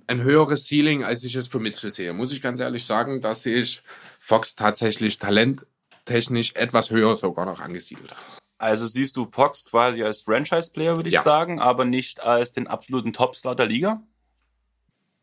ein 0.07 0.22
höheres 0.22 0.66
Ceiling, 0.66 1.05
als 1.05 1.24
ich 1.24 1.34
es 1.36 1.46
für 1.46 1.61
Mitchell 1.61 1.90
sehe. 1.90 2.12
Muss 2.12 2.32
ich 2.32 2.42
ganz 2.42 2.61
ehrlich 2.61 2.84
sagen, 2.84 3.20
da 3.20 3.34
sehe 3.34 3.61
ich 3.61 3.82
Fox 4.18 4.57
tatsächlich 4.57 5.18
talenttechnisch 5.18 6.55
etwas 6.55 6.90
höher 6.90 7.16
sogar 7.16 7.46
noch 7.46 7.61
angesiedelt. 7.61 8.14
Also 8.59 8.86
siehst 8.86 9.16
du 9.16 9.26
Fox 9.30 9.64
quasi 9.64 10.03
als 10.03 10.20
Franchise-Player, 10.20 10.96
würde 10.96 11.09
ich 11.09 11.14
ja. 11.14 11.22
sagen, 11.22 11.61
aber 11.61 11.86
nicht 11.86 12.20
als 12.20 12.53
den 12.53 12.66
absoluten 12.66 13.14
Topstar 13.14 13.57
der 13.57 13.66
Liga? 13.66 14.03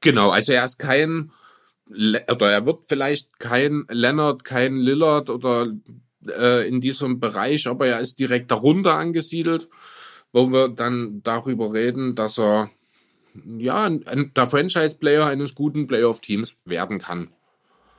Genau, 0.02 0.32
also 0.32 0.54
er 0.54 0.66
ist 0.66 0.80
kein, 0.80 1.32
oder 1.88 2.52
er 2.52 2.66
wird 2.66 2.86
vielleicht 2.86 3.40
kein 3.40 3.86
Leonard, 3.90 4.44
kein 4.44 4.78
Lillard 4.78 5.30
oder 5.30 5.72
äh, 6.26 6.68
in 6.68 6.82
diesem 6.82 7.20
Bereich, 7.20 7.68
aber 7.68 7.88
er 7.88 8.00
ist 8.00 8.20
direkt 8.20 8.52
darunter 8.52 8.96
angesiedelt, 8.96 9.70
wo 10.32 10.48
wir 10.52 10.70
dann 10.70 11.22
darüber 11.24 11.74
reden, 11.74 12.16
dass 12.16 12.38
er 12.40 12.72
ja 13.58 13.84
ein, 13.84 14.32
der 14.36 14.48
Franchise-Player 14.48 15.26
eines 15.26 15.56
guten 15.56 15.88
Playoff-Teams 15.88 16.56
werden 16.66 17.00
kann. 17.00 17.30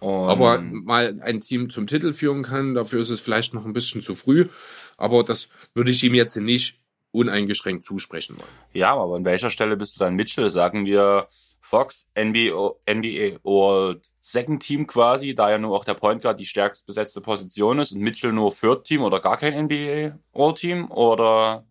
Um. 0.00 0.28
Aber 0.28 0.60
mal 0.60 1.20
ein 1.22 1.40
Team 1.40 1.70
zum 1.70 1.86
Titel 1.86 2.12
führen 2.12 2.42
kann, 2.42 2.74
dafür 2.74 3.00
ist 3.00 3.10
es 3.10 3.20
vielleicht 3.20 3.54
noch 3.54 3.66
ein 3.66 3.72
bisschen 3.72 4.02
zu 4.02 4.14
früh. 4.14 4.48
Aber 4.96 5.24
das 5.24 5.48
würde 5.74 5.90
ich 5.90 6.02
ihm 6.04 6.14
jetzt 6.14 6.36
nicht 6.36 6.80
uneingeschränkt 7.10 7.84
zusprechen 7.84 8.36
wollen. 8.36 8.48
Ja, 8.72 8.94
aber 8.94 9.16
an 9.16 9.24
welcher 9.24 9.50
Stelle 9.50 9.76
bist 9.76 9.96
du 9.96 10.00
dann 10.00 10.14
Mitchell? 10.14 10.50
Sagen 10.50 10.84
wir, 10.84 11.26
Fox, 11.68 12.08
NBA, 12.16 12.76
NBA 12.86 13.40
All 13.44 14.00
Second 14.22 14.62
Team 14.62 14.86
quasi, 14.86 15.34
da 15.34 15.50
ja 15.50 15.58
nur 15.58 15.76
auch 15.76 15.84
der 15.84 15.92
Point 15.92 16.22
Guard 16.22 16.40
die 16.40 16.46
stärkst 16.46 16.86
besetzte 16.86 17.20
Position 17.20 17.78
ist 17.78 17.92
und 17.92 18.00
Mitchell 18.00 18.32
nur 18.32 18.56
Third 18.56 18.84
Team 18.84 19.02
oder 19.02 19.20
gar 19.20 19.36
kein 19.36 19.66
NBA 19.66 20.18
All 20.32 20.54
Team 20.54 20.90
oder 20.90 21.66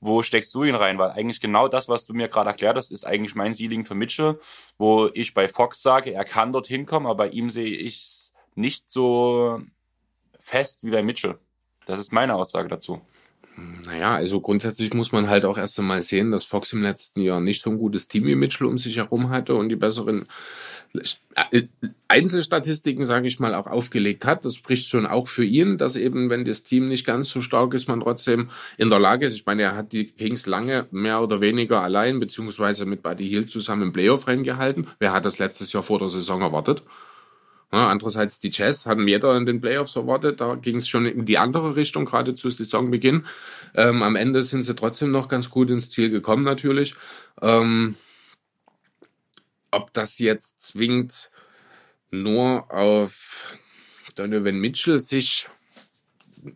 wo 0.00 0.22
steckst 0.22 0.54
du 0.54 0.64
ihn 0.64 0.74
rein? 0.74 0.98
Weil 0.98 1.12
eigentlich 1.12 1.40
genau 1.40 1.66
das, 1.66 1.88
was 1.88 2.04
du 2.04 2.12
mir 2.12 2.28
gerade 2.28 2.50
erklärt 2.50 2.76
hast, 2.76 2.92
ist 2.92 3.06
eigentlich 3.06 3.34
mein 3.34 3.54
Ceiling 3.54 3.86
für 3.86 3.94
Mitchell, 3.94 4.38
wo 4.76 5.08
ich 5.14 5.32
bei 5.32 5.48
Fox 5.48 5.80
sage, 5.80 6.12
er 6.12 6.26
kann 6.26 6.52
dorthin 6.52 6.84
kommen, 6.84 7.06
aber 7.06 7.24
bei 7.24 7.28
ihm 7.28 7.48
sehe 7.48 7.74
ich 7.74 7.96
es 7.96 8.32
nicht 8.54 8.90
so 8.90 9.62
fest 10.40 10.84
wie 10.84 10.90
bei 10.90 11.02
Mitchell. 11.02 11.38
Das 11.86 11.98
ist 11.98 12.12
meine 12.12 12.34
Aussage 12.34 12.68
dazu. 12.68 13.00
Naja, 13.86 14.14
also 14.14 14.40
grundsätzlich 14.40 14.92
muss 14.92 15.12
man 15.12 15.30
halt 15.30 15.46
auch 15.46 15.56
erst 15.56 15.78
einmal 15.78 16.02
sehen, 16.02 16.30
dass 16.30 16.44
Fox 16.44 16.72
im 16.74 16.82
letzten 16.82 17.22
Jahr 17.22 17.40
nicht 17.40 17.62
so 17.62 17.70
ein 17.70 17.78
gutes 17.78 18.06
Team 18.06 18.26
wie 18.26 18.34
Mitchell 18.34 18.66
um 18.66 18.76
sich 18.76 18.96
herum 18.96 19.30
hatte 19.30 19.54
und 19.54 19.70
die 19.70 19.76
besseren 19.76 20.26
äh, 20.94 21.62
Einzelstatistiken, 22.08 23.06
sage 23.06 23.28
ich 23.28 23.40
mal, 23.40 23.54
auch 23.54 23.66
aufgelegt 23.66 24.24
hat. 24.24 24.44
Das 24.44 24.54
spricht 24.54 24.88
schon 24.88 25.06
auch 25.06 25.26
für 25.26 25.44
ihn, 25.44 25.78
dass 25.78 25.96
eben, 25.96 26.30
wenn 26.30 26.44
das 26.44 26.62
Team 26.62 26.88
nicht 26.88 27.06
ganz 27.06 27.30
so 27.30 27.40
stark 27.40 27.74
ist, 27.74 27.88
man 27.88 28.00
trotzdem 28.00 28.50
in 28.76 28.90
der 28.90 28.98
Lage 28.98 29.26
ist. 29.26 29.34
Ich 29.34 29.46
meine, 29.46 29.62
er 29.62 29.76
hat 29.76 29.92
die 29.92 30.06
Kings 30.06 30.46
lange 30.46 30.86
mehr 30.90 31.22
oder 31.22 31.40
weniger 31.40 31.82
allein, 31.82 32.20
beziehungsweise 32.20 32.86
mit 32.86 33.02
Buddy 33.02 33.28
Hill 33.28 33.46
zusammen 33.46 33.84
im 33.84 33.92
Playoff 33.92 34.28
reingehalten. 34.28 34.86
Wer 34.98 35.12
hat 35.12 35.24
das 35.24 35.38
letztes 35.38 35.72
Jahr 35.72 35.82
vor 35.82 35.98
der 35.98 36.08
Saison 36.08 36.42
erwartet? 36.42 36.82
Andererseits 37.70 38.40
die 38.40 38.50
Jazz 38.50 38.86
hatten 38.86 39.06
jeder 39.08 39.36
in 39.36 39.44
den 39.44 39.60
Playoffs 39.60 39.96
erwartet. 39.96 40.40
Da 40.40 40.54
ging 40.54 40.76
es 40.76 40.88
schon 40.88 41.04
in 41.04 41.26
die 41.26 41.38
andere 41.38 41.76
Richtung, 41.76 42.04
gerade 42.04 42.34
zu 42.34 42.48
Saisonbeginn. 42.48 43.26
Ähm, 43.74 44.02
am 44.02 44.16
Ende 44.16 44.42
sind 44.42 44.62
sie 44.62 44.74
trotzdem 44.74 45.10
noch 45.10 45.28
ganz 45.28 45.50
gut 45.50 45.70
ins 45.70 45.90
Ziel 45.90 46.10
gekommen, 46.10 46.44
natürlich. 46.44 46.94
Ähm, 47.42 47.96
ob 49.70 49.92
das 49.92 50.18
jetzt 50.18 50.62
zwingend 50.62 51.30
nur 52.10 52.72
auf 52.72 53.58
Donovan 54.14 54.58
Mitchell 54.58 54.98
sich 54.98 55.48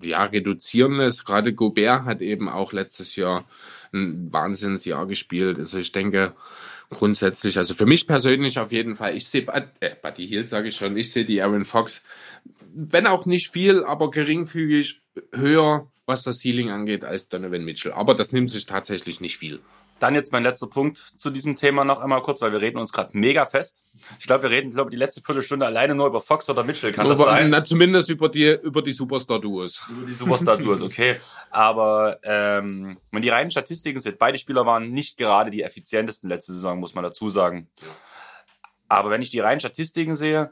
ja, 0.03 0.25
reduzieren 0.25 0.97
lässt. 0.97 1.27
Gerade 1.27 1.53
Gobert 1.53 2.05
hat 2.05 2.23
eben 2.23 2.49
auch 2.49 2.73
letztes 2.73 3.17
Jahr 3.17 3.45
ein 3.93 4.33
Wahnsinnsjahr 4.33 5.07
gespielt. 5.07 5.59
Also 5.59 5.79
ich 5.79 5.93
denke, 5.93 6.35
grundsätzlich, 6.91 7.57
also 7.57 7.75
für 7.75 7.87
mich 7.87 8.07
persönlich 8.07 8.59
auf 8.59 8.73
jeden 8.73 8.97
Fall, 8.97 9.17
ich 9.17 9.27
sehe, 9.27 9.47
äh, 9.81 9.91
Buddy 10.03 10.27
Hill 10.27 10.47
sage 10.47 10.69
ich 10.69 10.77
schon, 10.77 10.97
ich 10.97 11.13
sehe 11.13 11.25
die 11.25 11.41
Aaron 11.41 11.65
Fox, 11.65 12.03
wenn 12.75 13.07
auch 13.07 13.27
nicht 13.27 13.51
viel, 13.51 13.85
aber 13.85 14.11
geringfügig 14.11 15.01
höher, 15.33 15.91
was 16.07 16.25
das 16.25 16.41
Ceiling 16.41 16.71
angeht, 16.71 17.05
als 17.05 17.29
Donovan 17.29 17.65
Mitchell. 17.65 17.93
Aber 17.93 18.15
das 18.15 18.33
nimmt 18.33 18.51
sich 18.51 18.67
tatsächlich 18.67 19.21
nicht 19.21 19.39
viel. 19.39 19.61
Dann 20.01 20.15
jetzt 20.15 20.33
mein 20.33 20.43
letzter 20.43 20.67
Punkt 20.67 20.97
zu 20.99 21.31
diesem 21.31 21.55
Thema 21.55 21.85
noch 21.85 22.01
einmal 22.01 22.23
kurz, 22.23 22.41
weil 22.41 22.53
wir 22.53 22.61
reden 22.61 22.79
uns 22.79 22.93
gerade 22.93 23.17
mega 23.17 23.45
fest. 23.45 23.83
Ich 24.19 24.27
glaube, 24.27 24.45
wir 24.45 24.51
reden, 24.51 24.71
ich 24.71 24.75
glaube, 24.75 24.91
die 24.91 24.97
letzte 24.97 25.21
Viertelstunde 25.21 25.67
alleine 25.67 25.95
nur 25.95 26.07
über 26.07 26.21
Fox 26.23 26.49
oder 26.49 26.65
Mitchell, 26.65 26.91
kann 26.91 27.05
über, 27.05 27.15
das 27.15 27.25
sein? 27.25 27.51
Na, 27.51 27.63
zumindest 27.63 28.09
über 28.09 28.31
die, 28.31 28.59
über 28.63 28.81
die 28.83 28.93
Superstar-Duos. 28.93 29.83
Über 29.91 30.07
die 30.07 30.15
Superstar-Duos, 30.15 30.81
okay. 30.81 31.17
Aber 31.51 32.19
ähm, 32.23 32.99
wenn 33.13 33.23
die 33.23 33.29
reinen 33.29 33.51
Statistiken 33.51 34.01
sind, 34.01 34.19
beide 34.19 34.39
Spieler 34.39 34.65
waren 34.65 34.91
nicht 34.91 35.19
gerade 35.19 35.51
die 35.51 35.63
effizientesten 35.63 36.31
letzte 36.31 36.55
Saison, 36.55 36.81
muss 36.81 36.95
man 36.95 37.05
dazu 37.05 37.29
sagen. 37.29 37.69
Aber 38.89 39.11
wenn 39.11 39.23
ich 39.23 39.31
die 39.31 39.41
reinen 39.41 39.61
Statistiken 39.61 40.17
sehe, 40.17 40.51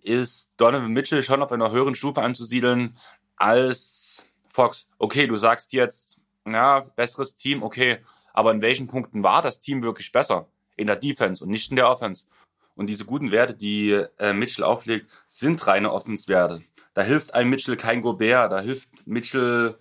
ist 0.00 0.52
Donovan 0.56 0.90
Mitchell 0.90 1.22
schon 1.22 1.42
auf 1.42 1.52
einer 1.52 1.70
höheren 1.70 1.94
Stufe 1.94 2.22
anzusiedeln 2.22 2.96
als 3.36 4.24
Fox. 4.48 4.88
Okay, 4.98 5.26
du 5.26 5.36
sagst 5.36 5.72
jetzt, 5.74 6.18
ja, 6.46 6.80
besseres 6.96 7.34
Team, 7.34 7.62
okay, 7.62 7.98
aber 8.36 8.52
in 8.52 8.60
welchen 8.60 8.86
Punkten 8.86 9.22
war 9.22 9.42
das 9.42 9.60
Team 9.60 9.82
wirklich 9.82 10.12
besser? 10.12 10.46
In 10.76 10.86
der 10.86 10.96
Defense 10.96 11.42
und 11.42 11.50
nicht 11.50 11.70
in 11.70 11.76
der 11.76 11.88
Offense. 11.88 12.26
Und 12.74 12.88
diese 12.88 13.06
guten 13.06 13.32
Werte, 13.32 13.54
die 13.54 13.92
äh, 14.18 14.34
Mitchell 14.34 14.62
auflegt, 14.62 15.10
sind 15.26 15.66
reine 15.66 15.90
Offenswerte. 15.90 16.62
Da 16.92 17.02
hilft 17.02 17.34
ein 17.34 17.48
Mitchell 17.48 17.78
kein 17.78 18.02
Gobert, 18.02 18.52
da 18.52 18.60
hilft 18.60 19.06
Mitchell 19.06 19.78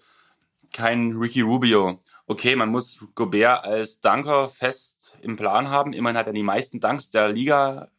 kein 0.71 1.17
Ricky 1.17 1.41
Rubio. 1.41 1.99
Okay, 2.27 2.55
man 2.55 2.69
muss 2.69 3.05
Gobert 3.13 3.65
als 3.65 3.99
Dunker 3.99 4.47
fest 4.47 5.13
im 5.21 5.35
Plan 5.35 5.69
haben. 5.69 5.91
Immerhin 5.91 6.17
hat 6.17 6.27
er 6.27 6.33
die 6.33 6.41
meisten 6.41 6.79
Dunks 6.79 7.09
der 7.09 7.27
Liga 7.27 7.89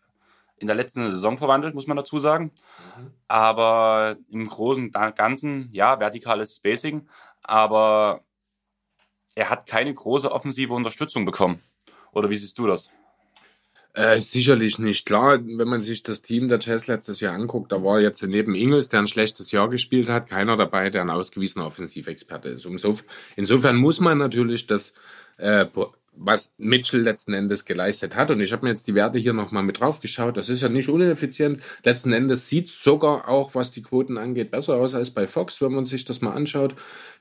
in 0.56 0.66
der 0.66 0.76
letzten 0.76 1.12
Saison 1.12 1.36
verwandelt, 1.36 1.74
muss 1.74 1.86
man 1.86 1.98
dazu 1.98 2.18
sagen. 2.18 2.50
Mhm. 2.96 3.10
Aber 3.28 4.16
im 4.30 4.48
Großen 4.48 4.90
Ganzen, 4.90 5.68
ja, 5.72 6.00
vertikales 6.00 6.56
Spacing. 6.56 7.06
Aber 7.42 8.22
er 9.36 9.50
hat 9.50 9.68
keine 9.68 9.94
große 9.94 10.32
offensive 10.32 10.72
Unterstützung 10.74 11.24
bekommen. 11.24 11.60
Oder 12.10 12.30
wie 12.30 12.36
siehst 12.36 12.58
du 12.58 12.66
das? 12.66 12.90
Äh, 13.92 14.20
sicherlich 14.20 14.78
nicht. 14.78 15.06
Klar, 15.06 15.38
wenn 15.42 15.68
man 15.68 15.80
sich 15.80 16.02
das 16.02 16.22
Team 16.22 16.48
der 16.48 16.58
Jazz 16.58 16.86
letztes 16.86 17.20
Jahr 17.20 17.34
anguckt, 17.34 17.72
da 17.72 17.82
war 17.82 18.00
jetzt 18.00 18.22
neben 18.22 18.54
Ingels, 18.54 18.88
der 18.88 19.00
ein 19.00 19.08
schlechtes 19.08 19.52
Jahr 19.52 19.70
gespielt 19.70 20.08
hat, 20.08 20.28
keiner 20.28 20.56
dabei, 20.56 20.90
der 20.90 21.02
ein 21.02 21.10
ausgewiesener 21.10 21.66
Offensivexperte 21.66 22.48
ist. 22.48 22.66
Insofern 23.36 23.76
muss 23.76 24.00
man 24.00 24.18
natürlich 24.18 24.66
das 24.66 24.92
äh, 25.36 25.66
was 26.16 26.54
Mitchell 26.58 27.02
letzten 27.02 27.32
Endes 27.32 27.64
geleistet 27.64 28.16
hat. 28.16 28.30
Und 28.30 28.40
ich 28.40 28.52
habe 28.52 28.64
mir 28.64 28.70
jetzt 28.70 28.88
die 28.88 28.94
Werte 28.94 29.18
hier 29.18 29.32
nochmal 29.32 29.62
mit 29.62 29.80
drauf 29.80 30.00
geschaut. 30.00 30.36
Das 30.36 30.48
ist 30.48 30.62
ja 30.62 30.68
nicht 30.68 30.88
uneffizient. 30.88 31.62
Letzten 31.84 32.12
Endes 32.12 32.48
sieht 32.48 32.68
sogar 32.68 33.28
auch, 33.28 33.54
was 33.54 33.70
die 33.70 33.82
Quoten 33.82 34.18
angeht, 34.18 34.50
besser 34.50 34.74
aus 34.74 34.94
als 34.94 35.10
bei 35.10 35.26
Fox, 35.26 35.60
wenn 35.60 35.72
man 35.72 35.84
sich 35.84 36.04
das 36.04 36.20
mal 36.20 36.32
anschaut. 36.32 36.74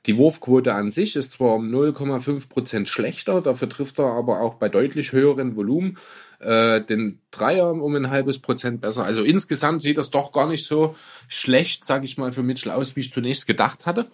Die 0.06 0.18
Wurfquote 0.18 0.74
an 0.74 0.92
sich 0.92 1.16
ist 1.16 1.34
zwar 1.34 1.56
um 1.56 1.70
0,5 1.74 2.50
Prozent 2.50 2.90
schlechter, 2.90 3.42
dafür 3.42 3.70
trifft 3.70 4.00
er 4.00 4.14
aber 4.14 4.42
auch 4.42 4.56
bei 4.56 4.70
deutlich 4.70 5.12
höheren 5.12 5.56
Volumen 5.56 5.98
äh, 6.40 6.82
den 6.82 7.20
Dreier 7.32 7.72
um 7.72 7.96
ein 7.96 8.10
halbes 8.10 8.40
Prozent 8.40 8.82
besser. 8.82 9.04
Also 9.04 9.24
insgesamt 9.24 9.82
sieht 9.82 9.98
das 9.98 10.12
doch 10.12 10.32
gar 10.32 10.48
nicht 10.48 10.66
so 10.66 10.96
schlecht, 11.28 11.86
sage 11.86 12.06
ich 12.06 12.18
mal, 12.18 12.32
für 12.32 12.44
Mitchell 12.44 12.72
aus, 12.72 12.96
wie 12.96 13.02
ich 13.02 13.12
zunächst 13.12 13.48
gedacht 13.48 13.86
hatte. 13.86 14.08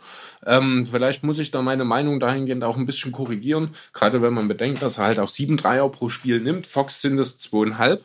Ähm, 0.46 0.86
vielleicht 0.86 1.24
muss 1.24 1.40
ich 1.40 1.52
da 1.52 1.62
meine 1.62 1.86
Meinung 1.86 2.20
dahingehend 2.20 2.64
auch 2.64 2.78
ein 2.78 2.86
bisschen 2.86 3.12
korrigieren, 3.12 3.76
gerade 3.94 4.22
wenn 4.22 4.34
man 4.34 4.48
bedenkt, 4.48 4.82
dass 4.82 4.98
er 4.98 5.06
halt 5.06 5.20
auch 5.20 5.30
sieben 5.30 5.58
Dreier 5.58 5.90
pro 5.90 6.10
Spiel 6.10 6.40
nimmt. 6.40 6.68
Fox 6.68 7.02
sind 7.02 7.20
es 7.20 7.38
zweieinhalb. 7.38 8.04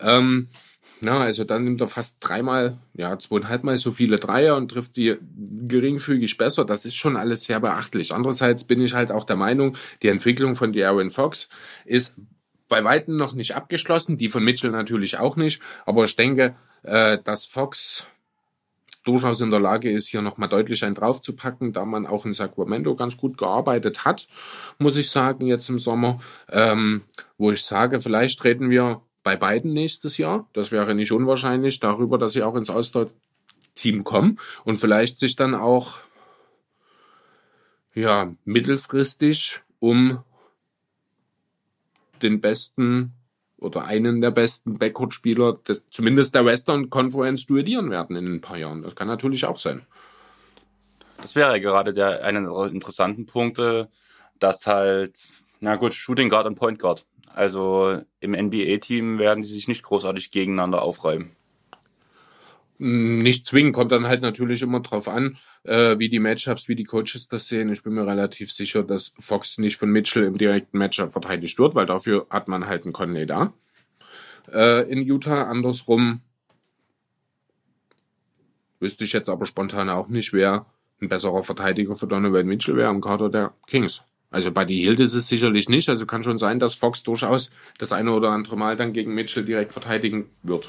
Ähm, 0.00 0.48
Na, 1.04 1.18
also 1.18 1.42
dann 1.42 1.64
nimmt 1.64 1.80
er 1.80 1.88
fast 1.88 2.18
dreimal, 2.20 2.78
ja, 2.94 3.18
zweieinhalbmal 3.18 3.76
so 3.76 3.90
viele 3.90 4.18
Dreier 4.18 4.56
und 4.56 4.70
trifft 4.70 4.96
die 4.96 5.16
geringfügig 5.66 6.36
besser. 6.38 6.64
Das 6.64 6.84
ist 6.84 6.94
schon 6.94 7.16
alles 7.16 7.44
sehr 7.44 7.58
beachtlich. 7.58 8.12
Andererseits 8.14 8.62
bin 8.64 8.80
ich 8.80 8.94
halt 8.94 9.10
auch 9.10 9.24
der 9.24 9.34
Meinung, 9.34 9.76
die 10.02 10.08
Entwicklung 10.08 10.54
von 10.54 10.72
De'Aaron 10.72 11.10
Fox 11.10 11.48
ist 11.84 12.14
bei 12.72 12.84
Weitem 12.84 13.16
noch 13.16 13.34
nicht 13.34 13.54
abgeschlossen, 13.54 14.16
die 14.16 14.30
von 14.30 14.42
Mitchell 14.42 14.70
natürlich 14.70 15.18
auch 15.18 15.36
nicht. 15.36 15.60
Aber 15.84 16.04
ich 16.04 16.16
denke, 16.16 16.54
äh, 16.84 17.18
dass 17.22 17.44
Fox 17.44 18.06
durchaus 19.04 19.42
in 19.42 19.50
der 19.50 19.60
Lage 19.60 19.90
ist, 19.90 20.08
hier 20.08 20.22
nochmal 20.22 20.48
deutlich 20.48 20.82
einen 20.82 20.94
draufzupacken, 20.94 21.74
da 21.74 21.84
man 21.84 22.06
auch 22.06 22.24
in 22.24 22.32
Sacramento 22.32 22.96
ganz 22.96 23.18
gut 23.18 23.36
gearbeitet 23.36 24.06
hat, 24.06 24.26
muss 24.78 24.96
ich 24.96 25.10
sagen, 25.10 25.46
jetzt 25.46 25.68
im 25.68 25.78
Sommer, 25.78 26.22
ähm, 26.50 27.02
wo 27.36 27.50
ich 27.52 27.62
sage, 27.62 28.00
vielleicht 28.00 28.42
reden 28.42 28.70
wir 28.70 29.02
bei 29.22 29.36
beiden 29.36 29.74
nächstes 29.74 30.16
Jahr. 30.16 30.48
Das 30.54 30.72
wäre 30.72 30.94
nicht 30.94 31.12
unwahrscheinlich 31.12 31.78
darüber, 31.78 32.16
dass 32.16 32.32
sie 32.32 32.42
auch 32.42 32.56
ins 32.56 32.70
All-Star-Team 32.70 34.02
kommen 34.02 34.38
und 34.64 34.80
vielleicht 34.80 35.18
sich 35.18 35.36
dann 35.36 35.54
auch 35.54 35.98
ja, 37.94 38.32
mittelfristig 38.46 39.60
um 39.78 40.24
den 42.22 42.40
besten 42.40 43.14
oder 43.58 43.84
einen 43.84 44.20
der 44.20 44.30
besten 44.30 44.78
Backcourt-Spieler, 44.78 45.60
zumindest 45.90 46.34
der 46.34 46.44
Western 46.44 46.90
Conference, 46.90 47.46
duellieren 47.46 47.90
werden 47.90 48.16
in 48.16 48.34
ein 48.34 48.40
paar 48.40 48.58
Jahren. 48.58 48.82
Das 48.82 48.96
kann 48.96 49.08
natürlich 49.08 49.44
auch 49.46 49.58
sein. 49.58 49.86
Das 51.20 51.36
wäre 51.36 51.60
gerade 51.60 51.92
der 51.92 52.24
einer 52.24 52.40
der 52.40 52.66
interessanten 52.72 53.26
Punkte, 53.26 53.88
dass 54.38 54.66
halt, 54.66 55.16
na 55.60 55.76
gut, 55.76 55.94
Shooting 55.94 56.28
Guard 56.28 56.46
und 56.46 56.56
Point 56.56 56.80
Guard. 56.80 57.06
Also 57.34 58.00
im 58.20 58.32
NBA-Team 58.32 59.18
werden 59.18 59.42
die 59.42 59.48
sich 59.48 59.68
nicht 59.68 59.84
großartig 59.84 60.32
gegeneinander 60.32 60.82
aufreiben. 60.82 61.30
Nicht 62.84 63.46
zwingen, 63.46 63.72
kommt 63.72 63.92
dann 63.92 64.08
halt 64.08 64.22
natürlich 64.22 64.60
immer 64.60 64.80
drauf 64.80 65.06
an, 65.06 65.36
äh, 65.62 66.00
wie 66.00 66.08
die 66.08 66.18
Matchups, 66.18 66.66
wie 66.66 66.74
die 66.74 66.82
Coaches 66.82 67.28
das 67.28 67.46
sehen. 67.46 67.72
Ich 67.72 67.84
bin 67.84 67.94
mir 67.94 68.04
relativ 68.04 68.52
sicher, 68.52 68.82
dass 68.82 69.12
Fox 69.20 69.58
nicht 69.58 69.76
von 69.76 69.88
Mitchell 69.88 70.24
im 70.24 70.36
direkten 70.36 70.78
Matchup 70.78 71.12
verteidigt 71.12 71.60
wird, 71.60 71.76
weil 71.76 71.86
dafür 71.86 72.26
hat 72.28 72.48
man 72.48 72.66
halt 72.66 72.82
einen 72.82 72.92
Conley 72.92 73.24
da. 73.24 73.52
Äh, 74.52 74.90
in 74.90 75.00
Utah 75.02 75.44
andersrum 75.44 76.22
wüsste 78.80 79.04
ich 79.04 79.12
jetzt 79.12 79.28
aber 79.28 79.46
spontan 79.46 79.88
auch 79.88 80.08
nicht, 80.08 80.32
wer 80.32 80.66
ein 81.00 81.08
besserer 81.08 81.44
Verteidiger 81.44 81.94
für 81.94 82.08
Donovan 82.08 82.46
Mitchell 82.46 82.76
wäre 82.76 82.90
im 82.90 83.00
Kader 83.00 83.28
der 83.28 83.54
Kings. 83.68 84.02
Also 84.32 84.50
bei 84.50 84.64
die 84.64 84.80
Hield 84.80 84.98
ist 84.98 85.14
es 85.14 85.28
sicherlich 85.28 85.68
nicht. 85.68 85.88
Also 85.88 86.04
kann 86.04 86.24
schon 86.24 86.38
sein, 86.38 86.58
dass 86.58 86.74
Fox 86.74 87.04
durchaus 87.04 87.52
das 87.78 87.92
eine 87.92 88.10
oder 88.10 88.30
andere 88.30 88.56
Mal 88.56 88.76
dann 88.76 88.92
gegen 88.92 89.14
Mitchell 89.14 89.44
direkt 89.44 89.72
verteidigen 89.72 90.30
wird. 90.42 90.68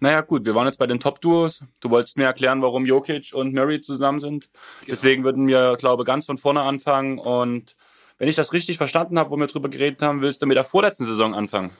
Naja, 0.00 0.20
gut, 0.20 0.44
wir 0.44 0.54
waren 0.54 0.66
jetzt 0.66 0.78
bei 0.78 0.86
den 0.86 1.00
Top-Duos. 1.00 1.64
Du 1.80 1.90
wolltest 1.90 2.16
mir 2.16 2.24
erklären, 2.24 2.62
warum 2.62 2.86
Jokic 2.86 3.32
und 3.34 3.52
Murray 3.52 3.80
zusammen 3.80 4.20
sind. 4.20 4.48
Genau. 4.52 4.92
Deswegen 4.92 5.24
würden 5.24 5.48
wir, 5.48 5.76
glaube 5.76 6.04
ganz 6.04 6.26
von 6.26 6.38
vorne 6.38 6.62
anfangen. 6.62 7.18
Und 7.18 7.74
wenn 8.18 8.28
ich 8.28 8.36
das 8.36 8.52
richtig 8.52 8.76
verstanden 8.76 9.18
habe, 9.18 9.30
wo 9.30 9.36
wir 9.36 9.48
drüber 9.48 9.68
geredet 9.68 10.02
haben, 10.02 10.20
willst 10.20 10.40
du 10.40 10.46
mit 10.46 10.56
der 10.56 10.64
vorletzten 10.64 11.04
Saison 11.04 11.34
anfangen? 11.34 11.70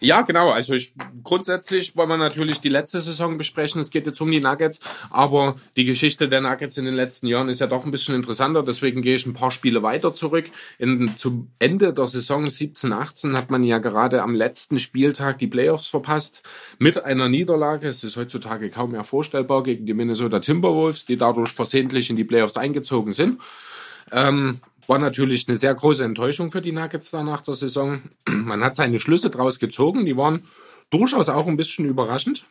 Ja, 0.00 0.22
genau. 0.22 0.50
Also 0.50 0.74
ich, 0.74 0.94
grundsätzlich 1.24 1.96
wollen 1.96 2.08
wir 2.08 2.16
natürlich 2.16 2.60
die 2.60 2.68
letzte 2.68 3.00
Saison 3.00 3.36
besprechen. 3.36 3.80
Es 3.80 3.90
geht 3.90 4.06
jetzt 4.06 4.20
um 4.20 4.30
die 4.30 4.40
Nuggets, 4.40 4.78
aber 5.10 5.56
die 5.76 5.84
Geschichte 5.84 6.28
der 6.28 6.40
Nuggets 6.40 6.76
in 6.76 6.84
den 6.84 6.94
letzten 6.94 7.26
Jahren 7.26 7.48
ist 7.48 7.60
ja 7.60 7.66
doch 7.66 7.84
ein 7.84 7.90
bisschen 7.90 8.14
interessanter. 8.14 8.62
Deswegen 8.62 9.02
gehe 9.02 9.16
ich 9.16 9.26
ein 9.26 9.34
paar 9.34 9.50
Spiele 9.50 9.82
weiter 9.82 10.14
zurück. 10.14 10.46
In, 10.78 11.14
zum 11.16 11.50
Ende 11.58 11.92
der 11.92 12.06
Saison 12.06 12.44
17/18 12.44 13.36
hat 13.36 13.50
man 13.50 13.64
ja 13.64 13.78
gerade 13.78 14.22
am 14.22 14.34
letzten 14.34 14.78
Spieltag 14.78 15.38
die 15.38 15.48
Playoffs 15.48 15.88
verpasst 15.88 16.42
mit 16.78 17.04
einer 17.04 17.28
Niederlage. 17.28 17.88
Es 17.88 18.04
ist 18.04 18.16
heutzutage 18.16 18.70
kaum 18.70 18.92
mehr 18.92 19.04
vorstellbar 19.04 19.62
gegen 19.62 19.86
die 19.86 19.94
Minnesota 19.94 20.38
Timberwolves, 20.38 21.06
die 21.06 21.16
dadurch 21.16 21.50
versehentlich 21.50 22.10
in 22.10 22.16
die 22.16 22.24
Playoffs 22.24 22.56
eingezogen 22.56 23.12
sind. 23.12 23.40
Ähm, 24.12 24.60
war 24.88 24.98
natürlich 24.98 25.46
eine 25.46 25.56
sehr 25.56 25.74
große 25.74 26.02
Enttäuschung 26.02 26.50
für 26.50 26.62
die 26.62 26.72
Nuggets 26.72 27.10
da 27.10 27.22
nach 27.22 27.42
der 27.42 27.54
Saison. 27.54 28.02
Man 28.28 28.64
hat 28.64 28.74
seine 28.74 28.98
Schlüsse 28.98 29.30
draus 29.30 29.60
gezogen, 29.60 30.06
die 30.06 30.16
waren 30.16 30.44
durchaus 30.90 31.28
auch 31.28 31.46
ein 31.46 31.56
bisschen 31.56 31.84
überraschend. 31.84 32.46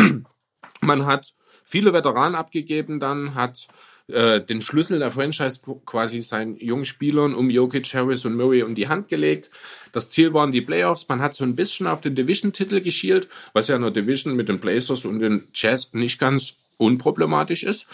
Man 0.80 1.06
hat 1.06 1.34
viele 1.64 1.92
Veteranen 1.92 2.34
abgegeben, 2.34 3.00
dann 3.00 3.34
hat 3.34 3.68
äh, 4.08 4.40
den 4.40 4.62
Schlüssel 4.62 4.98
der 4.98 5.10
Franchise 5.10 5.60
quasi 5.84 6.22
seinen 6.22 6.56
jungen 6.56 6.86
Spielern 6.86 7.34
um 7.34 7.50
Jokic, 7.50 7.92
Harris 7.94 8.24
und 8.24 8.36
Murray 8.36 8.62
um 8.62 8.74
die 8.74 8.88
Hand 8.88 9.08
gelegt. 9.08 9.50
Das 9.92 10.08
Ziel 10.08 10.32
waren 10.32 10.52
die 10.52 10.62
Playoffs. 10.62 11.06
Man 11.08 11.20
hat 11.20 11.36
so 11.36 11.44
ein 11.44 11.54
bisschen 11.54 11.86
auf 11.86 12.00
den 12.00 12.14
Division-Titel 12.14 12.80
geschielt, 12.80 13.28
was 13.52 13.68
ja 13.68 13.76
in 13.76 13.82
der 13.82 13.90
Division 13.90 14.36
mit 14.36 14.48
den 14.48 14.58
Blazers 14.58 15.04
und 15.04 15.20
den 15.20 15.48
Jazz 15.54 15.92
nicht 15.92 16.18
ganz 16.18 16.56
unproblematisch 16.76 17.62
ist. 17.62 17.86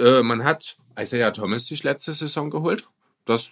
Äh, 0.00 0.22
man 0.22 0.44
hat 0.44 0.76
Isaiah 0.98 1.30
Thomas 1.32 1.66
sich 1.66 1.82
letzte 1.82 2.12
Saison 2.12 2.50
geholt. 2.50 2.88
Das 3.26 3.50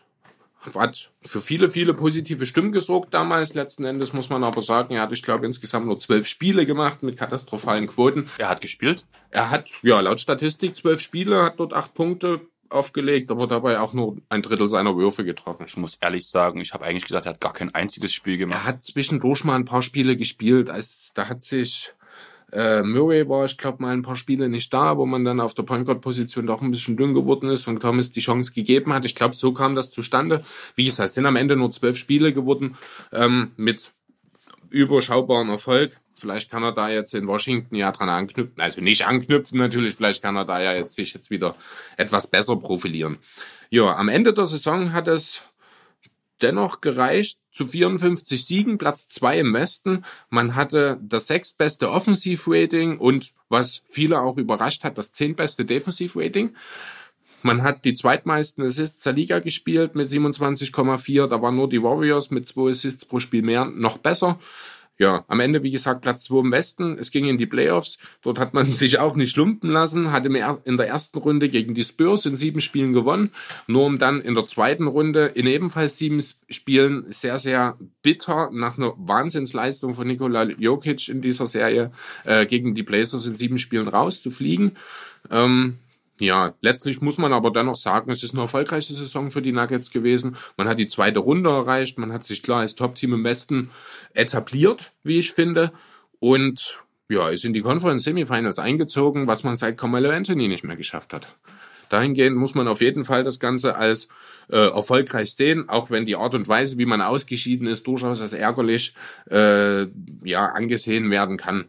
hat 0.75 1.13
für 1.23 1.41
viele, 1.41 1.71
viele 1.71 1.95
positive 1.95 2.47
Stimmen 2.47 2.73
gesorgt 2.73 3.15
damals. 3.15 3.55
Letzten 3.55 3.85
Endes 3.85 4.13
muss 4.13 4.29
man 4.29 4.43
aber 4.43 4.61
sagen, 4.61 4.95
er 4.95 5.03
hat, 5.03 5.13
ich 5.13 5.23
glaube, 5.23 5.47
insgesamt 5.47 5.87
nur 5.87 5.99
zwölf 5.99 6.27
Spiele 6.27 6.67
gemacht 6.67 7.03
mit 7.03 7.17
katastrophalen 7.17 7.87
Quoten. 7.87 8.29
Er 8.39 8.49
hat 8.49 8.61
gespielt? 8.61 9.07
Er 9.31 9.51
hat, 9.51 9.71
ja, 9.83 10.01
laut 10.01 10.21
Statistik 10.21 10.75
zwölf 10.75 11.01
Spiele, 11.01 11.43
hat 11.43 11.61
dort 11.61 11.75
acht 11.75 11.95
Punkte 11.95 12.41
aufgelegt, 12.71 13.31
aber 13.31 13.47
dabei 13.47 13.81
auch 13.81 13.95
nur 13.95 14.19
ein 14.29 14.43
Drittel 14.43 14.69
seiner 14.69 14.97
Würfe 14.97 15.25
getroffen. 15.25 15.65
Ich 15.67 15.77
muss 15.77 15.97
ehrlich 16.01 16.27
sagen, 16.27 16.61
ich 16.61 16.75
habe 16.75 16.85
eigentlich 16.85 17.07
gesagt, 17.07 17.27
er 17.27 17.33
hat 17.33 17.41
gar 17.41 17.55
kein 17.55 17.75
einziges 17.75 18.13
Spiel 18.13 18.37
gemacht. 18.37 18.61
Er 18.61 18.67
hat 18.67 18.85
zwischendurch 18.85 19.45
mal 19.45 19.55
ein 19.55 19.65
paar 19.65 19.83
Spiele 19.83 20.17
gespielt. 20.17 20.69
Als, 20.69 21.13
da 21.15 21.29
hat 21.29 21.43
sich 21.43 21.93
äh, 22.53 22.83
Murray 22.83 23.29
war, 23.29 23.45
ich 23.45 23.59
glaube, 23.59 23.83
mal 23.83 23.93
ein 23.93 24.03
paar 24.03 24.17
Spiele 24.17 24.49
nicht 24.49 24.73
da, 24.73 24.97
wo 24.97 25.07
man 25.07 25.25
dann 25.25 25.41
auf 25.41 25.55
der 25.55 25.65
Point 25.65 25.87
Guard 25.87 26.01
Position 26.01 26.47
doch 26.47 26.63
ein 26.63 26.71
bisschen 26.71 26.97
dünn 26.97 27.15
geworden 27.15 27.51
ist 27.51 27.69
und 27.69 27.81
Thomas 27.81 28.11
die 28.11 28.21
Chance 28.21 28.53
gegeben 28.53 28.93
hat. 28.93 29.05
Ich 29.05 29.15
glaube, 29.15 29.35
so 29.35 29.53
kam 29.53 29.75
das 29.75 29.91
zustande. 29.91 30.43
Wie 30.75 30.87
gesagt, 30.87 31.11
es 31.11 31.15
sind 31.15 31.27
am 31.27 31.37
Ende 31.37 31.57
nur 31.57 31.71
zwölf 31.71 31.97
Spiele 31.97 32.33
geworden 32.33 32.77
ähm, 33.13 33.53
mit 33.57 33.93
überschaubarem 34.71 35.51
Erfolg. 35.51 35.99
Vielleicht 36.15 36.51
kann 36.51 36.63
er 36.63 36.73
da 36.73 36.89
jetzt 36.89 37.15
in 37.15 37.27
Washington 37.27 37.77
ja 37.77 37.93
dran 37.93 38.09
anknüpfen, 38.09 38.61
also 38.61 38.81
nicht 38.81 39.07
anknüpfen 39.07 39.59
natürlich, 39.59 39.95
vielleicht 39.95 40.21
kann 40.21 40.37
er 40.37 40.45
da 40.45 40.61
ja 40.61 40.73
jetzt 40.73 40.97
sich 40.97 41.15
jetzt 41.15 41.31
wieder 41.31 41.55
etwas 41.97 42.27
besser 42.27 42.57
profilieren. 42.57 43.19
Ja, 43.71 43.95
am 43.97 44.09
Ende 44.09 44.33
der 44.33 44.47
Saison 44.47 44.93
hat 44.93 45.07
es 45.07 45.43
dennoch 46.43 46.81
gereicht 46.81 47.39
zu 47.53 47.67
54 47.67 48.45
Siegen, 48.45 48.79
Platz 48.79 49.09
2 49.09 49.41
im 49.41 49.55
Westen. 49.55 50.05
Man 50.31 50.55
hatte 50.55 50.99
das 51.03 51.27
sechstbeste 51.27 51.91
Offensivrating 51.91 52.99
und 52.99 53.33
was 53.49 53.83
viele 53.87 54.21
auch 54.21 54.37
überrascht 54.37 54.85
hat, 54.85 54.99
das 54.99 55.13
zehntbeste 55.13 55.65
Defensivrating. 55.65 56.55
Man 57.43 57.63
hat 57.63 57.85
die 57.85 57.95
zweitmeisten 57.95 58.65
Assists 58.65 59.03
der 59.03 59.13
Liga 59.13 59.39
gespielt 59.39 59.95
mit 59.95 60.09
27,4. 60.09 61.29
Da 61.29 61.41
waren 61.41 61.57
nur 61.57 61.69
die 61.69 61.83
Warriors 61.83 62.31
mit 62.31 62.47
zwei 62.47 62.71
Assists 62.71 63.05
pro 63.05 63.21
Spiel 63.21 63.43
mehr 63.43 63.65
noch 63.65 63.99
besser 63.99 64.39
ja, 64.99 65.25
am 65.29 65.39
Ende, 65.39 65.63
wie 65.63 65.71
gesagt, 65.71 66.03
Platz 66.03 66.25
2 66.25 66.41
im 66.41 66.51
Westen. 66.51 66.99
Es 66.99 67.13
ging 67.13 67.27
in 67.27 67.39
die 67.39 67.47
Playoffs. 67.47 67.99
Dort 68.21 68.41
hat 68.41 68.53
man 68.53 68.67
sich 68.67 68.99
auch 68.99 69.15
nicht 69.15 69.37
lumpen 69.37 69.71
lassen, 69.71 70.11
hatte 70.11 70.29
in 70.65 70.77
der 70.77 70.89
ersten 70.89 71.19
Runde 71.19 71.49
gegen 71.49 71.75
die 71.75 71.85
Spurs 71.85 72.27
in 72.27 72.37
sieben 72.37 72.61
Spielen 72.61 72.93
gewonnen, 72.93 73.31
nur 73.69 73.87
um 73.87 73.99
dann 73.99 74.21
in 74.21 74.35
der 74.35 74.47
zweiten 74.47 74.89
Runde 74.89 75.27
in 75.27 75.47
ebenfalls 75.47 75.97
sieben 75.99 76.23
Spielen 76.51 77.05
sehr, 77.11 77.39
sehr 77.39 77.79
bitter 78.03 78.51
nach 78.53 78.77
einer 78.77 78.93
Wahnsinnsleistung 78.97 79.95
von 79.95 80.07
Nikola 80.07 80.45
Jokic 80.45 81.09
in 81.09 81.23
dieser 81.23 81.47
Serie 81.47 81.93
äh, 82.25 82.45
gegen 82.47 82.75
die 82.75 82.83
Blazers 82.83 83.27
in 83.27 83.37
sieben 83.37 83.59
Spielen 83.59 83.87
rauszufliegen. 83.87 84.77
Ähm, 85.31 85.79
ja, 86.21 86.55
letztlich 86.61 87.01
muss 87.01 87.19
man 87.19 87.33
aber 87.33 87.51
dennoch 87.51 87.77
sagen, 87.77 88.11
es 88.11 88.23
ist 88.23 88.33
eine 88.33 88.43
erfolgreiche 88.43 88.95
Saison 88.95 89.31
für 89.31 89.43
die 89.43 89.53
Nuggets 89.53 89.91
gewesen. 89.91 90.37
Man 90.57 90.69
hat 90.69 90.79
die 90.79 90.87
zweite 90.87 91.21
Runde 91.21 91.51
erreicht, 91.51 91.99
man 91.99 92.13
hat 92.13 92.25
sich 92.25 92.43
klar 92.43 92.61
als 92.61 92.75
Top-Team 92.75 93.15
im 93.15 93.25
Westen 93.25 93.71
etabliert, 94.15 94.93
wie 95.03 95.19
ich 95.19 95.33
finde. 95.33 95.73
Und 96.21 96.81
ja, 97.09 97.29
ist 97.31 97.45
in 97.45 97.55
die 97.55 97.63
Conference 97.63 98.05
Semifinals 98.05 98.59
eingezogen, 98.59 99.27
was 99.27 99.45
man 99.45 99.57
seit 99.57 99.79
Carmelo 99.79 100.11
Anthony 100.11 100.49
nicht 100.49 100.65
mehr 100.65 100.77
geschafft 100.77 101.13
hat. 101.13 101.37
Dahingehend 101.89 102.37
muss 102.37 102.55
man 102.55 102.69
auf 102.69 102.81
jeden 102.81 103.05
Fall 103.05 103.25
das 103.25 103.41
Ganze 103.41 103.77
als 103.77 104.09
äh, 104.51 104.57
erfolgreich 104.57 105.35
sehen, 105.35 105.69
auch 105.69 105.91
wenn 105.91 106.05
die 106.05 106.17
Art 106.17 106.35
und 106.35 106.49
Weise, 106.49 106.79
wie 106.79 106.87
man 106.87 107.01
ausgeschieden 107.01 107.67
ist, 107.67 107.87
durchaus 107.87 108.21
als 108.21 108.33
ärgerlich 108.33 108.95
äh, 109.31 109.87
ja 110.25 110.47
angesehen 110.47 111.11
werden 111.11 111.37
kann. 111.39 111.67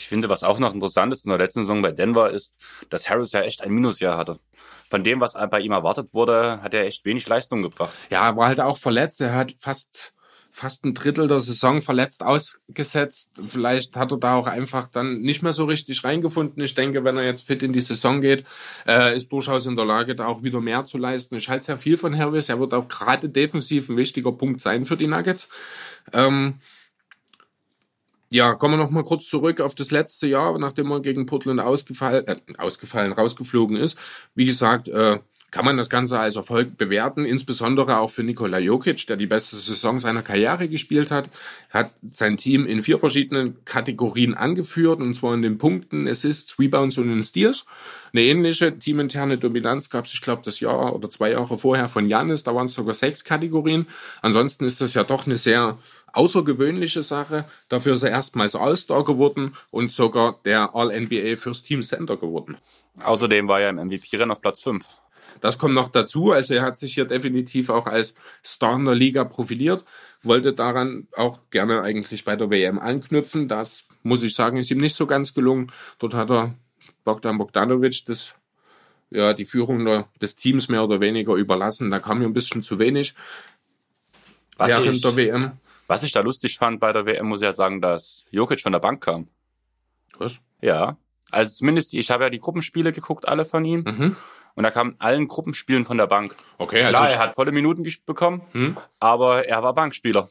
Ich 0.00 0.08
finde, 0.08 0.30
was 0.30 0.42
auch 0.42 0.58
noch 0.58 0.72
interessant 0.72 1.12
ist 1.12 1.26
in 1.26 1.28
der 1.28 1.38
letzten 1.38 1.60
Saison 1.60 1.82
bei 1.82 1.92
Denver 1.92 2.30
ist, 2.30 2.58
dass 2.88 3.10
Harris 3.10 3.32
ja 3.32 3.42
echt 3.42 3.62
ein 3.62 3.70
Minusjahr 3.70 4.16
hatte. 4.16 4.38
Von 4.88 5.04
dem, 5.04 5.20
was 5.20 5.34
bei 5.50 5.60
ihm 5.60 5.72
erwartet 5.72 6.14
wurde, 6.14 6.62
hat 6.62 6.72
er 6.72 6.86
echt 6.86 7.04
wenig 7.04 7.28
Leistung 7.28 7.60
gebracht. 7.60 7.92
Ja, 8.08 8.34
war 8.34 8.46
halt 8.46 8.60
auch 8.60 8.78
verletzt. 8.78 9.20
Er 9.20 9.34
hat 9.34 9.54
fast 9.58 10.14
fast 10.50 10.84
ein 10.84 10.94
Drittel 10.94 11.28
der 11.28 11.40
Saison 11.40 11.80
verletzt 11.80 12.24
ausgesetzt. 12.24 13.40
Vielleicht 13.46 13.96
hat 13.96 14.10
er 14.10 14.18
da 14.18 14.34
auch 14.34 14.46
einfach 14.46 14.88
dann 14.88 15.20
nicht 15.20 15.42
mehr 15.42 15.52
so 15.52 15.64
richtig 15.64 16.02
reingefunden. 16.02 16.60
Ich 16.64 16.74
denke, 16.74 17.04
wenn 17.04 17.16
er 17.16 17.24
jetzt 17.24 17.46
fit 17.46 17.62
in 17.62 17.72
die 17.72 17.80
Saison 17.80 18.20
geht, 18.20 18.44
äh, 18.86 19.16
ist 19.16 19.30
durchaus 19.30 19.66
in 19.66 19.76
der 19.76 19.84
Lage, 19.84 20.16
da 20.16 20.26
auch 20.26 20.42
wieder 20.42 20.60
mehr 20.60 20.84
zu 20.86 20.98
leisten. 20.98 21.36
Ich 21.36 21.48
halte 21.48 21.66
sehr 21.66 21.78
viel 21.78 21.96
von 21.96 22.18
Harris. 22.18 22.48
Er 22.48 22.58
wird 22.58 22.74
auch 22.74 22.88
gerade 22.88 23.28
defensiv 23.28 23.90
ein 23.90 23.96
wichtiger 23.96 24.32
Punkt 24.32 24.60
sein 24.60 24.86
für 24.86 24.96
die 24.96 25.06
Nuggets. 25.06 25.46
Ähm, 26.12 26.58
Ja, 28.32 28.54
kommen 28.54 28.74
wir 28.74 28.84
noch 28.84 28.90
mal 28.90 29.02
kurz 29.02 29.26
zurück 29.26 29.60
auf 29.60 29.74
das 29.74 29.90
letzte 29.90 30.28
Jahr, 30.28 30.56
nachdem 30.56 30.86
man 30.86 31.02
gegen 31.02 31.26
Portland 31.26 31.58
ausgefallen, 31.60 32.26
äh, 32.28 32.36
ausgefallen, 32.58 33.12
rausgeflogen 33.12 33.76
ist. 33.76 33.98
Wie 34.36 34.46
gesagt, 34.46 34.88
äh, 34.88 35.18
kann 35.50 35.64
man 35.64 35.76
das 35.76 35.90
Ganze 35.90 36.18
als 36.18 36.36
Erfolg 36.36 36.78
bewerten, 36.78 37.24
insbesondere 37.24 37.98
auch 37.98 38.10
für 38.10 38.22
Nikola 38.22 38.58
Jokic, 38.58 39.06
der 39.08 39.16
die 39.16 39.26
beste 39.26 39.56
Saison 39.56 39.98
seiner 39.98 40.22
Karriere 40.22 40.68
gespielt 40.68 41.10
hat, 41.10 41.28
hat 41.70 41.90
sein 42.12 42.36
Team 42.36 42.66
in 42.66 42.82
vier 42.84 43.00
verschiedenen 43.00 43.64
Kategorien 43.64 44.34
angeführt, 44.34 45.00
und 45.00 45.14
zwar 45.14 45.34
in 45.34 45.42
den 45.42 45.58
Punkten, 45.58 46.06
Assists, 46.06 46.56
Rebounds 46.58 46.98
und 46.98 47.10
in 47.12 47.24
Steals. 47.24 47.64
Eine 48.12 48.22
ähnliche 48.22 48.78
teaminterne 48.78 49.38
Dominanz 49.38 49.90
gab 49.90 50.04
es, 50.04 50.14
ich 50.14 50.20
glaube, 50.20 50.42
das 50.44 50.60
Jahr 50.60 50.94
oder 50.94 51.10
zwei 51.10 51.32
Jahre 51.32 51.58
vorher 51.58 51.88
von 51.88 52.08
Janis, 52.08 52.44
da 52.44 52.54
waren 52.54 52.66
es 52.66 52.74
sogar 52.74 52.94
sechs 52.94 53.24
Kategorien. 53.24 53.86
Ansonsten 54.22 54.64
ist 54.64 54.80
das 54.80 54.94
ja 54.94 55.02
doch 55.02 55.26
eine 55.26 55.36
sehr 55.36 55.78
außergewöhnliche 56.12 57.02
Sache. 57.02 57.44
Dafür 57.68 57.94
ist 57.94 58.02
er 58.02 58.10
erstmals 58.10 58.54
All-Star 58.54 59.04
geworden 59.04 59.56
und 59.70 59.92
sogar 59.92 60.40
der 60.44 60.74
All-NBA 60.74 61.36
First 61.36 61.66
Team 61.66 61.82
Center 61.82 62.16
geworden. 62.16 62.56
Außerdem 63.02 63.48
war 63.48 63.60
er 63.60 63.70
im 63.70 63.76
MVP-Rennen 63.76 64.30
auf 64.30 64.40
Platz 64.40 64.60
5. 64.60 64.86
Das 65.40 65.58
kommt 65.58 65.74
noch 65.74 65.88
dazu. 65.88 66.32
Also 66.32 66.54
er 66.54 66.62
hat 66.62 66.76
sich 66.76 66.94
hier 66.94 67.04
definitiv 67.04 67.70
auch 67.70 67.86
als 67.86 68.14
Star 68.44 68.76
in 68.76 68.84
der 68.84 68.94
Liga 68.94 69.24
profiliert, 69.24 69.84
wollte 70.22 70.52
daran 70.52 71.08
auch 71.16 71.38
gerne 71.50 71.82
eigentlich 71.82 72.24
bei 72.24 72.36
der 72.36 72.50
WM 72.50 72.78
anknüpfen. 72.78 73.48
Das 73.48 73.84
muss 74.02 74.22
ich 74.22 74.34
sagen, 74.34 74.58
ist 74.58 74.70
ihm 74.70 74.78
nicht 74.78 74.96
so 74.96 75.06
ganz 75.06 75.34
gelungen. 75.34 75.72
Dort 75.98 76.14
hat 76.14 76.30
er 76.30 76.54
Bogdan 77.04 77.38
Bogdanovic 77.38 78.04
das, 78.06 78.34
ja, 79.10 79.32
die 79.32 79.44
Führung 79.44 79.84
der, 79.84 80.08
des 80.20 80.36
Teams 80.36 80.68
mehr 80.68 80.84
oder 80.84 81.00
weniger 81.00 81.34
überlassen. 81.34 81.90
Da 81.90 81.98
kam 81.98 82.20
ihm 82.20 82.30
ein 82.30 82.34
bisschen 82.34 82.62
zu 82.62 82.78
wenig 82.78 83.14
Was 84.56 84.68
während 84.68 84.96
ich, 84.96 85.02
der 85.02 85.16
WM. 85.16 85.52
Was 85.90 86.04
ich 86.04 86.12
da 86.12 86.20
lustig 86.20 86.56
fand 86.56 86.78
bei 86.78 86.92
der 86.92 87.04
WM, 87.04 87.26
muss 87.26 87.40
ich 87.40 87.46
ja 87.46 87.52
sagen, 87.52 87.80
dass 87.80 88.24
Jokic 88.30 88.60
von 88.60 88.70
der 88.70 88.78
Bank 88.78 89.02
kam. 89.02 89.26
Was? 90.18 90.34
Ja. 90.62 90.96
Also 91.32 91.52
zumindest, 91.56 91.94
ich 91.94 92.12
habe 92.12 92.22
ja 92.22 92.30
die 92.30 92.38
Gruppenspiele 92.38 92.92
geguckt, 92.92 93.26
alle 93.26 93.44
von 93.44 93.64
ihm. 93.64 93.82
Mhm. 93.82 94.16
Und 94.54 94.64
er 94.64 94.70
kam 94.70 94.90
in 94.90 94.94
allen 95.00 95.26
Gruppenspielen 95.26 95.84
von 95.84 95.98
der 95.98 96.06
Bank. 96.06 96.36
Okay, 96.58 96.82
also 96.84 96.96
Klar, 96.96 97.08
ich, 97.08 97.14
er 97.14 97.18
hat 97.20 97.34
volle 97.34 97.50
Minuten 97.50 97.84
bekommen, 98.06 98.42
Hm. 98.52 98.76
aber 99.00 99.46
er 99.48 99.62
war 99.64 99.74
Bankspieler. 99.74 100.28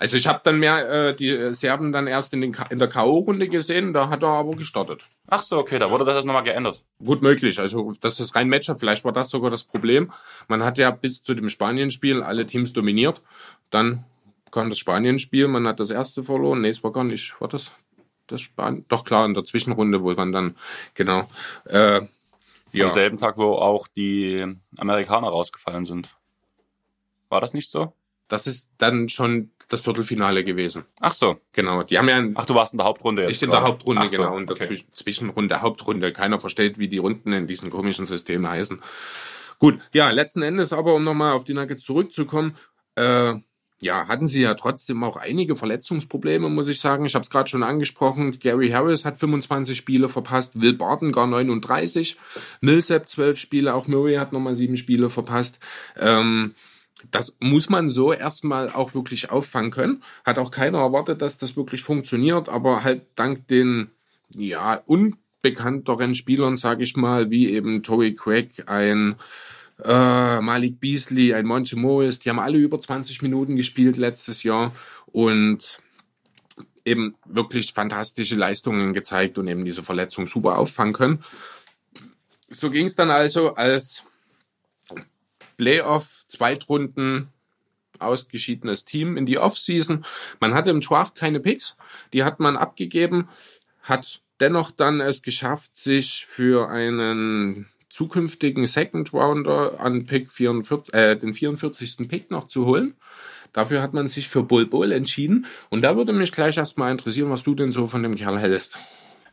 also 0.00 0.16
ich 0.16 0.26
habe 0.26 0.40
dann 0.42 0.58
mehr 0.58 0.88
äh, 0.88 1.14
die 1.14 1.54
Serben 1.54 1.92
dann 1.92 2.08
erst 2.08 2.32
in, 2.32 2.40
den, 2.40 2.56
in 2.70 2.78
der 2.80 2.88
K.O.-Runde 2.88 3.48
gesehen, 3.48 3.92
da 3.92 4.08
hat 4.08 4.22
er 4.22 4.28
aber 4.30 4.56
gestartet. 4.56 5.06
Ach 5.28 5.42
so, 5.42 5.58
okay, 5.58 5.78
da 5.78 5.88
wurde 5.90 6.04
das 6.04 6.24
nochmal 6.24 6.42
geändert. 6.44 6.84
Gut 7.04 7.22
möglich. 7.22 7.60
Also 7.60 7.92
das 8.00 8.18
ist 8.18 8.34
rein 8.34 8.48
Matchup. 8.48 8.80
Vielleicht 8.80 9.04
war 9.04 9.12
das 9.12 9.30
sogar 9.30 9.50
das 9.50 9.62
Problem. 9.62 10.10
Man 10.48 10.64
hat 10.64 10.78
ja 10.78 10.90
bis 10.90 11.22
zu 11.22 11.34
dem 11.34 11.48
Spanien-Spiel 11.48 12.22
alle 12.22 12.46
Teams 12.46 12.72
dominiert. 12.72 13.22
Dann 13.70 14.04
kam 14.50 14.68
das 14.68 14.78
Spanien-Spiel. 14.78 15.48
Man 15.48 15.66
hat 15.66 15.80
das 15.80 15.90
erste 15.90 16.22
verloren. 16.24 16.60
Nee, 16.60 16.68
es 16.70 16.82
war 16.82 16.92
gar 16.92 17.04
nicht. 17.04 17.40
War 17.40 17.48
das 17.48 17.70
das 18.26 18.40
Spanien? 18.40 18.84
Doch 18.88 19.04
klar, 19.04 19.24
in 19.26 19.34
der 19.34 19.44
Zwischenrunde, 19.44 20.02
wo 20.02 20.12
man 20.12 20.32
dann 20.32 20.56
genau. 20.94 21.28
Äh, 21.66 22.02
ja. 22.72 22.84
Am 22.86 22.90
selben 22.90 23.16
Tag, 23.16 23.38
wo 23.38 23.52
auch 23.52 23.86
die 23.88 24.44
Amerikaner 24.76 25.28
rausgefallen 25.28 25.84
sind. 25.84 26.16
War 27.28 27.40
das 27.40 27.54
nicht 27.54 27.70
so? 27.70 27.92
Das 28.28 28.46
ist 28.46 28.70
dann 28.78 29.08
schon 29.08 29.50
das 29.68 29.80
Viertelfinale 29.80 30.44
gewesen. 30.44 30.84
Ach 31.00 31.12
so. 31.12 31.40
Genau. 31.52 31.82
Die 31.84 31.98
haben 31.98 32.08
ja 32.08 32.16
ein 32.16 32.32
Ach, 32.36 32.44
du 32.44 32.54
warst 32.54 32.74
in 32.74 32.78
der 32.78 32.86
Hauptrunde 32.86 33.22
jetzt. 33.22 33.32
Ich 33.32 33.42
in 33.42 33.50
der. 33.50 33.62
Hauptrunde, 33.62 34.02
Ach 34.04 34.08
so, 34.10 34.16
genau. 34.16 34.34
Und 34.36 34.48
der 34.50 34.56
okay. 34.56 34.66
Zwisch- 34.66 34.84
Zwischenrunde, 34.92 35.62
Hauptrunde. 35.62 36.12
Keiner 36.12 36.38
versteht, 36.40 36.78
wie 36.78 36.88
die 36.88 36.98
Runden 36.98 37.32
in 37.32 37.46
diesen 37.46 37.70
komischen 37.70 38.06
Systemen 38.06 38.48
heißen. 38.48 38.82
Gut, 39.58 39.78
ja, 39.92 40.10
letzten 40.10 40.42
Endes 40.42 40.72
aber, 40.72 40.94
um 40.94 41.04
nochmal 41.04 41.32
auf 41.32 41.44
die 41.44 41.54
Nuggets 41.54 41.84
zurückzukommen, 41.84 42.56
äh, 42.96 43.34
ja, 43.80 44.08
hatten 44.08 44.26
sie 44.26 44.40
ja 44.40 44.54
trotzdem 44.54 45.04
auch 45.04 45.16
einige 45.16 45.54
Verletzungsprobleme, 45.54 46.48
muss 46.48 46.68
ich 46.68 46.80
sagen. 46.80 47.04
Ich 47.04 47.14
habe 47.14 47.22
es 47.22 47.30
gerade 47.30 47.48
schon 47.48 47.62
angesprochen. 47.62 48.38
Gary 48.38 48.70
Harris 48.70 49.04
hat 49.04 49.18
25 49.18 49.76
Spiele 49.76 50.08
verpasst, 50.08 50.60
Will 50.60 50.72
Barton 50.72 51.12
gar 51.12 51.26
39, 51.26 52.16
Millsap 52.62 53.08
12 53.08 53.38
Spiele, 53.38 53.74
auch 53.74 53.86
Murray 53.86 54.14
hat 54.14 54.32
nochmal 54.32 54.54
sieben 54.54 54.78
Spiele 54.78 55.10
verpasst. 55.10 55.58
Ähm, 55.98 56.54
das 57.10 57.36
muss 57.40 57.68
man 57.68 57.90
so 57.90 58.12
erstmal 58.12 58.70
auch 58.70 58.94
wirklich 58.94 59.30
auffangen 59.30 59.70
können. 59.70 60.02
Hat 60.24 60.38
auch 60.38 60.50
keiner 60.50 60.78
erwartet, 60.78 61.20
dass 61.20 61.36
das 61.36 61.56
wirklich 61.56 61.82
funktioniert, 61.82 62.48
aber 62.48 62.82
halt 62.82 63.02
dank 63.14 63.46
den 63.48 63.90
ja 64.34 64.82
unbekannteren 64.86 66.14
Spielern, 66.14 66.56
sage 66.56 66.82
ich 66.82 66.96
mal, 66.96 67.30
wie 67.30 67.50
eben 67.50 67.82
Tory 67.82 68.14
Craig, 68.14 68.64
ein 68.66 69.16
äh, 69.82 70.40
Malik 70.40 70.80
Beasley, 70.80 71.34
ein 71.34 71.46
Monte 71.46 71.76
Morris, 71.76 72.18
die 72.18 72.30
haben 72.30 72.38
alle 72.38 72.58
über 72.58 72.80
20 72.80 73.22
Minuten 73.22 73.56
gespielt 73.56 73.96
letztes 73.96 74.42
Jahr 74.42 74.72
und 75.06 75.80
eben 76.84 77.16
wirklich 77.24 77.72
fantastische 77.72 78.36
Leistungen 78.36 78.94
gezeigt 78.94 79.38
und 79.38 79.48
eben 79.48 79.64
diese 79.64 79.82
Verletzung 79.82 80.26
super 80.26 80.56
auffangen 80.56 80.94
können. 80.94 81.24
So 82.48 82.70
ging 82.70 82.86
es 82.86 82.94
dann 82.94 83.10
also 83.10 83.54
als 83.54 84.04
Playoff, 85.56 86.24
Zweitrunden, 86.28 87.28
ausgeschiedenes 87.98 88.84
Team 88.84 89.16
in 89.16 89.26
die 89.26 89.38
Offseason. 89.38 90.04
Man 90.38 90.54
hatte 90.54 90.70
im 90.70 90.80
Draft 90.80 91.16
keine 91.16 91.40
Picks, 91.40 91.76
die 92.12 92.24
hat 92.24 92.40
man 92.40 92.56
abgegeben, 92.56 93.28
hat 93.82 94.20
dennoch 94.38 94.70
dann 94.70 95.00
es 95.00 95.22
geschafft, 95.22 95.76
sich 95.76 96.26
für 96.26 96.68
einen 96.68 97.66
zukünftigen 97.96 98.66
Second 98.66 99.10
Rounder 99.14 99.80
an 99.80 100.04
Pick 100.04 100.30
44, 100.30 100.92
äh, 100.92 101.16
den 101.16 101.32
44. 101.32 102.06
Pick 102.08 102.30
noch 102.30 102.46
zu 102.46 102.66
holen. 102.66 102.94
Dafür 103.54 103.80
hat 103.80 103.94
man 103.94 104.06
sich 104.06 104.28
für 104.28 104.42
Bull 104.42 104.66
Bull 104.66 104.92
entschieden. 104.92 105.46
Und 105.70 105.80
da 105.80 105.96
würde 105.96 106.12
mich 106.12 106.30
gleich 106.30 106.58
erstmal 106.58 106.92
interessieren, 106.92 107.30
was 107.30 107.42
du 107.42 107.54
denn 107.54 107.72
so 107.72 107.86
von 107.86 108.02
dem 108.02 108.14
Kerl 108.14 108.38
hältst. 108.38 108.78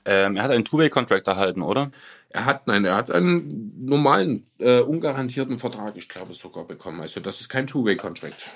Ähm, 0.05 0.37
er 0.37 0.43
hat 0.43 0.51
einen 0.51 0.63
Two-Way-Contract 0.63 1.27
erhalten, 1.27 1.61
oder? 1.61 1.91
Er 2.29 2.45
hat, 2.45 2.67
nein, 2.67 2.85
er 2.85 2.95
hat 2.95 3.11
einen 3.11 3.73
normalen, 3.85 4.45
äh, 4.59 4.79
ungarantierten 4.79 5.59
Vertrag, 5.59 5.97
ich 5.97 6.07
glaube, 6.07 6.33
sogar 6.33 6.63
bekommen. 6.63 7.01
Also 7.01 7.19
das 7.19 7.41
ist 7.41 7.49
kein 7.49 7.67
Two-Way-Contract. 7.67 8.49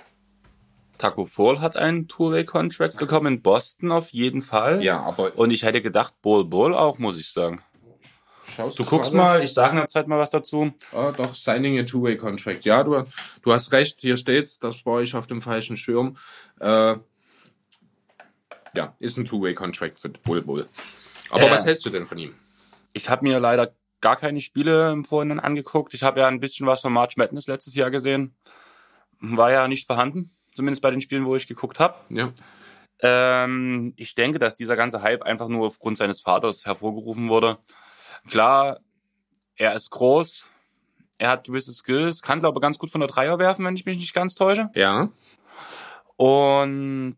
Taco 0.98 1.26
Fall 1.26 1.60
hat 1.60 1.76
einen 1.76 2.08
Two-Way-Contract 2.08 2.98
bekommen 2.98 3.34
in 3.34 3.42
Boston 3.42 3.92
auf 3.92 4.10
jeden 4.10 4.42
Fall. 4.42 4.82
Ja, 4.82 5.02
aber 5.02 5.38
Und 5.38 5.52
ich 5.52 5.64
hätte 5.64 5.82
gedacht, 5.82 6.14
Bull 6.22 6.46
Bull 6.46 6.74
auch, 6.74 6.98
muss 6.98 7.20
ich 7.20 7.30
sagen. 7.30 7.62
Schaust 8.58 8.78
Du 8.80 8.84
guckst 8.86 9.12
gerade? 9.12 9.24
mal, 9.24 9.44
ich 9.44 9.54
sage 9.54 9.72
in 9.72 9.78
der 9.78 9.88
Zeit 9.88 10.08
mal 10.08 10.20
was 10.20 10.32
dazu. 10.32 10.74
Ah, 10.94 11.12
doch, 11.16 11.34
signing 11.34 11.80
a 11.80 11.84
two-way-contract. 11.84 12.66
Ja, 12.66 12.84
du, 12.84 13.04
du 13.42 13.54
hast 13.54 13.72
recht, 13.72 14.02
hier 14.02 14.18
steht's, 14.18 14.60
das 14.60 14.86
war 14.86 15.02
ich 15.02 15.16
auf 15.16 15.28
dem 15.28 15.42
falschen 15.42 15.78
Schirm. 15.78 16.18
Äh, 16.60 16.96
ja, 18.76 18.96
ist 19.00 19.18
ein 19.18 19.26
two-way-contract 19.26 20.00
für 20.00 20.10
Bull 20.10 20.42
Bull. 20.42 20.68
Aber 21.30 21.48
Äh. 21.48 21.52
was 21.52 21.66
hältst 21.66 21.86
du 21.86 21.90
denn 21.90 22.06
von 22.06 22.18
ihm? 22.18 22.36
Ich 22.94 23.10
habe 23.10 23.26
mir 23.26 23.40
leider 23.40 23.74
gar 24.02 24.16
keine 24.16 24.42
Spiele 24.42 24.92
im 24.92 25.06
Vorhinein 25.06 25.40
angeguckt. 25.40 25.94
Ich 25.94 26.04
habe 26.04 26.20
ja 26.20 26.28
ein 26.28 26.40
bisschen 26.40 26.68
was 26.68 26.82
von 26.82 26.94
March 26.94 27.18
Madness 27.18 27.48
letztes 27.48 27.76
Jahr 27.76 27.92
gesehen. 27.92 28.36
War 29.20 29.52
ja 29.52 29.68
nicht 29.68 29.88
vorhanden, 29.88 30.32
zumindest 30.54 30.82
bei 30.84 30.92
den 30.92 31.02
Spielen, 31.02 31.26
wo 31.26 31.36
ich 31.36 31.48
geguckt 31.48 31.80
habe. 31.80 31.96
Ja, 32.10 32.32
Ähm, 33.02 33.94
ich 33.96 34.14
denke, 34.16 34.40
dass 34.40 34.56
dieser 34.56 34.76
ganze 34.76 35.02
Hype 35.02 35.24
einfach 35.24 35.48
nur 35.48 35.68
aufgrund 35.68 35.98
seines 35.98 36.22
Vaters 36.22 36.66
hervorgerufen 36.66 37.30
wurde. 37.30 37.58
Klar, 38.30 38.80
er 39.56 39.74
ist 39.74 39.90
groß, 39.90 40.50
er 41.18 41.30
hat 41.30 41.48
gewisse 41.48 41.74
Skills, 41.74 42.22
kann 42.22 42.40
glaube 42.40 42.60
ich 42.60 42.62
ganz 42.62 42.78
gut 42.78 42.92
von 42.92 43.02
der 43.02 43.10
Dreier 43.10 43.40
werfen, 43.40 43.66
wenn 43.66 43.76
ich 43.76 43.86
mich 43.86 43.98
nicht 43.98 44.14
ganz 44.14 44.36
täusche. 44.36 44.70
ja, 44.74 45.10
Und 46.16 47.18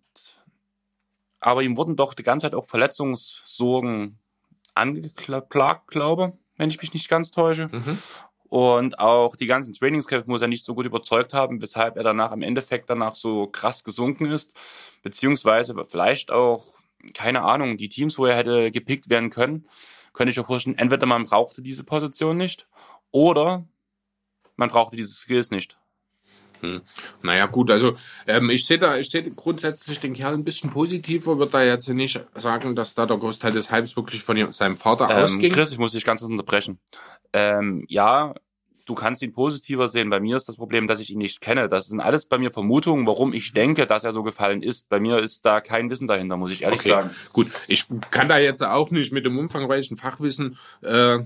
aber 1.42 1.64
ihm 1.64 1.78
wurden 1.78 1.96
doch 1.96 2.14
die 2.14 2.24
ganze 2.24 2.46
Zeit 2.48 2.56
auch 2.56 2.68
Verletzungssorgen 2.68 4.20
angeklagt, 4.74 5.88
glaube, 5.88 6.34
wenn 6.58 6.70
ich 6.70 6.82
mich 6.82 6.94
nicht 6.94 7.10
ganz 7.10 7.32
täusche. 7.32 7.70
mhm. 7.72 7.98
Und 8.50 8.98
auch 8.98 9.36
die 9.36 9.46
ganzen 9.46 9.76
Trainingscamps 9.76 10.28
muss 10.28 10.42
er 10.42 10.48
nicht 10.48 10.66
so 10.66 10.74
gut 10.74 10.88
überzeugt 10.88 11.36
haben, 11.36 11.62
weshalb 11.62 11.98
er 11.98 12.04
danach 12.04 12.32
im 12.32 12.42
Endeffekt 12.42 12.90
danach 12.90 13.14
so 13.14 13.46
krass 13.46 13.84
gesunken 13.84 14.26
ist. 14.26 14.54
Beziehungsweise 15.04 15.76
vielleicht 15.88 16.32
auch, 16.32 16.66
keine 17.14 17.44
Ahnung, 17.44 17.78
die 17.78 17.90
Teams, 17.90 18.18
wo 18.18 18.26
er 18.26 18.36
hätte 18.36 18.72
gepickt 18.72 19.08
werden 19.08 19.30
können, 19.30 19.68
könnte 20.14 20.32
ich 20.32 20.38
mir 20.38 20.44
vorstellen, 20.44 20.78
entweder 20.78 21.06
man 21.06 21.24
brauchte 21.24 21.62
diese 21.62 21.84
Position 21.84 22.38
nicht 22.38 22.68
oder 23.12 23.66
man 24.56 24.70
brauchte 24.70 24.96
diese 24.96 25.14
Skills 25.14 25.52
nicht. 25.52 25.78
Naja, 27.22 27.46
gut, 27.46 27.72
also 27.72 27.94
ähm, 28.28 28.50
ich 28.50 28.66
sehe 28.66 28.80
da, 28.80 28.98
ich 28.98 29.10
sehe 29.10 29.24
grundsätzlich 29.32 30.00
den 30.00 30.14
Kerl 30.14 30.34
ein 30.34 30.44
bisschen 30.44 30.70
positiver, 30.70 31.38
würde 31.38 31.52
da 31.54 31.64
jetzt 31.64 31.88
nicht 31.88 32.22
sagen, 32.36 32.76
dass 32.76 32.96
da 32.96 33.06
der 33.06 33.18
Großteil 33.18 33.54
des 33.54 33.72
Hypes 33.72 33.96
wirklich 33.96 34.24
von 34.24 34.52
seinem 34.52 34.76
Vater 34.76 35.10
Ähm, 35.10 35.24
ausging. 35.24 35.52
Chris, 35.52 35.72
ich 35.72 35.80
muss 35.80 35.94
dich 35.94 36.04
ganz 36.04 36.20
kurz 36.20 36.30
unterbrechen. 36.30 36.80
Ähm, 37.32 37.86
ja, 37.88 38.36
du 38.90 38.96
kannst 38.96 39.22
ihn 39.22 39.32
positiver 39.32 39.88
sehen. 39.88 40.10
Bei 40.10 40.20
mir 40.20 40.36
ist 40.36 40.50
das 40.50 40.56
Problem, 40.58 40.88
dass 40.88 41.00
ich 41.00 41.12
ihn 41.12 41.20
nicht 41.20 41.42
kenne. 41.42 41.68
Das 41.68 41.88
sind 41.88 42.00
alles 42.00 42.26
bei 42.26 42.38
mir 42.38 42.52
Vermutungen, 42.52 43.06
warum 43.06 43.34
ich 43.34 43.54
denke, 43.54 43.86
dass 43.86 44.04
er 44.04 44.14
so 44.14 44.24
gefallen 44.24 44.64
ist. 44.64 44.90
Bei 44.90 45.00
mir 45.00 45.20
ist 45.20 45.46
da 45.46 45.62
kein 45.62 45.90
Wissen 45.90 46.08
dahinter, 46.08 46.38
muss 46.38 46.52
ich 46.52 46.64
ehrlich 46.64 46.80
Okay, 46.80 46.90
sagen. 46.90 47.10
gut. 47.32 47.48
Ich 47.68 47.86
kann 48.10 48.28
da 48.28 48.38
jetzt 48.40 48.64
auch 48.64 48.90
nicht 48.92 49.14
mit 49.14 49.26
dem 49.26 49.38
umfangreichen 49.38 49.96
Fachwissen 49.96 50.58
äh, 50.82 51.20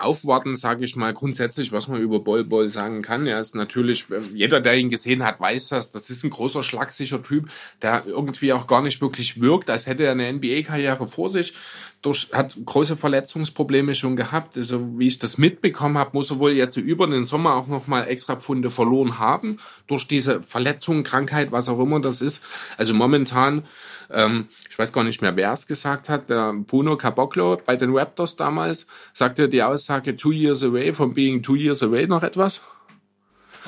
aufwarten, 0.00 0.56
sage 0.56 0.84
ich 0.84 0.96
mal, 0.96 1.12
grundsätzlich, 1.12 1.72
was 1.72 1.88
man 1.88 2.00
über 2.00 2.20
Bol 2.20 2.44
Bol 2.44 2.68
sagen 2.68 3.02
kann. 3.02 3.26
Er 3.26 3.40
ist 3.40 3.54
natürlich, 3.54 4.06
jeder, 4.34 4.60
der 4.60 4.76
ihn 4.76 4.88
gesehen 4.88 5.22
hat, 5.22 5.40
weiß 5.40 5.68
das. 5.68 5.92
Das 5.92 6.10
ist 6.10 6.24
ein 6.24 6.30
großer, 6.30 6.62
schlagsicher 6.62 7.22
Typ, 7.22 7.50
der 7.82 8.04
irgendwie 8.06 8.52
auch 8.52 8.66
gar 8.66 8.82
nicht 8.82 9.00
wirklich 9.00 9.40
wirkt, 9.40 9.68
als 9.70 9.86
hätte 9.86 10.04
er 10.04 10.12
eine 10.12 10.32
NBA-Karriere 10.32 11.06
vor 11.06 11.30
sich. 11.30 11.54
Durch, 12.02 12.30
hat 12.32 12.56
große 12.64 12.96
Verletzungsprobleme 12.96 13.94
schon 13.94 14.16
gehabt. 14.16 14.56
Also, 14.56 14.98
wie 14.98 15.06
ich 15.06 15.18
das 15.18 15.36
mitbekommen 15.36 15.98
habe, 15.98 16.10
muss 16.14 16.30
er 16.30 16.38
wohl 16.38 16.52
jetzt 16.52 16.78
über 16.78 17.06
den 17.06 17.26
Sommer 17.26 17.54
auch 17.54 17.66
nochmal 17.66 18.08
extra 18.08 18.36
Pfunde 18.36 18.70
verloren 18.70 19.18
haben. 19.18 19.58
Durch 19.86 20.08
diese 20.08 20.42
Verletzung, 20.42 21.02
Krankheit, 21.04 21.52
was 21.52 21.68
auch 21.68 21.78
immer 21.78 22.00
das 22.00 22.22
ist. 22.22 22.42
Also 22.78 22.94
momentan 22.94 23.64
ähm, 24.12 24.48
ich 24.68 24.78
weiß 24.78 24.92
gar 24.92 25.04
nicht 25.04 25.22
mehr, 25.22 25.36
wer 25.36 25.52
es 25.52 25.66
gesagt 25.66 26.08
hat, 26.08 26.28
der 26.28 26.52
Bruno 26.52 26.96
Caboclo 26.96 27.60
bei 27.64 27.76
den 27.76 27.96
Raptors 27.96 28.36
damals, 28.36 28.86
sagte 29.14 29.48
die 29.48 29.62
Aussage 29.62 30.16
two 30.16 30.32
years 30.32 30.62
away 30.62 30.92
from 30.92 31.14
being 31.14 31.42
two 31.42 31.56
years 31.56 31.82
away 31.82 32.06
noch 32.06 32.22
etwas. 32.22 32.62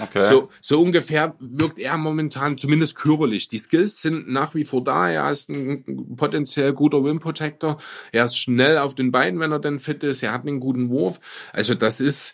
Okay. 0.00 0.26
So, 0.26 0.48
so 0.60 0.82
ungefähr 0.82 1.34
wirkt 1.38 1.78
er 1.78 1.96
momentan, 1.98 2.56
zumindest 2.56 2.96
körperlich. 2.96 3.48
Die 3.48 3.58
Skills 3.58 4.00
sind 4.00 4.28
nach 4.28 4.54
wie 4.54 4.64
vor 4.64 4.82
da. 4.82 5.10
Er 5.10 5.30
ist 5.30 5.50
ein 5.50 6.16
potenziell 6.16 6.72
guter 6.72 7.04
Wim 7.04 7.20
Protector. 7.20 7.78
Er 8.10 8.24
ist 8.24 8.38
schnell 8.38 8.78
auf 8.78 8.94
den 8.94 9.12
Beinen, 9.12 9.40
wenn 9.40 9.52
er 9.52 9.58
denn 9.58 9.80
fit 9.80 10.02
ist. 10.02 10.22
Er 10.22 10.32
hat 10.32 10.46
einen 10.46 10.60
guten 10.60 10.88
Wurf. 10.88 11.20
Also 11.52 11.74
das 11.74 12.00
ist 12.00 12.32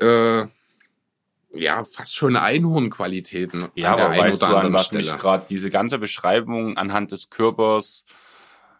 äh, 0.00 0.46
ja, 1.52 1.82
fast 1.84 2.14
schon 2.14 2.36
Einhornqualitäten. 2.36 3.68
Ja, 3.74 3.92
aber 3.92 4.16
weißt 4.16 4.42
du, 4.42 4.46
an 4.46 4.72
was 4.72 4.86
Stelle. 4.86 5.02
mich 5.02 5.18
gerade 5.18 5.46
diese 5.48 5.70
ganze 5.70 5.98
Beschreibung 5.98 6.76
anhand 6.76 7.12
des 7.12 7.30
Körpers, 7.30 8.04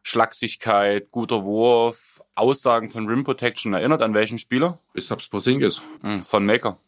Schlagsigkeit, 0.02 1.10
guter 1.10 1.44
Wurf, 1.44 2.22
Aussagen 2.34 2.90
von 2.90 3.08
Rim 3.08 3.24
Protection 3.24 3.74
erinnert 3.74 4.02
an 4.02 4.14
welchen 4.14 4.38
Spieler? 4.38 4.78
Christoph 4.92 5.28
Porzingis. 5.28 5.82
Hm, 6.02 6.22
von 6.22 6.46
Maker. 6.46 6.78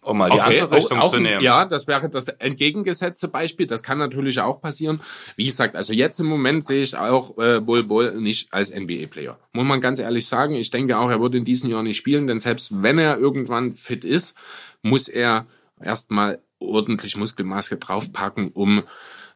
Um 0.00 0.16
mal 0.16 0.30
die 0.30 0.38
okay, 0.38 0.60
andere 0.60 0.76
Richtung 0.76 1.00
auch, 1.00 1.12
zu 1.12 1.18
nehmen. 1.18 1.42
Ja, 1.42 1.66
das 1.66 1.86
wäre 1.86 2.08
das 2.08 2.28
entgegengesetzte 2.28 3.28
Beispiel. 3.28 3.66
Das 3.66 3.82
kann 3.82 3.98
natürlich 3.98 4.40
auch 4.40 4.60
passieren. 4.62 5.00
Wie 5.36 5.44
gesagt, 5.44 5.76
also 5.76 5.92
jetzt 5.92 6.18
im 6.18 6.26
Moment 6.26 6.64
sehe 6.64 6.82
ich 6.82 6.96
auch 6.96 7.36
äh, 7.36 7.60
Bull 7.60 7.82
Bull 7.82 8.14
nicht 8.18 8.52
als 8.52 8.74
NBA-Player. 8.74 9.38
Muss 9.52 9.66
man 9.66 9.82
ganz 9.82 9.98
ehrlich 9.98 10.26
sagen. 10.26 10.54
Ich 10.54 10.70
denke 10.70 10.96
auch, 10.96 11.10
er 11.10 11.20
wird 11.20 11.34
in 11.34 11.44
diesem 11.44 11.68
Jahr 11.68 11.82
nicht 11.82 11.98
spielen, 11.98 12.26
denn 12.26 12.38
selbst 12.38 12.82
wenn 12.82 12.98
er 12.98 13.18
irgendwann 13.18 13.74
fit 13.74 14.06
ist, 14.06 14.34
muss 14.82 15.08
er 15.08 15.46
erstmal 15.80 16.42
ordentlich 16.58 17.16
Muskelmaske 17.16 17.76
draufpacken, 17.76 18.50
um 18.52 18.82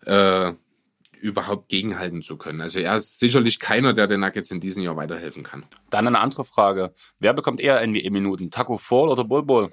äh, 0.06 0.52
überhaupt 1.20 1.68
gegenhalten 1.68 2.22
zu 2.22 2.36
können. 2.36 2.60
Also 2.60 2.80
er 2.80 2.96
ist 2.96 3.20
sicherlich 3.20 3.60
keiner, 3.60 3.92
der 3.92 4.08
den 4.08 4.20
Nuggets 4.20 4.50
in 4.50 4.60
diesem 4.60 4.82
Jahr 4.82 4.96
weiterhelfen 4.96 5.44
kann. 5.44 5.64
Dann 5.90 6.08
eine 6.08 6.18
andere 6.18 6.44
Frage. 6.44 6.92
Wer 7.20 7.32
bekommt 7.32 7.60
eher 7.60 7.86
NBA-Minuten? 7.86 8.50
Taco 8.50 8.76
Fall 8.76 9.08
oder 9.08 9.24
Bull 9.24 9.44
Bull? 9.44 9.70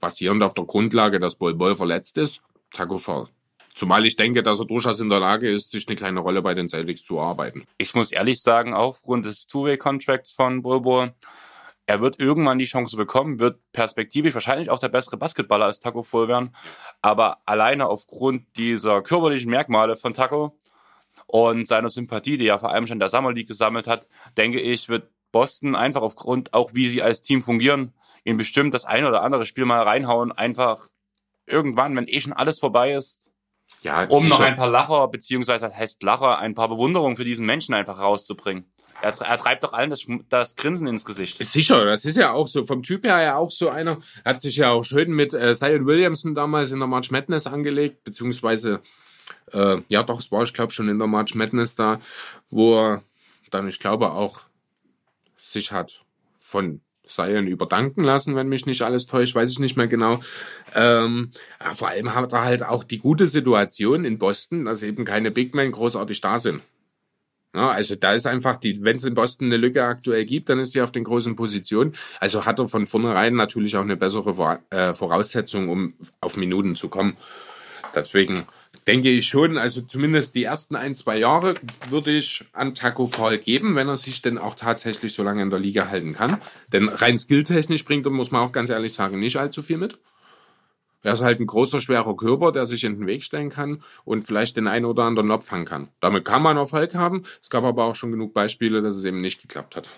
Basierend 0.00 0.42
auf 0.42 0.54
der 0.54 0.64
Grundlage, 0.64 1.20
dass 1.20 1.36
Bull 1.36 1.54
Bull 1.54 1.76
verletzt 1.76 2.16
ist, 2.16 2.40
Taco 2.72 2.96
Fall. 2.96 3.28
Zumal 3.74 4.06
ich 4.06 4.16
denke, 4.16 4.42
dass 4.42 4.58
er 4.58 4.64
durchaus 4.64 5.00
in 5.00 5.10
der 5.10 5.20
Lage 5.20 5.50
ist, 5.50 5.70
sich 5.70 5.86
eine 5.86 5.96
kleine 5.96 6.20
Rolle 6.20 6.40
bei 6.40 6.54
den 6.54 6.66
Celtics 6.66 7.04
zu 7.04 7.18
erarbeiten. 7.18 7.66
Ich 7.76 7.94
muss 7.94 8.10
ehrlich 8.10 8.40
sagen, 8.40 8.72
aufgrund 8.72 9.26
des 9.26 9.46
Two-Way-Contracts 9.48 10.32
von 10.32 10.62
Bull 10.62 10.80
Bull 10.80 11.14
er 11.86 12.00
wird 12.00 12.18
irgendwann 12.18 12.58
die 12.58 12.64
Chance 12.64 12.96
bekommen, 12.96 13.38
wird 13.38 13.60
perspektivisch 13.72 14.34
wahrscheinlich 14.34 14.70
auch 14.70 14.80
der 14.80 14.88
bessere 14.88 15.16
Basketballer 15.16 15.66
als 15.66 15.78
Taco 15.78 16.02
Fall 16.02 16.28
werden. 16.28 16.54
Aber 17.00 17.38
alleine 17.46 17.88
aufgrund 17.88 18.56
dieser 18.56 19.02
körperlichen 19.02 19.50
Merkmale 19.50 19.96
von 19.96 20.12
Taco 20.12 20.58
und 21.26 21.66
seiner 21.66 21.88
Sympathie, 21.88 22.38
die 22.38 22.48
er 22.48 22.58
vor 22.58 22.70
allem 22.70 22.86
schon 22.86 22.96
in 22.96 23.00
der 23.00 23.08
Summer 23.08 23.32
League 23.32 23.48
gesammelt 23.48 23.86
hat, 23.86 24.08
denke 24.36 24.60
ich, 24.60 24.88
wird 24.88 25.10
Boston 25.30 25.76
einfach 25.76 26.02
aufgrund 26.02 26.54
auch 26.54 26.74
wie 26.74 26.88
sie 26.88 27.02
als 27.02 27.22
Team 27.22 27.42
fungieren, 27.42 27.92
ihn 28.24 28.36
bestimmt 28.36 28.74
das 28.74 28.84
ein 28.84 29.04
oder 29.04 29.22
andere 29.22 29.46
Spiel 29.46 29.64
mal 29.64 29.82
reinhauen, 29.82 30.32
einfach 30.32 30.88
irgendwann, 31.46 31.94
wenn 31.96 32.08
eh 32.08 32.20
schon 32.20 32.32
alles 32.32 32.58
vorbei 32.58 32.92
ist, 32.92 33.30
ja, 33.82 34.04
um 34.06 34.26
noch 34.28 34.40
ein 34.40 34.56
paar 34.56 34.68
Lacher, 34.68 35.06
beziehungsweise 35.08 35.66
was 35.66 35.76
heißt 35.76 36.02
Lacher, 36.02 36.38
ein 36.38 36.54
paar 36.54 36.68
Bewunderungen 36.68 37.16
für 37.16 37.24
diesen 37.24 37.46
Menschen 37.46 37.74
einfach 37.74 38.00
rauszubringen. 38.00 38.72
Er, 39.06 39.20
er 39.20 39.38
treibt 39.38 39.62
doch 39.62 39.72
allen 39.72 39.90
das, 39.90 40.06
das, 40.28 40.56
Grinsen 40.56 40.88
ins 40.88 41.04
Gesicht. 41.04 41.42
Sicher, 41.44 41.84
das 41.84 42.04
ist 42.04 42.16
ja 42.16 42.32
auch 42.32 42.48
so. 42.48 42.64
Vom 42.64 42.82
Typ 42.82 43.04
her 43.04 43.22
ja 43.22 43.36
auch 43.36 43.52
so 43.52 43.68
einer. 43.68 43.98
Er 44.24 44.34
hat 44.34 44.40
sich 44.40 44.56
ja 44.56 44.70
auch 44.70 44.82
schön 44.82 45.12
mit 45.12 45.32
äh, 45.32 45.54
Zion 45.54 45.86
Williamson 45.86 46.34
damals 46.34 46.72
in 46.72 46.80
der 46.80 46.88
March 46.88 47.12
Madness 47.12 47.46
angelegt, 47.46 48.02
beziehungsweise, 48.02 48.80
äh, 49.52 49.76
ja 49.88 50.02
doch, 50.02 50.18
es 50.18 50.32
war, 50.32 50.42
ich 50.42 50.52
glaube, 50.52 50.72
schon 50.72 50.88
in 50.88 50.98
der 50.98 51.06
March 51.06 51.36
Madness 51.36 51.76
da, 51.76 52.00
wo 52.50 52.76
er 52.80 53.02
dann, 53.52 53.68
ich 53.68 53.78
glaube, 53.78 54.10
auch 54.10 54.40
sich 55.38 55.70
hat 55.70 56.02
von 56.40 56.80
Zion 57.06 57.46
überdanken 57.46 58.02
lassen, 58.02 58.34
wenn 58.34 58.48
mich 58.48 58.66
nicht 58.66 58.82
alles 58.82 59.06
täuscht, 59.06 59.36
weiß 59.36 59.52
ich 59.52 59.60
nicht 59.60 59.76
mehr 59.76 59.86
genau. 59.86 60.20
Ähm, 60.74 61.30
vor 61.76 61.88
allem 61.88 62.12
hat 62.12 62.32
er 62.32 62.42
halt 62.42 62.64
auch 62.64 62.82
die 62.82 62.98
gute 62.98 63.28
Situation 63.28 64.04
in 64.04 64.18
Boston, 64.18 64.64
dass 64.64 64.82
eben 64.82 65.04
keine 65.04 65.30
Big 65.30 65.54
Men 65.54 65.70
großartig 65.70 66.20
da 66.20 66.40
sind. 66.40 66.60
Ja, 67.56 67.70
also 67.70 67.96
da 67.96 68.12
ist 68.12 68.26
einfach 68.26 68.56
die, 68.56 68.84
wenn 68.84 68.96
es 68.96 69.04
in 69.04 69.14
Boston 69.14 69.46
eine 69.46 69.56
Lücke 69.56 69.82
aktuell 69.82 70.26
gibt, 70.26 70.50
dann 70.50 70.58
ist 70.58 70.74
die 70.74 70.82
auf 70.82 70.92
den 70.92 71.04
großen 71.04 71.36
Positionen. 71.36 71.94
Also 72.20 72.44
hat 72.44 72.58
er 72.58 72.68
von 72.68 72.86
vornherein 72.86 73.34
natürlich 73.34 73.78
auch 73.78 73.82
eine 73.82 73.96
bessere 73.96 74.60
äh, 74.68 74.92
Voraussetzung, 74.92 75.70
um 75.70 75.94
auf 76.20 76.36
Minuten 76.36 76.76
zu 76.76 76.90
kommen. 76.90 77.16
Deswegen 77.94 78.42
denke 78.86 79.08
ich 79.08 79.26
schon, 79.26 79.56
also 79.56 79.80
zumindest 79.80 80.34
die 80.34 80.44
ersten 80.44 80.76
ein, 80.76 80.94
zwei 80.94 81.16
Jahre 81.16 81.54
würde 81.88 82.10
ich 82.10 82.44
an 82.52 82.74
Taco 82.74 83.06
Fall 83.06 83.38
geben, 83.38 83.74
wenn 83.74 83.88
er 83.88 83.96
sich 83.96 84.20
denn 84.20 84.36
auch 84.36 84.54
tatsächlich 84.54 85.14
so 85.14 85.22
lange 85.22 85.40
in 85.40 85.48
der 85.48 85.58
Liga 85.58 85.88
halten 85.88 86.12
kann. 86.12 86.42
Denn 86.74 86.90
rein 86.90 87.18
skilltechnisch 87.18 87.86
bringt 87.86 88.04
er, 88.04 88.12
muss 88.12 88.32
man 88.32 88.42
auch 88.42 88.52
ganz 88.52 88.68
ehrlich 88.68 88.92
sagen, 88.92 89.18
nicht 89.18 89.38
allzu 89.38 89.62
viel 89.62 89.78
mit. 89.78 89.96
Er 91.06 91.12
ist 91.12 91.20
halt 91.20 91.38
ein 91.38 91.46
großer, 91.46 91.80
schwerer 91.80 92.16
Körper, 92.16 92.50
der 92.50 92.66
sich 92.66 92.82
in 92.82 92.98
den 92.98 93.06
Weg 93.06 93.22
stellen 93.22 93.48
kann 93.48 93.84
und 94.04 94.24
vielleicht 94.24 94.56
den 94.56 94.66
einen 94.66 94.84
oder 94.84 95.04
anderen 95.04 95.28
Lob 95.28 95.44
fangen 95.44 95.64
kann. 95.64 95.86
Damit 96.00 96.24
kann 96.24 96.42
man 96.42 96.56
Erfolg 96.56 96.96
haben. 96.96 97.22
Es 97.40 97.48
gab 97.48 97.62
aber 97.62 97.84
auch 97.84 97.94
schon 97.94 98.10
genug 98.10 98.34
Beispiele, 98.34 98.82
dass 98.82 98.96
es 98.96 99.04
eben 99.04 99.20
nicht 99.20 99.40
geklappt 99.40 99.76
hat. 99.76 99.88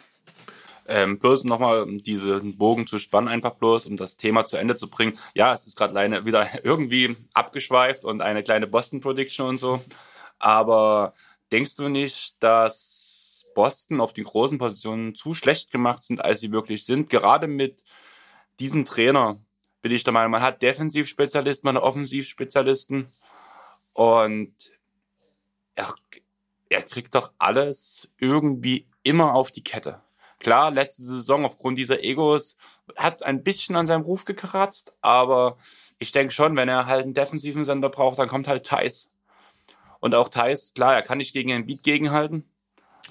Ähm, 0.86 1.18
bloß 1.18 1.44
nochmal 1.44 1.84
um 1.84 2.02
diesen 2.02 2.58
Bogen 2.58 2.86
zu 2.86 2.98
spannen, 2.98 3.26
einfach 3.26 3.52
bloß, 3.52 3.86
um 3.86 3.96
das 3.96 4.18
Thema 4.18 4.44
zu 4.44 4.58
Ende 4.58 4.76
zu 4.76 4.90
bringen. 4.90 5.16
Ja, 5.34 5.54
es 5.54 5.66
ist 5.66 5.76
gerade 5.78 6.26
wieder 6.26 6.46
irgendwie 6.62 7.16
abgeschweift 7.32 8.04
und 8.04 8.20
eine 8.20 8.42
kleine 8.42 8.66
Boston 8.66 9.00
Prediction 9.00 9.46
und 9.46 9.56
so. 9.56 9.82
Aber 10.38 11.14
denkst 11.50 11.74
du 11.76 11.88
nicht, 11.88 12.34
dass 12.40 13.46
Boston 13.54 14.02
auf 14.02 14.12
die 14.12 14.24
großen 14.24 14.58
Positionen 14.58 15.14
zu 15.14 15.32
schlecht 15.32 15.70
gemacht 15.70 16.02
sind, 16.02 16.22
als 16.22 16.40
sie 16.40 16.52
wirklich 16.52 16.84
sind? 16.84 17.08
Gerade 17.08 17.46
mit 17.46 17.82
diesem 18.60 18.84
Trainer, 18.84 19.40
bin 19.82 19.92
ich 19.92 20.04
der 20.04 20.12
Meinung. 20.12 20.32
Man 20.32 20.42
hat 20.42 20.62
Defensivspezialisten, 20.62 21.66
man 21.66 21.76
hat 21.76 21.82
Offensivspezialisten 21.82 23.12
und 23.92 24.54
er, 25.74 25.94
er 26.68 26.82
kriegt 26.82 27.14
doch 27.14 27.32
alles 27.38 28.10
irgendwie 28.18 28.86
immer 29.02 29.34
auf 29.34 29.50
die 29.50 29.64
Kette. 29.64 30.02
Klar, 30.40 30.70
letzte 30.70 31.02
Saison 31.02 31.44
aufgrund 31.44 31.78
dieser 31.78 32.02
Egos 32.02 32.56
hat 32.96 33.24
ein 33.24 33.42
bisschen 33.42 33.74
an 33.76 33.86
seinem 33.86 34.02
Ruf 34.02 34.24
gekratzt, 34.24 34.92
aber 35.00 35.58
ich 35.98 36.12
denke 36.12 36.32
schon, 36.32 36.54
wenn 36.56 36.68
er 36.68 36.86
halt 36.86 37.04
einen 37.04 37.14
defensiven 37.14 37.64
Sender 37.64 37.88
braucht, 37.88 38.18
dann 38.18 38.28
kommt 38.28 38.46
halt 38.46 38.64
Thais. 38.64 39.10
Und 40.00 40.14
auch 40.14 40.28
Thais, 40.28 40.72
klar, 40.74 40.94
er 40.94 41.02
kann 41.02 41.18
nicht 41.18 41.32
gegen 41.32 41.52
einen 41.52 41.66
Beat 41.66 41.82
gegenhalten. 41.82 42.44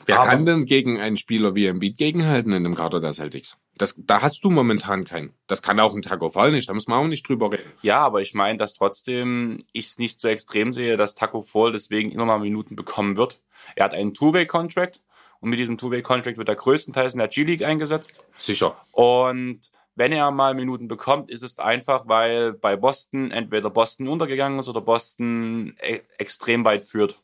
Wer 0.05 0.17
kann 0.17 0.45
denn 0.45 0.65
gegen 0.65 0.99
einen 0.99 1.17
Spieler 1.17 1.55
wie 1.55 1.65
Embiid 1.65 1.97
gegenhalten 1.97 2.53
in 2.53 2.63
dem 2.63 2.75
Kader 2.75 2.99
der 2.99 3.13
Celtics? 3.13 3.57
Das, 3.77 3.95
da 3.97 4.21
hast 4.21 4.43
du 4.43 4.49
momentan 4.49 5.03
keinen. 5.03 5.33
Das 5.47 5.61
kann 5.61 5.79
auch 5.79 5.95
ein 5.95 6.01
Taco 6.01 6.29
Fall 6.29 6.51
nicht, 6.51 6.69
da 6.69 6.73
muss 6.73 6.87
man 6.87 6.99
auch 6.99 7.07
nicht 7.07 7.27
drüber 7.27 7.51
reden. 7.51 7.71
Ja, 7.81 7.99
aber 7.99 8.21
ich 8.21 8.33
meine, 8.33 8.57
dass 8.57 8.75
trotzdem 8.75 9.63
ich 9.71 9.87
es 9.87 9.97
nicht 9.97 10.19
so 10.19 10.27
extrem 10.27 10.73
sehe, 10.73 10.97
dass 10.97 11.15
Taco 11.15 11.41
Fall 11.41 11.71
deswegen 11.71 12.11
immer 12.11 12.25
mal 12.25 12.39
Minuten 12.39 12.75
bekommen 12.75 13.17
wird. 13.17 13.41
Er 13.75 13.85
hat 13.85 13.93
einen 13.93 14.13
Two-Way-Contract 14.13 15.01
und 15.39 15.49
mit 15.49 15.59
diesem 15.59 15.77
Two-Way-Contract 15.77 16.37
wird 16.37 16.49
er 16.49 16.55
größtenteils 16.55 17.13
in 17.13 17.19
der 17.19 17.27
G-League 17.27 17.63
eingesetzt. 17.63 18.25
Sicher. 18.37 18.75
Und 18.91 19.61
wenn 19.95 20.11
er 20.11 20.29
mal 20.31 20.53
Minuten 20.53 20.87
bekommt, 20.87 21.31
ist 21.31 21.41
es 21.41 21.57
einfach, 21.57 22.07
weil 22.07 22.53
bei 22.53 22.75
Boston 22.75 23.31
entweder 23.31 23.69
Boston 23.69 24.07
untergegangen 24.07 24.59
ist 24.59 24.69
oder 24.69 24.81
Boston 24.81 25.75
e 25.81 26.01
extrem 26.19 26.63
weit 26.65 26.83
führt. 26.83 27.21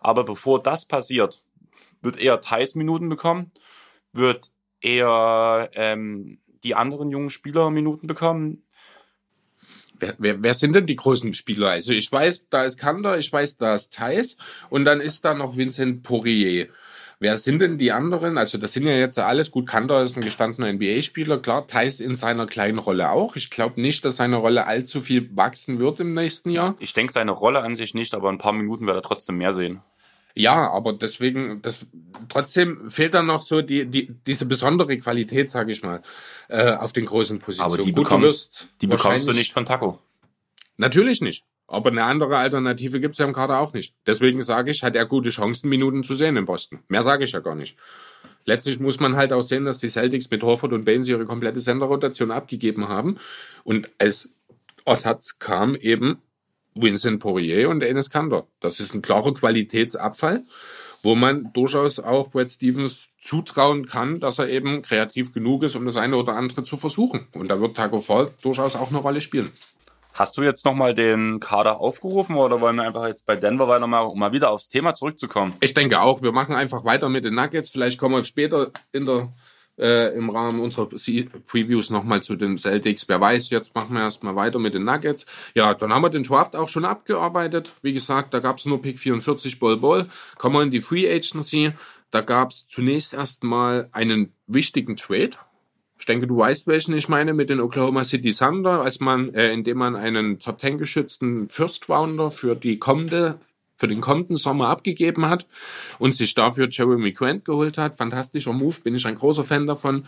Aber 0.00 0.24
bevor 0.24 0.62
das 0.62 0.86
passiert, 0.86 1.42
wird 2.02 2.18
eher 2.18 2.40
Thais 2.40 2.74
Minuten 2.74 3.08
bekommen, 3.08 3.52
wird 4.12 4.52
eher 4.80 5.70
ähm, 5.74 6.38
die 6.62 6.74
anderen 6.74 7.10
jungen 7.10 7.30
Spieler 7.30 7.70
Minuten 7.70 8.06
bekommen. 8.06 8.62
Wer, 9.98 10.14
wer, 10.18 10.42
wer 10.42 10.54
sind 10.54 10.72
denn 10.72 10.86
die 10.86 10.96
großen 10.96 11.34
Spieler? 11.34 11.70
Also 11.70 11.92
ich 11.92 12.10
weiß, 12.10 12.48
da 12.48 12.64
ist 12.64 12.78
Kander, 12.78 13.18
ich 13.18 13.30
weiß, 13.32 13.58
da 13.58 13.74
ist 13.74 13.94
Thais 13.94 14.38
und 14.70 14.84
dann 14.84 15.00
ist 15.00 15.24
da 15.24 15.34
noch 15.34 15.56
Vincent 15.56 16.02
Poirier. 16.02 16.68
Wer 17.22 17.36
sind 17.36 17.58
denn 17.58 17.76
die 17.76 17.92
anderen? 17.92 18.38
Also 18.38 18.56
das 18.56 18.72
sind 18.72 18.86
ja 18.86 18.96
jetzt 18.96 19.18
alles 19.18 19.50
gut. 19.50 19.68
Kander 19.68 20.02
ist 20.02 20.16
ein 20.16 20.22
gestandener 20.22 20.72
NBA-Spieler, 20.72 21.38
klar. 21.38 21.66
Thais 21.66 22.00
in 22.00 22.16
seiner 22.16 22.46
kleinen 22.46 22.78
Rolle 22.78 23.10
auch. 23.10 23.36
Ich 23.36 23.50
glaube 23.50 23.78
nicht, 23.78 24.06
dass 24.06 24.16
seine 24.16 24.36
Rolle 24.36 24.66
allzu 24.66 25.02
viel 25.02 25.28
wachsen 25.36 25.78
wird 25.78 26.00
im 26.00 26.14
nächsten 26.14 26.48
Jahr. 26.48 26.76
Ich 26.78 26.94
denke 26.94 27.12
seine 27.12 27.32
Rolle 27.32 27.60
an 27.60 27.76
sich 27.76 27.92
nicht, 27.92 28.14
aber 28.14 28.30
ein 28.30 28.38
paar 28.38 28.54
Minuten 28.54 28.86
wird 28.86 28.96
er 28.96 29.02
trotzdem 29.02 29.36
mehr 29.36 29.52
sehen. 29.52 29.82
Ja, 30.34 30.70
aber 30.70 30.92
deswegen, 30.92 31.60
das, 31.62 31.86
trotzdem 32.28 32.88
fehlt 32.88 33.14
dann 33.14 33.26
noch 33.26 33.42
so 33.42 33.62
die, 33.62 33.86
die, 33.86 34.14
diese 34.26 34.46
besondere 34.46 34.96
Qualität, 34.98 35.50
sage 35.50 35.72
ich 35.72 35.82
mal, 35.82 36.02
äh, 36.48 36.72
auf 36.72 36.92
den 36.92 37.06
großen 37.06 37.38
Positionen. 37.40 37.72
Aber 37.72 37.82
die, 37.82 37.92
Gut, 37.92 38.04
bekomm, 38.04 38.22
du 38.22 38.28
wirst 38.28 38.68
die 38.80 38.86
bekommst 38.86 39.28
du 39.28 39.32
nicht 39.32 39.52
von 39.52 39.64
Taco. 39.64 39.98
Natürlich 40.76 41.20
nicht. 41.20 41.44
Aber 41.66 41.90
eine 41.90 42.02
andere 42.04 42.36
Alternative 42.36 42.98
gibt's 42.98 43.18
ja 43.18 43.26
im 43.26 43.32
Kader 43.32 43.60
auch 43.60 43.72
nicht. 43.72 43.94
Deswegen 44.06 44.42
sage 44.42 44.72
ich, 44.72 44.82
hat 44.82 44.96
er 44.96 45.06
gute 45.06 45.30
Chancen, 45.30 45.68
Minuten 45.68 46.02
zu 46.02 46.16
sehen 46.16 46.36
in 46.36 46.44
Boston. 46.44 46.80
Mehr 46.88 47.04
sage 47.04 47.22
ich 47.24 47.32
ja 47.32 47.38
gar 47.38 47.54
nicht. 47.54 47.76
Letztlich 48.44 48.80
muss 48.80 48.98
man 48.98 49.16
halt 49.16 49.32
auch 49.32 49.42
sehen, 49.42 49.64
dass 49.66 49.78
die 49.78 49.88
Celtics 49.88 50.30
mit 50.30 50.42
Horford 50.42 50.72
und 50.72 50.84
Baines 50.84 51.08
ihre 51.08 51.26
komplette 51.26 51.60
Senderrotation 51.60 52.32
abgegeben 52.32 52.88
haben. 52.88 53.18
Und 53.62 53.90
als 53.98 54.30
Ersatz 54.84 55.38
kam 55.38 55.76
eben 55.76 56.18
Vincent 56.74 57.20
Poirier 57.20 57.68
und 57.68 57.82
Enes 57.82 58.10
Kanter. 58.10 58.46
Das 58.60 58.80
ist 58.80 58.94
ein 58.94 59.02
klarer 59.02 59.34
Qualitätsabfall, 59.34 60.44
wo 61.02 61.14
man 61.14 61.50
durchaus 61.52 61.98
auch 61.98 62.30
Brad 62.30 62.50
Stevens 62.50 63.08
zutrauen 63.18 63.86
kann, 63.86 64.20
dass 64.20 64.38
er 64.38 64.48
eben 64.48 64.82
kreativ 64.82 65.32
genug 65.32 65.62
ist, 65.62 65.76
um 65.76 65.86
das 65.86 65.96
eine 65.96 66.16
oder 66.16 66.36
andere 66.36 66.64
zu 66.64 66.76
versuchen. 66.76 67.26
Und 67.32 67.48
da 67.48 67.60
wird 67.60 67.76
Taco 67.76 68.00
Fall 68.00 68.30
durchaus 68.42 68.76
auch 68.76 68.90
eine 68.90 68.98
Rolle 68.98 69.20
spielen. 69.20 69.50
Hast 70.12 70.36
du 70.36 70.42
jetzt 70.42 70.64
nochmal 70.66 70.92
den 70.92 71.40
Kader 71.40 71.80
aufgerufen 71.80 72.36
oder 72.36 72.60
wollen 72.60 72.76
wir 72.76 72.82
einfach 72.82 73.06
jetzt 73.06 73.24
bei 73.26 73.36
Denver 73.36 73.68
weitermachen, 73.68 74.10
um 74.10 74.18
mal 74.18 74.32
wieder 74.32 74.50
aufs 74.50 74.68
Thema 74.68 74.94
zurückzukommen? 74.94 75.54
Ich 75.60 75.72
denke 75.72 76.00
auch, 76.00 76.20
wir 76.20 76.32
machen 76.32 76.54
einfach 76.54 76.84
weiter 76.84 77.08
mit 77.08 77.24
den 77.24 77.34
Nuggets. 77.34 77.70
Vielleicht 77.70 77.98
kommen 77.98 78.16
wir 78.16 78.24
später 78.24 78.70
in 78.92 79.06
der, 79.06 79.30
äh, 79.80 80.14
im 80.16 80.30
Rahmen 80.30 80.60
unserer 80.60 80.88
Se- 80.98 81.24
Previews 81.46 81.90
nochmal 81.90 82.22
zu 82.22 82.36
den 82.36 82.58
Celtics. 82.58 83.08
Wer 83.08 83.20
weiß, 83.20 83.50
jetzt 83.50 83.74
machen 83.74 83.94
wir 83.94 84.02
erstmal 84.02 84.36
weiter 84.36 84.58
mit 84.58 84.74
den 84.74 84.84
Nuggets. 84.84 85.26
Ja, 85.54 85.74
dann 85.74 85.92
haben 85.92 86.02
wir 86.02 86.10
den 86.10 86.22
Draft 86.22 86.54
auch 86.54 86.68
schon 86.68 86.84
abgearbeitet. 86.84 87.72
Wie 87.82 87.92
gesagt, 87.92 88.34
da 88.34 88.38
gab 88.40 88.58
es 88.58 88.66
nur 88.66 88.80
Pick 88.82 88.98
44 88.98 89.58
Ball 89.58 89.76
Ball. 89.76 90.06
Kommen 90.38 90.54
wir 90.56 90.62
in 90.62 90.70
die 90.70 90.80
Free 90.80 91.10
Agency. 91.12 91.72
Da 92.10 92.20
gab 92.20 92.50
es 92.50 92.66
zunächst 92.68 93.14
erstmal 93.14 93.88
einen 93.92 94.32
wichtigen 94.46 94.96
Trade. 94.96 95.30
Ich 95.98 96.06
denke, 96.06 96.26
du 96.26 96.36
weißt, 96.38 96.66
welchen 96.66 96.94
ich 96.94 97.08
meine 97.08 97.34
mit 97.34 97.50
den 97.50 97.60
Oklahoma 97.60 98.04
City 98.04 98.32
Thunder, 98.32 98.80
als 98.82 99.00
man, 99.00 99.34
äh, 99.34 99.52
indem 99.52 99.78
man 99.78 99.96
einen 99.96 100.38
Top 100.38 100.60
10 100.60 100.78
geschützten 100.78 101.48
First 101.48 101.88
Rounder 101.88 102.30
für 102.30 102.56
die 102.56 102.78
kommende, 102.78 103.38
für 103.80 103.88
den 103.88 104.02
kommenden 104.02 104.36
Sommer 104.36 104.68
abgegeben 104.68 105.26
hat 105.26 105.46
und 105.98 106.14
sich 106.14 106.34
dafür 106.34 106.68
Jeremy 106.70 107.12
Grant 107.12 107.46
geholt 107.46 107.78
hat. 107.78 107.96
Fantastischer 107.96 108.52
Move, 108.52 108.76
bin 108.84 108.94
ich 108.94 109.06
ein 109.06 109.14
großer 109.14 109.42
Fan 109.42 109.66
davon. 109.66 110.04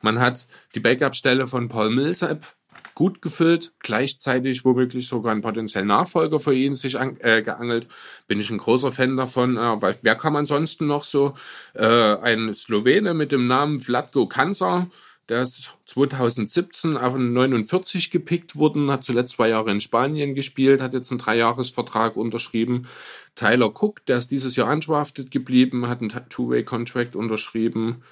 Man 0.00 0.20
hat 0.20 0.46
die 0.76 0.80
Backup-Stelle 0.80 1.48
von 1.48 1.68
Paul 1.68 1.90
Millsap 1.90 2.54
gut 2.94 3.20
gefüllt, 3.20 3.72
gleichzeitig 3.80 4.64
womöglich 4.64 5.08
sogar 5.08 5.32
einen 5.32 5.42
potenziellen 5.42 5.88
Nachfolger 5.88 6.40
für 6.40 6.54
ihn 6.54 6.74
sich 6.74 6.98
an, 6.98 7.16
äh, 7.20 7.42
geangelt. 7.42 7.88
Bin 8.28 8.38
ich 8.40 8.50
ein 8.50 8.58
großer 8.58 8.92
Fan 8.92 9.16
davon. 9.16 9.56
Äh, 9.56 9.82
weil, 9.82 9.98
wer 10.02 10.14
kam 10.14 10.36
ansonsten 10.36 10.86
noch 10.86 11.04
so? 11.04 11.34
Äh, 11.74 11.84
ein 11.84 12.54
Slowene 12.54 13.12
mit 13.12 13.32
dem 13.32 13.48
Namen 13.48 13.80
Vlatko 13.80 14.26
Kancer, 14.26 14.86
der 15.28 15.42
ist 15.42 15.72
2017 15.86 16.96
auf 16.96 17.14
einen 17.14 17.32
49 17.32 18.10
gepickt 18.10 18.54
worden, 18.56 18.90
hat 18.90 19.04
zuletzt 19.04 19.32
zwei 19.32 19.48
Jahre 19.48 19.72
in 19.72 19.80
Spanien 19.80 20.34
gespielt, 20.34 20.80
hat 20.80 20.94
jetzt 20.94 21.10
einen 21.10 21.18
Dreijahresvertrag 21.18 22.16
unterschrieben. 22.16 22.86
Tyler 23.34 23.72
Cook, 23.74 24.06
der 24.06 24.18
ist 24.18 24.30
dieses 24.30 24.54
Jahr 24.54 24.70
undrafted 24.70 25.30
geblieben, 25.30 25.88
hat 25.88 26.00
einen 26.00 26.12
Two-Way-Contract 26.28 27.16
unterschrieben. 27.16 28.02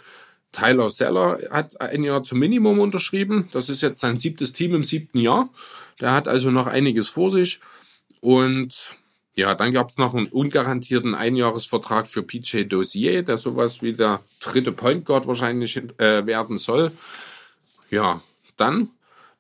Tyler 0.50 0.90
Seller 0.90 1.38
hat 1.50 1.80
ein 1.80 2.04
Jahr 2.04 2.22
zum 2.22 2.38
Minimum 2.38 2.78
unterschrieben. 2.78 3.48
Das 3.52 3.68
ist 3.68 3.80
jetzt 3.80 4.00
sein 4.00 4.16
siebtes 4.16 4.52
Team 4.52 4.74
im 4.74 4.84
siebten 4.84 5.18
Jahr. 5.18 5.50
Der 6.00 6.12
hat 6.12 6.28
also 6.28 6.50
noch 6.50 6.66
einiges 6.66 7.08
vor 7.08 7.30
sich. 7.30 7.60
Und 8.20 8.96
ja, 9.36 9.54
dann 9.54 9.72
gab 9.72 9.90
es 9.90 9.98
noch 9.98 10.14
einen 10.14 10.26
ungarantierten 10.26 11.14
Einjahresvertrag 11.14 12.06
für 12.06 12.22
PJ 12.22 12.64
Dossier, 12.64 13.22
der 13.22 13.36
sowas 13.36 13.82
wie 13.82 13.92
der 13.92 14.20
dritte 14.40 14.70
Point 14.70 15.04
Guard 15.04 15.26
wahrscheinlich 15.26 15.76
äh, 15.98 16.24
werden 16.24 16.58
soll. 16.58 16.92
Ja, 17.90 18.20
dann, 18.56 18.90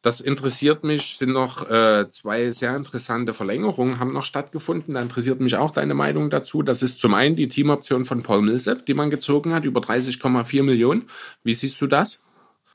das 0.02 0.20
interessiert 0.20 0.82
mich, 0.82 1.16
sind 1.16 1.32
noch 1.32 1.70
äh, 1.70 2.08
zwei 2.10 2.50
sehr 2.50 2.76
interessante 2.76 3.32
Verlängerungen 3.34 4.00
haben 4.00 4.12
noch 4.12 4.24
stattgefunden. 4.24 4.94
Da 4.94 5.00
interessiert 5.00 5.40
mich 5.40 5.56
auch 5.56 5.70
deine 5.70 5.94
Meinung 5.94 6.28
dazu. 6.28 6.62
Das 6.62 6.82
ist 6.82 7.00
zum 7.00 7.14
einen 7.14 7.36
die 7.36 7.48
Teamoption 7.48 8.04
von 8.04 8.22
Paul 8.22 8.42
Millsap, 8.42 8.84
die 8.86 8.94
man 8.94 9.10
gezogen 9.10 9.54
hat, 9.54 9.64
über 9.64 9.80
30,4 9.80 10.62
Millionen. 10.62 11.08
Wie 11.42 11.54
siehst 11.54 11.80
du 11.80 11.86
das? 11.86 12.20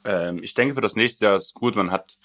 Ähm, 0.06 0.40
ich 0.42 0.54
denke, 0.54 0.76
für 0.76 0.82
das 0.82 0.96
nächste 0.96 1.26
Jahr 1.26 1.36
ist 1.36 1.54
gut. 1.54 1.76
Man 1.76 1.92
hat 1.92 2.18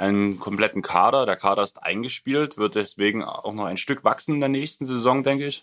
einen 0.00 0.40
kompletten 0.40 0.82
Kader. 0.82 1.26
Der 1.26 1.36
Kader 1.36 1.62
ist 1.62 1.82
eingespielt, 1.82 2.56
wird 2.56 2.74
deswegen 2.74 3.22
auch 3.22 3.52
noch 3.52 3.66
ein 3.66 3.76
Stück 3.76 4.02
wachsen 4.02 4.34
in 4.34 4.40
der 4.40 4.48
nächsten 4.48 4.86
Saison, 4.86 5.22
denke 5.22 5.46
ich. 5.46 5.62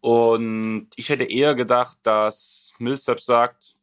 Und 0.00 0.88
ich 0.96 1.08
hätte 1.08 1.24
eher 1.24 1.54
gedacht, 1.54 1.98
dass 2.02 2.74
Millsap 2.78 3.20
sagt, 3.20 3.74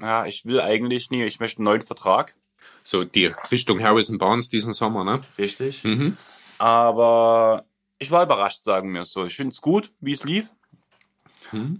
ja, 0.00 0.26
ich 0.26 0.44
will 0.44 0.60
eigentlich 0.60 1.10
nie, 1.10 1.24
ich 1.24 1.40
möchte 1.40 1.58
einen 1.58 1.64
neuen 1.64 1.82
Vertrag. 1.82 2.34
So 2.82 3.04
die 3.04 3.32
Richtung 3.50 3.82
Harrison 3.82 4.18
Barnes 4.18 4.48
diesen 4.48 4.74
Sommer, 4.74 5.04
ne? 5.04 5.20
Richtig. 5.38 5.82
Mhm. 5.84 6.16
Aber 6.58 7.64
ich 7.98 8.10
war 8.10 8.22
überrascht, 8.22 8.62
sagen 8.62 8.92
wir 8.94 9.02
es 9.02 9.12
so. 9.12 9.26
Ich 9.26 9.36
finde 9.36 9.52
es 9.52 9.60
gut, 9.60 9.92
wie 10.00 10.12
es 10.12 10.24
lief. 10.24 10.52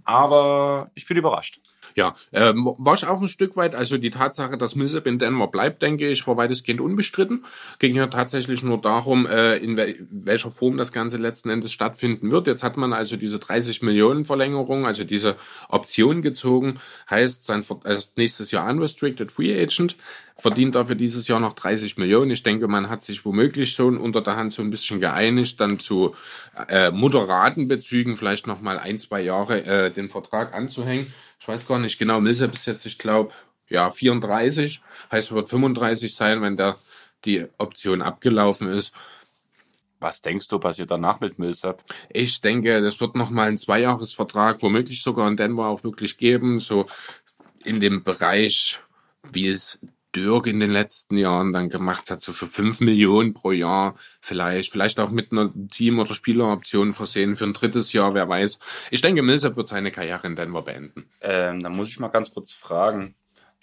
Aber 0.03 0.91
ich 0.95 1.07
bin 1.07 1.17
überrascht. 1.17 1.61
Ja, 1.95 2.15
ähm, 2.31 2.73
war 2.77 2.95
ich 2.95 3.05
auch 3.05 3.21
ein 3.21 3.27
Stück 3.27 3.55
weit, 3.55 3.75
also 3.75 3.97
die 3.97 4.09
Tatsache, 4.09 4.57
dass 4.57 4.75
Millsap 4.75 5.07
in 5.07 5.19
Denver 5.19 5.47
bleibt, 5.47 5.81
denke 5.81 6.09
ich, 6.09 6.25
war 6.27 6.37
weitestgehend 6.37 6.81
unbestritten. 6.81 7.45
Ging 7.79 7.95
ja 7.95 8.07
tatsächlich 8.07 8.63
nur 8.63 8.79
darum, 8.79 9.25
äh, 9.25 9.57
in 9.57 9.77
wel 9.77 9.95
welcher 10.09 10.51
Form 10.51 10.77
das 10.77 10.91
Ganze 10.91 11.17
letzten 11.17 11.49
Endes 11.49 11.71
stattfinden 11.71 12.31
wird. 12.31 12.47
Jetzt 12.47 12.63
hat 12.63 12.77
man 12.77 12.93
also 12.93 13.15
diese 13.15 13.39
30 13.39 13.81
Millionen 13.81 14.25
Verlängerung, 14.25 14.85
also 14.85 15.03
diese 15.03 15.35
Option 15.69 16.21
gezogen, 16.21 16.79
heißt 17.09 17.45
sein 17.45 17.63
also 17.83 18.07
nächstes 18.15 18.51
Jahr 18.51 18.69
unrestricted 18.69 19.31
free 19.31 19.61
agent, 19.61 19.95
verdient 20.37 20.75
dafür 20.75 20.95
dieses 20.95 21.27
Jahr 21.27 21.39
noch 21.39 21.53
30 21.53 21.97
Millionen. 21.97 22.31
Ich 22.31 22.43
denke, 22.43 22.67
man 22.67 22.89
hat 22.89 23.03
sich 23.03 23.25
womöglich 23.25 23.71
schon 23.71 23.97
unter 23.97 24.21
der 24.21 24.35
Hand 24.35 24.53
so 24.53 24.61
ein 24.61 24.71
bisschen 24.71 24.99
geeinigt, 24.99 25.59
dann 25.59 25.79
zu 25.79 26.15
äh, 26.67 26.91
moderaten 26.91 27.67
Bezügen 27.67 28.17
vielleicht 28.17 28.47
noch 28.47 28.61
mal 28.61 28.79
ein, 28.79 28.99
zwei 28.99 29.21
Jahre 29.21 29.65
äh, 29.65 29.91
den 29.91 30.09
Vertrag 30.09 30.53
anzuhängen. 30.53 31.13
Ich 31.43 31.47
weiß 31.49 31.67
gar 31.67 31.77
nicht 31.77 31.99
genau, 31.99 32.21
Millsap 32.21 32.53
ist 32.53 32.67
jetzt, 32.67 32.85
ich 32.85 32.97
glaube, 32.97 33.33
ja, 33.67 33.91
34, 33.91 34.79
heißt, 35.11 35.33
wird 35.33 35.49
35 35.49 36.15
sein, 36.15 36.41
wenn 36.41 36.55
da 36.55 36.77
die 37.25 37.45
Option 37.57 38.01
abgelaufen 38.01 38.69
ist. 38.69 38.93
Was 39.99 40.21
denkst 40.21 40.47
du, 40.47 40.57
passiert 40.57 40.89
danach 40.89 41.19
mit 41.19 41.39
Millsap? 41.39 41.83
Ich 42.13 42.39
denke, 42.39 42.81
das 42.81 43.01
wird 43.01 43.17
noch 43.17 43.29
mal 43.29 43.49
ein 43.49 43.57
Zweijahresvertrag, 43.57 44.61
womöglich 44.61 45.03
sogar 45.03 45.27
in 45.27 45.35
Denver 45.35 45.67
auch 45.67 45.83
wirklich 45.83 46.15
geben, 46.15 46.61
so 46.61 46.85
in 47.65 47.81
dem 47.81 48.05
Bereich, 48.05 48.79
wie 49.33 49.49
es 49.49 49.79
Dirk 50.15 50.47
in 50.47 50.59
den 50.59 50.71
letzten 50.71 51.17
Jahren 51.17 51.53
dann 51.53 51.69
gemacht 51.69 52.11
hat, 52.11 52.21
so 52.21 52.33
für 52.33 52.47
5 52.47 52.81
Millionen 52.81 53.33
pro 53.33 53.51
Jahr 53.51 53.95
vielleicht, 54.21 54.71
vielleicht 54.71 54.99
auch 54.99 55.09
mit 55.09 55.31
einer 55.31 55.51
Team- 55.71 55.99
oder 55.99 56.13
Spieleroption 56.13 56.93
versehen 56.93 57.35
für 57.35 57.45
ein 57.45 57.53
drittes 57.53 57.93
Jahr, 57.93 58.13
wer 58.13 58.27
weiß. 58.29 58.59
Ich 58.91 59.01
denke, 59.01 59.21
Millsap 59.23 59.55
wird 59.55 59.67
seine 59.67 59.91
Karriere 59.91 60.27
in 60.27 60.35
Denver 60.35 60.61
beenden. 60.61 61.05
Ähm, 61.21 61.61
da 61.61 61.69
muss 61.69 61.89
ich 61.89 61.99
mal 61.99 62.09
ganz 62.09 62.33
kurz 62.33 62.53
fragen. 62.53 63.15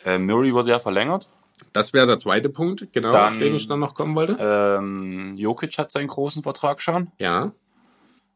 Äh, 0.04 0.18
Murray 0.18 0.52
wurde 0.52 0.70
ja 0.70 0.80
verlängert. 0.80 1.28
Das 1.72 1.92
wäre 1.92 2.06
der 2.06 2.18
zweite 2.18 2.48
Punkt, 2.48 2.88
genau, 2.92 3.12
Dann- 3.12 3.28
auf 3.32 3.38
den 3.38 3.54
ich 3.54 3.68
dann 3.68 3.80
noch 3.80 3.94
kommen 3.94 4.16
wollte. 4.16 4.36
Ähm, 4.40 5.34
Jokic 5.36 5.76
hat 5.78 5.92
seinen 5.92 6.08
großen 6.08 6.42
Vertrag 6.42 6.80
schon. 6.82 7.12
Ja. 7.18 7.52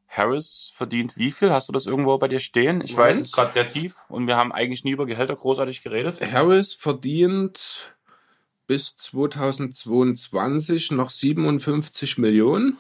Harris 0.06 0.72
verdient 0.76 1.16
wie 1.16 1.32
viel? 1.32 1.50
Hast 1.52 1.68
du 1.68 1.72
das 1.72 1.86
irgendwo 1.86 2.16
bei 2.18 2.28
dir 2.28 2.38
stehen? 2.38 2.80
Ich 2.84 2.96
weiß, 2.96 3.16
es 3.16 3.24
ist 3.24 3.32
gerade 3.34 3.50
sehr 3.50 3.66
tief 3.66 3.96
und 4.08 4.28
wir 4.28 4.36
haben 4.36 4.52
eigentlich 4.52 4.84
nie 4.84 4.92
über 4.92 5.06
Gehälter 5.06 5.34
großartig 5.34 5.82
geredet. 5.82 6.20
Harris 6.32 6.72
verdient 6.72 7.93
bis 8.66 8.96
2022 8.96 10.90
noch 10.92 11.10
57 11.10 12.18
Millionen, 12.18 12.78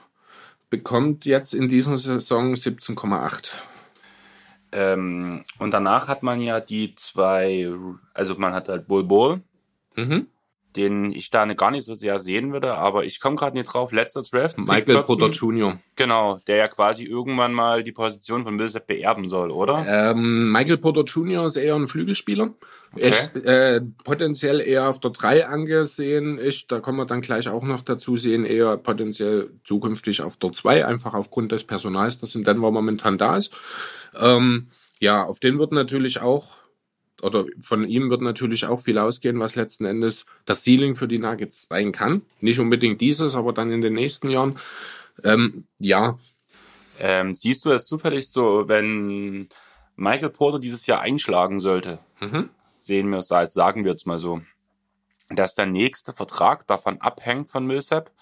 bekommt 0.70 1.24
jetzt 1.24 1.54
in 1.54 1.68
dieser 1.68 1.98
Saison 1.98 2.54
17,8. 2.54 3.50
Ähm, 4.72 5.44
und 5.58 5.72
danach 5.72 6.08
hat 6.08 6.22
man 6.22 6.40
ja 6.40 6.60
die 6.60 6.94
zwei, 6.94 7.70
also 8.12 8.34
man 8.36 8.52
hat 8.52 8.68
halt 8.68 8.88
Bull 8.88 9.04
Bull, 9.04 9.42
Mhm. 9.96 10.26
Den 10.76 11.12
ich 11.12 11.30
da 11.30 11.44
gar 11.54 11.70
nicht 11.70 11.84
so 11.84 11.94
sehr 11.94 12.18
sehen 12.18 12.52
würde, 12.52 12.74
aber 12.74 13.04
ich 13.04 13.20
komme 13.20 13.36
gerade 13.36 13.56
nicht 13.56 13.72
drauf. 13.72 13.92
Letzter 13.92 14.22
Draft. 14.22 14.58
Michael 14.58 14.84
14, 14.84 15.02
Porter 15.04 15.30
Jr. 15.30 15.78
Genau, 15.96 16.38
der 16.46 16.56
ja 16.56 16.68
quasi 16.68 17.04
irgendwann 17.04 17.52
mal 17.52 17.84
die 17.84 17.92
Position 17.92 18.44
von 18.44 18.56
Millsap 18.56 18.86
beerben 18.86 19.28
soll, 19.28 19.50
oder? 19.50 19.84
Ähm, 19.86 20.50
Michael 20.50 20.78
Porter 20.78 21.04
Jr. 21.04 21.46
ist 21.46 21.56
eher 21.56 21.76
ein 21.76 21.86
Flügelspieler. 21.86 22.50
Ist 22.96 23.34
äh, 23.36 23.80
potenziell 24.04 24.60
eher 24.60 24.88
auf 24.88 25.00
der 25.00 25.10
3 25.10 25.46
angesehen. 25.46 26.38
Ich, 26.40 26.68
da 26.68 26.80
kommen 26.80 26.98
wir 26.98 27.06
dann 27.06 27.22
gleich 27.22 27.48
auch 27.48 27.64
noch 27.64 27.80
dazu 27.80 28.16
sehen, 28.16 28.44
eher 28.44 28.76
potenziell 28.76 29.50
zukünftig 29.64 30.22
auf 30.22 30.36
der 30.36 30.52
2, 30.52 30.86
einfach 30.86 31.14
aufgrund 31.14 31.50
des 31.52 31.64
Personals, 31.64 32.20
das 32.20 32.34
in 32.34 32.44
Denver 32.44 32.70
momentan 32.70 33.18
da 33.18 33.36
ist. 33.36 33.52
Ähm, 34.20 34.68
ja, 35.00 35.24
auf 35.24 35.40
den 35.40 35.58
wird 35.58 35.72
natürlich 35.72 36.20
auch, 36.20 36.56
oder 37.22 37.44
von 37.60 37.88
ihm 37.88 38.10
wird 38.10 38.20
natürlich 38.22 38.66
auch 38.66 38.80
viel 38.80 38.98
ausgehen, 38.98 39.40
was 39.40 39.54
letzten 39.54 39.84
Endes 39.84 40.26
das 40.44 40.64
Ceiling 40.64 40.94
für 40.94 41.08
die 41.08 41.18
Nuggets 41.18 41.68
sein 41.68 41.92
kann. 41.92 42.22
Nicht 42.40 42.58
unbedingt 42.58 43.00
dieses, 43.00 43.34
aber 43.36 43.52
dann 43.52 43.70
in 43.70 43.80
den 43.80 43.94
nächsten 43.94 44.30
Jahren. 44.30 44.58
Ähm, 45.22 45.64
ja, 45.78 46.18
Ähm, 47.00 47.34
siehst 47.34 47.64
du 47.64 47.70
es 47.70 47.86
zufällig 47.86 48.28
so, 48.28 48.68
wenn 48.68 49.48
Michael 49.96 50.30
Porter 50.30 50.60
dieses 50.60 50.86
Jahr 50.86 51.00
einschlagen 51.00 51.58
sollte, 51.58 51.98
Mhm. 52.20 52.50
sehen 52.78 53.08
wir 53.10 53.18
es 53.18 53.32
als, 53.32 53.52
sagen 53.52 53.84
wir 53.84 53.90
jetzt 53.90 54.06
mal 54.06 54.20
so, 54.20 54.42
dass 55.28 55.56
der 55.56 55.66
nächste 55.66 56.12
Vertrag 56.12 56.68
davon 56.68 57.00
abhängt 57.00 57.50
von 57.50 57.66
Millsap, 57.66 58.12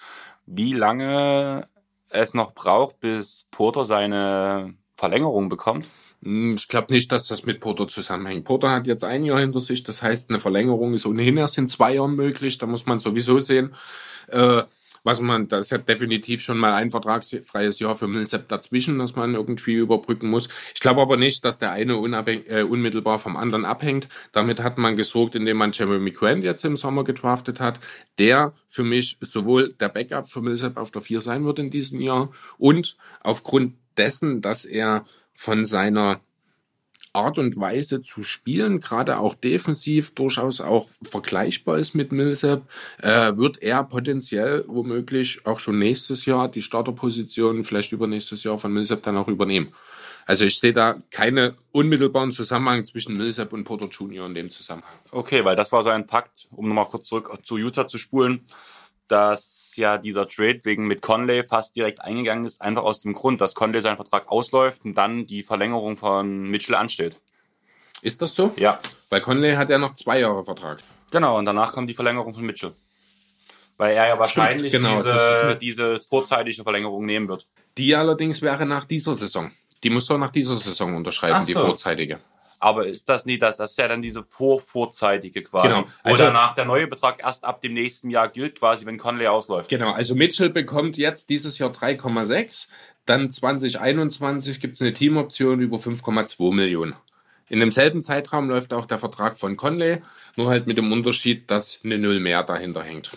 wie 0.47 0.72
lange 0.72 1.66
es 2.09 2.32
noch 2.32 2.55
braucht, 2.55 2.99
bis 3.01 3.47
Porter 3.51 3.84
seine 3.84 4.74
Verlängerung 4.95 5.51
bekommt. 5.51 5.90
Hm, 6.23 6.55
Ich 6.57 6.68
glaube 6.68 6.93
nicht, 6.93 7.11
dass 7.12 7.27
das 7.29 7.45
mit 7.45 7.61
Porter 7.61 7.89
zusammenhängt. 7.89 8.45
Porter 8.45 8.70
hat 8.70 8.87
jetzt 8.87 9.05
ein 9.05 9.25
Jahr 9.25 9.41
hinter 9.41 9.61
sich, 9.61 9.83
das 9.83 10.03
heißt, 10.03 10.31
eine 10.31 10.41
Verlängerung 10.41 10.95
ist 10.95 11.07
ohnehin 11.07 11.37
erst 11.37 11.59
in 11.59 11.68
zwei 11.68 11.95
Jahren 11.95 12.14
möglich. 12.14 12.59
Da 12.59 12.66
muss 12.66 12.87
man 12.87 13.01
sowieso 13.01 13.39
sehen, 13.39 13.75
äh, 14.29 14.62
was 15.05 15.20
man, 15.20 15.49
da 15.49 15.59
ist 15.59 15.73
ja 15.73 15.79
definitiv 15.79 16.43
schon 16.43 16.59
mal 16.59 16.75
ein 16.75 16.93
vertragsfreies 16.93 17.81
Jahr 17.81 17.97
für 17.97 18.07
Millsap 18.07 18.49
dazwischen, 18.49 19.01
das 19.01 19.16
man 19.16 19.35
irgendwie 19.35 19.75
überbrücken 19.75 20.31
muss. 20.31 20.49
Ich 20.75 20.81
glaube 20.81 21.01
aber 21.03 21.16
nicht, 21.16 21.45
dass 21.45 21.59
der 21.59 21.73
eine 21.73 21.95
äh, 21.95 22.62
unmittelbar 22.62 23.18
vom 23.18 23.37
anderen 23.37 23.64
abhängt. 23.64 24.09
Damit 24.31 24.62
hat 24.62 24.79
man 24.79 24.95
gesorgt, 24.95 25.35
indem 25.35 25.57
man 25.57 25.73
Jeremy 25.73 26.12
Grant 26.12 26.45
jetzt 26.45 26.64
im 26.64 26.77
Sommer 26.77 27.03
gedraftet 27.03 27.59
hat, 27.61 27.81
der 28.18 28.53
für 28.68 28.85
mich 28.85 29.18
sowohl 29.20 29.70
der 29.73 29.89
Backup 29.89 30.29
für 30.31 30.41
Millsap 30.41 30.77
auf 30.77 30.93
der 30.93 31.03
4 31.03 31.20
sein 31.20 31.45
wird 31.45 31.59
in 31.59 31.70
diesem 31.70 32.01
Jahr 32.01 32.31
und 32.59 32.97
aufgrund 33.23 33.75
dessen, 33.97 34.41
dass 34.41 34.64
er 34.64 35.05
von 35.35 35.64
seiner 35.64 36.20
Art 37.12 37.39
und 37.39 37.59
Weise 37.59 38.03
zu 38.03 38.22
spielen, 38.22 38.80
gerade 38.80 39.18
auch 39.18 39.35
defensiv 39.35 40.14
durchaus 40.14 40.61
auch 40.61 40.89
vergleichbar 41.03 41.78
ist 41.78 41.95
mit 41.95 42.11
Millsap, 42.11 42.62
äh, 43.03 43.37
wird 43.37 43.62
er 43.62 43.85
potenziell 43.85 44.64
womöglich 44.66 45.45
auch 45.45 45.59
schon 45.59 45.78
nächstes 45.78 46.24
Jahr 46.24 46.49
die 46.49 46.62
Starterposition, 46.62 47.64
vielleicht 47.64 47.93
übernächstes 47.93 48.45
Jahr 48.45 48.59
von 48.59 48.72
Millsap 48.72 49.03
dann 49.03 49.18
auch 49.18 49.28
übernehmen. 49.28 49.74
Also 50.24 50.45
ich 50.45 50.59
sehe 50.59 50.72
da 50.72 50.97
keine 51.11 51.57
unmittelbaren 51.72 52.33
Zusammenhang 52.33 52.85
zwischen 52.85 53.16
Millsap 53.16 53.53
und 53.53 53.64
Porter 53.64 53.89
Jr. 53.89 54.26
in 54.26 54.35
dem 54.35 54.51
Zusammenhang. 54.51 54.95
Okay, 55.11 55.45
weil 55.45 55.57
das 55.57 55.72
war 55.72 55.83
so 55.83 55.91
ein 55.91 56.07
Fakt, 56.07 56.49
um 56.53 56.68
nochmal 56.68 56.89
kurz 56.89 57.09
zurück 57.09 57.30
zu 57.45 57.59
Utah 57.59 57.89
zu 57.89 57.99
spulen, 57.99 58.47
dass 59.09 59.62
ja 59.77 59.99
dieser 59.99 60.27
Trade 60.27 60.61
wegen 60.64 60.87
mit 60.87 61.03
Conley 61.03 61.45
fast 61.49 61.77
direkt 61.77 62.01
eingegangen 62.01 62.45
ist, 62.45 62.61
einfach 62.62 62.83
aus 62.83 63.01
dem 63.01 63.12
Grund, 63.12 63.41
dass 63.41 63.55
Conley 63.55 63.81
seinen 63.81 63.97
Vertrag 63.97 64.29
ausläuft 64.29 64.85
und 64.85 64.95
dann 64.95 65.27
die 65.27 65.43
Verlängerung 65.43 65.97
von 65.97 66.43
Mitchell 66.43 66.75
ansteht. 66.75 67.20
Ist 68.03 68.20
das 68.23 68.35
so? 68.35 68.53
Ja, 68.57 68.81
Weil 69.11 69.20
Conley 69.20 69.55
hat 69.55 69.68
ja 69.70 69.79
noch 69.79 69.95
zwei 69.95 70.20
Jahre 70.20 70.45
Vertrag. 70.45 70.83
genau, 71.11 71.39
und 71.39 71.45
danach 71.45 71.73
kommt 71.73 71.89
die 71.89 71.95
Verlängerung 71.95 72.35
von 72.35 72.45
Mitchell. 72.45 72.73
Weil 73.77 73.95
er 73.95 74.09
ja 74.09 74.18
wahrscheinlich 74.18 74.73
genau, 74.73 74.97
diese, 74.97 75.57
diese 75.61 76.01
vorzeitige 76.09 76.62
Verlängerung 76.62 77.07
nehmen 77.07 77.29
wird. 77.29 77.47
Die 77.79 77.95
allerdings 77.95 78.43
wäre 78.43 78.66
nach 78.66 78.85
dieser 78.85 79.14
Saison. 79.14 79.51
Die 79.83 79.91
muss 79.91 80.07
doch 80.07 80.18
nach 80.18 80.31
dieser 80.31 80.57
Saison 80.57 80.95
unterschreiben, 80.95 81.39
Ach 81.41 81.47
die 81.47 81.53
so. 81.55 81.61
vorzeitige. 81.61 82.20
Aber 82.63 82.87
ist 82.87 83.09
das 83.09 83.27
nie 83.27 83.39
das? 83.39 83.57
Das 83.57 83.73
ist 83.73 83.79
ja 83.79 83.89
dann 83.89 84.03
diese 84.03 84.23
vor 84.23 84.61
vorzeitige 84.61 85.43
quasi. 85.43 85.67
Genau. 85.67 85.85
Wo 86.05 86.11
Also- 86.11 86.23
danach 86.23 86.55
der 86.55 86.65
neue 86.65 86.87
Betrag 86.87 87.21
erst 87.21 87.45
ab 87.45 87.61
dem 87.61 87.75
nächsten 87.75 88.09
Jahr 88.09 88.29
gilt, 88.29 88.61
quasi, 88.61 88.87
wenn 88.87 88.99
Conley 88.99 89.27
ausläuft. 89.27 89.69
Genau, 89.69 89.91
also 89.91 90.15
Mitchell 90.15 90.49
bekommt 90.49 90.97
jetzt 90.97 91.29
dieses 91.29 91.59
Jahr 91.59 91.71
3,6. 91.71 92.69
Dann 93.05 93.33
2021 93.33 94.61
gibt 94.61 94.77
es 94.77 94.81
eine 94.81 94.93
Teamoption 94.93 95.61
über 95.61 95.79
5,2 95.79 96.53
Millionen. 96.55 96.95
In 97.49 97.59
demselben 97.59 98.05
Zeitraum 98.05 98.49
läuft 98.49 98.73
auch 98.73 98.87
der 98.87 99.01
Vertrag 99.01 99.39
von 99.39 99.57
Conley, 99.57 100.01
nur 100.37 100.49
halt 100.49 100.69
mit 100.69 100.79
dem 100.79 100.93
Unterschied, 100.93 101.51
dass 101.51 101.81
eine 101.83 101.99
Null 101.99 102.21
mehr 102.21 102.45
dahinter 102.45 102.85
hängt. 102.85 103.11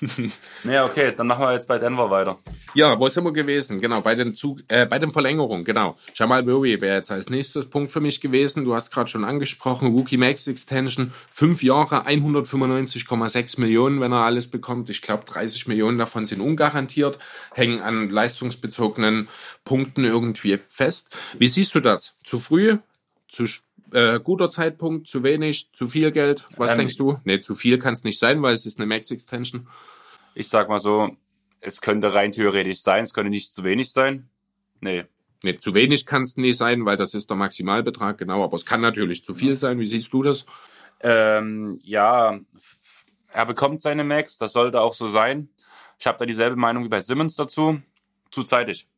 Naja, 0.64 0.84
okay, 0.84 1.12
dann 1.16 1.26
machen 1.26 1.44
wir 1.44 1.52
jetzt 1.52 1.68
bei 1.68 1.78
Denver 1.78 2.10
weiter. 2.10 2.38
Ja, 2.74 2.98
wo 2.98 3.08
sind 3.08 3.24
wir 3.24 3.32
gewesen? 3.32 3.80
Genau, 3.80 4.00
bei 4.00 4.14
den, 4.14 4.34
Zug, 4.34 4.60
äh, 4.68 4.86
bei 4.86 4.98
den 4.98 5.12
Verlängerungen, 5.12 5.64
genau. 5.64 5.96
Jamal 6.14 6.42
Murray 6.42 6.80
wäre 6.80 6.96
jetzt 6.96 7.10
als 7.10 7.30
nächstes 7.30 7.66
Punkt 7.66 7.90
für 7.90 8.00
mich 8.00 8.20
gewesen. 8.20 8.64
Du 8.64 8.74
hast 8.74 8.90
gerade 8.90 9.08
schon 9.08 9.24
angesprochen, 9.24 9.88
Rookie 9.88 10.16
Max 10.16 10.46
Extension, 10.46 11.12
fünf 11.30 11.62
Jahre, 11.62 12.06
195,6 12.06 13.60
Millionen, 13.60 14.00
wenn 14.00 14.12
er 14.12 14.24
alles 14.24 14.48
bekommt. 14.48 14.90
Ich 14.90 15.02
glaube, 15.02 15.24
30 15.26 15.68
Millionen 15.68 15.98
davon 15.98 16.26
sind 16.26 16.40
ungarantiert, 16.40 17.18
hängen 17.54 17.80
an 17.80 18.10
leistungsbezogenen 18.10 19.28
Punkten 19.64 20.04
irgendwie 20.04 20.58
fest. 20.58 21.08
Wie 21.38 21.48
siehst 21.48 21.74
du 21.74 21.80
das? 21.80 22.16
Zu 22.24 22.40
früh? 22.40 22.78
Zu 23.28 23.46
äh, 23.92 24.20
guter 24.20 24.50
Zeitpunkt? 24.50 25.08
Zu 25.08 25.22
wenig? 25.22 25.70
Zu 25.72 25.88
viel 25.88 26.10
Geld? 26.12 26.46
Was 26.56 26.72
Ähm, 26.72 26.78
denkst 26.78 26.96
du? 26.96 27.18
Nee, 27.24 27.40
zu 27.40 27.54
viel 27.54 27.78
kann 27.78 27.94
es 27.94 28.04
nicht 28.04 28.18
sein, 28.18 28.42
weil 28.42 28.54
es 28.54 28.66
ist 28.66 28.78
eine 28.78 28.86
Max 28.86 29.10
Extension. 29.10 29.68
Ich 30.34 30.48
sag 30.48 30.68
mal 30.68 30.80
so, 30.80 31.16
es 31.60 31.80
könnte 31.80 32.14
rein 32.14 32.32
theoretisch 32.32 32.80
sein, 32.80 33.04
es 33.04 33.12
könnte 33.12 33.30
nicht 33.30 33.52
zu 33.52 33.64
wenig 33.64 33.90
sein. 33.90 34.28
Nee. 34.80 35.04
Nee, 35.44 35.58
zu 35.58 35.72
wenig 35.74 36.04
kann 36.06 36.24
es 36.24 36.36
nicht 36.36 36.56
sein, 36.56 36.84
weil 36.84 36.96
das 36.96 37.14
ist 37.14 37.30
der 37.30 37.36
Maximalbetrag, 37.36 38.18
genau. 38.18 38.42
Aber 38.42 38.56
es 38.56 38.66
kann 38.66 38.80
natürlich 38.80 39.24
zu 39.24 39.34
viel 39.34 39.54
sein. 39.54 39.78
Wie 39.78 39.86
siehst 39.86 40.12
du 40.12 40.22
das? 40.22 40.46
Ähm, 41.00 41.78
ja, 41.84 42.40
er 43.32 43.46
bekommt 43.46 43.82
seine 43.82 44.02
Max, 44.02 44.36
das 44.38 44.52
sollte 44.52 44.80
auch 44.80 44.94
so 44.94 45.06
sein. 45.06 45.48
Ich 45.98 46.06
habe 46.06 46.18
da 46.18 46.26
dieselbe 46.26 46.56
Meinung 46.56 46.84
wie 46.84 46.88
bei 46.88 47.00
Simmons 47.00 47.36
dazu. 47.36 47.80
Zu 48.30 48.42
zeitig. 48.44 48.88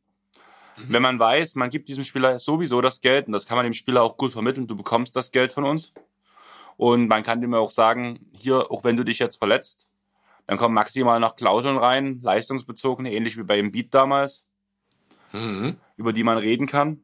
Wenn 0.89 1.01
man 1.01 1.19
weiß, 1.19 1.55
man 1.55 1.69
gibt 1.69 1.89
diesem 1.89 2.03
Spieler 2.03 2.39
sowieso 2.39 2.81
das 2.81 3.01
Geld, 3.01 3.27
und 3.27 3.33
das 3.33 3.45
kann 3.45 3.57
man 3.57 3.63
dem 3.63 3.73
Spieler 3.73 4.03
auch 4.03 4.17
gut 4.17 4.31
vermitteln, 4.31 4.67
du 4.67 4.75
bekommst 4.75 5.15
das 5.15 5.31
Geld 5.31 5.53
von 5.53 5.63
uns. 5.63 5.93
Und 6.77 7.07
man 7.07 7.23
kann 7.23 7.41
dem 7.41 7.53
auch 7.53 7.71
sagen, 7.71 8.25
hier, 8.35 8.71
auch 8.71 8.83
wenn 8.83 8.97
du 8.97 9.03
dich 9.03 9.19
jetzt 9.19 9.37
verletzt, 9.37 9.87
dann 10.47 10.57
kommen 10.57 10.73
maximal 10.73 11.19
noch 11.19 11.35
Klauseln 11.35 11.77
rein, 11.77 12.19
leistungsbezogene, 12.23 13.13
ähnlich 13.13 13.37
wie 13.37 13.43
bei 13.43 13.59
Embiid 13.59 13.93
damals, 13.93 14.47
Mhm. 15.31 15.77
über 15.95 16.11
die 16.11 16.23
man 16.23 16.37
reden 16.37 16.67
kann. 16.67 17.01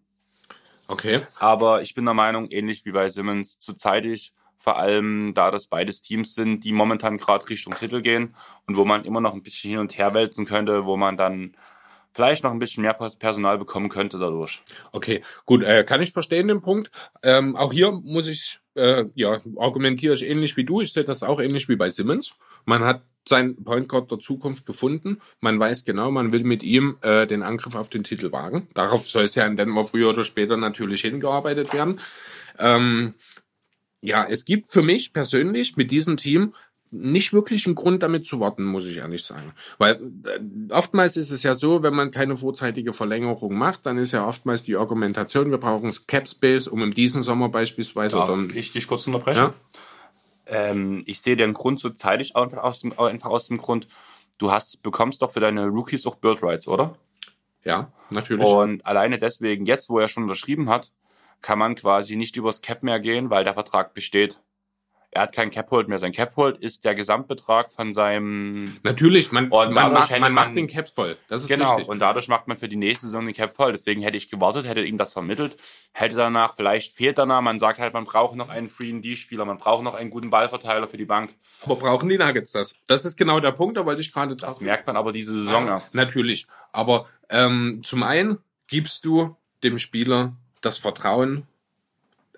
Okay. 0.87 1.21
Aber 1.39 1.81
ich 1.81 1.93
bin 1.95 2.05
der 2.05 2.13
Meinung, 2.13 2.49
ähnlich 2.49 2.85
wie 2.85 2.91
bei 2.91 3.09
Simmons, 3.09 3.59
zu 3.59 3.73
zeitig. 3.73 4.33
Vor 4.57 4.77
allem, 4.77 5.33
da 5.33 5.51
das 5.51 5.67
beides 5.67 6.01
Teams 6.01 6.33
sind, 6.33 6.63
die 6.63 6.73
momentan 6.73 7.17
gerade 7.17 7.47
Richtung 7.49 7.75
Titel 7.75 8.01
gehen 8.01 8.35
und 8.65 8.75
wo 8.75 8.83
man 8.83 9.05
immer 9.05 9.21
noch 9.21 9.33
ein 9.33 9.43
bisschen 9.43 9.71
hin 9.71 9.79
und 9.79 9.97
her 9.97 10.13
wälzen 10.13 10.45
könnte, 10.45 10.85
wo 10.85 10.97
man 10.97 11.15
dann 11.15 11.55
vielleicht 12.17 12.43
noch 12.43 12.51
ein 12.51 12.57
bisschen 12.57 12.81
mehr 12.81 12.99
Pers- 12.99 13.19
Personal 13.19 13.59
bekommen 13.59 13.89
könnte 13.89 14.17
dadurch. 14.17 14.63
Okay, 14.91 15.21
gut, 15.45 15.63
äh, 15.63 15.83
kann 15.83 16.01
ich 16.01 16.11
verstehen 16.11 16.47
den 16.47 16.61
Punkt. 16.61 16.89
Ähm, 17.21 17.55
auch 17.55 17.71
hier 17.71 17.91
muss 17.91 18.25
ich, 18.25 18.59
äh, 18.73 19.05
ja, 19.13 19.39
argumentiere 19.55 20.15
ich 20.15 20.25
ähnlich 20.25 20.57
wie 20.57 20.65
du. 20.65 20.81
Ich 20.81 20.93
sehe 20.93 21.03
das 21.03 21.21
auch 21.21 21.39
ähnlich 21.39 21.69
wie 21.69 21.75
bei 21.75 21.91
Simmons. 21.91 22.31
Man 22.65 22.83
hat 22.83 23.03
seinen 23.29 23.63
Point 23.63 23.87
Guard 23.87 24.09
der 24.09 24.17
Zukunft 24.17 24.65
gefunden. 24.65 25.21
Man 25.41 25.59
weiß 25.59 25.85
genau, 25.85 26.09
man 26.09 26.33
will 26.33 26.43
mit 26.43 26.63
ihm 26.63 26.97
äh, 27.01 27.27
den 27.27 27.43
Angriff 27.43 27.75
auf 27.75 27.89
den 27.89 28.03
Titel 28.03 28.31
wagen. 28.31 28.67
Darauf 28.73 29.07
soll 29.07 29.25
es 29.25 29.35
ja 29.35 29.45
in 29.45 29.55
Denver 29.55 29.85
früher 29.85 30.09
oder 30.09 30.23
später 30.23 30.57
natürlich 30.57 31.01
hingearbeitet 31.01 31.71
werden. 31.71 31.99
Ähm, 32.57 33.13
ja, 34.01 34.25
es 34.27 34.43
gibt 34.43 34.71
für 34.71 34.81
mich 34.81 35.13
persönlich 35.13 35.77
mit 35.77 35.91
diesem 35.91 36.17
Team 36.17 36.55
nicht 36.91 37.33
wirklich 37.33 37.65
einen 37.65 37.75
Grund 37.75 38.03
damit 38.03 38.25
zu 38.25 38.39
warten, 38.39 38.63
muss 38.63 38.85
ich 38.85 38.97
ehrlich 38.97 39.23
sagen. 39.23 39.51
Weil 39.77 39.95
äh, 40.25 40.73
oftmals 40.73 41.17
ist 41.17 41.31
es 41.31 41.43
ja 41.43 41.53
so, 41.53 41.83
wenn 41.83 41.93
man 41.93 42.11
keine 42.11 42.37
vorzeitige 42.37 42.93
Verlängerung 42.93 43.55
macht, 43.57 43.85
dann 43.85 43.97
ist 43.97 44.11
ja 44.11 44.25
oftmals 44.25 44.63
die 44.63 44.75
Argumentation, 44.75 45.51
wir 45.51 45.57
brauchen 45.57 45.93
Cap 46.07 46.27
Space, 46.27 46.67
um 46.67 46.83
in 46.83 46.91
diesem 46.91 47.23
Sommer 47.23 47.49
beispielsweise 47.49 48.15
Darf 48.15 48.29
oder 48.29 48.55
ich 48.55 48.71
dich 48.71 48.87
kurz 48.87 49.05
unterbrechen? 49.07 49.39
ja, 49.39 49.53
Ähm, 50.45 51.03
ich 51.05 51.21
sehe 51.21 51.35
den 51.35 51.53
Grund 51.53 51.79
so 51.79 51.89
zeitig 51.89 52.35
einfach 52.35 52.63
aus 52.63 52.81
dem, 52.81 52.97
einfach 52.97 53.29
aus 53.29 53.47
dem 53.47 53.57
Grund, 53.57 53.87
du 54.37 54.51
hast, 54.51 54.81
bekommst 54.81 55.21
doch 55.21 55.31
für 55.31 55.39
deine 55.39 55.67
Rookies 55.67 56.05
auch 56.05 56.15
Bird 56.15 56.41
Rights, 56.41 56.67
oder? 56.67 56.95
ja, 57.63 57.91
natürlich. 58.09 58.47
Und 58.47 58.85
alleine 58.85 59.17
deswegen, 59.17 59.65
jetzt, 59.65 59.89
wo 59.89 59.99
er 59.99 60.07
schon 60.07 60.23
unterschrieben 60.23 60.69
hat, 60.69 60.93
kann 61.41 61.59
man 61.59 61.75
quasi 61.75 62.15
nicht 62.15 62.37
übers 62.37 62.61
Cap 62.61 62.81
mehr 62.81 62.99
gehen, 62.99 63.29
weil 63.29 63.43
der 63.43 63.53
Vertrag 63.53 63.93
besteht. 63.93 64.41
Er 65.11 65.21
hat 65.21 65.33
kein 65.33 65.49
Cap-Hold 65.49 65.87
mehr. 65.87 65.99
Sein 65.99 66.11
Cap-Hold 66.11 66.57
ist 66.57 66.83
der 66.83 66.93
Gesamtbetrag 66.93 67.71
von 67.71 67.93
seinem. 67.93 68.77
natürlich, 68.83 69.31
man, 69.31 69.47
man, 69.47 69.73
macht, 69.73 70.11
man 70.11 70.19
man- 70.19 70.33
macht 70.33 70.55
den 70.55 70.67
Cap 70.67 70.89
voll. 70.89 71.17
Das 71.29 71.41
ist 71.41 71.47
Genau. 71.47 71.69
richtig. 71.71 71.87
Und 71.87 71.99
dadurch 71.99 72.27
macht 72.27 72.47
man 72.47 72.57
für 72.57 72.67
die 72.67 72.75
nächste 72.75 73.07
Saison 73.07 73.25
den 73.25 73.33
Cap 73.33 73.55
voll. 73.55 73.71
Deswegen 73.71 74.01
hätte 74.01 74.17
ich 74.17 74.29
gewartet, 74.29 74.67
hätte 74.67 74.81
ihm 74.83 74.97
das 74.97 75.13
vermittelt, 75.13 75.55
hätte 75.93 76.17
danach, 76.17 76.55
vielleicht 76.55 76.91
fehlt 76.91 77.17
danach, 77.17 77.41
man 77.41 77.57
sagt 77.57 77.79
halt, 77.79 77.93
man 77.93 78.03
braucht 78.03 78.35
noch 78.35 78.49
einen 78.49 78.67
Free 78.67 78.91
D-Spieler, 78.99 79.45
man 79.45 79.57
braucht 79.57 79.83
noch 79.83 79.95
einen 79.95 80.09
guten 80.09 80.29
Ballverteiler 80.29 80.87
für 80.87 80.97
die 80.97 81.05
Bank. 81.05 81.33
Aber 81.63 81.77
brauchen 81.77 82.09
die 82.09 82.17
Nuggets 82.17 82.51
das? 82.51 82.75
Das 82.87 83.05
ist 83.05 83.15
genau 83.15 83.39
der 83.39 83.53
Punkt, 83.53 83.77
da 83.77 83.85
wollte 83.85 84.01
ich 84.01 84.11
gerade 84.13 84.35
drauf 84.35 84.49
Das 84.49 84.61
merkt 84.61 84.87
man 84.87 84.97
aber 84.97 85.13
diese 85.13 85.33
Saison 85.33 85.67
erst. 85.67 85.95
Natürlich. 85.95 86.47
Aber 86.73 87.07
ähm, 87.29 87.81
zum 87.83 88.03
einen 88.03 88.39
gibst 88.67 89.05
du 89.05 89.35
dem 89.63 89.79
Spieler 89.79 90.33
das 90.61 90.77
Vertrauen, 90.77 91.47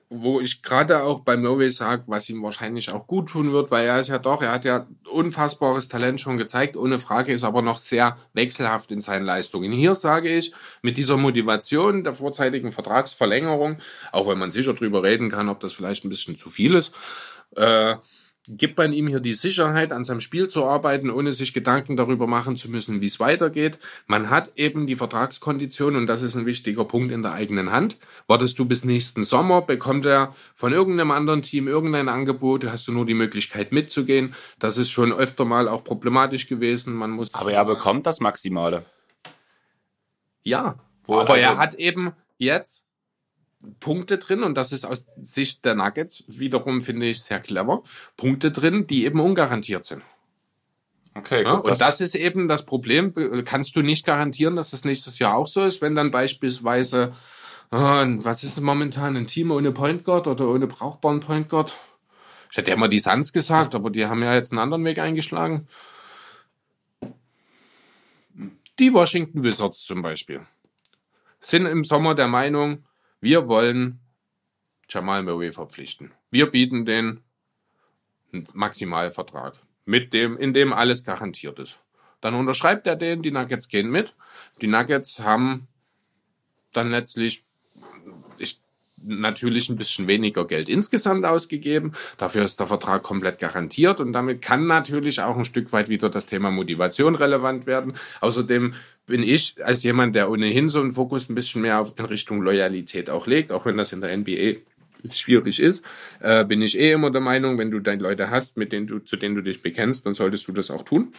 wo 0.09 0.41
ich 0.41 0.63
gerade 0.63 1.03
auch 1.03 1.19
bei 1.19 1.37
Murray 1.37 1.69
sage, 1.69 2.03
was 2.07 2.29
ihm 2.29 2.41
wahrscheinlich 2.41 2.91
auch 2.91 3.05
gut 3.05 3.29
tun 3.29 3.53
wird, 3.53 3.69
weil 3.69 3.85
er 3.85 3.99
ist 3.99 4.07
ja 4.07 4.17
doch, 4.17 4.41
er 4.41 4.51
hat 4.51 4.65
ja 4.65 4.87
unfassbares 5.11 5.87
Talent 5.87 6.19
schon 6.19 6.39
gezeigt, 6.39 6.75
ohne 6.75 6.97
Frage, 6.97 7.31
ist 7.31 7.43
aber 7.43 7.61
noch 7.61 7.77
sehr 7.77 8.17
wechselhaft 8.33 8.91
in 8.91 9.01
seinen 9.01 9.25
Leistungen. 9.25 9.71
Hier 9.71 9.93
sage 9.93 10.35
ich, 10.35 10.51
mit 10.81 10.97
dieser 10.97 11.17
Motivation 11.17 12.03
der 12.03 12.15
vorzeitigen 12.15 12.71
Vertragsverlängerung, 12.71 13.77
auch 14.11 14.27
wenn 14.27 14.39
man 14.39 14.49
sicher 14.49 14.73
drüber 14.73 15.03
reden 15.03 15.29
kann, 15.29 15.47
ob 15.47 15.59
das 15.59 15.73
vielleicht 15.73 16.03
ein 16.05 16.09
bisschen 16.09 16.37
zu 16.37 16.49
viel 16.49 16.73
ist, 16.73 16.91
äh, 17.55 17.95
gibt 18.51 18.77
man 18.79 18.93
ihm 18.93 19.07
hier 19.07 19.19
die 19.19 19.35
Sicherheit, 19.35 19.91
an 19.91 20.03
seinem 20.03 20.21
Spiel 20.21 20.47
zu 20.47 20.65
arbeiten, 20.65 21.11
ohne 21.11 21.33
sich 21.33 21.53
Gedanken 21.53 21.95
darüber 21.95 22.25
machen 22.25 22.57
zu 22.57 22.69
müssen, 22.71 22.99
wie 22.99 23.05
es 23.05 23.19
weitergeht. 23.19 23.77
Man 24.07 24.31
hat 24.31 24.53
eben 24.57 24.87
die 24.87 24.95
Vertragskondition 24.95 25.95
und 25.95 26.07
das 26.07 26.23
ist 26.23 26.35
ein 26.35 26.47
wichtiger 26.47 26.83
Punkt 26.85 27.13
in 27.13 27.21
der 27.21 27.33
eigenen 27.33 27.71
Hand. 27.71 27.97
Wartest 28.27 28.57
du 28.57 28.65
bis 28.65 28.83
nächsten 28.85 29.23
Sommer, 29.23 29.61
bekommt 29.61 30.05
er 30.07 30.33
von 30.55 30.73
irgendeinem 30.73 31.11
anderen 31.11 31.43
Team 31.43 31.67
irgendein 31.67 32.09
Angebot, 32.09 32.65
hast 32.65 32.87
du 32.87 32.91
nur 32.91 33.05
die 33.05 33.13
Möglichkeit 33.13 33.71
mitzugehen. 33.71 34.33
Das 34.57 34.77
ist 34.79 34.89
schon 34.89 35.13
öfter 35.13 35.45
mal 35.45 35.67
auch 35.67 35.83
problematisch 35.83 36.47
gewesen. 36.47 36.93
Man 36.95 37.11
muss 37.11 37.33
Aber 37.35 37.53
er 37.53 37.65
bekommt 37.65 38.07
das 38.07 38.19
Maximale. 38.19 38.85
Ja, 40.41 40.79
Wo- 41.05 41.19
aber 41.19 41.37
er 41.37 41.49
also- 41.51 41.61
hat 41.61 41.75
eben 41.75 42.13
jetzt 42.39 42.87
Punkte 43.79 44.17
drin 44.17 44.43
und 44.43 44.55
das 44.55 44.71
ist 44.71 44.85
aus 44.85 45.07
Sicht 45.21 45.65
der 45.65 45.75
Nuggets 45.75 46.23
wiederum, 46.27 46.81
finde 46.81 47.07
ich, 47.07 47.21
sehr 47.21 47.39
clever. 47.39 47.83
Punkte 48.15 48.51
drin, 48.51 48.87
die 48.87 49.05
eben 49.05 49.19
ungarantiert 49.19 49.85
sind. 49.85 50.01
Okay, 51.15 51.43
Ja? 51.43 51.55
gut. 51.55 51.65
Und 51.65 51.81
das 51.81 51.99
ist 52.01 52.15
eben 52.15 52.47
das 52.47 52.65
Problem. 52.65 53.13
Kannst 53.45 53.75
du 53.75 53.81
nicht 53.81 54.05
garantieren, 54.05 54.55
dass 54.55 54.71
das 54.71 54.85
nächstes 54.85 55.19
Jahr 55.19 55.35
auch 55.35 55.47
so 55.47 55.65
ist, 55.65 55.81
wenn 55.81 55.95
dann 55.95 56.11
beispielsweise, 56.11 57.13
äh, 57.71 57.75
was 57.75 58.43
ist 58.43 58.59
momentan, 58.61 59.17
ein 59.17 59.27
Team 59.27 59.51
ohne 59.51 59.71
Point 59.71 60.03
Guard 60.05 60.27
oder 60.27 60.47
ohne 60.47 60.67
brauchbaren 60.67 61.19
Point 61.19 61.49
Guard? 61.49 61.75
Ich 62.51 62.57
hätte 62.57 62.71
ja 62.71 62.77
immer 62.77 62.87
die 62.87 62.99
Suns 62.99 63.33
gesagt, 63.33 63.75
aber 63.75 63.89
die 63.89 64.05
haben 64.07 64.23
ja 64.23 64.33
jetzt 64.33 64.51
einen 64.51 64.59
anderen 64.59 64.85
Weg 64.85 64.99
eingeschlagen. 64.99 65.67
Die 68.79 68.93
Washington 68.93 69.43
Wizards 69.43 69.83
zum 69.83 70.01
Beispiel 70.01 70.41
sind 71.41 71.65
im 71.65 71.83
Sommer 71.83 72.15
der 72.15 72.27
Meinung, 72.27 72.85
wir 73.21 73.47
wollen 73.47 73.99
Jamal 74.89 75.23
Murray 75.23 75.51
verpflichten. 75.51 76.11
Wir 76.31 76.47
bieten 76.47 76.85
den 76.85 77.21
Maximalvertrag, 78.53 79.55
mit 79.85 80.13
dem, 80.13 80.37
in 80.37 80.53
dem 80.53 80.73
alles 80.73 81.03
garantiert 81.03 81.59
ist. 81.59 81.79
Dann 82.21 82.35
unterschreibt 82.35 82.85
er 82.87 82.95
den, 82.95 83.21
die 83.21 83.31
Nuggets 83.31 83.69
gehen 83.69 83.89
mit. 83.89 84.15
Die 84.61 84.67
Nuggets 84.67 85.19
haben 85.19 85.67
dann 86.73 86.91
letztlich 86.91 87.43
ich, 88.37 88.61
natürlich 88.97 89.69
ein 89.69 89.77
bisschen 89.77 90.07
weniger 90.07 90.45
Geld 90.45 90.69
insgesamt 90.69 91.25
ausgegeben. 91.25 91.93
Dafür 92.17 92.43
ist 92.43 92.59
der 92.59 92.67
Vertrag 92.67 93.03
komplett 93.03 93.39
garantiert 93.39 94.01
und 94.01 94.13
damit 94.13 94.41
kann 94.41 94.67
natürlich 94.67 95.21
auch 95.21 95.37
ein 95.37 95.45
Stück 95.45 95.71
weit 95.71 95.89
wieder 95.89 96.09
das 96.09 96.25
Thema 96.25 96.51
Motivation 96.51 97.15
relevant 97.15 97.65
werden. 97.65 97.93
Außerdem 98.21 98.73
bin 99.09 99.23
ich 99.23 99.55
als 99.63 99.83
jemand, 99.83 100.15
der 100.15 100.31
ohnehin 100.31 100.69
so 100.69 100.79
einen 100.79 100.93
Fokus 100.93 101.29
ein 101.29 101.35
bisschen 101.35 101.61
mehr 101.61 101.85
in 101.97 102.05
Richtung 102.05 102.41
Loyalität 102.41 103.09
auch 103.09 103.27
legt, 103.27 103.51
auch 103.51 103.65
wenn 103.65 103.75
das 103.75 103.91
in 103.91 104.01
der 104.01 104.15
NBA 104.15 104.59
schwierig 105.11 105.59
ist, 105.59 105.83
äh, 106.21 106.45
bin 106.45 106.61
ich 106.61 106.79
eh 106.79 106.91
immer 106.91 107.11
der 107.11 107.21
Meinung, 107.21 107.57
wenn 107.57 107.71
du 107.71 107.79
deine 107.79 108.03
Leute 108.03 108.29
hast, 108.29 108.55
mit 108.55 108.71
denen 108.71 108.87
du, 108.87 108.99
zu 108.99 109.17
denen 109.17 109.35
du 109.35 109.41
dich 109.41 109.61
bekennst, 109.61 110.05
dann 110.05 110.13
solltest 110.13 110.47
du 110.47 110.51
das 110.51 110.71
auch 110.71 110.83
tun. 110.83 111.13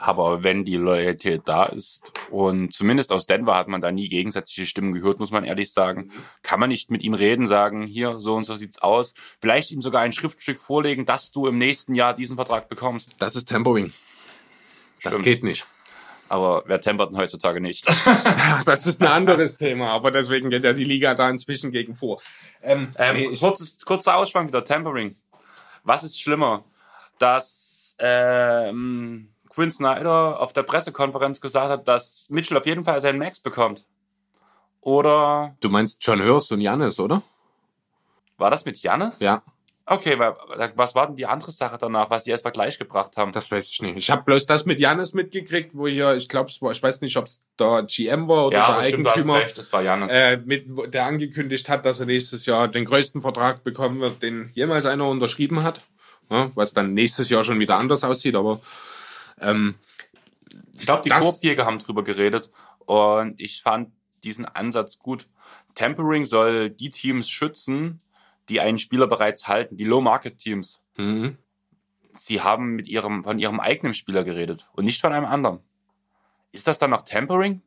Aber 0.00 0.44
wenn 0.44 0.64
die 0.64 0.76
Loyalität 0.76 1.42
da 1.46 1.64
ist 1.64 2.12
und 2.30 2.72
zumindest 2.72 3.10
aus 3.10 3.26
Denver 3.26 3.56
hat 3.56 3.66
man 3.66 3.80
da 3.80 3.90
nie 3.90 4.08
gegensätzliche 4.08 4.64
Stimmen 4.64 4.92
gehört, 4.92 5.18
muss 5.18 5.32
man 5.32 5.42
ehrlich 5.44 5.72
sagen, 5.72 6.12
kann 6.42 6.60
man 6.60 6.68
nicht 6.68 6.90
mit 6.90 7.02
ihm 7.02 7.14
reden, 7.14 7.48
sagen, 7.48 7.82
hier, 7.82 8.18
so 8.18 8.36
und 8.36 8.44
so 8.44 8.54
sieht's 8.54 8.78
aus. 8.78 9.14
Vielleicht 9.40 9.72
ihm 9.72 9.80
sogar 9.80 10.02
ein 10.02 10.12
Schriftstück 10.12 10.60
vorlegen, 10.60 11.04
dass 11.04 11.32
du 11.32 11.48
im 11.48 11.58
nächsten 11.58 11.96
Jahr 11.96 12.14
diesen 12.14 12.36
Vertrag 12.36 12.68
bekommst. 12.68 13.16
Das 13.18 13.34
ist 13.34 13.46
Tempering. 13.46 13.92
Das 15.02 15.14
Stimmt. 15.14 15.24
geht 15.24 15.42
nicht. 15.42 15.66
Aber 16.28 16.62
wer 16.66 16.80
tempert 16.80 17.10
denn 17.10 17.18
heutzutage 17.18 17.60
nicht? 17.60 17.86
Das 18.64 18.86
ist 18.86 19.00
ein 19.02 19.08
anderes 19.08 19.58
Thema, 19.58 19.90
aber 19.90 20.10
deswegen 20.10 20.50
geht 20.50 20.64
ja 20.64 20.72
die 20.72 20.84
Liga 20.84 21.14
da 21.14 21.28
inzwischen 21.30 21.70
gegen 21.72 21.94
vor. 21.94 22.20
Ähm, 22.62 22.90
Ähm, 22.98 23.16
nee, 23.16 23.36
kurzes, 23.36 23.78
kurzer 23.84 24.16
Ausschwank 24.16 24.48
wieder, 24.48 24.64
Tempering. 24.64 25.16
Was 25.84 26.04
ist 26.04 26.20
schlimmer? 26.20 26.64
Dass 27.18 27.94
ähm, 27.98 29.30
Quinn 29.48 29.70
Snyder 29.70 30.40
auf 30.40 30.52
der 30.52 30.62
Pressekonferenz 30.62 31.40
gesagt 31.40 31.70
hat, 31.70 31.88
dass 31.88 32.26
Mitchell 32.28 32.56
auf 32.56 32.66
jeden 32.66 32.84
Fall 32.84 33.00
seinen 33.00 33.18
Max 33.18 33.40
bekommt. 33.40 33.86
Oder 34.80 35.56
du 35.60 35.68
meinst 35.68 35.98
John 36.00 36.22
Hurst 36.22 36.52
und 36.52 36.60
Janis, 36.60 37.00
oder? 37.00 37.22
war 38.38 38.50
das 38.50 38.64
mit 38.64 38.78
Janis? 38.78 39.20
Ja, 39.20 39.42
Okay, 39.90 40.18
wa- 40.18 40.36
was 40.74 40.94
war 40.94 41.06
denn 41.06 41.16
die 41.16 41.24
andere 41.26 41.50
Sache 41.50 41.78
danach, 41.78 42.10
was 42.10 42.24
die 42.24 42.32
als 42.32 42.42
Vergleich 42.42 42.78
gebracht 42.78 43.16
haben? 43.16 43.32
das 43.32 43.50
weiß 43.50 43.70
ich 43.70 43.80
nicht. 43.80 43.96
Ich 43.96 44.10
habe 44.10 44.22
bloß 44.24 44.44
das 44.46 44.66
mit 44.66 44.78
Janis 44.80 45.14
mitgekriegt, 45.14 45.74
wo 45.74 45.86
hier, 45.88 46.14
ich 46.14 46.28
glaube, 46.28 46.50
es 46.50 46.60
war, 46.60 46.72
ich 46.72 46.82
weiß 46.82 47.00
nicht, 47.00 47.16
ob 47.16 47.24
es 47.24 47.40
der 47.58 47.84
GM 47.84 48.28
war 48.28 48.48
oder 48.48 48.58
ja, 48.58 48.66
der 48.66 48.74
aber 48.76 48.84
stimmt, 48.84 49.06
du 49.06 49.08
hast 49.10 49.16
Eigentümer, 49.16 49.38
recht, 49.40 49.56
das 49.58 49.72
war 49.72 49.82
Janis. 49.82 50.12
äh, 50.12 50.36
mit, 50.44 50.66
der 50.92 51.06
angekündigt 51.06 51.68
hat, 51.70 51.86
dass 51.86 52.00
er 52.00 52.06
nächstes 52.06 52.44
Jahr 52.44 52.68
den 52.68 52.84
größten 52.84 53.22
Vertrag 53.22 53.64
bekommen 53.64 54.00
wird, 54.00 54.22
den 54.22 54.50
jemals 54.54 54.84
einer 54.84 55.06
unterschrieben 55.08 55.62
hat. 55.62 55.80
Ja, 56.30 56.50
was 56.54 56.74
dann 56.74 56.92
nächstes 56.92 57.30
Jahr 57.30 57.42
schon 57.42 57.58
wieder 57.58 57.78
anders 57.78 58.04
aussieht, 58.04 58.34
aber 58.34 58.60
ähm, 59.40 59.76
Ich 60.78 60.84
glaube, 60.84 61.02
die 61.02 61.08
Korbjäger 61.08 61.64
haben 61.64 61.78
drüber 61.78 62.04
geredet 62.04 62.50
und 62.84 63.40
ich 63.40 63.62
fand 63.62 63.90
diesen 64.22 64.44
Ansatz 64.44 64.98
gut. 64.98 65.26
Tempering 65.74 66.26
soll 66.26 66.68
die 66.70 66.90
Teams 66.90 67.30
schützen, 67.30 68.00
die 68.48 68.60
einen 68.60 68.78
Spieler 68.78 69.06
bereits 69.06 69.46
halten, 69.48 69.76
die 69.76 69.84
Low-Market-Teams. 69.84 70.80
mhm. 70.96 71.36
Sie 72.20 72.40
haben 72.40 72.74
mit 72.74 72.88
ihrem, 72.88 73.22
von 73.22 73.38
ihrem 73.38 73.60
eigenen 73.60 73.94
Spieler 73.94 74.24
geredet 74.24 74.68
und 74.72 74.84
nicht 74.86 75.00
von 75.00 75.12
einem 75.12 75.26
anderen. 75.26 75.60
Ist 76.50 76.66
das 76.66 76.80
dann 76.80 76.90
noch 76.90 77.02
Tempering? 77.02 77.62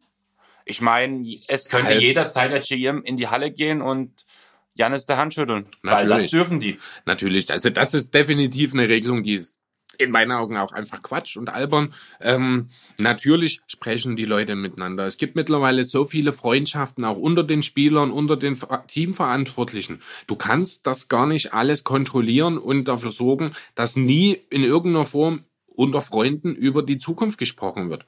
Ich 0.66 0.82
meine, 0.82 1.26
es 1.48 1.70
könnte 1.70 1.92
Als- 1.94 2.02
jederzeit 2.02 2.52
der 2.52 2.60
GM 2.60 3.02
in 3.04 3.16
die 3.16 3.30
Halle 3.30 3.52
gehen 3.52 3.82
und 3.82 4.26
Janis 4.74 5.06
der 5.06 5.16
Hand 5.16 5.34
schütteln. 5.34 5.70
Weil 5.84 6.00
das 6.08 6.10
Natürlich. 6.10 6.32
dürfen 6.32 6.60
die. 6.60 6.78
Natürlich, 7.06 7.50
also 7.50 7.70
das 7.70 7.94
ist 7.94 8.14
definitiv 8.14 8.74
eine 8.74 8.90
Regelung, 8.90 9.24
die 9.24 9.36
ist 9.36 9.58
in 10.02 10.12
meinen 10.12 10.32
Augen 10.32 10.58
auch 10.58 10.72
einfach 10.72 11.02
Quatsch 11.02 11.38
und 11.38 11.50
albern. 11.50 11.94
Ähm, 12.20 12.68
natürlich 12.98 13.62
sprechen 13.68 14.16
die 14.16 14.26
Leute 14.26 14.56
miteinander. 14.56 15.06
Es 15.06 15.18
gibt 15.18 15.36
mittlerweile 15.36 15.86
so 15.86 16.06
viele 16.06 16.34
Freundschaften 16.34 17.06
auch 17.06 17.18
unter 17.18 17.44
den 17.44 17.64
Spielern, 17.64 18.12
unter 18.12 18.38
den 18.38 18.56
Ver- 18.56 18.86
Teamverantwortlichen. 18.88 20.02
Du 20.28 20.36
kannst 20.36 20.88
das 20.88 21.08
gar 21.08 21.26
nicht 21.26 21.54
alles 21.54 21.84
kontrollieren 21.84 22.58
und 22.58 22.86
dafür 22.86 23.12
sorgen, 23.12 23.52
dass 23.76 23.96
nie 23.96 24.38
in 24.50 24.64
irgendeiner 24.64 25.06
Form 25.06 25.46
unter 25.68 26.02
Freunden 26.02 26.54
über 26.54 26.84
die 26.84 26.98
Zukunft 26.98 27.38
gesprochen 27.38 27.90
wird. 27.90 28.06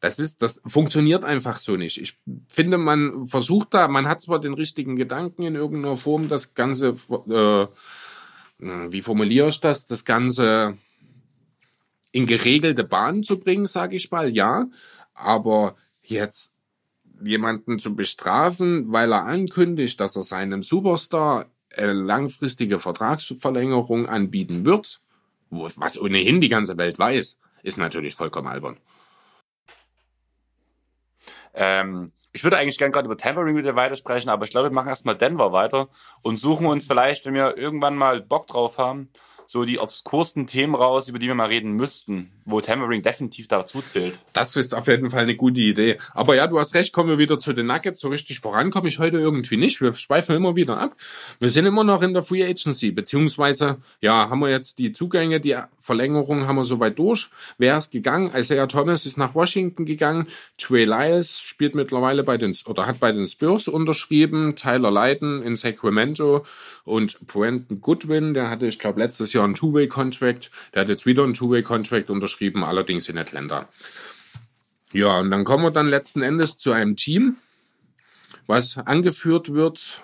Das 0.00 0.18
ist, 0.18 0.42
das 0.42 0.60
funktioniert 0.66 1.22
einfach 1.22 1.60
so 1.60 1.76
nicht. 1.76 2.00
Ich 2.00 2.18
finde, 2.48 2.76
man 2.76 3.26
versucht 3.26 3.72
da, 3.72 3.86
man 3.86 4.08
hat 4.08 4.20
zwar 4.20 4.40
den 4.40 4.54
richtigen 4.54 4.96
Gedanken 4.96 5.44
in 5.44 5.54
irgendeiner 5.54 5.96
Form, 5.96 6.28
das 6.28 6.54
Ganze, 6.54 6.96
äh, 7.28 7.66
wie 8.90 9.02
formuliere 9.02 9.48
ich 9.48 9.60
das, 9.60 9.86
das 9.86 10.04
Ganze 10.04 10.76
in 12.12 12.26
geregelte 12.26 12.84
Bahnen 12.84 13.24
zu 13.24 13.38
bringen, 13.38 13.66
sage 13.66 13.96
ich 13.96 14.10
mal, 14.10 14.30
ja. 14.30 14.66
Aber 15.14 15.76
jetzt 16.02 16.52
jemanden 17.22 17.78
zu 17.78 17.96
bestrafen, 17.96 18.92
weil 18.92 19.12
er 19.12 19.24
ankündigt, 19.24 19.98
dass 20.00 20.16
er 20.16 20.22
seinem 20.22 20.62
Superstar 20.62 21.46
eine 21.76 21.92
langfristige 21.92 22.78
Vertragsverlängerung 22.78 24.06
anbieten 24.06 24.66
wird, 24.66 25.00
was 25.50 26.00
ohnehin 26.00 26.40
die 26.40 26.48
ganze 26.48 26.76
Welt 26.76 26.98
weiß, 26.98 27.38
ist 27.62 27.78
natürlich 27.78 28.14
vollkommen 28.14 28.48
albern. 28.48 28.76
Ähm, 31.54 32.12
ich 32.32 32.44
würde 32.44 32.56
eigentlich 32.56 32.78
gern 32.78 32.92
gerade 32.92 33.06
über 33.06 33.16
Tempering 33.16 33.54
mit 33.54 33.64
dir 33.64 33.76
weitersprechen, 33.76 34.30
aber 34.30 34.44
ich 34.44 34.50
glaube, 34.50 34.70
wir 34.70 34.74
machen 34.74 34.88
erstmal 34.88 35.16
Denver 35.16 35.52
weiter 35.52 35.88
und 36.22 36.38
suchen 36.38 36.66
uns 36.66 36.86
vielleicht, 36.86 37.26
wenn 37.26 37.34
wir 37.34 37.58
irgendwann 37.58 37.96
mal 37.96 38.22
Bock 38.22 38.46
drauf 38.46 38.78
haben, 38.78 39.10
so 39.52 39.66
die 39.66 39.78
obskursten 39.78 40.46
Themen 40.46 40.74
raus, 40.74 41.08
über 41.08 41.18
die 41.18 41.26
wir 41.26 41.34
mal 41.34 41.48
reden 41.48 41.72
müssten, 41.72 42.30
wo 42.44 42.60
Tempering 42.60 43.02
definitiv 43.02 43.48
dazu 43.48 43.82
zählt. 43.82 44.18
Das 44.32 44.56
ist 44.56 44.74
auf 44.74 44.88
jeden 44.88 45.10
Fall 45.10 45.22
eine 45.22 45.36
gute 45.36 45.60
Idee. 45.60 45.98
Aber 46.12 46.34
ja, 46.34 46.46
du 46.46 46.58
hast 46.58 46.74
recht, 46.74 46.92
kommen 46.92 47.08
wir 47.08 47.18
wieder 47.18 47.38
zu 47.38 47.52
den 47.52 47.66
Nuggets. 47.66 48.00
So 48.00 48.08
richtig 48.08 48.40
voran 48.40 48.70
komme 48.70 48.88
ich 48.88 48.98
heute 48.98 49.18
irgendwie 49.18 49.56
nicht. 49.56 49.80
Wir 49.80 49.92
schweifen 49.92 50.36
immer 50.36 50.56
wieder 50.56 50.78
ab. 50.78 50.96
Wir 51.38 51.50
sind 51.50 51.66
immer 51.66 51.84
noch 51.84 52.02
in 52.02 52.14
der 52.14 52.22
Free 52.22 52.44
Agency, 52.44 52.90
beziehungsweise, 52.90 53.78
ja, 54.00 54.30
haben 54.30 54.40
wir 54.40 54.50
jetzt 54.50 54.78
die 54.78 54.92
Zugänge, 54.92 55.40
die 55.40 55.56
Verlängerung 55.78 56.46
haben 56.46 56.56
wir 56.56 56.64
soweit 56.64 56.98
durch. 56.98 57.28
Wer 57.58 57.76
ist 57.76 57.90
gegangen? 57.90 58.32
Isaiah 58.34 58.66
Thomas 58.66 59.06
ist 59.06 59.18
nach 59.18 59.34
Washington 59.34 59.84
gegangen. 59.84 60.26
Trey 60.58 60.84
Lyles 60.84 61.40
spielt 61.40 61.74
mittlerweile 61.74 62.24
bei 62.24 62.38
den, 62.38 62.56
oder 62.66 62.86
hat 62.86 63.00
bei 63.00 63.12
den 63.12 63.26
Spurs 63.26 63.68
unterschrieben. 63.68 64.54
Tyler 64.56 64.90
Lydon 64.90 65.42
in 65.42 65.56
Sacramento 65.56 66.44
und 66.84 67.24
Brandon 67.26 67.80
Goodwin, 67.80 68.34
der 68.34 68.50
hatte, 68.50 68.66
ich 68.66 68.78
glaube, 68.78 69.00
letztes 69.00 69.32
Jahr 69.32 69.44
einen 69.44 69.54
Two-Way-Contract. 69.54 70.50
Der 70.74 70.82
hat 70.82 70.88
jetzt 70.88 71.06
wieder 71.06 71.24
einen 71.24 71.34
Two-Way-Contract 71.34 72.10
unterschrieben, 72.10 72.31
allerdings 72.40 73.08
in 73.08 73.18
Atlanta. 73.18 73.68
Ja, 74.92 75.20
und 75.20 75.30
dann 75.30 75.44
kommen 75.44 75.64
wir 75.64 75.70
dann 75.70 75.88
letzten 75.88 76.22
Endes 76.22 76.58
zu 76.58 76.72
einem 76.72 76.96
Team, 76.96 77.36
was 78.46 78.76
angeführt 78.76 79.54
wird. 79.54 80.02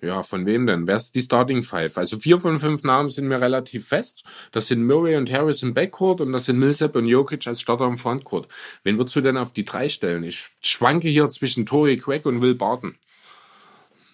Ja, 0.00 0.22
von 0.22 0.46
wem 0.46 0.66
denn? 0.66 0.86
Wer 0.86 0.96
ist 0.96 1.14
die 1.14 1.22
Starting 1.22 1.62
Five? 1.62 1.98
Also 1.98 2.18
vier 2.18 2.38
von 2.38 2.60
fünf 2.60 2.84
Namen 2.84 3.08
sind 3.08 3.26
mir 3.26 3.40
relativ 3.40 3.88
fest. 3.88 4.24
Das 4.52 4.68
sind 4.68 4.86
Murray 4.86 5.16
und 5.16 5.32
Harris 5.32 5.62
im 5.62 5.74
Backcourt 5.74 6.20
und 6.20 6.32
das 6.32 6.44
sind 6.44 6.58
Millsap 6.58 6.94
und 6.94 7.06
Jokic 7.06 7.46
als 7.46 7.62
Starter 7.62 7.86
im 7.86 7.96
Frontcourt. 7.96 8.46
Wen 8.84 8.98
würdest 8.98 9.16
du 9.16 9.20
denn 9.20 9.36
auf 9.36 9.52
die 9.52 9.64
drei 9.64 9.88
stellen? 9.88 10.22
Ich 10.22 10.50
schwanke 10.60 11.08
hier 11.08 11.28
zwischen 11.30 11.66
Torrey 11.66 11.96
Craig 11.96 12.26
und 12.26 12.42
Will 12.42 12.54
Barton. 12.54 12.96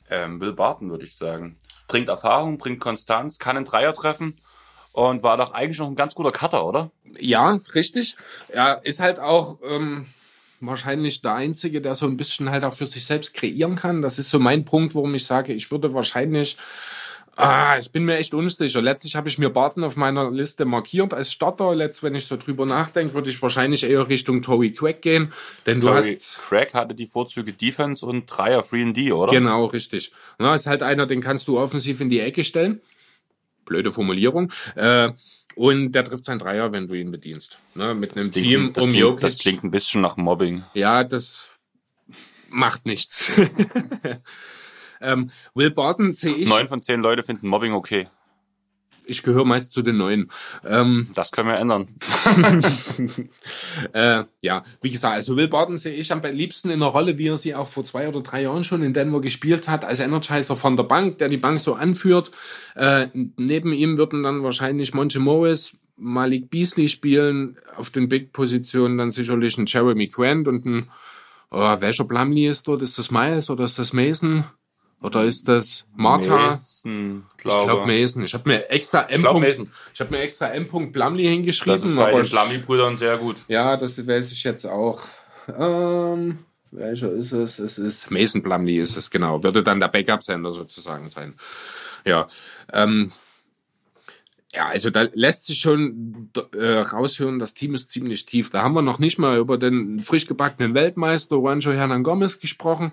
Ähm, 0.09 0.41
Will 0.41 0.53
Barton, 0.53 0.89
würde 0.89 1.05
ich 1.05 1.17
sagen. 1.17 1.59
bringt 1.89 2.09
Erfahrung, 2.09 2.59
bringt 2.59 2.81
Konstanz, 2.81 3.39
kann 3.39 3.57
einen 3.57 3.67
Dreier 3.67 3.93
treffen 3.93 4.37
und 4.93 5.23
war 5.23 5.37
doch 5.37 5.53
eigentlich 5.53 5.79
noch 5.79 5.89
ein 5.89 5.97
ganz 5.97 6.15
guter 6.15 6.33
Cutter, 6.33 6.67
oder? 6.67 6.91
Ja, 7.19 7.59
richtig. 7.75 8.17
Er 8.49 8.81
ist 8.85 9.01
halt 9.01 9.19
auch 9.19 9.59
ähm, 9.69 10.07
wahrscheinlich 10.61 11.23
der 11.23 11.35
Einzige, 11.35 11.81
der 11.81 11.95
so 11.95 12.07
ein 12.07 12.17
bisschen 12.17 12.51
halt 12.51 12.65
auch 12.65 12.75
für 12.75 12.87
sich 12.87 13.05
selbst 13.05 13.35
kreieren 13.35 13.75
kann. 13.75 14.03
Das 14.03 14.19
ist 14.19 14.31
so 14.31 14.39
mein 14.39 14.65
Punkt, 14.65 14.95
warum 14.95 15.15
ich 15.15 15.27
sage, 15.27 15.53
ich 15.53 15.71
würde 15.71 15.95
wahrscheinlich 15.95 16.57
Ah, 17.35 17.79
ich 17.79 17.91
bin 17.91 18.05
mir 18.05 18.17
echt 18.19 18.35
unsicher. 18.35 18.83
Letztlich 18.83 19.17
habe 19.17 19.29
ich 19.29 19.39
mir 19.39 19.49
Barton 19.49 19.85
auf 19.85 19.97
meiner 19.97 20.31
Liste 20.31 20.67
markiert 20.67 21.15
als 21.15 21.33
Starter. 21.33 21.75
Letzt, 21.75 22.03
wenn 22.03 22.15
ich 22.15 22.27
so 22.27 22.37
drüber 22.37 22.67
nachdenke, 22.67 23.15
würde 23.15 23.31
ich 23.31 23.41
wahrscheinlich 23.41 23.85
eher 23.85 24.07
Richtung 24.09 24.43
Tory 24.43 24.73
Quack 24.73 25.01
gehen. 25.01 25.33
Denn 25.65 25.81
du 25.81 25.89
Tory 25.89 26.15
hast. 26.15 26.39
Craig 26.47 26.75
hatte 26.75 26.95
die 26.95 27.07
Vorzüge 27.07 27.55
Defense 27.55 28.05
und 28.05 28.27
Dreier 28.27 28.63
Free 28.63 28.83
and 28.83 28.97
D, 28.97 29.13
oder? 29.13 29.33
Genau, 29.33 29.65
richtig. 29.65 30.13
Na, 30.39 30.55
ist 30.55 30.67
halt 30.67 30.83
einer, 30.83 31.07
den 31.07 31.23
kannst 31.23 31.49
du 31.49 31.59
offensiv 31.59 32.03
in 32.03 32.11
die 32.11 32.21
Ecke 32.21 32.45
stellen. 32.45 32.83
Blöde 33.65 33.93
Formulierung. 33.93 34.53
Äh, 34.75 35.13
und 35.55 35.93
der 35.93 36.05
trifft 36.05 36.25
sein 36.25 36.39
Dreier, 36.39 36.73
wenn 36.73 36.87
du 36.87 36.95
ihn 36.95 37.11
bedienst. 37.11 37.59
Ne, 37.75 37.95
mit 37.95 38.17
einem 38.17 38.33
Das 38.33 38.43
Team 38.43 38.61
klingt, 38.61 38.77
das, 38.77 38.85
um 38.85 38.91
klingt, 38.91 39.03
Jokic. 39.03 39.21
das 39.21 39.39
klingt 39.39 39.65
ein 39.65 39.71
bisschen 39.71 40.01
nach 40.01 40.17
Mobbing. 40.17 40.65
Ja, 40.75 41.05
das 41.05 41.49
macht 42.49 42.87
nichts. 42.87 43.33
ähm, 45.01 45.31
Will 45.55 45.71
Barton 45.71 46.13
sehe 46.13 46.35
ich. 46.35 46.49
Neun 46.49 46.69
von 46.69 46.83
zehn 46.83 47.01
Leute 47.01 47.23
finden 47.23 47.49
Mobbing 47.49 47.73
okay. 47.73 48.05
Ich 49.13 49.23
gehöre 49.23 49.45
meist 49.45 49.73
zu 49.73 49.83
den 49.83 49.99
Neuen. 49.99 50.31
Ähm, 50.65 51.09
Das 51.15 51.31
können 51.33 51.49
wir 51.49 51.59
ändern. 51.59 51.87
äh, 53.93 54.25
ja, 54.41 54.63
wie 54.81 54.91
gesagt, 54.91 55.15
also 55.15 55.37
Will 55.37 55.49
Barton 55.49 55.77
sehe 55.77 55.95
ich 55.95 56.11
am 56.11 56.23
liebsten 56.23 56.71
in 56.71 56.83
einer 56.83 56.91
Rolle, 56.91 57.19
wie 57.19 57.29
er 57.29 57.37
sie 57.37 57.55
auch 57.55 57.69
vor 57.69 57.85
zwei 57.85 58.09
oder 58.09 58.23
drei 58.23 58.43
Jahren 58.43 58.65
schon 58.65 58.83
in 58.83 58.95
Denver 58.95 59.21
gespielt 59.21 59.69
hat, 59.69 59.85
als 59.85 60.01
Energizer 60.01 60.57
von 60.57 60.77
der 60.77 60.85
Bank, 60.85 61.19
der 61.19 61.29
die 61.29 61.37
Bank 61.37 61.61
so 61.61 61.75
anführt. 61.75 62.31
Äh, 62.75 63.09
neben 63.37 63.73
ihm 63.73 63.99
würden 63.99 64.23
dann 64.23 64.43
wahrscheinlich 64.43 64.95
Monte 64.95 65.21
Morris, 65.21 65.77
Malik 65.97 66.51
Beasley 66.51 66.89
spielen, 66.89 67.59
auf 67.77 67.91
den 67.91 68.09
Big-Positionen 68.09 68.97
dann 68.97 69.11
sicherlich 69.11 69.59
ein 69.59 69.67
Jeremy 69.67 70.09
Grant 70.09 70.49
und 70.49 70.65
ein, 70.65 70.91
oh, 71.51 71.77
welcher 71.81 72.05
Plumlee 72.05 72.49
ist 72.49 72.67
dort? 72.67 72.81
Ist 72.81 72.99
das 72.99 73.11
Miles 73.11 73.51
oder 73.51 73.65
ist 73.65 73.79
das 73.79 73.93
Mason? 73.93 74.45
Oder 75.03 75.25
ist 75.25 75.49
das 75.49 75.85
Martha? 75.97 76.37
Mason, 76.37 77.25
Ich 77.37 77.43
glaube 77.43 77.65
glaube. 77.65 77.87
Mason. 77.87 78.25
Ich 78.25 78.35
habe 78.35 78.49
mir 78.49 78.71
extra 78.71 79.03
M. 79.03 79.21
glaub 79.21 79.41
Mason. 79.41 79.71
Ich 79.93 80.01
habe 80.01 80.11
mir 80.11 80.21
extra 80.21 80.49
M. 80.49 80.69
Plumlee 80.93 81.29
hingeschrieben. 81.29 81.75
das 81.75 81.85
ist 81.85 81.97
bei 81.97 82.13
den 82.13 82.23
Plumlee-Brüdern 82.29 82.97
sehr 82.97 83.17
gut. 83.19 83.37
ja, 83.49 83.77
das 83.77 84.07
weiß 84.07 84.33
ich 84.33 84.45
jetzt 84.45 84.65
auch. 84.65 85.03
Ähm, 85.59 86.39
welcher 86.71 87.11
ist 87.13 87.33
es? 87.33 87.59
Es 87.59 87.79
ist 87.79 88.11
Mason 88.11 88.43
Plumlee 88.43 88.79
ist 88.79 88.97
es, 88.97 89.11
genau. 89.11 89.43
Würde 89.43 89.63
dann 89.63 89.81
der 89.81 89.89
Backup-Sender 89.89 90.53
sozusagen 90.53 91.09
sein. 91.09 91.35
Ja. 92.05 92.29
Ähm, 92.73 93.13
ja, 94.55 94.67
also 94.67 94.91
da 94.91 95.09
lässt 95.15 95.47
sich 95.47 95.61
schon 95.61 96.31
äh, 96.55 96.79
raushören, 96.81 97.39
das 97.39 97.55
Team 97.55 97.75
ist 97.75 97.91
ziemlich 97.91 98.27
tief. 98.27 98.51
Da 98.51 98.63
haben 98.63 98.75
wir 98.75 98.83
noch 98.83 98.99
nicht 98.99 99.19
mal 99.19 99.39
über 99.39 99.57
den 99.57 100.01
frisch 100.01 100.27
gebackenen 100.27 100.75
Weltmeister 100.75 101.37
Juancho 101.37 101.73
Hernan 101.73 102.03
Gomez 102.03 102.39
gesprochen, 102.39 102.93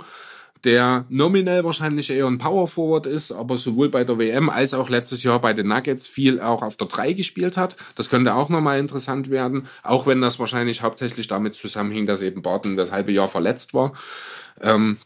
der 0.64 1.06
nominell 1.10 1.64
wahrscheinlich 1.64 2.10
eher 2.10 2.28
ein 2.28 2.38
Power 2.38 2.68
Forward 2.68 3.06
ist, 3.06 3.32
aber 3.32 3.58
sowohl 3.58 3.90
bei 3.90 4.04
der 4.04 4.18
WM 4.18 4.50
als 4.50 4.74
auch 4.74 4.90
letztes 4.90 5.24
Jahr 5.24 5.40
bei 5.40 5.54
den 5.54 5.68
Nuggets 5.68 6.08
viel 6.08 6.42
auch 6.42 6.62
auf 6.62 6.78
der 6.78 6.88
3 6.88 7.14
gespielt 7.14 7.58
hat. 7.58 7.76
Das 7.96 8.10
könnte 8.10 8.36
auch 8.36 8.50
nochmal 8.50 8.80
interessant 8.80 9.30
werden, 9.30 9.68
auch 9.84 10.06
wenn 10.06 10.22
das 10.22 10.40
wahrscheinlich 10.40 10.82
hauptsächlich 10.82 11.28
damit 11.28 11.56
zusammenhing, 11.56 12.06
dass 12.06 12.22
eben 12.22 12.42
Barton 12.42 12.76
das 12.76 12.92
halbe 12.92 13.12
Jahr 13.12 13.30
verletzt 13.30 13.74
war. 13.74 13.94
Ähm, 14.62 14.98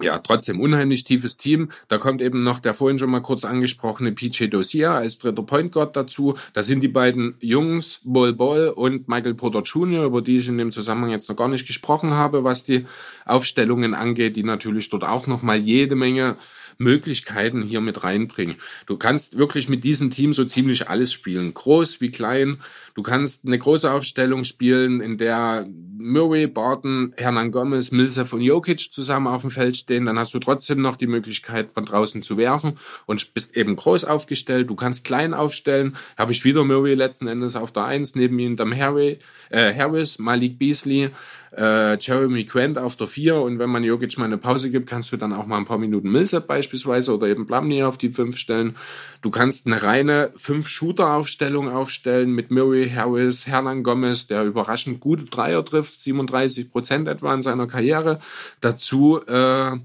ja, 0.00 0.18
trotzdem 0.18 0.60
unheimlich 0.60 1.04
tiefes 1.04 1.36
Team. 1.36 1.70
Da 1.88 1.98
kommt 1.98 2.22
eben 2.22 2.42
noch 2.42 2.60
der 2.60 2.74
vorhin 2.74 2.98
schon 2.98 3.10
mal 3.10 3.20
kurz 3.20 3.44
angesprochene 3.44 4.12
PJ 4.12 4.46
Dozier 4.46 4.92
als 4.92 5.18
dritter 5.18 5.42
Point 5.42 5.72
Guard 5.72 5.96
dazu. 5.96 6.34
Da 6.54 6.62
sind 6.62 6.80
die 6.80 6.88
beiden 6.88 7.34
Jungs, 7.40 8.00
Bol 8.02 8.32
Bol 8.32 8.68
und 8.68 9.08
Michael 9.08 9.34
Porter 9.34 9.62
Jr., 9.62 10.04
über 10.04 10.22
die 10.22 10.38
ich 10.38 10.48
in 10.48 10.58
dem 10.58 10.72
Zusammenhang 10.72 11.10
jetzt 11.10 11.28
noch 11.28 11.36
gar 11.36 11.48
nicht 11.48 11.66
gesprochen 11.66 12.12
habe, 12.12 12.42
was 12.42 12.64
die 12.64 12.86
Aufstellungen 13.26 13.94
angeht, 13.94 14.36
die 14.36 14.44
natürlich 14.44 14.88
dort 14.88 15.04
auch 15.04 15.26
noch 15.26 15.42
mal 15.42 15.58
jede 15.58 15.94
Menge 15.94 16.36
Möglichkeiten 16.82 17.62
hier 17.62 17.80
mit 17.80 18.04
reinbringen. 18.04 18.56
Du 18.86 18.96
kannst 18.96 19.38
wirklich 19.38 19.68
mit 19.68 19.84
diesem 19.84 20.10
Team 20.10 20.34
so 20.34 20.44
ziemlich 20.44 20.88
alles 20.88 21.12
spielen, 21.12 21.54
groß 21.54 22.00
wie 22.00 22.10
klein. 22.10 22.58
Du 22.94 23.02
kannst 23.02 23.46
eine 23.46 23.58
große 23.58 23.90
Aufstellung 23.90 24.44
spielen, 24.44 25.00
in 25.00 25.16
der 25.16 25.66
Murray, 25.96 26.46
Barton, 26.46 27.14
Hernan 27.16 27.52
Gomez, 27.52 27.90
Millsap 27.90 28.32
und 28.32 28.42
Jokic 28.42 28.92
zusammen 28.92 29.28
auf 29.28 29.42
dem 29.42 29.50
Feld 29.50 29.76
stehen. 29.76 30.06
Dann 30.06 30.18
hast 30.18 30.34
du 30.34 30.38
trotzdem 30.38 30.82
noch 30.82 30.96
die 30.96 31.06
Möglichkeit, 31.06 31.72
von 31.72 31.84
draußen 31.84 32.22
zu 32.22 32.36
werfen 32.36 32.78
und 33.06 33.32
bist 33.34 33.56
eben 33.56 33.76
groß 33.76 34.04
aufgestellt. 34.04 34.68
Du 34.68 34.74
kannst 34.74 35.04
klein 35.04 35.32
aufstellen. 35.32 35.96
Habe 36.18 36.32
ich 36.32 36.44
wieder 36.44 36.64
Murray 36.64 36.94
letzten 36.94 37.28
Endes 37.28 37.56
auf 37.56 37.72
der 37.72 37.84
Eins, 37.84 38.14
neben 38.14 38.38
ihm 38.38 38.56
dann 38.56 38.76
Harry, 38.76 39.20
äh, 39.50 39.72
Harris, 39.74 40.18
Malik 40.18 40.58
Beasley, 40.58 41.10
äh, 41.56 41.98
Jeremy 41.98 42.44
Grant 42.44 42.78
auf 42.78 42.96
der 42.96 43.06
vier 43.06 43.36
und 43.36 43.58
wenn 43.58 43.70
man 43.70 43.84
Jokic 43.84 44.18
mal 44.18 44.24
eine 44.24 44.38
Pause 44.38 44.70
gibt, 44.70 44.88
kannst 44.88 45.12
du 45.12 45.16
dann 45.16 45.32
auch 45.32 45.46
mal 45.46 45.58
ein 45.58 45.64
paar 45.64 45.78
Minuten 45.78 46.10
Millsap 46.10 46.46
beispielsweise 46.46 47.14
oder 47.14 47.28
eben 47.28 47.46
Plumlee 47.46 47.82
auf 47.82 47.98
die 47.98 48.10
fünf 48.10 48.36
stellen. 48.36 48.76
Du 49.20 49.30
kannst 49.30 49.66
eine 49.66 49.82
reine 49.82 50.32
Fünf-Shooter-Aufstellung 50.36 51.68
aufstellen 51.68 52.32
mit 52.34 52.50
Murray, 52.50 52.90
Harris, 52.90 53.46
Hernan 53.46 53.82
Gomez, 53.82 54.26
der 54.26 54.44
überraschend 54.44 55.00
gute 55.00 55.24
Dreier 55.24 55.64
trifft, 55.64 56.00
37 56.00 56.70
Prozent 56.70 57.08
etwa 57.08 57.34
in 57.34 57.42
seiner 57.42 57.66
Karriere. 57.66 58.18
Dazu 58.60 59.20
äh, 59.26 59.76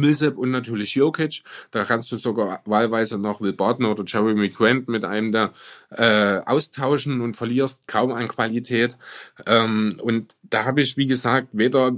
Millsap 0.00 0.36
und 0.36 0.50
natürlich 0.50 0.94
Jokic. 0.94 1.42
Da 1.70 1.84
kannst 1.84 2.10
du 2.12 2.16
sogar 2.16 2.62
wahlweise 2.64 3.18
noch 3.18 3.40
Will 3.40 3.52
Barton 3.52 3.86
oder 3.86 4.04
Jeremy 4.06 4.48
Grant 4.48 4.88
mit 4.88 5.04
einem 5.04 5.32
der 5.32 5.52
äh, 5.90 6.40
austauschen 6.46 7.20
und 7.20 7.34
verlierst 7.34 7.86
kaum 7.86 8.12
an 8.12 8.28
Qualität. 8.28 8.96
Ähm, 9.46 9.96
und 10.02 10.36
da 10.42 10.64
habe 10.64 10.80
ich, 10.80 10.96
wie 10.96 11.06
gesagt, 11.06 11.48
weder 11.52 11.92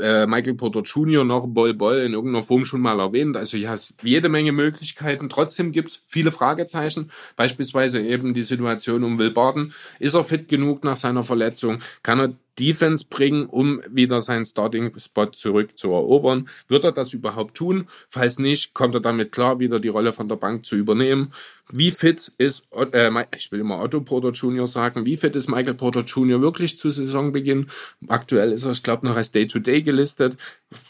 äh, 0.00 0.26
Michael 0.26 0.54
Porter 0.54 0.82
Jr. 0.82 1.24
noch 1.24 1.46
Bol 1.46 1.74
Bol 1.74 1.98
in 1.98 2.12
irgendeiner 2.12 2.44
Form 2.44 2.64
schon 2.64 2.80
mal 2.80 3.00
erwähnt. 3.00 3.36
Also 3.36 3.56
hier 3.56 3.70
hast 3.70 3.94
jede 4.02 4.28
Menge 4.28 4.52
Möglichkeiten. 4.52 5.28
Trotzdem 5.28 5.72
gibt 5.72 5.90
es 5.90 6.02
viele 6.06 6.32
Fragezeichen. 6.32 7.10
Beispielsweise 7.36 8.00
eben 8.00 8.34
die 8.34 8.42
Situation 8.42 9.04
um 9.04 9.18
Will 9.18 9.30
Barton. 9.30 9.72
Ist 9.98 10.14
er 10.14 10.24
fit 10.24 10.48
genug 10.48 10.84
nach 10.84 10.96
seiner 10.96 11.24
Verletzung? 11.24 11.80
Kann 12.02 12.20
er 12.20 12.32
Defense 12.58 13.06
bringen, 13.08 13.46
um 13.46 13.80
wieder 13.88 14.20
seinen 14.20 14.44
Starting-Spot 14.44 15.26
zurück 15.26 15.78
zu 15.78 15.92
erobern. 15.92 16.48
Wird 16.66 16.84
er 16.84 16.92
das 16.92 17.12
überhaupt 17.12 17.54
tun? 17.54 17.88
Falls 18.08 18.38
nicht, 18.38 18.74
kommt 18.74 18.94
er 18.94 19.00
damit 19.00 19.32
klar, 19.32 19.58
wieder 19.58 19.80
die 19.80 19.88
Rolle 19.88 20.12
von 20.12 20.28
der 20.28 20.36
Bank 20.36 20.66
zu 20.66 20.76
übernehmen. 20.76 21.32
Wie 21.70 21.90
fit 21.90 22.32
ist, 22.38 22.64
äh, 22.92 23.10
ich 23.36 23.52
will 23.52 23.60
immer 23.60 23.80
Otto 23.80 24.00
Porter 24.00 24.30
Jr. 24.30 24.66
sagen, 24.66 25.06
wie 25.06 25.16
fit 25.16 25.36
ist 25.36 25.48
Michael 25.48 25.74
Porter 25.74 26.00
Jr. 26.02 26.40
wirklich 26.40 26.78
zu 26.78 26.90
Saisonbeginn? 26.90 27.70
Aktuell 28.08 28.52
ist 28.52 28.64
er, 28.64 28.72
ich 28.72 28.82
glaube, 28.82 29.06
noch 29.06 29.16
als 29.16 29.32
Day-to-Day 29.32 29.82
gelistet. 29.82 30.36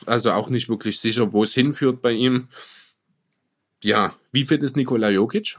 Also 0.07 0.32
auch 0.32 0.51
nicht 0.51 0.69
wirklich 0.69 1.01
sicher, 1.01 1.32
wo 1.32 1.43
es 1.43 1.55
hinführt 1.55 2.01
bei 2.01 2.12
ihm. 2.12 2.49
Ja, 3.82 4.15
wie 4.32 4.45
fit 4.45 4.62
ist 4.62 4.77
Nikola 4.77 5.11
Jokic? 5.11 5.59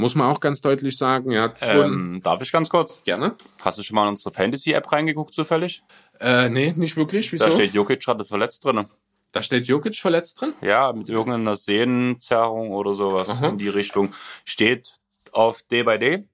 Muss 0.00 0.14
man 0.14 0.26
auch 0.28 0.40
ganz 0.40 0.60
deutlich 0.60 0.96
sagen. 0.96 1.38
Hat 1.38 1.56
Ähm, 1.60 2.20
darf 2.22 2.40
ich 2.42 2.50
ganz 2.52 2.68
kurz? 2.68 3.02
gerne. 3.04 3.34
Hast 3.62 3.78
du 3.78 3.82
schon 3.82 3.94
mal 3.94 4.04
in 4.04 4.10
unsere 4.10 4.34
Fantasy-App 4.34 4.90
reingeguckt 4.90 5.34
zufällig? 5.34 5.82
Äh, 6.20 6.48
nee, 6.48 6.72
nicht 6.76 6.96
wirklich. 6.96 7.32
Wieso? 7.32 7.44
Da 7.46 7.50
steht 7.52 7.72
Jokic 7.72 8.06
hat 8.06 8.18
das 8.20 8.28
verletzt 8.28 8.64
drin. 8.64 8.86
da 9.32 9.42
steht 9.42 9.66
Jokic 9.66 9.96
verletzt 9.96 10.40
drin. 10.40 10.54
Ja, 10.60 10.92
mit 10.92 11.08
irgendeiner 11.08 11.56
Sehnenzerrung 11.56 12.70
oder 12.72 12.94
sowas 12.94 13.28
Aha. 13.28 13.48
in 13.48 13.58
die 13.58 13.68
Richtung. 13.68 14.12
Steht 14.44 14.90
auf 15.32 15.62
Day 15.62 15.82
by 15.84 15.98
Day. 15.98 16.24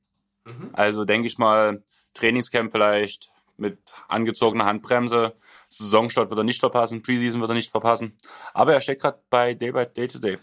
Mhm. 0.44 0.70
Also 0.72 1.04
denke 1.04 1.26
ich 1.26 1.36
mal, 1.38 1.82
Trainingscamp 2.14 2.72
vielleicht 2.72 3.30
mit 3.58 3.78
angezogener 4.08 4.64
Handbremse. 4.64 5.34
Saisonstart 5.68 6.30
wird 6.30 6.38
er 6.40 6.44
nicht 6.44 6.60
verpassen, 6.60 7.02
Preseason 7.02 7.40
wird 7.40 7.50
er 7.50 7.54
nicht 7.54 7.70
verpassen. 7.70 8.16
Aber 8.54 8.72
er 8.74 8.80
steckt 8.80 9.02
gerade 9.02 9.18
bei 9.30 9.52
Day 9.54 9.72
by 9.72 9.84
Day 9.86 10.06
to 10.08 10.18
Day. 10.18 10.38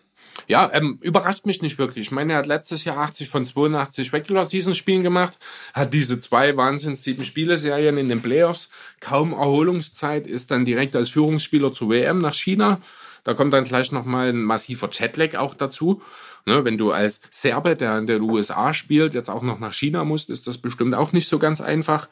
Ja, 0.47 0.69
ähm, 0.73 0.97
überrascht 1.01 1.45
mich 1.45 1.61
nicht 1.61 1.77
wirklich. 1.77 2.07
Ich 2.07 2.11
meine, 2.11 2.33
er 2.33 2.39
hat 2.39 2.47
letztes 2.47 2.83
Jahr 2.83 2.97
80 2.97 3.29
von 3.29 3.45
82 3.45 4.13
Regular 4.13 4.45
Season 4.45 4.75
Spielen 4.75 5.03
gemacht, 5.03 5.39
hat 5.73 5.93
diese 5.93 6.19
zwei 6.19 6.57
Wahnsinns 6.57 7.03
sieben 7.03 7.23
Spieleserien 7.23 7.97
in 7.97 8.09
den 8.09 8.21
Playoffs, 8.21 8.69
kaum 8.99 9.31
Erholungszeit, 9.31 10.27
ist 10.27 10.51
dann 10.51 10.65
direkt 10.65 10.95
als 10.95 11.09
Führungsspieler 11.09 11.73
zur 11.73 11.89
WM 11.89 12.19
nach 12.19 12.33
China. 12.33 12.81
Da 13.23 13.33
kommt 13.33 13.53
dann 13.53 13.63
gleich 13.63 13.91
nochmal 13.91 14.29
ein 14.29 14.43
massiver 14.43 14.89
Jetlag 14.91 15.35
auch 15.35 15.55
dazu. 15.55 16.01
Ne, 16.45 16.65
wenn 16.65 16.77
du 16.77 16.91
als 16.91 17.21
Serbe, 17.31 17.75
der 17.75 17.97
in 17.97 18.07
den 18.07 18.21
USA 18.21 18.73
spielt, 18.73 19.13
jetzt 19.13 19.29
auch 19.29 19.43
noch 19.43 19.59
nach 19.59 19.73
China 19.73 20.03
musst, 20.03 20.29
ist 20.29 20.45
das 20.45 20.57
bestimmt 20.57 20.93
auch 20.93 21.13
nicht 21.13 21.29
so 21.29 21.39
ganz 21.39 21.61
einfach. 21.61 22.09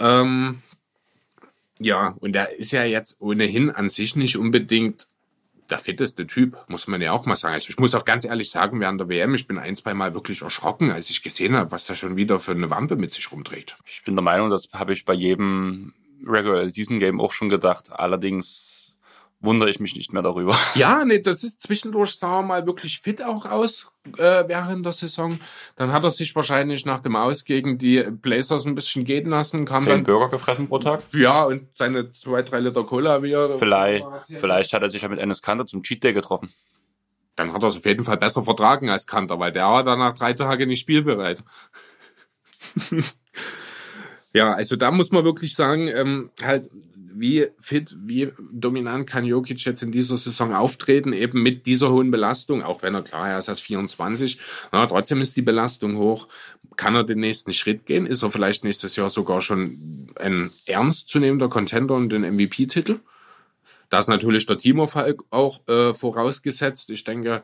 Ähm, 0.00 0.62
ja, 1.78 2.16
und 2.18 2.34
er 2.34 2.58
ist 2.58 2.72
ja 2.72 2.82
jetzt 2.82 3.20
ohnehin 3.20 3.70
an 3.70 3.88
sich 3.88 4.16
nicht 4.16 4.36
unbedingt 4.36 5.06
der 5.70 5.78
fitteste 5.78 6.26
Typ, 6.26 6.58
muss 6.68 6.86
man 6.86 7.00
ja 7.00 7.12
auch 7.12 7.26
mal 7.26 7.36
sagen. 7.36 7.54
Also 7.54 7.68
ich 7.68 7.78
muss 7.78 7.94
auch 7.94 8.04
ganz 8.04 8.24
ehrlich 8.24 8.50
sagen, 8.50 8.80
während 8.80 9.00
der 9.00 9.08
WM, 9.08 9.34
ich 9.34 9.46
bin 9.46 9.58
ein, 9.58 9.76
zwei 9.76 9.94
Mal 9.94 10.14
wirklich 10.14 10.42
erschrocken, 10.42 10.90
als 10.90 11.10
ich 11.10 11.22
gesehen 11.22 11.56
habe, 11.56 11.70
was 11.72 11.86
da 11.86 11.94
schon 11.94 12.16
wieder 12.16 12.40
für 12.40 12.52
eine 12.52 12.70
Wampe 12.70 12.96
mit 12.96 13.12
sich 13.12 13.30
rumträgt. 13.32 13.76
Ich 13.86 14.02
bin 14.04 14.16
der 14.16 14.22
Meinung, 14.22 14.50
das 14.50 14.68
habe 14.72 14.92
ich 14.92 15.04
bei 15.04 15.14
jedem 15.14 15.94
Regular 16.26 16.68
Season 16.68 16.98
Game 16.98 17.20
auch 17.20 17.32
schon 17.32 17.48
gedacht. 17.48 17.90
Allerdings 17.92 18.81
wundere 19.42 19.68
ich 19.68 19.80
mich 19.80 19.96
nicht 19.96 20.12
mehr 20.12 20.22
darüber. 20.22 20.56
Ja, 20.74 21.04
nee, 21.04 21.18
das 21.18 21.44
ist 21.44 21.60
zwischendurch, 21.60 22.16
sagen 22.16 22.32
wir 22.32 22.42
mal, 22.42 22.66
wirklich 22.66 23.00
fit 23.00 23.22
auch 23.22 23.44
aus 23.44 23.88
äh, 24.16 24.44
während 24.46 24.86
der 24.86 24.92
Saison. 24.92 25.38
Dann 25.76 25.92
hat 25.92 26.04
er 26.04 26.10
sich 26.10 26.34
wahrscheinlich 26.34 26.86
nach 26.86 27.00
dem 27.00 27.16
Aus 27.16 27.44
gegen 27.44 27.76
die 27.76 28.02
Blazers 28.02 28.64
ein 28.64 28.74
bisschen 28.74 29.04
gehen 29.04 29.28
lassen. 29.28 29.66
Kam 29.66 29.82
Zehn 29.82 29.92
dann, 29.92 30.04
Burger 30.04 30.28
gefressen 30.30 30.68
pro 30.68 30.78
Tag? 30.78 31.02
ja, 31.12 31.44
und 31.44 31.68
seine 31.76 32.10
zwei, 32.12 32.42
drei 32.42 32.60
Liter 32.60 32.84
Cola 32.84 33.22
wieder. 33.22 33.58
Vielleicht, 33.58 34.06
vielleicht 34.28 34.72
hat 34.72 34.82
er 34.82 34.90
sich 34.90 35.02
ja 35.02 35.08
mit 35.08 35.18
Ennis 35.18 35.42
Kanter 35.42 35.66
zum 35.66 35.82
Cheat 35.82 36.02
Day 36.02 36.12
getroffen. 36.12 36.52
Dann 37.36 37.52
hat 37.52 37.62
er 37.62 37.68
es 37.68 37.76
auf 37.76 37.84
jeden 37.84 38.04
Fall 38.04 38.18
besser 38.18 38.42
vertragen 38.42 38.90
als 38.90 39.06
Kanter, 39.06 39.38
weil 39.38 39.52
der 39.52 39.66
war 39.66 39.84
dann 39.84 39.98
nach 39.98 40.14
drei 40.14 40.32
Tagen 40.32 40.68
nicht 40.68 40.80
spielbereit. 40.80 41.42
ja, 44.32 44.52
also 44.52 44.76
da 44.76 44.90
muss 44.90 45.10
man 45.12 45.24
wirklich 45.24 45.54
sagen, 45.54 45.88
ähm, 45.88 46.30
halt, 46.42 46.70
wie 47.14 47.48
fit, 47.58 47.96
wie 48.04 48.32
dominant 48.50 49.06
kann 49.06 49.24
Jokic 49.24 49.64
jetzt 49.64 49.82
in 49.82 49.92
dieser 49.92 50.18
Saison 50.18 50.54
auftreten, 50.54 51.12
eben 51.12 51.42
mit 51.42 51.66
dieser 51.66 51.90
hohen 51.90 52.10
Belastung, 52.10 52.62
auch 52.62 52.82
wenn 52.82 52.94
er 52.94 53.02
klar, 53.02 53.30
er 53.30 53.38
ist 53.38 53.48
erst 53.48 53.62
24, 53.62 54.38
na, 54.72 54.86
trotzdem 54.86 55.20
ist 55.20 55.36
die 55.36 55.42
Belastung 55.42 55.96
hoch. 55.96 56.28
Kann 56.76 56.94
er 56.94 57.04
den 57.04 57.20
nächsten 57.20 57.52
Schritt 57.52 57.84
gehen? 57.84 58.06
Ist 58.06 58.22
er 58.22 58.30
vielleicht 58.30 58.64
nächstes 58.64 58.96
Jahr 58.96 59.10
sogar 59.10 59.42
schon 59.42 60.08
ein 60.18 60.50
ernstzunehmender 60.66 61.48
Contender 61.48 61.94
und 61.94 62.08
den 62.08 62.22
MVP-Titel? 62.22 63.00
Da 63.90 63.98
ist 63.98 64.08
natürlich 64.08 64.46
der 64.46 64.56
Teamofall 64.56 65.16
auch 65.30 65.68
äh, 65.68 65.92
vorausgesetzt. 65.92 66.88
Ich 66.88 67.04
denke, 67.04 67.42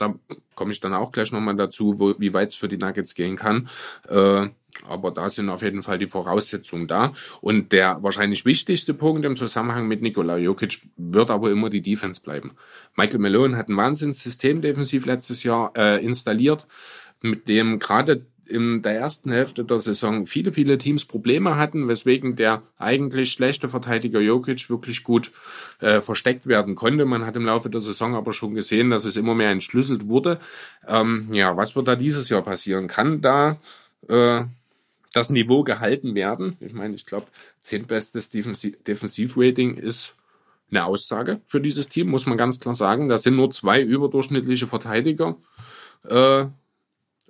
da 0.00 0.14
komme 0.54 0.72
ich 0.72 0.80
dann 0.80 0.94
auch 0.94 1.12
gleich 1.12 1.32
nochmal 1.32 1.56
dazu, 1.56 1.98
wo, 1.98 2.14
wie 2.18 2.32
weit 2.32 2.50
es 2.50 2.54
für 2.54 2.68
die 2.68 2.78
Nuggets 2.78 3.14
gehen 3.14 3.36
kann. 3.36 3.68
Äh, 4.08 4.48
aber 4.86 5.10
da 5.10 5.28
sind 5.28 5.50
auf 5.50 5.62
jeden 5.62 5.82
Fall 5.82 5.98
die 5.98 6.06
Voraussetzungen 6.06 6.86
da. 6.86 7.12
Und 7.40 7.72
der 7.72 8.02
wahrscheinlich 8.02 8.44
wichtigste 8.44 8.94
Punkt 8.94 9.24
im 9.24 9.36
Zusammenhang 9.36 9.88
mit 9.88 10.00
Nikola 10.00 10.38
Jokic 10.38 10.80
wird 10.96 11.30
aber 11.30 11.50
immer 11.50 11.70
die 11.70 11.82
Defense 11.82 12.20
bleiben. 12.20 12.52
Michael 12.96 13.18
Malone 13.18 13.56
hat 13.56 13.68
ein 13.68 13.76
Wahnsinnssystem 13.76 14.62
defensiv 14.62 15.06
letztes 15.06 15.42
Jahr 15.42 15.72
äh, 15.76 16.02
installiert, 16.04 16.66
mit 17.20 17.48
dem 17.48 17.78
gerade 17.78 18.24
in 18.50 18.82
der 18.82 18.96
ersten 18.96 19.30
Hälfte 19.30 19.64
der 19.64 19.80
Saison 19.80 20.26
viele, 20.26 20.52
viele 20.52 20.76
Teams 20.76 21.04
Probleme 21.04 21.56
hatten, 21.56 21.88
weswegen 21.88 22.36
der 22.36 22.62
eigentlich 22.78 23.32
schlechte 23.32 23.68
Verteidiger 23.68 24.20
Jokic 24.20 24.68
wirklich 24.68 25.04
gut 25.04 25.30
äh, 25.80 26.00
versteckt 26.00 26.46
werden 26.46 26.74
konnte. 26.74 27.04
Man 27.04 27.24
hat 27.24 27.36
im 27.36 27.46
Laufe 27.46 27.70
der 27.70 27.80
Saison 27.80 28.14
aber 28.14 28.32
schon 28.32 28.54
gesehen, 28.54 28.90
dass 28.90 29.04
es 29.04 29.16
immer 29.16 29.34
mehr 29.34 29.50
entschlüsselt 29.50 30.08
wurde. 30.08 30.40
Ähm, 30.86 31.28
ja, 31.32 31.56
was 31.56 31.76
wird 31.76 31.88
da 31.88 31.96
dieses 31.96 32.28
Jahr 32.28 32.42
passieren? 32.42 32.88
Kann 32.88 33.20
da 33.20 33.56
äh, 34.08 34.42
das 35.12 35.30
Niveau 35.30 35.62
gehalten 35.62 36.14
werden? 36.14 36.56
Ich 36.60 36.72
meine, 36.72 36.94
ich 36.94 37.06
glaube, 37.06 37.26
zehntbestes 37.62 38.30
Defensiv 38.30 38.82
Defensivrating 38.84 39.76
ist 39.76 40.14
eine 40.70 40.84
Aussage 40.84 41.40
für 41.46 41.60
dieses 41.60 41.88
Team, 41.88 42.08
muss 42.08 42.26
man 42.26 42.38
ganz 42.38 42.60
klar 42.60 42.74
sagen. 42.74 43.08
Da 43.08 43.18
sind 43.18 43.36
nur 43.36 43.50
zwei 43.50 43.80
überdurchschnittliche 43.80 44.66
Verteidiger. 44.66 45.36
Äh, 46.08 46.46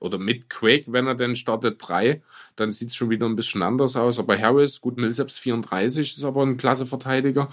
oder 0.00 0.18
mit 0.18 0.50
Quake, 0.50 0.92
wenn 0.92 1.06
er 1.06 1.14
denn 1.14 1.36
startet, 1.36 1.76
drei, 1.78 2.22
dann 2.56 2.72
sieht 2.72 2.90
es 2.90 2.96
schon 2.96 3.10
wieder 3.10 3.26
ein 3.26 3.36
bisschen 3.36 3.62
anders 3.62 3.96
aus. 3.96 4.18
Aber 4.18 4.36
Harris, 4.38 4.80
gut, 4.80 4.96
Millsaps 4.96 5.38
34 5.38 6.16
ist 6.16 6.24
aber 6.24 6.42
ein 6.42 6.56
klasse 6.56 6.86
Verteidiger. 6.86 7.50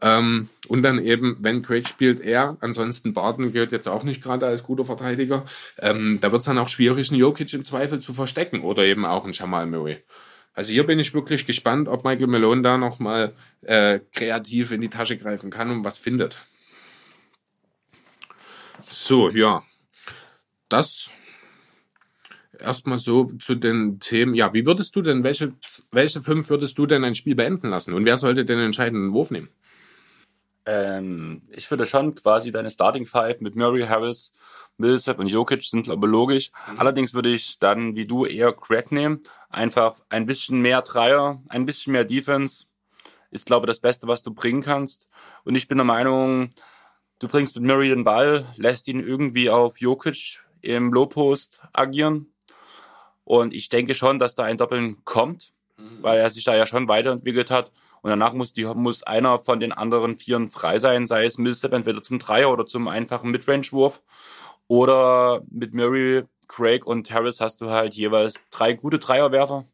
Ähm, 0.00 0.48
und 0.68 0.82
dann 0.82 0.98
eben, 0.98 1.38
wenn 1.40 1.62
Quake 1.62 1.88
spielt, 1.88 2.20
er. 2.20 2.56
Ansonsten 2.60 3.14
Barton 3.14 3.50
gehört 3.50 3.72
jetzt 3.72 3.88
auch 3.88 4.04
nicht 4.04 4.22
gerade 4.22 4.46
als 4.46 4.62
guter 4.62 4.84
Verteidiger. 4.84 5.44
Ähm, 5.80 6.18
da 6.20 6.30
wird 6.32 6.40
es 6.40 6.46
dann 6.46 6.58
auch 6.58 6.68
schwierig, 6.68 7.10
einen 7.10 7.18
Jokic 7.18 7.52
im 7.54 7.64
Zweifel 7.64 8.00
zu 8.00 8.12
verstecken 8.12 8.60
oder 8.60 8.84
eben 8.84 9.06
auch 9.06 9.24
einen 9.24 9.32
Jamal 9.32 9.66
Murray. 9.66 9.98
Also 10.52 10.72
hier 10.72 10.86
bin 10.86 10.98
ich 10.98 11.12
wirklich 11.12 11.46
gespannt, 11.46 11.88
ob 11.88 12.04
Michael 12.04 12.28
Malone 12.28 12.62
da 12.62 12.78
nochmal 12.78 13.34
äh, 13.62 14.00
kreativ 14.14 14.72
in 14.72 14.80
die 14.80 14.88
Tasche 14.88 15.16
greifen 15.16 15.50
kann 15.50 15.70
und 15.70 15.84
was 15.84 15.98
findet. 15.98 16.46
So, 18.88 19.28
ja. 19.30 19.62
Das 20.68 21.10
erstmal 22.60 22.98
so 22.98 23.24
zu 23.24 23.54
den 23.54 24.00
Themen. 24.00 24.34
Ja, 24.34 24.52
wie 24.52 24.66
würdest 24.66 24.94
du 24.96 25.02
denn, 25.02 25.24
welche, 25.24 25.52
welche 25.90 26.22
fünf 26.22 26.50
würdest 26.50 26.78
du 26.78 26.86
denn 26.86 27.04
ein 27.04 27.14
Spiel 27.14 27.34
beenden 27.34 27.70
lassen? 27.70 27.94
Und 27.94 28.04
wer 28.04 28.18
sollte 28.18 28.44
den 28.44 28.58
entscheidenden 28.58 29.12
Wurf 29.12 29.30
nehmen? 29.30 29.48
Ähm, 30.66 31.42
ich 31.50 31.70
würde 31.70 31.86
schon 31.86 32.14
quasi 32.16 32.50
deine 32.50 32.70
Starting 32.70 33.06
Five 33.06 33.40
mit 33.40 33.54
Murray, 33.54 33.86
Harris, 33.86 34.32
Millsap 34.78 35.20
und 35.20 35.28
Jokic 35.28 35.62
sind 35.62 35.84
glaube 35.84 36.08
logisch. 36.08 36.50
Mhm. 36.70 36.80
Allerdings 36.80 37.14
würde 37.14 37.32
ich 37.32 37.58
dann 37.60 37.94
wie 37.94 38.04
du 38.04 38.26
eher 38.26 38.52
Crack 38.52 38.90
nehmen. 38.90 39.20
Einfach 39.48 39.94
ein 40.08 40.26
bisschen 40.26 40.60
mehr 40.60 40.82
Dreier, 40.82 41.40
ein 41.48 41.66
bisschen 41.66 41.92
mehr 41.92 42.04
Defense 42.04 42.66
ist 43.30 43.46
glaube 43.46 43.66
das 43.66 43.80
Beste, 43.80 44.08
was 44.08 44.22
du 44.22 44.34
bringen 44.34 44.62
kannst. 44.62 45.08
Und 45.44 45.54
ich 45.54 45.68
bin 45.68 45.78
der 45.78 45.84
Meinung, 45.84 46.50
du 47.18 47.28
bringst 47.28 47.54
mit 47.56 47.64
Murray 47.64 47.88
den 47.88 48.04
Ball, 48.04 48.44
lässt 48.56 48.88
ihn 48.88 49.00
irgendwie 49.00 49.50
auf 49.50 49.80
Jokic 49.80 50.40
im 50.62 50.92
Low 50.92 51.06
Post 51.06 51.60
agieren 51.72 52.32
und 53.26 53.52
ich 53.52 53.68
denke 53.68 53.96
schon, 53.96 54.20
dass 54.20 54.36
da 54.36 54.44
ein 54.44 54.56
Doppeln 54.56 55.04
kommt, 55.04 55.52
mhm. 55.76 56.00
weil 56.00 56.20
er 56.20 56.30
sich 56.30 56.44
da 56.44 56.54
ja 56.54 56.64
schon 56.64 56.86
weiterentwickelt 56.86 57.50
hat. 57.50 57.72
Und 58.00 58.10
danach 58.10 58.32
muss, 58.32 58.52
die, 58.52 58.64
muss 58.64 59.02
einer 59.02 59.40
von 59.40 59.58
den 59.58 59.72
anderen 59.72 60.16
Vieren 60.16 60.48
frei 60.48 60.78
sein, 60.78 61.08
sei 61.08 61.24
es 61.24 61.36
Millsap 61.36 61.72
entweder 61.72 62.04
zum 62.04 62.20
Dreier 62.20 62.52
oder 62.52 62.66
zum 62.66 62.86
einfachen 62.86 63.32
Midrange-Wurf. 63.32 64.00
Oder 64.68 65.42
mit 65.50 65.74
Murray, 65.74 66.22
Craig 66.46 66.86
und 66.86 67.10
Harris 67.10 67.40
hast 67.40 67.60
du 67.60 67.70
halt 67.70 67.94
jeweils 67.94 68.44
drei 68.50 68.74
gute 68.74 69.00
Dreierwerfer, 69.00 69.64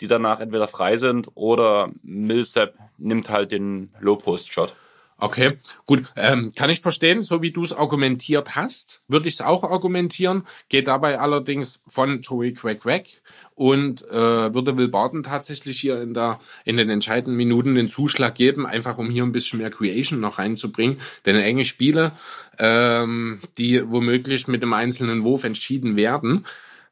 die 0.00 0.08
danach 0.08 0.40
entweder 0.40 0.66
frei 0.66 0.96
sind 0.96 1.28
oder 1.34 1.92
Millsap 2.02 2.74
nimmt 2.98 3.30
halt 3.30 3.52
den 3.52 3.94
Low-Post-Shot. 4.00 4.74
Okay, 5.22 5.56
gut. 5.86 6.06
Ähm, 6.16 6.50
kann 6.56 6.68
ich 6.68 6.80
verstehen, 6.80 7.22
so 7.22 7.42
wie 7.42 7.52
du 7.52 7.62
es 7.62 7.72
argumentiert 7.72 8.56
hast, 8.56 9.02
würde 9.06 9.28
ich 9.28 9.34
es 9.34 9.40
auch 9.40 9.62
argumentieren. 9.62 10.42
Geht 10.68 10.88
dabei 10.88 11.20
allerdings 11.20 11.78
von 11.86 12.22
Tory 12.22 12.52
Quack 12.54 12.84
weg 12.84 13.22
und 13.54 14.02
äh, 14.10 14.52
würde 14.52 14.76
Will 14.76 14.88
Barton 14.88 15.22
tatsächlich 15.22 15.78
hier 15.78 16.02
in, 16.02 16.12
der, 16.12 16.40
in 16.64 16.76
den 16.76 16.90
entscheidenden 16.90 17.36
Minuten 17.36 17.76
den 17.76 17.88
Zuschlag 17.88 18.34
geben, 18.34 18.66
einfach 18.66 18.98
um 18.98 19.10
hier 19.10 19.22
ein 19.22 19.30
bisschen 19.30 19.60
mehr 19.60 19.70
Creation 19.70 20.18
noch 20.18 20.40
reinzubringen. 20.40 21.00
Denn 21.24 21.36
enge 21.36 21.66
Spiele, 21.66 22.10
ähm, 22.58 23.42
die 23.58 23.88
womöglich 23.88 24.48
mit 24.48 24.60
dem 24.60 24.72
einzelnen 24.72 25.22
Wurf 25.22 25.44
entschieden 25.44 25.94
werden 25.94 26.46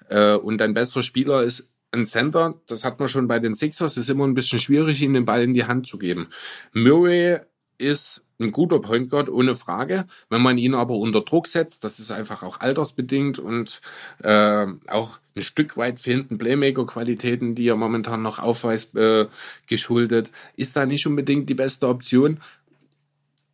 äh, 0.09 0.35
und 0.35 0.63
ein 0.63 0.73
besserer 0.73 1.03
Spieler 1.03 1.43
ist 1.43 1.69
ein 1.93 2.07
Center, 2.07 2.55
das 2.69 2.85
hat 2.85 3.01
man 3.01 3.09
schon 3.09 3.27
bei 3.27 3.41
den 3.41 3.57
Sixers, 3.57 3.97
ist 3.97 4.09
immer 4.09 4.25
ein 4.25 4.35
bisschen 4.35 4.61
schwierig, 4.61 5.03
ihm 5.03 5.15
den 5.15 5.25
Ball 5.25 5.43
in 5.43 5.55
die 5.55 5.65
Hand 5.65 5.89
zu 5.89 5.99
geben. 5.99 6.29
Murray 6.73 7.41
ist 7.81 8.25
ein 8.39 8.53
guter 8.53 8.81
Point 8.81 9.11
Guard, 9.11 9.29
ohne 9.29 9.55
Frage. 9.55 10.07
Wenn 10.29 10.43
man 10.43 10.59
ihn 10.59 10.75
aber 10.75 10.95
unter 10.95 11.21
Druck 11.21 11.47
setzt, 11.47 11.85
das 11.85 11.99
ist 11.99 12.11
einfach 12.11 12.43
auch 12.43 12.61
altersbedingt 12.61 13.39
und 13.39 13.81
äh, 14.23 14.67
auch 14.89 15.19
ein 15.37 15.43
Stück 15.43 15.77
weit 15.77 16.01
fehlenden 16.01 16.39
Playmaker-Qualitäten, 16.39 17.55
die 17.55 17.69
er 17.69 17.77
momentan 17.77 18.23
noch 18.23 18.39
aufweist, 18.39 18.97
äh, 18.97 19.27
geschuldet, 19.67 20.31
ist 20.57 20.77
da 20.77 20.87
nicht 20.87 21.07
unbedingt 21.07 21.49
die 21.49 21.55
beste 21.55 21.89
Option 21.89 22.41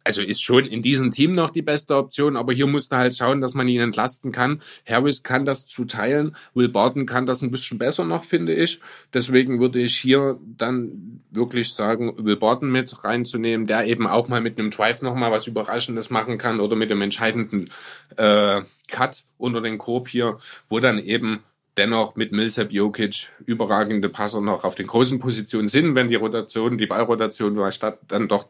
also 0.06 0.22
ist 0.22 0.40
schon 0.40 0.66
in 0.66 0.82
diesem 0.82 1.10
Team 1.10 1.34
noch 1.34 1.50
die 1.50 1.62
beste 1.62 1.96
Option, 1.96 2.36
aber 2.36 2.52
hier 2.52 2.68
musst 2.68 2.92
du 2.92 2.96
halt 2.96 3.16
schauen, 3.16 3.40
dass 3.40 3.54
man 3.54 3.66
ihn 3.66 3.80
entlasten 3.80 4.30
kann. 4.30 4.60
Harris 4.86 5.24
kann 5.24 5.44
das 5.44 5.66
zuteilen, 5.66 6.36
Will 6.54 6.68
Barton 6.68 7.06
kann 7.06 7.26
das 7.26 7.42
ein 7.42 7.50
bisschen 7.50 7.78
besser 7.78 8.04
noch, 8.04 8.22
finde 8.22 8.54
ich. 8.54 8.80
Deswegen 9.12 9.58
würde 9.58 9.80
ich 9.80 9.96
hier 9.96 10.38
dann 10.56 11.22
wirklich 11.30 11.72
sagen, 11.72 12.24
Will 12.24 12.36
Barton 12.36 12.70
mit 12.70 13.02
reinzunehmen, 13.02 13.66
der 13.66 13.86
eben 13.86 14.06
auch 14.06 14.28
mal 14.28 14.40
mit 14.40 14.60
einem 14.60 14.70
Drive 14.70 15.02
nochmal 15.02 15.32
was 15.32 15.48
Überraschendes 15.48 16.08
machen 16.10 16.38
kann 16.38 16.60
oder 16.60 16.76
mit 16.76 16.90
dem 16.90 17.02
entscheidenden 17.02 17.68
äh, 18.16 18.62
Cut 18.86 19.24
unter 19.38 19.60
den 19.60 19.76
Korb 19.76 20.08
hier, 20.08 20.38
wo 20.68 20.78
dann 20.78 21.00
eben 21.00 21.42
dennoch 21.76 22.16
mit 22.16 22.32
Millsap, 22.32 22.72
Jokic 22.72 23.30
überragende 23.44 24.08
Passer 24.08 24.40
noch 24.40 24.64
auf 24.64 24.74
den 24.74 24.86
großen 24.86 25.18
Positionen 25.18 25.68
sind, 25.68 25.94
wenn 25.94 26.08
die 26.08 26.14
Rotation, 26.14 26.78
die 26.78 26.86
Ballrotation 26.86 27.72
statt 27.72 27.98
dann 28.08 28.28
doch 28.28 28.48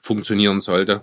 funktionieren 0.00 0.60
sollte. 0.60 1.02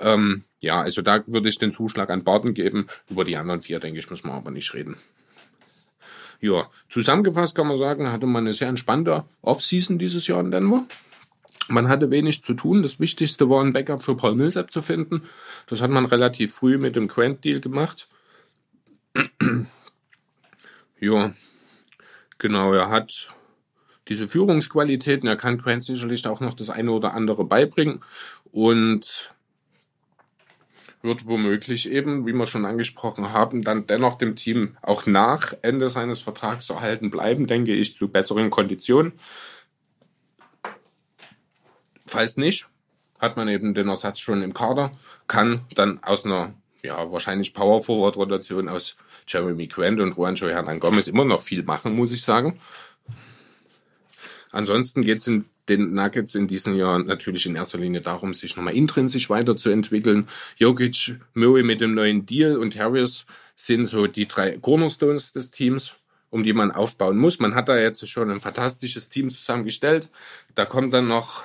Ähm, 0.00 0.44
ja, 0.60 0.80
also 0.80 1.02
da 1.02 1.22
würde 1.26 1.48
ich 1.48 1.58
den 1.58 1.72
Zuschlag 1.72 2.10
an 2.10 2.24
Barton 2.24 2.54
geben. 2.54 2.86
Über 3.10 3.24
die 3.24 3.36
anderen 3.36 3.62
vier, 3.62 3.80
denke 3.80 3.98
ich, 3.98 4.10
müssen 4.10 4.28
wir 4.28 4.34
aber 4.34 4.50
nicht 4.50 4.72
reden. 4.74 4.96
Ja, 6.40 6.68
zusammengefasst 6.88 7.56
kann 7.56 7.66
man 7.66 7.78
sagen, 7.78 8.12
hatte 8.12 8.26
man 8.26 8.44
eine 8.44 8.54
sehr 8.54 8.68
entspannte 8.68 9.24
Offseason 9.42 9.98
dieses 9.98 10.26
Jahr 10.28 10.40
in 10.40 10.52
Denver. 10.52 10.86
Man 11.68 11.88
hatte 11.88 12.10
wenig 12.10 12.44
zu 12.44 12.54
tun. 12.54 12.82
Das 12.82 13.00
Wichtigste 13.00 13.50
war, 13.50 13.62
ein 13.62 13.72
Backup 13.72 14.02
für 14.02 14.14
Paul 14.14 14.36
Millsap 14.36 14.70
zu 14.70 14.80
finden. 14.80 15.22
Das 15.66 15.82
hat 15.82 15.90
man 15.90 16.06
relativ 16.06 16.54
früh 16.54 16.78
mit 16.78 16.96
dem 16.96 17.08
Quant-Deal 17.08 17.60
gemacht. 17.60 18.08
Ja, 21.00 21.32
genau, 22.38 22.72
er 22.72 22.90
hat 22.90 23.34
diese 24.08 24.26
Führungsqualitäten. 24.26 25.28
Er 25.28 25.36
kann 25.36 25.58
Grant 25.58 25.84
sicherlich 25.84 26.26
auch 26.26 26.40
noch 26.40 26.54
das 26.54 26.70
eine 26.70 26.90
oder 26.90 27.14
andere 27.14 27.44
beibringen 27.44 28.00
und 28.50 29.32
wird 31.02 31.26
womöglich 31.26 31.90
eben, 31.90 32.26
wie 32.26 32.32
wir 32.32 32.46
schon 32.46 32.64
angesprochen 32.64 33.32
haben, 33.32 33.62
dann 33.62 33.86
dennoch 33.86 34.18
dem 34.18 34.34
Team 34.34 34.76
auch 34.82 35.06
nach 35.06 35.54
Ende 35.62 35.88
seines 35.88 36.20
Vertrags 36.20 36.68
erhalten 36.70 37.10
bleiben, 37.10 37.46
denke 37.46 37.72
ich, 37.72 37.94
zu 37.94 38.08
besseren 38.08 38.50
Konditionen. 38.50 39.12
Falls 42.06 42.36
nicht, 42.36 42.66
hat 43.20 43.36
man 43.36 43.48
eben 43.48 43.74
den 43.74 43.88
Ersatz 43.88 44.18
schon 44.18 44.42
im 44.42 44.54
Kader, 44.54 44.92
kann 45.28 45.64
dann 45.74 46.02
aus 46.02 46.24
einer 46.24 46.54
ja, 46.82 47.12
wahrscheinlich 47.12 47.54
Power 47.54 47.82
Forward 47.82 48.16
Rotation 48.16 48.68
aus 48.68 48.96
Jeremy 49.28 49.66
Grant 49.66 50.00
und 50.00 50.16
Juancho 50.16 50.48
Hernan 50.48 50.80
Gomez 50.80 51.06
immer 51.06 51.24
noch 51.24 51.40
viel 51.40 51.62
machen, 51.62 51.94
muss 51.94 52.12
ich 52.12 52.22
sagen. 52.22 52.58
Ansonsten 54.50 55.02
geht 55.02 55.18
es 55.18 55.26
in 55.26 55.44
den 55.68 55.94
Nuggets 55.94 56.34
in 56.34 56.48
diesem 56.48 56.74
Jahr 56.76 56.98
natürlich 56.98 57.46
in 57.46 57.54
erster 57.54 57.78
Linie 57.78 58.00
darum, 58.00 58.34
sich 58.34 58.56
nochmal 58.56 58.74
intrinsisch 58.74 59.28
weiterzuentwickeln. 59.28 60.28
Jokic, 60.56 61.16
Murray 61.34 61.62
mit 61.62 61.80
dem 61.80 61.94
neuen 61.94 62.24
Deal 62.26 62.56
und 62.56 62.78
Harris 62.78 63.26
sind 63.54 63.86
so 63.86 64.06
die 64.06 64.26
drei 64.26 64.56
Cornerstones 64.58 65.32
des 65.32 65.50
Teams, 65.50 65.94
um 66.30 66.42
die 66.42 66.52
man 66.52 66.70
aufbauen 66.70 67.18
muss. 67.18 67.38
Man 67.38 67.54
hat 67.54 67.68
da 67.68 67.78
jetzt 67.78 68.08
schon 68.08 68.30
ein 68.30 68.40
fantastisches 68.40 69.08
Team 69.08 69.30
zusammengestellt. 69.30 70.10
Da 70.54 70.64
kommt 70.64 70.94
dann 70.94 71.08
noch 71.08 71.44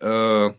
äh, 0.00 0.50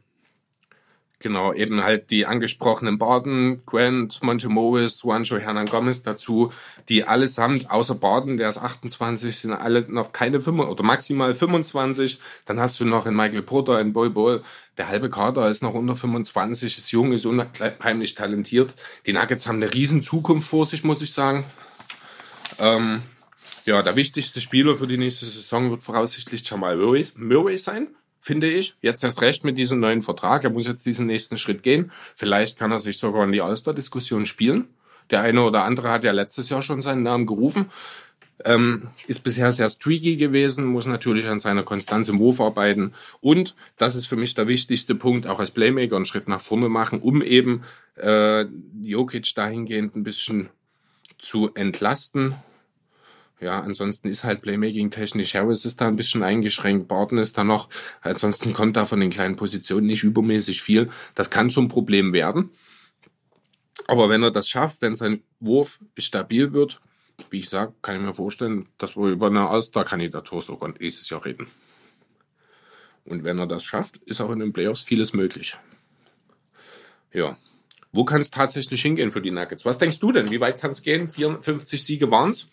Genau, 1.22 1.52
eben 1.52 1.84
halt 1.84 2.12
die 2.12 2.26
angesprochenen 2.26 2.98
Barden, 2.98 3.62
Grant, 3.66 4.24
Monte 4.24 4.48
Morris, 4.48 5.04
Juancho, 5.04 5.38
Hernan 5.38 5.66
Gomez 5.66 6.02
dazu, 6.02 6.54
die 6.88 7.04
allesamt, 7.04 7.70
außer 7.70 7.96
Barden, 7.96 8.38
der 8.38 8.48
ist 8.48 8.58
28, 8.58 9.38
sind 9.38 9.52
alle 9.52 9.82
noch 9.90 10.14
keine 10.14 10.40
5 10.40 10.62
oder 10.62 10.82
maximal 10.82 11.36
25. 11.36 12.20
Dann 12.46 12.62
hast 12.62 12.80
du 12.80 12.86
noch 12.86 13.06
in 13.06 13.18
Michael 13.18 13.42
Porter, 13.42 13.82
in 13.82 13.92
Bol 13.92 14.10
Bol, 14.10 14.44
der 14.78 14.88
halbe 14.88 15.10
Kader 15.10 15.50
ist 15.50 15.62
noch 15.62 15.74
unter 15.74 15.98
25, 15.98 16.78
ist 16.78 16.92
jung, 16.94 17.12
ist 17.12 17.26
unheimlich 17.26 18.16
talentiert. 18.16 18.74
Die 19.06 19.12
Nuggets 19.12 19.46
haben 19.46 19.58
eine 19.58 19.74
riesen 19.74 20.02
Zukunft 20.02 20.48
vor 20.48 20.66
sich, 20.66 20.86
muss 20.86 21.02
ich 21.02 21.12
sagen. 21.12 21.44
Ähm, 22.60 23.02
ja, 23.66 23.82
der 23.82 23.98
wichtigste 23.98 24.40
Spieler 24.40 24.78
für 24.78 24.88
die 24.88 24.98
nächste 24.98 25.26
Saison 25.26 25.70
wird 25.70 25.84
voraussichtlich 25.84 26.50
Jamal 26.50 26.78
Murray 26.78 27.58
sein 27.58 27.90
finde 28.20 28.50
ich. 28.50 28.76
Jetzt 28.82 29.04
erst 29.04 29.22
recht 29.22 29.44
mit 29.44 29.58
diesem 29.58 29.80
neuen 29.80 30.02
Vertrag. 30.02 30.44
Er 30.44 30.50
muss 30.50 30.68
jetzt 30.68 30.86
diesen 30.86 31.08
nächsten 31.08 31.38
Schritt 31.38 31.64
gehen. 31.64 31.92
Vielleicht 32.16 32.58
kann 32.58 32.72
er 32.72 32.80
sich 32.80 32.98
sogar 32.98 33.24
in 33.24 33.32
die 33.32 33.42
All-Star-Diskussion 33.42 34.26
spielen. 34.26 34.68
Der 35.10 35.22
eine 35.22 35.42
oder 35.42 35.64
andere 35.64 35.90
hat 35.90 36.04
ja 36.04 36.12
letztes 36.12 36.50
Jahr 36.50 36.62
schon 36.62 36.82
seinen 36.82 37.04
Namen 37.04 37.26
gerufen. 37.26 37.72
Ähm, 38.46 38.88
ist 39.08 39.24
bisher 39.24 39.52
sehr 39.52 39.68
streaky 39.68 40.16
gewesen, 40.16 40.66
muss 40.66 40.86
natürlich 40.86 41.28
an 41.28 41.40
seiner 41.40 41.64
Konstanz 41.64 42.08
im 42.08 42.20
Wurf 42.20 42.40
arbeiten. 42.40 42.94
Und 43.20 43.56
das 43.76 43.96
ist 43.96 44.06
für 44.06 44.16
mich 44.16 44.34
der 44.34 44.48
wichtigste 44.48 44.96
Punkt, 44.96 45.28
auch 45.28 45.40
als 45.40 45.52
Playmaker 45.52 45.98
einen 45.98 46.06
Schritt 46.06 46.30
nach 46.30 46.40
vorne 46.40 46.70
machen, 46.70 47.02
um 47.02 47.22
eben 47.22 47.64
äh, 47.98 48.46
Jokic 48.82 49.36
dahingehend 49.36 49.96
ein 49.96 50.04
bisschen 50.04 50.50
zu 51.18 51.54
entlasten 51.54 52.36
ja, 53.42 53.62
ansonsten 53.62 54.10
ist 54.10 54.24
halt 54.24 54.42
Playmaking 54.42 54.92
technisch 54.92 55.34
Harris 55.34 55.64
ist 55.64 55.80
da 55.80 55.88
ein 55.88 55.96
bisschen 55.96 56.24
eingeschränkt, 56.24 56.88
Barton 56.88 57.20
ist 57.20 57.38
da 57.38 57.44
noch. 57.44 57.70
Ansonsten 58.02 58.54
kommt 58.54 58.76
da 58.76 58.86
von 58.86 59.00
den 59.00 59.12
kleinen 59.12 59.38
Positionen 59.38 59.88
nicht 59.88 60.04
übermäßig 60.04 60.62
viel. 60.62 60.90
Das 61.16 61.30
kann 61.30 61.50
zum 61.50 61.70
Problem 61.70 62.12
werden. 62.12 62.50
Aber 63.88 64.10
wenn 64.10 64.24
er 64.24 64.32
das 64.32 64.50
schafft, 64.50 64.82
wenn 64.82 64.96
sein 64.96 65.24
Wurf 65.40 65.80
stabil 65.98 66.52
wird, 66.52 66.82
wie 67.30 67.40
ich 67.40 67.50
sage, 67.50 67.74
kann 67.82 67.96
ich 67.96 68.02
mir 68.02 68.14
vorstellen, 68.14 68.68
dass 68.78 68.98
wir 68.98 69.08
über 69.08 69.28
eine 69.28 69.48
All-Star-Kandidatur 69.48 70.42
sogar 70.42 70.70
nächstes 70.78 71.10
Jahr 71.10 71.24
reden. 71.24 71.48
Und 73.06 73.24
wenn 73.24 73.40
er 73.40 73.48
das 73.48 73.64
schafft, 73.64 73.98
ist 74.06 74.22
auch 74.22 74.32
in 74.32 74.40
den 74.40 74.54
Playoffs 74.54 74.82
vieles 74.82 75.14
möglich. 75.14 75.58
Ja. 77.14 77.38
Wo 77.92 78.04
kann 78.04 78.22
es 78.22 78.30
tatsächlich 78.30 78.82
hingehen 78.82 79.12
für 79.12 79.22
die 79.22 79.32
Nuggets? 79.32 79.66
Was 79.66 79.80
denkst 79.80 80.00
du 80.00 80.12
denn? 80.12 80.30
Wie 80.30 80.40
weit 80.40 80.62
kann 80.62 80.72
es 80.72 80.84
gehen? 80.84 81.08
54 81.08 81.84
Siege 81.84 82.12
waren 82.12 82.30
es. 82.30 82.50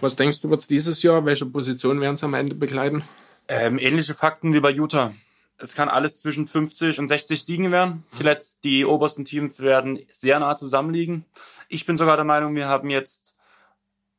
Was 0.00 0.16
denkst 0.16 0.40
du, 0.40 0.50
wird 0.50 0.60
es 0.60 0.66
dieses 0.66 1.02
Jahr? 1.02 1.24
Welche 1.24 1.46
Position 1.46 2.00
werden 2.00 2.14
es 2.14 2.24
am 2.24 2.34
Ende 2.34 2.54
begleiten? 2.54 3.02
Ähm, 3.48 3.78
ähnliche 3.78 4.14
Fakten 4.14 4.52
wie 4.52 4.60
bei 4.60 4.70
Utah. 4.70 5.12
Es 5.58 5.74
kann 5.74 5.88
alles 5.88 6.20
zwischen 6.20 6.46
50 6.46 6.98
und 6.98 7.08
60 7.08 7.44
Siegen 7.44 7.70
werden. 7.70 8.04
Die, 8.18 8.22
letzt, 8.22 8.64
die 8.64 8.84
obersten 8.84 9.24
Teams 9.24 9.58
werden 9.58 9.98
sehr 10.10 10.40
nah 10.40 10.56
zusammenliegen. 10.56 11.26
Ich 11.68 11.84
bin 11.84 11.96
sogar 11.96 12.16
der 12.16 12.24
Meinung, 12.24 12.54
wir 12.54 12.68
haben 12.68 12.88
jetzt 12.88 13.36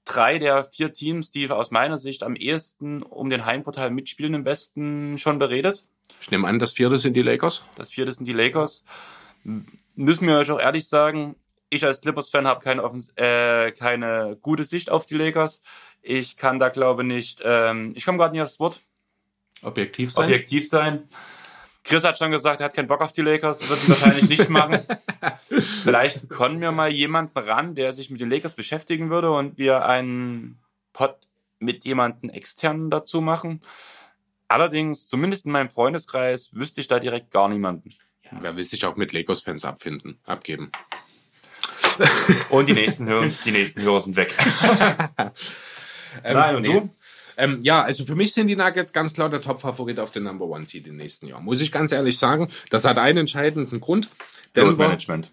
drei 0.06 0.38
der 0.38 0.64
vier 0.64 0.94
Teams, 0.94 1.32
die 1.32 1.50
aus 1.50 1.72
meiner 1.72 1.98
Sicht 1.98 2.24
am 2.24 2.36
ehesten 2.36 3.02
um 3.02 3.30
den 3.30 3.46
Heimvorteil 3.46 3.90
mitspielen, 3.90 4.34
im 4.34 4.44
Besten 4.44 5.18
schon 5.18 5.40
beredet. 5.40 5.88
Ich 6.22 6.30
nehme 6.30 6.48
an, 6.48 6.60
das 6.60 6.74
vierte 6.74 6.98
sind 6.98 7.16
die 7.16 7.22
Lakers. 7.22 7.66
Das 7.76 7.92
vierte 7.92 8.12
sind 8.12 8.28
die 8.28 8.34
Lakers. 8.34 8.86
Müssen 9.96 10.28
wir 10.28 10.38
euch 10.38 10.52
auch 10.52 10.60
ehrlich 10.60 10.88
sagen, 10.88 11.36
ich 11.72 11.86
als 11.86 12.02
Clippers-Fan 12.02 12.46
habe 12.46 12.64
keine, 12.64 12.84
äh, 13.16 13.72
keine 13.72 14.38
gute 14.42 14.66
Sicht 14.66 14.92
auf 14.92 15.06
die 15.06 15.16
Lakers. 15.16 15.64
Ich 16.02 16.38
kann 16.38 16.60
da 16.60 16.70
glaube 16.70 17.04
nicht, 17.04 17.42
ähm, 17.44 17.94
ich 17.96 18.06
komme 18.06 18.18
gerade 18.18 18.34
nicht 18.34 18.44
aufs 18.44 18.60
Wort. 18.60 18.82
Objektiv 19.64 20.12
sein. 20.12 20.26
Objektiv 20.26 20.68
sein. 20.68 21.08
Chris 21.84 22.04
hat 22.04 22.18
schon 22.18 22.32
gesagt, 22.32 22.60
er 22.60 22.66
hat 22.66 22.76
keinen 22.76 22.88
Bock 22.88 23.02
auf 23.02 23.14
die 23.14 23.22
Lakers, 23.22 23.68
wird 23.68 23.84
ihn 23.84 23.90
wahrscheinlich 23.90 24.30
nicht 24.30 24.50
machen. 24.50 24.80
Vielleicht 25.84 26.28
bekommen 26.28 26.60
wir 26.62 26.72
mal 26.72 26.92
jemanden 26.92 27.38
ran, 27.40 27.74
der 27.74 27.94
sich 27.94 28.10
mit 28.10 28.22
den 28.22 28.30
Lakers 28.30 28.54
beschäftigen 28.54 29.10
würde 29.10 29.32
und 29.32 29.58
wir 29.58 29.86
einen 29.86 30.60
Pod 30.94 31.16
mit 31.60 31.86
jemanden 31.86 32.30
externen 32.30 32.90
dazu 32.90 33.22
machen. 33.22 33.62
Allerdings, 34.48 35.08
zumindest 35.08 35.46
in 35.46 35.54
meinem 35.54 35.70
Freundeskreis, 35.70 36.54
wüsste 36.54 36.82
ich 36.82 36.88
da 36.88 37.00
direkt 37.00 37.32
gar 37.32 37.48
niemanden. 37.48 37.94
Ja. 38.26 38.32
Wer 38.42 38.58
will 38.58 38.64
sich 38.66 38.86
auch 38.86 38.98
mit 38.98 39.14
Lakers-Fans 39.14 39.64
abfinden, 39.64 40.20
abgeben? 40.26 40.72
Und 42.50 42.70
die 42.70 42.74
nächsten 42.74 43.08
Hörer, 43.08 43.30
die 43.46 43.52
nächsten 43.52 43.82
Hörer 43.82 44.02
sind 44.02 44.16
weg. 44.16 44.36
ähm, 46.24 46.34
Nein, 46.34 46.56
und 46.56 46.66
du? 46.66 46.90
Ähm, 47.38 47.60
ja, 47.64 47.82
also 47.82 48.06
für 48.06 48.16
mich 48.16 48.34
sind 48.34 48.48
die 48.48 48.56
Nuggets 48.56 48.94
ganz 48.94 49.14
klar 49.14 49.30
der 49.30 49.42
Top-Favorit 49.42 50.00
auf 50.00 50.12
den 50.12 50.24
Number 50.24 50.46
One 50.46 50.66
Seed 50.66 50.88
im 50.88 50.98
nächsten 50.98 51.28
Jahr. 51.28 51.42
Muss 51.42 51.62
ich 51.62 51.72
ganz 51.72 51.92
ehrlich 51.92 52.18
sagen. 52.18 52.50
Das 52.70 52.86
hat 52.86 52.98
einen 52.98 53.20
entscheidenden 53.20 53.80
Grund. 53.80 54.10
Load 54.56 54.78
Management. 54.78 55.32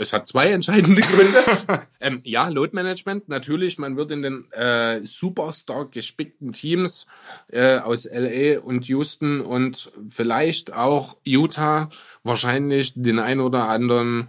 Es 0.00 0.12
hat 0.12 0.28
zwei 0.28 0.50
entscheidende 0.50 1.02
Gründe. 1.02 1.82
ähm, 2.00 2.20
ja, 2.24 2.48
Load 2.48 2.74
Management. 2.74 3.28
Natürlich, 3.28 3.78
man 3.78 3.96
wird 3.96 4.10
in 4.10 4.22
den 4.22 4.52
äh, 4.52 5.00
superstar 5.04 5.86
gespickten 5.86 6.52
Teams 6.52 7.06
äh, 7.48 7.78
aus 7.78 8.04
LA 8.04 8.60
und 8.60 8.86
Houston 8.86 9.40
und 9.40 9.90
vielleicht 10.08 10.72
auch 10.72 11.16
Utah 11.24 11.90
wahrscheinlich 12.22 12.92
den 12.94 13.18
ein 13.18 13.40
oder 13.40 13.68
anderen 13.68 14.28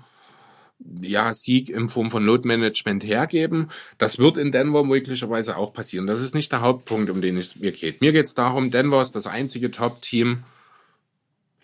ja, 1.01 1.34
Sieg 1.34 1.69
in 1.69 1.89
Form 1.89 2.10
von 2.10 2.23
Load 2.23 2.47
Management 2.47 3.03
hergeben. 3.03 3.69
Das 3.97 4.18
wird 4.18 4.38
in 4.38 4.51
Denver 4.51 4.84
möglicherweise 4.84 5.57
auch 5.57 5.73
passieren. 5.73 6.07
Das 6.07 6.22
ist 6.22 6.34
nicht 6.34 6.51
der 6.51 6.61
Hauptpunkt, 6.61 7.10
um 7.10 7.22
den 7.22 7.38
es 7.38 7.57
mir 7.57 7.72
geht. 7.72 8.01
Mir 8.01 8.11
geht 8.11 8.26
es 8.26 8.34
darum, 8.34 8.72
Denver 8.72 9.01
ist 9.01 9.15
das 9.15 9.27
einzige 9.27 9.72
Top-Team 9.72 10.43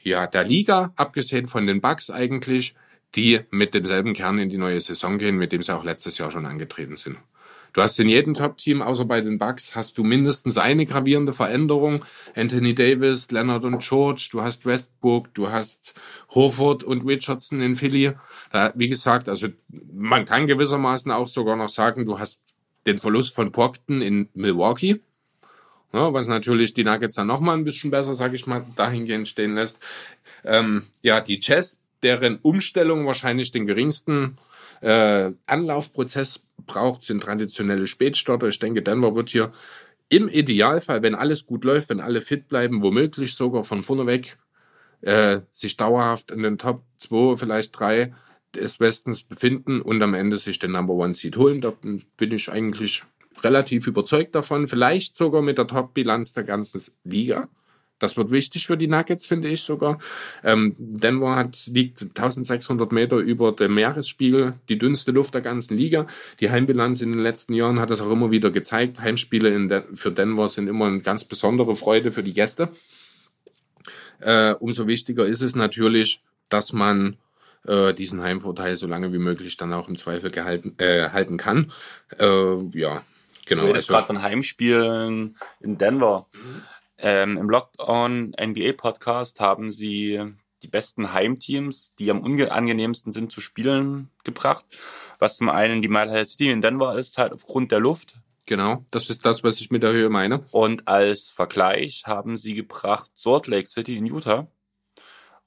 ja, 0.04 0.28
der 0.28 0.44
Liga, 0.44 0.94
abgesehen 0.96 1.48
von 1.48 1.66
den 1.66 1.82
Bucks 1.82 2.12
eigentlich, 2.12 2.76
die 3.16 3.40
mit 3.50 3.74
demselben 3.74 4.14
Kern 4.14 4.38
in 4.38 4.50
die 4.50 4.58
neue 4.58 4.80
Saison 4.80 5.18
gehen, 5.18 5.38
mit 5.38 5.52
dem 5.52 5.64
sie 5.64 5.76
auch 5.76 5.84
letztes 5.84 6.18
Jahr 6.18 6.30
schon 6.30 6.46
angetreten 6.46 6.98
sind. 6.98 7.18
Du 7.76 7.82
hast 7.82 8.00
in 8.00 8.08
jedem 8.08 8.34
Top-Team, 8.36 8.82
außer 8.82 9.04
bei 9.04 9.20
den 9.20 9.38
Bucks, 9.38 9.76
hast 9.76 9.98
du 9.98 10.06
mindestens 10.06 10.58
eine 10.58 10.86
gravierende 10.86 11.34
Veränderung. 11.34 12.06
Anthony 12.34 12.74
Davis, 12.74 13.32
Leonard 13.32 13.66
und 13.66 13.80
George, 13.80 14.30
du 14.32 14.42
hast 14.42 14.66
Westbrook, 14.66 15.34
du 15.34 15.50
hast 15.50 15.94
Horford 16.30 16.86
und 16.86 17.06
Richardson 17.06 17.60
in 17.60 17.76
Philly. 17.76 18.14
Wie 18.76 18.88
gesagt, 18.88 19.28
also 19.28 19.50
man 19.94 20.24
kann 20.24 20.48
gewissermaßen 20.48 21.12
auch 21.12 21.28
sogar 21.28 21.58
noch 21.58 21.68
sagen, 21.68 22.06
du 22.06 22.18
hast 22.18 22.40
den 22.88 22.98
Verlust 22.98 23.36
von 23.36 23.52
Brockton 23.52 24.00
in 24.00 24.30
Milwaukee. 24.36 25.02
Ja, 25.92 26.14
was 26.14 26.28
natürlich 26.28 26.74
die 26.76 26.86
Nuggets 26.86 27.16
dann 27.16 27.28
nochmal 27.28 27.58
ein 27.58 27.66
bisschen 27.66 27.92
besser, 27.92 28.16
sag 28.16 28.34
ich 28.34 28.48
mal, 28.48 28.66
dahingehend 28.78 29.28
stehen 29.28 29.56
lässt. 29.56 29.82
Ähm, 30.46 30.84
ja, 31.02 31.20
die 31.20 31.40
Chess, 31.40 31.82
deren 32.04 32.38
Umstellung 32.38 33.06
wahrscheinlich 33.06 33.52
den 33.52 33.68
geringsten 33.68 34.38
äh, 34.80 35.34
Anlaufprozess 35.46 36.45
braucht, 36.66 37.04
sind 37.04 37.24
traditionelle 37.24 37.88
Spätstarter. 37.88 38.48
Ich 38.48 38.60
denke, 38.60 38.82
Denver 38.82 39.16
wird 39.16 39.30
hier 39.30 39.52
im 40.10 40.28
Idealfall, 40.28 41.02
wenn 41.02 41.16
alles 41.16 41.46
gut 41.46 41.64
läuft, 41.64 41.90
wenn 41.90 42.00
alle 42.00 42.22
fit 42.22 42.48
bleiben, 42.48 42.82
womöglich 42.82 43.36
sogar 43.36 43.64
von 43.64 43.84
vorne 43.84 44.06
weg 44.06 44.38
äh, 45.02 45.42
sich 45.52 45.78
dauerhaft 45.78 46.32
in 46.32 46.44
den 46.44 46.58
Top 46.58 46.84
2, 47.00 47.38
vielleicht 47.38 47.78
3 47.80 48.14
des 48.54 48.80
Westens 48.80 49.24
befinden 49.24 49.82
und 49.82 50.02
am 50.02 50.14
Ende 50.14 50.38
sich 50.38 50.60
den 50.60 50.72
Number 50.72 50.94
One 50.94 51.14
Seed 51.14 51.38
holen. 51.38 51.62
Da 51.62 51.72
bin 51.72 52.32
ich 52.32 52.52
eigentlich 52.52 53.04
relativ 53.44 53.88
überzeugt 53.88 54.34
davon. 54.36 54.68
Vielleicht 54.68 55.18
sogar 55.18 55.42
mit 55.42 55.58
der 55.58 55.68
Top-Bilanz 55.68 56.34
der 56.34 56.44
ganzen 56.44 56.82
Liga. 57.04 57.50
Das 58.00 58.18
wird 58.18 58.32
wichtig 58.32 58.68
für 58.68 58.78
die 58.78 58.88
Nuggets, 58.88 59.26
finde 59.26 59.48
ich 59.48 59.62
sogar. 59.62 60.00
Ähm, 60.44 60.74
Denver 60.78 61.36
hat, 61.36 61.66
liegt 61.68 62.02
1600 62.02 62.92
Meter 62.92 63.18
über 63.18 63.54
dem 63.54 63.76
Meeresspiegel, 63.76 64.56
die 64.68 64.78
dünnste 64.78 65.12
Luft 65.12 65.34
der 65.34 65.42
ganzen 65.42 65.78
Liga. 65.78 66.06
Die 66.42 66.50
Heimbilanz 66.52 67.02
in 67.02 67.12
den 67.12 67.22
letzten 67.22 67.54
Jahren 67.54 67.80
hat 67.80 67.92
das 67.92 68.02
auch 68.02 68.12
immer 68.12 68.32
wieder 68.32 68.52
gezeigt. 68.52 69.00
Heimspiele 69.00 69.68
De 69.68 69.84
für 69.94 70.12
Denver 70.12 70.50
sind 70.50 70.68
immer 70.68 70.86
eine 70.86 71.00
ganz 71.00 71.24
besondere 71.24 71.76
Freude 71.76 72.12
für 72.12 72.24
die 72.24 72.34
Gäste. 72.34 72.70
Äh, 74.20 74.54
umso 74.54 74.88
wichtiger 74.88 75.26
ist 75.26 75.42
es 75.42 75.56
natürlich, 75.56 76.22
dass 76.50 76.74
man 76.74 77.18
äh, 77.66 77.94
diesen 77.94 78.22
Heimvorteil 78.22 78.76
so 78.78 78.88
lange 78.88 79.14
wie 79.14 79.20
möglich 79.20 79.58
dann 79.58 79.74
auch 79.74 79.88
im 79.88 79.98
Zweifel 79.98 80.32
gehalten, 80.32 80.76
äh, 80.78 81.10
halten 81.10 81.38
kann. 81.38 81.72
Äh, 82.18 82.58
ja, 82.74 83.04
genau. 83.46 83.64
Du 83.64 83.68
redest 83.68 83.90
also, 83.90 83.94
gerade 83.94 84.08
von 84.08 84.22
Heimspielen 84.22 85.38
in 85.62 85.78
Denver. 85.78 86.28
Mhm. 86.34 86.62
Ähm, 86.98 87.38
Im 87.38 87.50
Lockdown 87.50 88.34
NBA 88.40 88.74
Podcast 88.74 89.40
haben 89.40 89.72
sie 89.72 90.22
die 90.62 90.68
besten 90.68 91.14
Heimteams, 91.14 91.94
die 91.96 92.10
am 92.10 92.22
unangenehmsten 92.22 93.12
sind 93.12 93.32
zu 93.32 93.42
spielen, 93.42 94.10
gebracht. 94.24 94.66
Was 95.20 95.38
zum 95.38 95.50
einen 95.50 95.82
die 95.82 95.88
Mile 95.88 96.12
High 96.12 96.28
City 96.28 96.50
in 96.50 96.62
Denver 96.62 96.98
ist, 96.98 97.18
halt 97.18 97.34
aufgrund 97.34 97.72
der 97.72 97.80
Luft. 97.80 98.16
Genau, 98.46 98.86
das 98.92 99.10
ist 99.10 99.26
das, 99.26 99.44
was 99.44 99.60
ich 99.60 99.72
mit 99.72 99.84
der 99.84 99.92
Höhe 99.92 100.10
meine. 100.10 100.46
Und 100.52 100.88
als 100.88 101.30
Vergleich 101.30 102.04
haben 102.06 102.38
sie 102.38 102.54
gebracht 102.54 103.12
Salt 103.16 103.48
Lake 103.48 103.68
City 103.68 103.98
in 103.98 104.06
Utah. 104.06 104.48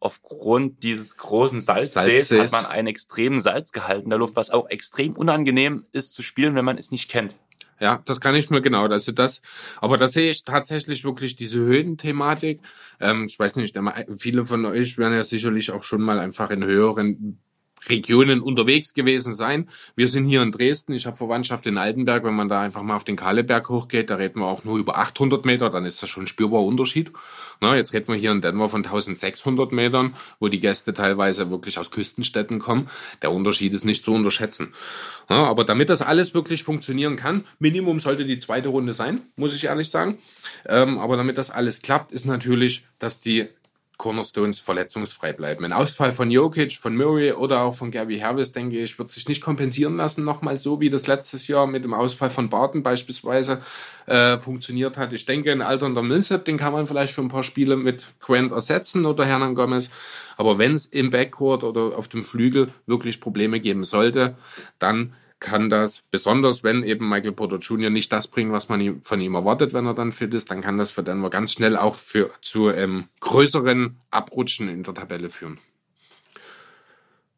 Aufgrund 0.00 0.82
dieses 0.84 1.16
großen 1.16 1.60
Salzsees, 1.60 1.92
Salzsees. 2.28 2.52
hat 2.52 2.62
man 2.62 2.70
einen 2.70 2.88
extremen 2.88 3.40
Salzgehalt 3.40 4.04
in 4.04 4.10
der 4.10 4.18
Luft, 4.18 4.36
was 4.36 4.50
auch 4.50 4.68
extrem 4.68 5.14
unangenehm 5.14 5.84
ist 5.90 6.14
zu 6.14 6.22
spielen, 6.22 6.54
wenn 6.54 6.64
man 6.64 6.78
es 6.78 6.92
nicht 6.92 7.10
kennt. 7.10 7.36
Ja, 7.80 8.02
das 8.04 8.20
kann 8.20 8.34
ich 8.34 8.50
mir 8.50 8.60
genau. 8.60 8.86
Also 8.86 9.12
das, 9.12 9.40
aber 9.80 9.96
da 9.96 10.08
sehe 10.08 10.30
ich 10.30 10.44
tatsächlich 10.44 11.04
wirklich 11.04 11.36
diese 11.36 11.60
Höhenthematik. 11.60 12.60
Ähm, 13.00 13.26
ich 13.26 13.38
weiß 13.38 13.56
nicht, 13.56 13.78
viele 14.18 14.44
von 14.44 14.64
euch 14.66 14.98
werden 14.98 15.14
ja 15.14 15.22
sicherlich 15.22 15.70
auch 15.70 15.82
schon 15.84 16.02
mal 16.02 16.18
einfach 16.18 16.50
in 16.50 16.64
höheren 16.64 17.40
Regionen 17.88 18.40
unterwegs 18.40 18.94
gewesen 18.94 19.34
sein. 19.34 19.68
Wir 19.96 20.08
sind 20.08 20.26
hier 20.26 20.42
in 20.42 20.52
Dresden. 20.52 20.92
Ich 20.92 21.06
habe 21.06 21.16
Verwandtschaft 21.16 21.66
in 21.66 21.78
Altenberg. 21.78 22.24
Wenn 22.24 22.34
man 22.34 22.48
da 22.48 22.60
einfach 22.60 22.82
mal 22.82 22.96
auf 22.96 23.04
den 23.04 23.16
Kahleberg 23.16 23.68
hochgeht, 23.68 24.10
da 24.10 24.16
reden 24.16 24.40
wir 24.40 24.46
auch 24.46 24.64
nur 24.64 24.78
über 24.78 24.98
800 24.98 25.44
Meter, 25.44 25.70
dann 25.70 25.84
ist 25.84 26.02
das 26.02 26.10
schon 26.10 26.24
ein 26.24 26.28
spürbarer 26.28 26.64
Unterschied. 26.64 27.12
Na, 27.60 27.74
jetzt 27.74 27.92
reden 27.92 28.08
wir 28.08 28.14
hier 28.14 28.30
in 28.30 28.40
Denver 28.40 28.68
von 28.68 28.84
1600 28.84 29.72
Metern, 29.72 30.14
wo 30.38 30.48
die 30.48 30.60
Gäste 30.60 30.94
teilweise 30.94 31.50
wirklich 31.50 31.78
aus 31.78 31.90
Küstenstädten 31.90 32.60
kommen. 32.60 32.88
Der 33.20 33.32
Unterschied 33.32 33.74
ist 33.74 33.84
nicht 33.84 34.04
zu 34.04 34.12
unterschätzen. 34.12 34.74
Ja, 35.28 35.44
aber 35.44 35.64
damit 35.64 35.88
das 35.88 36.00
alles 36.00 36.34
wirklich 36.34 36.62
funktionieren 36.62 37.16
kann, 37.16 37.44
Minimum 37.58 38.00
sollte 38.00 38.24
die 38.24 38.38
zweite 38.38 38.68
Runde 38.68 38.92
sein, 38.92 39.22
muss 39.36 39.54
ich 39.54 39.64
ehrlich 39.64 39.90
sagen. 39.90 40.18
Ähm, 40.66 40.98
aber 40.98 41.16
damit 41.16 41.36
das 41.36 41.50
alles 41.50 41.82
klappt, 41.82 42.12
ist 42.12 42.26
natürlich, 42.26 42.86
dass 42.98 43.20
die 43.20 43.48
Cornerstones 43.98 44.60
verletzungsfrei 44.60 45.32
bleiben. 45.32 45.64
Ein 45.64 45.72
Ausfall 45.72 46.12
von 46.12 46.30
Jokic, 46.30 46.78
von 46.78 46.96
Murray 46.96 47.32
oder 47.32 47.62
auch 47.62 47.74
von 47.74 47.90
Gary 47.90 48.20
Harris, 48.20 48.52
denke 48.52 48.78
ich, 48.78 48.98
wird 48.98 49.10
sich 49.10 49.28
nicht 49.28 49.42
kompensieren 49.42 49.96
lassen, 49.96 50.24
nochmal 50.24 50.56
so 50.56 50.80
wie 50.80 50.88
das 50.88 51.06
letztes 51.08 51.48
Jahr 51.48 51.66
mit 51.66 51.84
dem 51.84 51.92
Ausfall 51.92 52.30
von 52.30 52.48
Barton 52.48 52.82
beispielsweise 52.82 53.60
äh, 54.06 54.38
funktioniert 54.38 54.96
hat. 54.96 55.12
Ich 55.12 55.26
denke, 55.26 55.52
ein 55.52 55.62
alternder 55.62 56.02
Millsap, 56.02 56.44
den 56.44 56.56
kann 56.56 56.72
man 56.72 56.86
vielleicht 56.86 57.12
für 57.12 57.20
ein 57.20 57.28
paar 57.28 57.44
Spiele 57.44 57.76
mit 57.76 58.06
Quent 58.20 58.52
ersetzen 58.52 59.04
oder 59.04 59.26
Hernan 59.26 59.56
Gomez. 59.56 59.90
Aber 60.36 60.56
wenn 60.58 60.74
es 60.74 60.86
im 60.86 61.10
Backcourt 61.10 61.64
oder 61.64 61.98
auf 61.98 62.06
dem 62.06 62.22
Flügel 62.22 62.68
wirklich 62.86 63.20
Probleme 63.20 63.58
geben 63.58 63.82
sollte, 63.82 64.36
dann 64.78 65.12
kann 65.40 65.70
das, 65.70 66.02
besonders 66.10 66.64
wenn 66.64 66.82
eben 66.82 67.08
Michael 67.08 67.32
Porter 67.32 67.58
Jr. 67.58 67.90
nicht 67.90 68.12
das 68.12 68.28
bringt, 68.28 68.52
was 68.52 68.68
man 68.68 69.00
von 69.02 69.20
ihm 69.20 69.34
erwartet, 69.34 69.72
wenn 69.72 69.86
er 69.86 69.94
dann 69.94 70.12
fit 70.12 70.34
ist, 70.34 70.50
dann 70.50 70.60
kann 70.60 70.78
das 70.78 70.90
für 70.90 71.02
Denver 71.02 71.30
ganz 71.30 71.52
schnell 71.52 71.76
auch 71.76 71.94
für, 71.94 72.30
zu 72.42 72.70
ähm, 72.70 73.08
größeren 73.20 74.00
Abrutschen 74.10 74.68
in 74.68 74.82
der 74.82 74.94
Tabelle 74.94 75.30
führen. 75.30 75.58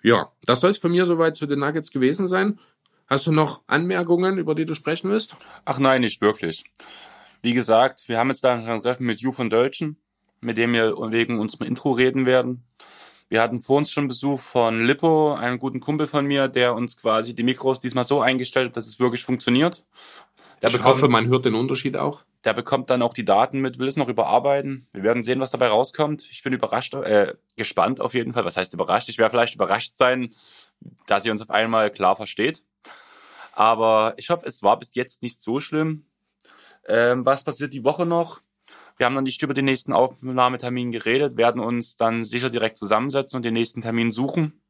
Ja, 0.03 0.33
das 0.45 0.61
soll 0.61 0.71
es 0.71 0.79
von 0.79 0.93
mir 0.93 1.05
soweit 1.07 1.37
zu 1.37 1.47
den 1.47 1.59
Nuggets 1.59 1.91
gewesen 1.91 2.27
sein. 2.27 2.59
Hast 3.07 3.27
du 3.27 3.33
noch 3.33 3.63
Anmerkungen, 3.67 4.39
über 4.39 4.55
die 4.55 4.65
du 4.65 4.75
sprechen 4.75 5.11
willst? 5.11 5.37
Ach 5.65 5.79
nein, 5.79 6.01
nicht 6.01 6.21
wirklich. 6.21 6.65
Wie 7.43 7.55
gesagt, 7.55 8.09
wir 8.09 8.19
haben 8.19 8.29
jetzt 8.29 8.45
da 8.45 8.55
ein 8.55 8.83
Treffen 8.83 9.05
mit 9.05 9.21
Ju 9.21 9.33
von 9.33 9.51
Deutschen, 9.51 9.97
mit 10.41 10.57
dem 10.57 10.73
wir 10.73 10.95
wegen 11.11 11.39
unserem 11.39 11.67
Intro 11.67 11.93
reden 11.93 12.25
werden. 12.25 12.65
Wir 13.31 13.41
hatten 13.43 13.61
vor 13.61 13.79
uns 13.79 13.93
schon 13.93 14.09
Besuch 14.09 14.41
von 14.41 14.85
Lippo, 14.85 15.35
einem 15.35 15.61
guten 15.61 15.79
Kumpel 15.79 16.09
von 16.09 16.27
mir, 16.27 16.49
der 16.49 16.75
uns 16.75 16.97
quasi 16.97 17.33
die 17.33 17.45
Mikros 17.45 17.79
diesmal 17.79 18.05
so 18.05 18.21
eingestellt 18.21 18.71
hat, 18.71 18.77
dass 18.77 18.89
es 18.89 18.99
wirklich 18.99 19.23
funktioniert. 19.25 19.87
Der 20.61 20.69
Ich 20.69 20.77
bekommt, 20.77 20.97
hoffe, 20.97 21.09
man 21.09 21.29
hört 21.29 21.45
den 21.45 21.55
Unterschied 21.55 21.97
auch. 21.97 22.25
der 22.45 22.55
bekommt 22.55 22.91
dann 22.91 23.03
auch 23.03 23.15
die 23.15 23.25
Daten 23.25 23.61
mit, 23.61 23.79
will 23.79 23.87
es 23.87 23.97
noch 23.97 24.09
überarbeiten. 24.09 24.89
Wir 24.93 25.05
werden 25.05 25.23
sehen, 25.23 25.39
was 25.39 25.53
dabei 25.53 25.69
rauskommt. 25.69 26.29
Ich 26.29 26.43
bin 26.43 26.53
überrascht, 26.53 26.93
äh, 26.95 27.35
gespannt 27.57 28.01
auf 28.01 28.15
jeden 28.15 28.33
Fall. 28.33 28.45
Was 28.45 28.57
heißt 28.57 28.75
überrascht? 28.75 29.09
Ich 29.09 29.17
werde 29.19 29.31
vielleicht 29.31 29.55
überrascht 29.55 29.97
sein, 29.97 30.31
dass 31.07 31.25
ihr 31.25 31.31
uns 31.31 31.41
auf 31.41 31.51
einmal 31.51 31.91
klar 31.91 32.17
versteht. 32.17 32.65
Aber 33.53 34.15
ich 34.17 34.31
hoffe, 34.31 34.45
es 34.45 34.65
war 34.65 34.77
bis 34.77 34.95
jetzt 34.95 35.23
nicht 35.23 35.41
so 35.41 35.61
schlimm. 35.61 36.05
Ähm, 36.89 37.25
was 37.25 37.45
passiert 37.45 37.73
die 37.75 37.85
Woche 37.85 38.07
noch? 38.07 38.41
Wir 39.01 39.07
haben 39.07 39.15
noch 39.15 39.23
nicht 39.23 39.43
über 39.43 39.55
den 39.55 39.65
nächsten 39.65 39.95
Aufnahmetermin 39.95 40.93
geredet, 40.93 41.39
werden 41.39 41.59
uns 41.59 41.97
dann 41.97 42.23
sicher 42.23 42.51
direkt 42.51 42.77
zusammensetzen 42.77 43.39
und 43.39 43.47
den 43.47 43.55
nächsten 43.55 43.81
Termin 43.81 44.13
suchen. 44.13 44.61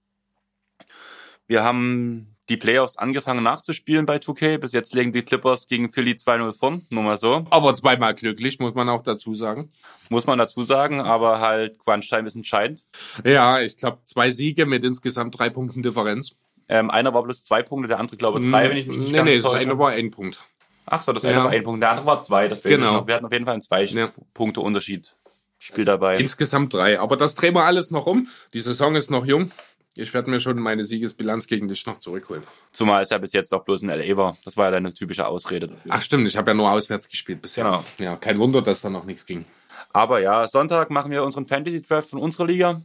Wir 1.49 1.65
haben 1.65 2.37
die 2.49 2.57
Playoffs 2.57 2.97
angefangen 2.97 3.43
nachzuspielen 3.43 4.07
bei 4.07 4.19
2K. 4.19 4.59
Bis 4.59 4.73
jetzt 4.73 4.95
legen 4.95 5.11
die 5.11 5.23
Clippers 5.23 5.67
gegen 5.67 5.91
Philly 5.91 6.13
2-0 6.13 6.57
vorn, 6.57 6.87
nur 6.91 7.03
mal 7.03 7.17
so. 7.17 7.45
Aber 7.51 7.75
zweimal 7.75 8.15
glücklich, 8.15 8.61
muss 8.61 8.73
man 8.73 8.89
auch 8.89 9.03
dazu 9.03 9.35
sagen. 9.35 9.73
Muss 10.11 10.29
man 10.29 10.39
dazu 10.39 10.63
sagen, 10.63 11.01
aber 11.01 11.41
halt 11.41 11.81
Crunch-Time 11.81 12.29
ist 12.29 12.37
entscheidend. 12.37 12.85
Ja, 13.25 13.61
ich 13.61 13.77
glaube, 13.79 13.99
zwei 14.05 14.31
Siege 14.31 14.65
mit 14.65 14.85
insgesamt 14.85 15.37
drei 15.37 15.51
Punkten 15.51 15.83
Differenz. 15.83 16.37
Ähm, 16.69 16.89
einer 16.89 17.13
war 17.13 17.25
bloß 17.25 17.43
zwei 17.43 17.65
Punkte, 17.65 17.89
der 17.89 17.99
andere 17.99 18.17
glaube 18.17 18.39
drei, 18.39 18.71
wenn 18.71 18.77
ich 18.77 18.87
mich 18.87 18.97
nicht 18.97 19.11
nee, 19.11 19.17
ganz 19.17 19.29
nee, 19.29 19.41
das 19.41 19.51
täusche. 19.51 19.59
eine 19.59 19.77
war 19.77 19.91
ein 19.91 20.13
Punkt. 20.13 20.39
Ach 20.87 21.03
so, 21.03 21.13
das 21.13 21.23
Ja. 21.23 21.31
eine 21.31 21.45
war 21.45 21.51
ein 21.51 21.63
Punkt, 21.63 21.83
der 21.83 21.91
andere 21.91 22.07
war 22.07 22.21
zwei. 22.23 22.49
Das 22.49 22.65
weiß 22.65 22.71
Genau. 22.73 22.87
ich 22.87 22.93
noch. 22.93 23.07
Wir 23.07 23.15
hatten 23.15 23.27
auf 23.27 23.33
jeden 23.33 23.45
Fall 23.45 23.55
einen 23.55 23.63
zwei 23.63 23.85
Ja. 23.85 24.11
Punkte 24.35 24.61
Unterschied. 24.61 25.15
Spiel 25.59 25.85
dabei. 25.85 26.17
Insgesamt 26.19 26.73
drei. 26.75 26.99
Aber 26.99 27.17
das 27.17 27.35
drehen 27.35 27.55
wir 27.55 27.65
alles 27.65 27.91
noch 27.91 28.07
um. 28.07 28.29
Die 28.55 28.61
Saison 28.61 28.97
ist 28.97 29.11
noch 29.11 29.27
jung. 29.27 29.53
Ich 29.95 30.15
werde 30.15 30.31
mir 30.31 30.41
schon 30.41 30.59
meine 30.59 30.85
Siegesbilanz 30.85 31.47
gegen 31.49 31.69
dich 31.69 31.85
noch 31.85 31.99
zurückholen. 31.99 32.45
Zumal 32.73 33.03
es 33.03 33.11
ja 33.11 33.19
bis 33.19 33.33
jetzt 33.33 33.53
auch 33.53 33.65
bloß 33.65 33.83
in 33.83 33.91
LA 33.91 34.17
war. 34.17 34.37
Das 34.45 34.57
war 34.57 34.67
ja 34.67 34.71
deine 34.71 34.95
typische 34.95 35.27
Ausrede 35.27 35.67
dafür. 35.67 35.91
Ach 35.93 36.01
stimmt, 36.01 36.27
ich 36.29 36.37
habe 36.37 36.51
ja 36.51 36.55
nur 36.55 36.71
auswärts 36.71 37.09
gespielt 37.09 37.43
bisher. 37.43 37.65
Genau. 37.65 37.85
Ja, 37.99 38.17
kein 38.17 38.39
Wunder, 38.39 38.63
dass 38.63 38.81
da 38.81 38.89
noch 38.89 39.05
nichts 39.05 39.27
ging. 39.27 39.45
Aber 39.93 40.21
ja, 40.21 40.47
Sonntag 40.49 40.91
machen 40.91 41.11
wir 41.11 41.23
unseren 41.25 41.47
Fantasy 41.47 41.83
Draft 41.83 42.09
von 42.11 42.21
unserer 42.21 42.47
Liga. 42.47 42.81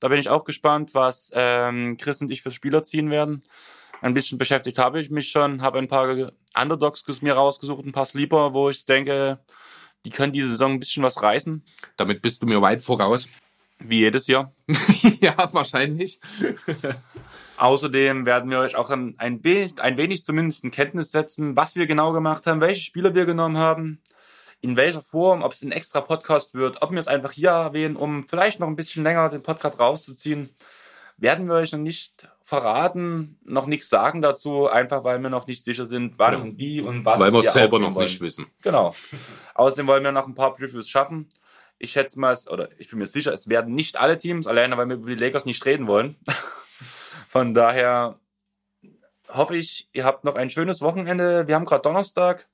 Da 0.00 0.08
bin 0.08 0.18
ich 0.20 0.28
auch 0.28 0.44
gespannt, 0.44 0.94
was 0.94 1.30
ähm, 1.34 1.96
Chris 1.96 2.20
und 2.20 2.30
ich 2.30 2.42
für 2.42 2.50
Spieler 2.50 2.84
ziehen 2.84 3.10
werden. 3.10 3.40
Ein 4.02 4.14
bisschen 4.14 4.38
beschäftigt 4.38 4.78
habe 4.78 5.00
ich 5.00 5.10
mich 5.10 5.30
schon, 5.30 5.62
habe 5.62 5.78
ein 5.78 5.88
paar 5.88 6.32
Underdogs 6.58 7.04
mir 7.20 7.34
rausgesucht, 7.34 7.84
ein 7.84 7.92
paar 7.92 8.06
Sleeper, 8.06 8.54
wo 8.54 8.70
ich 8.70 8.86
denke, 8.86 9.38
die 10.04 10.10
können 10.10 10.32
diese 10.32 10.48
Saison 10.48 10.72
ein 10.72 10.80
bisschen 10.80 11.02
was 11.02 11.22
reißen, 11.22 11.62
Damit 11.96 12.22
bist 12.22 12.42
du 12.42 12.46
mir 12.46 12.62
weit 12.62 12.82
voraus. 12.82 13.28
wie 13.78 14.00
jedes 14.00 14.26
Jahr. 14.26 14.52
ja, 15.20 15.34
wahrscheinlich. 15.52 16.20
Außerdem 17.58 18.24
werden 18.24 18.50
wir 18.50 18.60
euch 18.60 18.76
auch 18.76 18.88
ein, 18.88 19.14
ein, 19.18 19.44
wenig, 19.44 19.80
ein 19.82 19.98
wenig 19.98 20.24
zumindest 20.24 20.64
in 20.64 20.70
Kenntnis 20.70 21.12
setzen, 21.12 21.56
was 21.56 21.76
wir 21.76 21.86
genau 21.86 22.12
gemacht 22.12 22.46
haben, 22.46 22.62
welche 22.62 22.80
Spieler 22.80 23.14
wir 23.14 23.26
genommen 23.26 23.58
haben, 23.58 24.00
in 24.62 24.76
welcher 24.76 25.02
Form, 25.02 25.42
ob 25.42 25.52
es 25.52 25.62
ein 25.62 25.72
extra 25.72 26.00
Podcast 26.00 26.54
wird, 26.54 26.80
ob 26.80 26.90
wir 26.90 26.98
es 26.98 27.08
einfach 27.08 27.32
hier 27.32 27.50
erwähnen, 27.50 27.96
um 27.96 28.26
vielleicht 28.26 28.60
noch 28.60 28.68
ein 28.68 28.76
bisschen 28.76 29.02
länger 29.02 29.28
den 29.28 29.42
Podcast 29.42 29.78
rauszuziehen. 29.78 30.48
Werden 31.18 31.48
wir 31.48 31.56
euch 31.56 31.72
noch 31.72 31.80
nicht 31.80 32.28
verraten, 32.50 33.38
noch 33.44 33.66
nichts 33.66 33.88
sagen 33.88 34.20
dazu, 34.22 34.66
einfach 34.68 35.04
weil 35.04 35.20
wir 35.22 35.30
noch 35.30 35.46
nicht 35.46 35.62
sicher 35.64 35.86
sind, 35.86 36.18
wann 36.18 36.34
und 36.34 36.58
wie 36.58 36.80
und 36.80 37.04
was 37.04 37.20
Weil 37.20 37.32
wir 37.32 37.38
es 37.38 37.52
selber 37.52 37.78
noch 37.78 37.94
wollen. 37.94 38.06
nicht 38.06 38.20
wissen. 38.20 38.50
Genau. 38.60 38.94
Außerdem 39.54 39.86
wollen 39.86 40.02
wir 40.02 40.10
noch 40.10 40.26
ein 40.26 40.34
paar 40.34 40.56
Previews 40.56 40.88
schaffen. 40.88 41.30
Ich 41.78 41.92
schätze 41.92 42.18
mal, 42.18 42.36
oder 42.50 42.68
ich 42.78 42.90
bin 42.90 42.98
mir 42.98 43.06
sicher, 43.06 43.32
es 43.32 43.48
werden 43.48 43.74
nicht 43.74 43.98
alle 44.00 44.18
Teams, 44.18 44.48
alleine 44.48 44.76
weil 44.76 44.88
wir 44.88 44.96
über 44.96 45.10
die 45.10 45.14
Lakers 45.14 45.44
nicht 45.44 45.64
reden 45.64 45.86
wollen. 45.86 46.16
Von 47.28 47.54
daher 47.54 48.18
hoffe 49.28 49.56
ich, 49.56 49.88
ihr 49.92 50.04
habt 50.04 50.24
noch 50.24 50.34
ein 50.34 50.50
schönes 50.50 50.80
Wochenende. 50.82 51.46
Wir 51.46 51.54
haben 51.54 51.64
gerade 51.64 51.82
Donnerstag. 51.82 52.48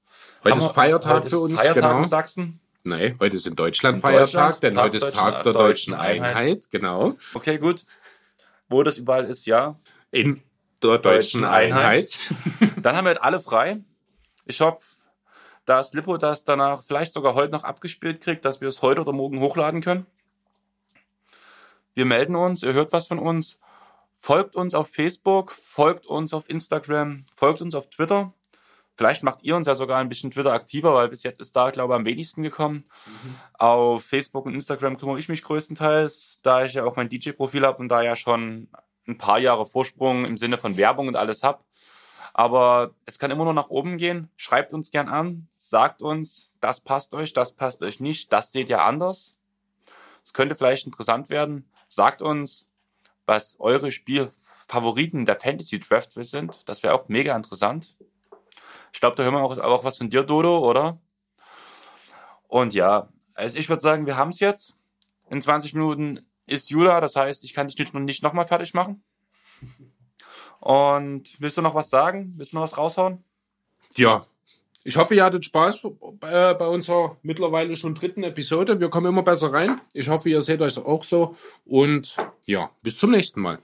Heute 0.45 0.57
Haben 0.57 0.61
ist 0.61 0.73
Feiertag 0.73 1.13
heute 1.15 1.31
für 1.31 1.37
ist 1.37 1.43
uns. 1.43 1.55
Feiertag 1.61 1.83
genau. 1.83 1.99
in 1.99 2.05
Sachsen. 2.05 2.61
Nee, 2.85 3.17
heute 3.19 3.37
ist 3.37 3.47
in 3.47 3.57
Deutschland 3.57 3.97
In 3.97 4.01
Feiertag, 4.03 4.27
Deutschland, 4.27 4.63
denn 4.63 4.75
Tag 4.75 4.85
heute 4.85 4.97
ist 4.99 5.03
Deutschen- 5.05 5.19
Tag 5.19 5.43
der 5.43 5.53
Deutschen 5.55 5.93
deutschen 5.93 5.95
Einheit. 5.95 6.71
Genau. 6.71 7.15
Okay, 7.35 7.57
gut. 7.59 7.83
Wo 8.69 8.83
das 8.83 8.99
überall 8.99 9.25
ist, 9.25 9.47
ja. 9.47 9.79
In 10.11 10.43
der 10.83 10.99
deutschen 10.99 11.43
Deutschen 11.43 11.45
Einheit. 11.45 12.19
Einheit. 12.61 12.83
Dann 12.83 12.97
haben 12.97 13.05
wir 13.05 13.13
jetzt 13.13 13.23
alle 13.23 13.41
frei. 13.41 13.83
Ich 14.45 14.61
hoffe, 14.61 14.85
dass 15.65 15.93
Lippo 15.93 16.17
das 16.17 16.45
danach 16.45 16.83
vielleicht 16.83 17.13
sogar 17.13 17.35
heute 17.35 17.53
noch 17.53 17.65
abgespielt 17.65 18.21
kriegt, 18.21 18.45
dass 18.45 18.61
wir 18.61 18.69
es 18.69 18.83
heute 18.83 19.01
oder 19.01 19.13
morgen 19.13 19.41
hochladen 19.41 19.81
können. 19.81 20.07
Wir 21.95 22.05
melden 22.05 22.37
uns, 22.37 22.63
ihr 22.63 22.73
hört 22.73 22.93
was 22.93 23.07
von 23.07 23.19
uns. 23.19 23.59
Folgt 24.13 24.57
uns 24.57 24.75
auf 24.75 24.89
Facebook, 24.89 25.53
folgt 25.53 26.07
uns 26.07 26.33
auf 26.35 26.49
Instagram, 26.49 27.25
folgt 27.35 27.63
uns 27.63 27.75
auf 27.75 27.89
Twitter. 27.91 28.33
Vielleicht 28.97 29.23
macht 29.23 29.43
ihr 29.43 29.55
uns 29.57 29.67
ja 29.67 29.75
sogar 29.75 29.99
ein 29.99 30.09
bisschen 30.09 30.31
Twitter 30.31 30.53
aktiver, 30.53 30.95
weil 30.95 31.09
bis 31.09 31.23
jetzt 31.23 31.41
ist 31.41 31.55
da, 31.55 31.71
glaube 31.71 31.93
ich, 31.93 31.99
am 31.99 32.07
wenigsten 32.07 32.43
gekommen. 32.43 32.85
Auf 33.55 34.05
Facebook 34.05 34.47
und 34.47 34.55
Instagram 34.55 34.97
kümmere 34.97 35.19
ich 35.19 35.29
mich 35.29 35.43
größtenteils, 35.43 36.39
da 36.43 36.65
ich 36.65 36.75
ja 36.75 36.85
auch 36.85 36.97
mein 36.97 37.11
DJ-Profil 37.11 37.67
habe 37.67 37.79
und 37.79 37.89
da 37.89 38.03
ja 38.03 38.17
schon 38.17 38.69
ein 39.07 39.19
paar 39.19 39.39
Jahre 39.39 39.67
Vorsprung 39.67 40.25
im 40.25 40.37
Sinne 40.37 40.57
von 40.57 40.77
Werbung 40.77 41.09
und 41.09 41.17
alles 41.17 41.43
hab. 41.43 41.65
Aber 42.33 42.95
es 43.05 43.19
kann 43.19 43.31
immer 43.31 43.45
nur 43.45 43.55
nach 43.55 43.69
oben 43.69 43.99
gehen. 43.99 44.31
Schreibt 44.37 44.73
uns 44.73 44.91
gern 44.91 45.09
an, 45.09 45.49
sagt 45.57 46.03
uns, 46.03 46.53
das 46.61 46.81
passt 46.81 47.15
euch, 47.15 47.33
das 47.33 47.55
passt 47.55 47.83
euch 47.83 48.01
nicht, 48.01 48.33
das 48.33 48.53
seht 48.53 48.69
ihr 48.69 48.83
anders. 48.83 49.39
Es 50.23 50.33
könnte 50.33 50.57
vielleicht 50.57 50.87
interessant 50.87 51.29
werden. 51.29 51.71
Sagt 51.89 52.21
uns, 52.21 52.69
was 53.27 53.57
eure 53.59 53.91
Spielfavoriten 53.91 55.25
der 55.27 55.39
Fantasy 55.39 55.79
Draft 55.81 56.13
sind. 56.13 56.69
Das 56.69 56.83
wäre 56.83 56.95
auch 56.95 57.09
mega 57.09 57.37
interessant. 57.37 57.96
Ich 58.97 59.01
glaube, 59.01 59.15
da 59.15 59.25
hören 59.25 59.35
wir 59.35 59.43
auch, 59.43 59.59
auch 59.59 59.85
was 59.85 59.99
von 59.99 60.09
dir, 60.09 60.23
Dodo, 60.23 60.59
oder? 60.59 60.99
Und 62.49 62.73
ja, 62.73 63.11
also 63.35 63.59
ich 63.59 63.69
würde 63.69 63.83
sagen, 63.83 64.07
wir 64.07 64.17
haben 64.17 64.31
es 64.31 64.41
jetzt. 64.41 64.75
In 65.29 65.43
20 65.43 65.75
Minuten 65.75 66.27
ist 66.47 66.71
Jula, 66.71 66.99
das 67.03 67.15
heißt, 67.15 67.45
ich 67.45 67.53
kann 67.53 67.69
dich 67.69 67.79
nicht, 67.79 67.93
nicht 67.93 68.23
nochmal 68.23 68.47
fertig 68.47 68.73
machen. 68.73 69.05
Und 70.61 71.39
willst 71.43 71.59
du 71.59 71.61
noch 71.61 71.75
was 71.75 71.91
sagen? 71.91 72.33
Willst 72.39 72.53
du 72.53 72.57
noch 72.57 72.63
was 72.63 72.79
raushauen? 72.79 73.23
Ja. 73.99 74.27
Ich 74.83 74.97
hoffe, 74.97 75.15
ihr 75.15 75.25
hattet 75.25 75.45
Spaß 75.45 75.85
äh, 76.23 76.55
bei 76.55 76.67
unserer 76.67 77.19
mittlerweile 77.21 77.77
schon 77.77 77.95
dritten 77.95 78.25
Episode. 78.25 78.81
Wir 78.81 78.89
kommen 78.89 79.09
immer 79.09 79.23
besser 79.23 79.53
rein. 79.53 79.79
Ich 79.93 80.09
hoffe, 80.09 80.31
ihr 80.31 80.41
seht 80.41 80.63
euch 80.63 80.79
auch 80.79 81.05
so. 81.05 81.37
Und 81.67 82.17
ja, 82.47 82.71
bis 82.81 82.97
zum 82.97 83.11
nächsten 83.11 83.43
Mal. 83.43 83.59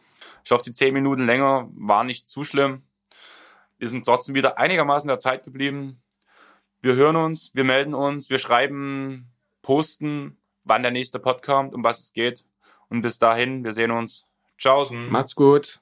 Ich 0.44 0.50
hoffe, 0.50 0.64
die 0.64 0.74
zehn 0.74 0.92
Minuten 0.92 1.24
länger 1.24 1.70
waren 1.74 2.06
nicht 2.08 2.28
zu 2.28 2.44
schlimm. 2.44 2.82
Wir 3.82 3.88
sind 3.88 4.06
trotzdem 4.06 4.36
wieder 4.36 4.58
einigermaßen 4.58 5.08
der 5.08 5.18
Zeit 5.18 5.42
geblieben. 5.42 6.00
Wir 6.82 6.94
hören 6.94 7.16
uns, 7.16 7.50
wir 7.52 7.64
melden 7.64 7.94
uns, 7.94 8.30
wir 8.30 8.38
schreiben, 8.38 9.32
posten, 9.60 10.36
wann 10.62 10.82
der 10.82 10.92
nächste 10.92 11.18
Pod 11.18 11.42
kommt, 11.42 11.74
um 11.74 11.82
was 11.82 11.98
es 11.98 12.12
geht. 12.12 12.44
Und 12.88 13.02
bis 13.02 13.18
dahin, 13.18 13.64
wir 13.64 13.72
sehen 13.72 13.90
uns. 13.90 14.24
Tschaußen. 14.56 15.10
Macht's 15.10 15.34
gut. 15.34 15.80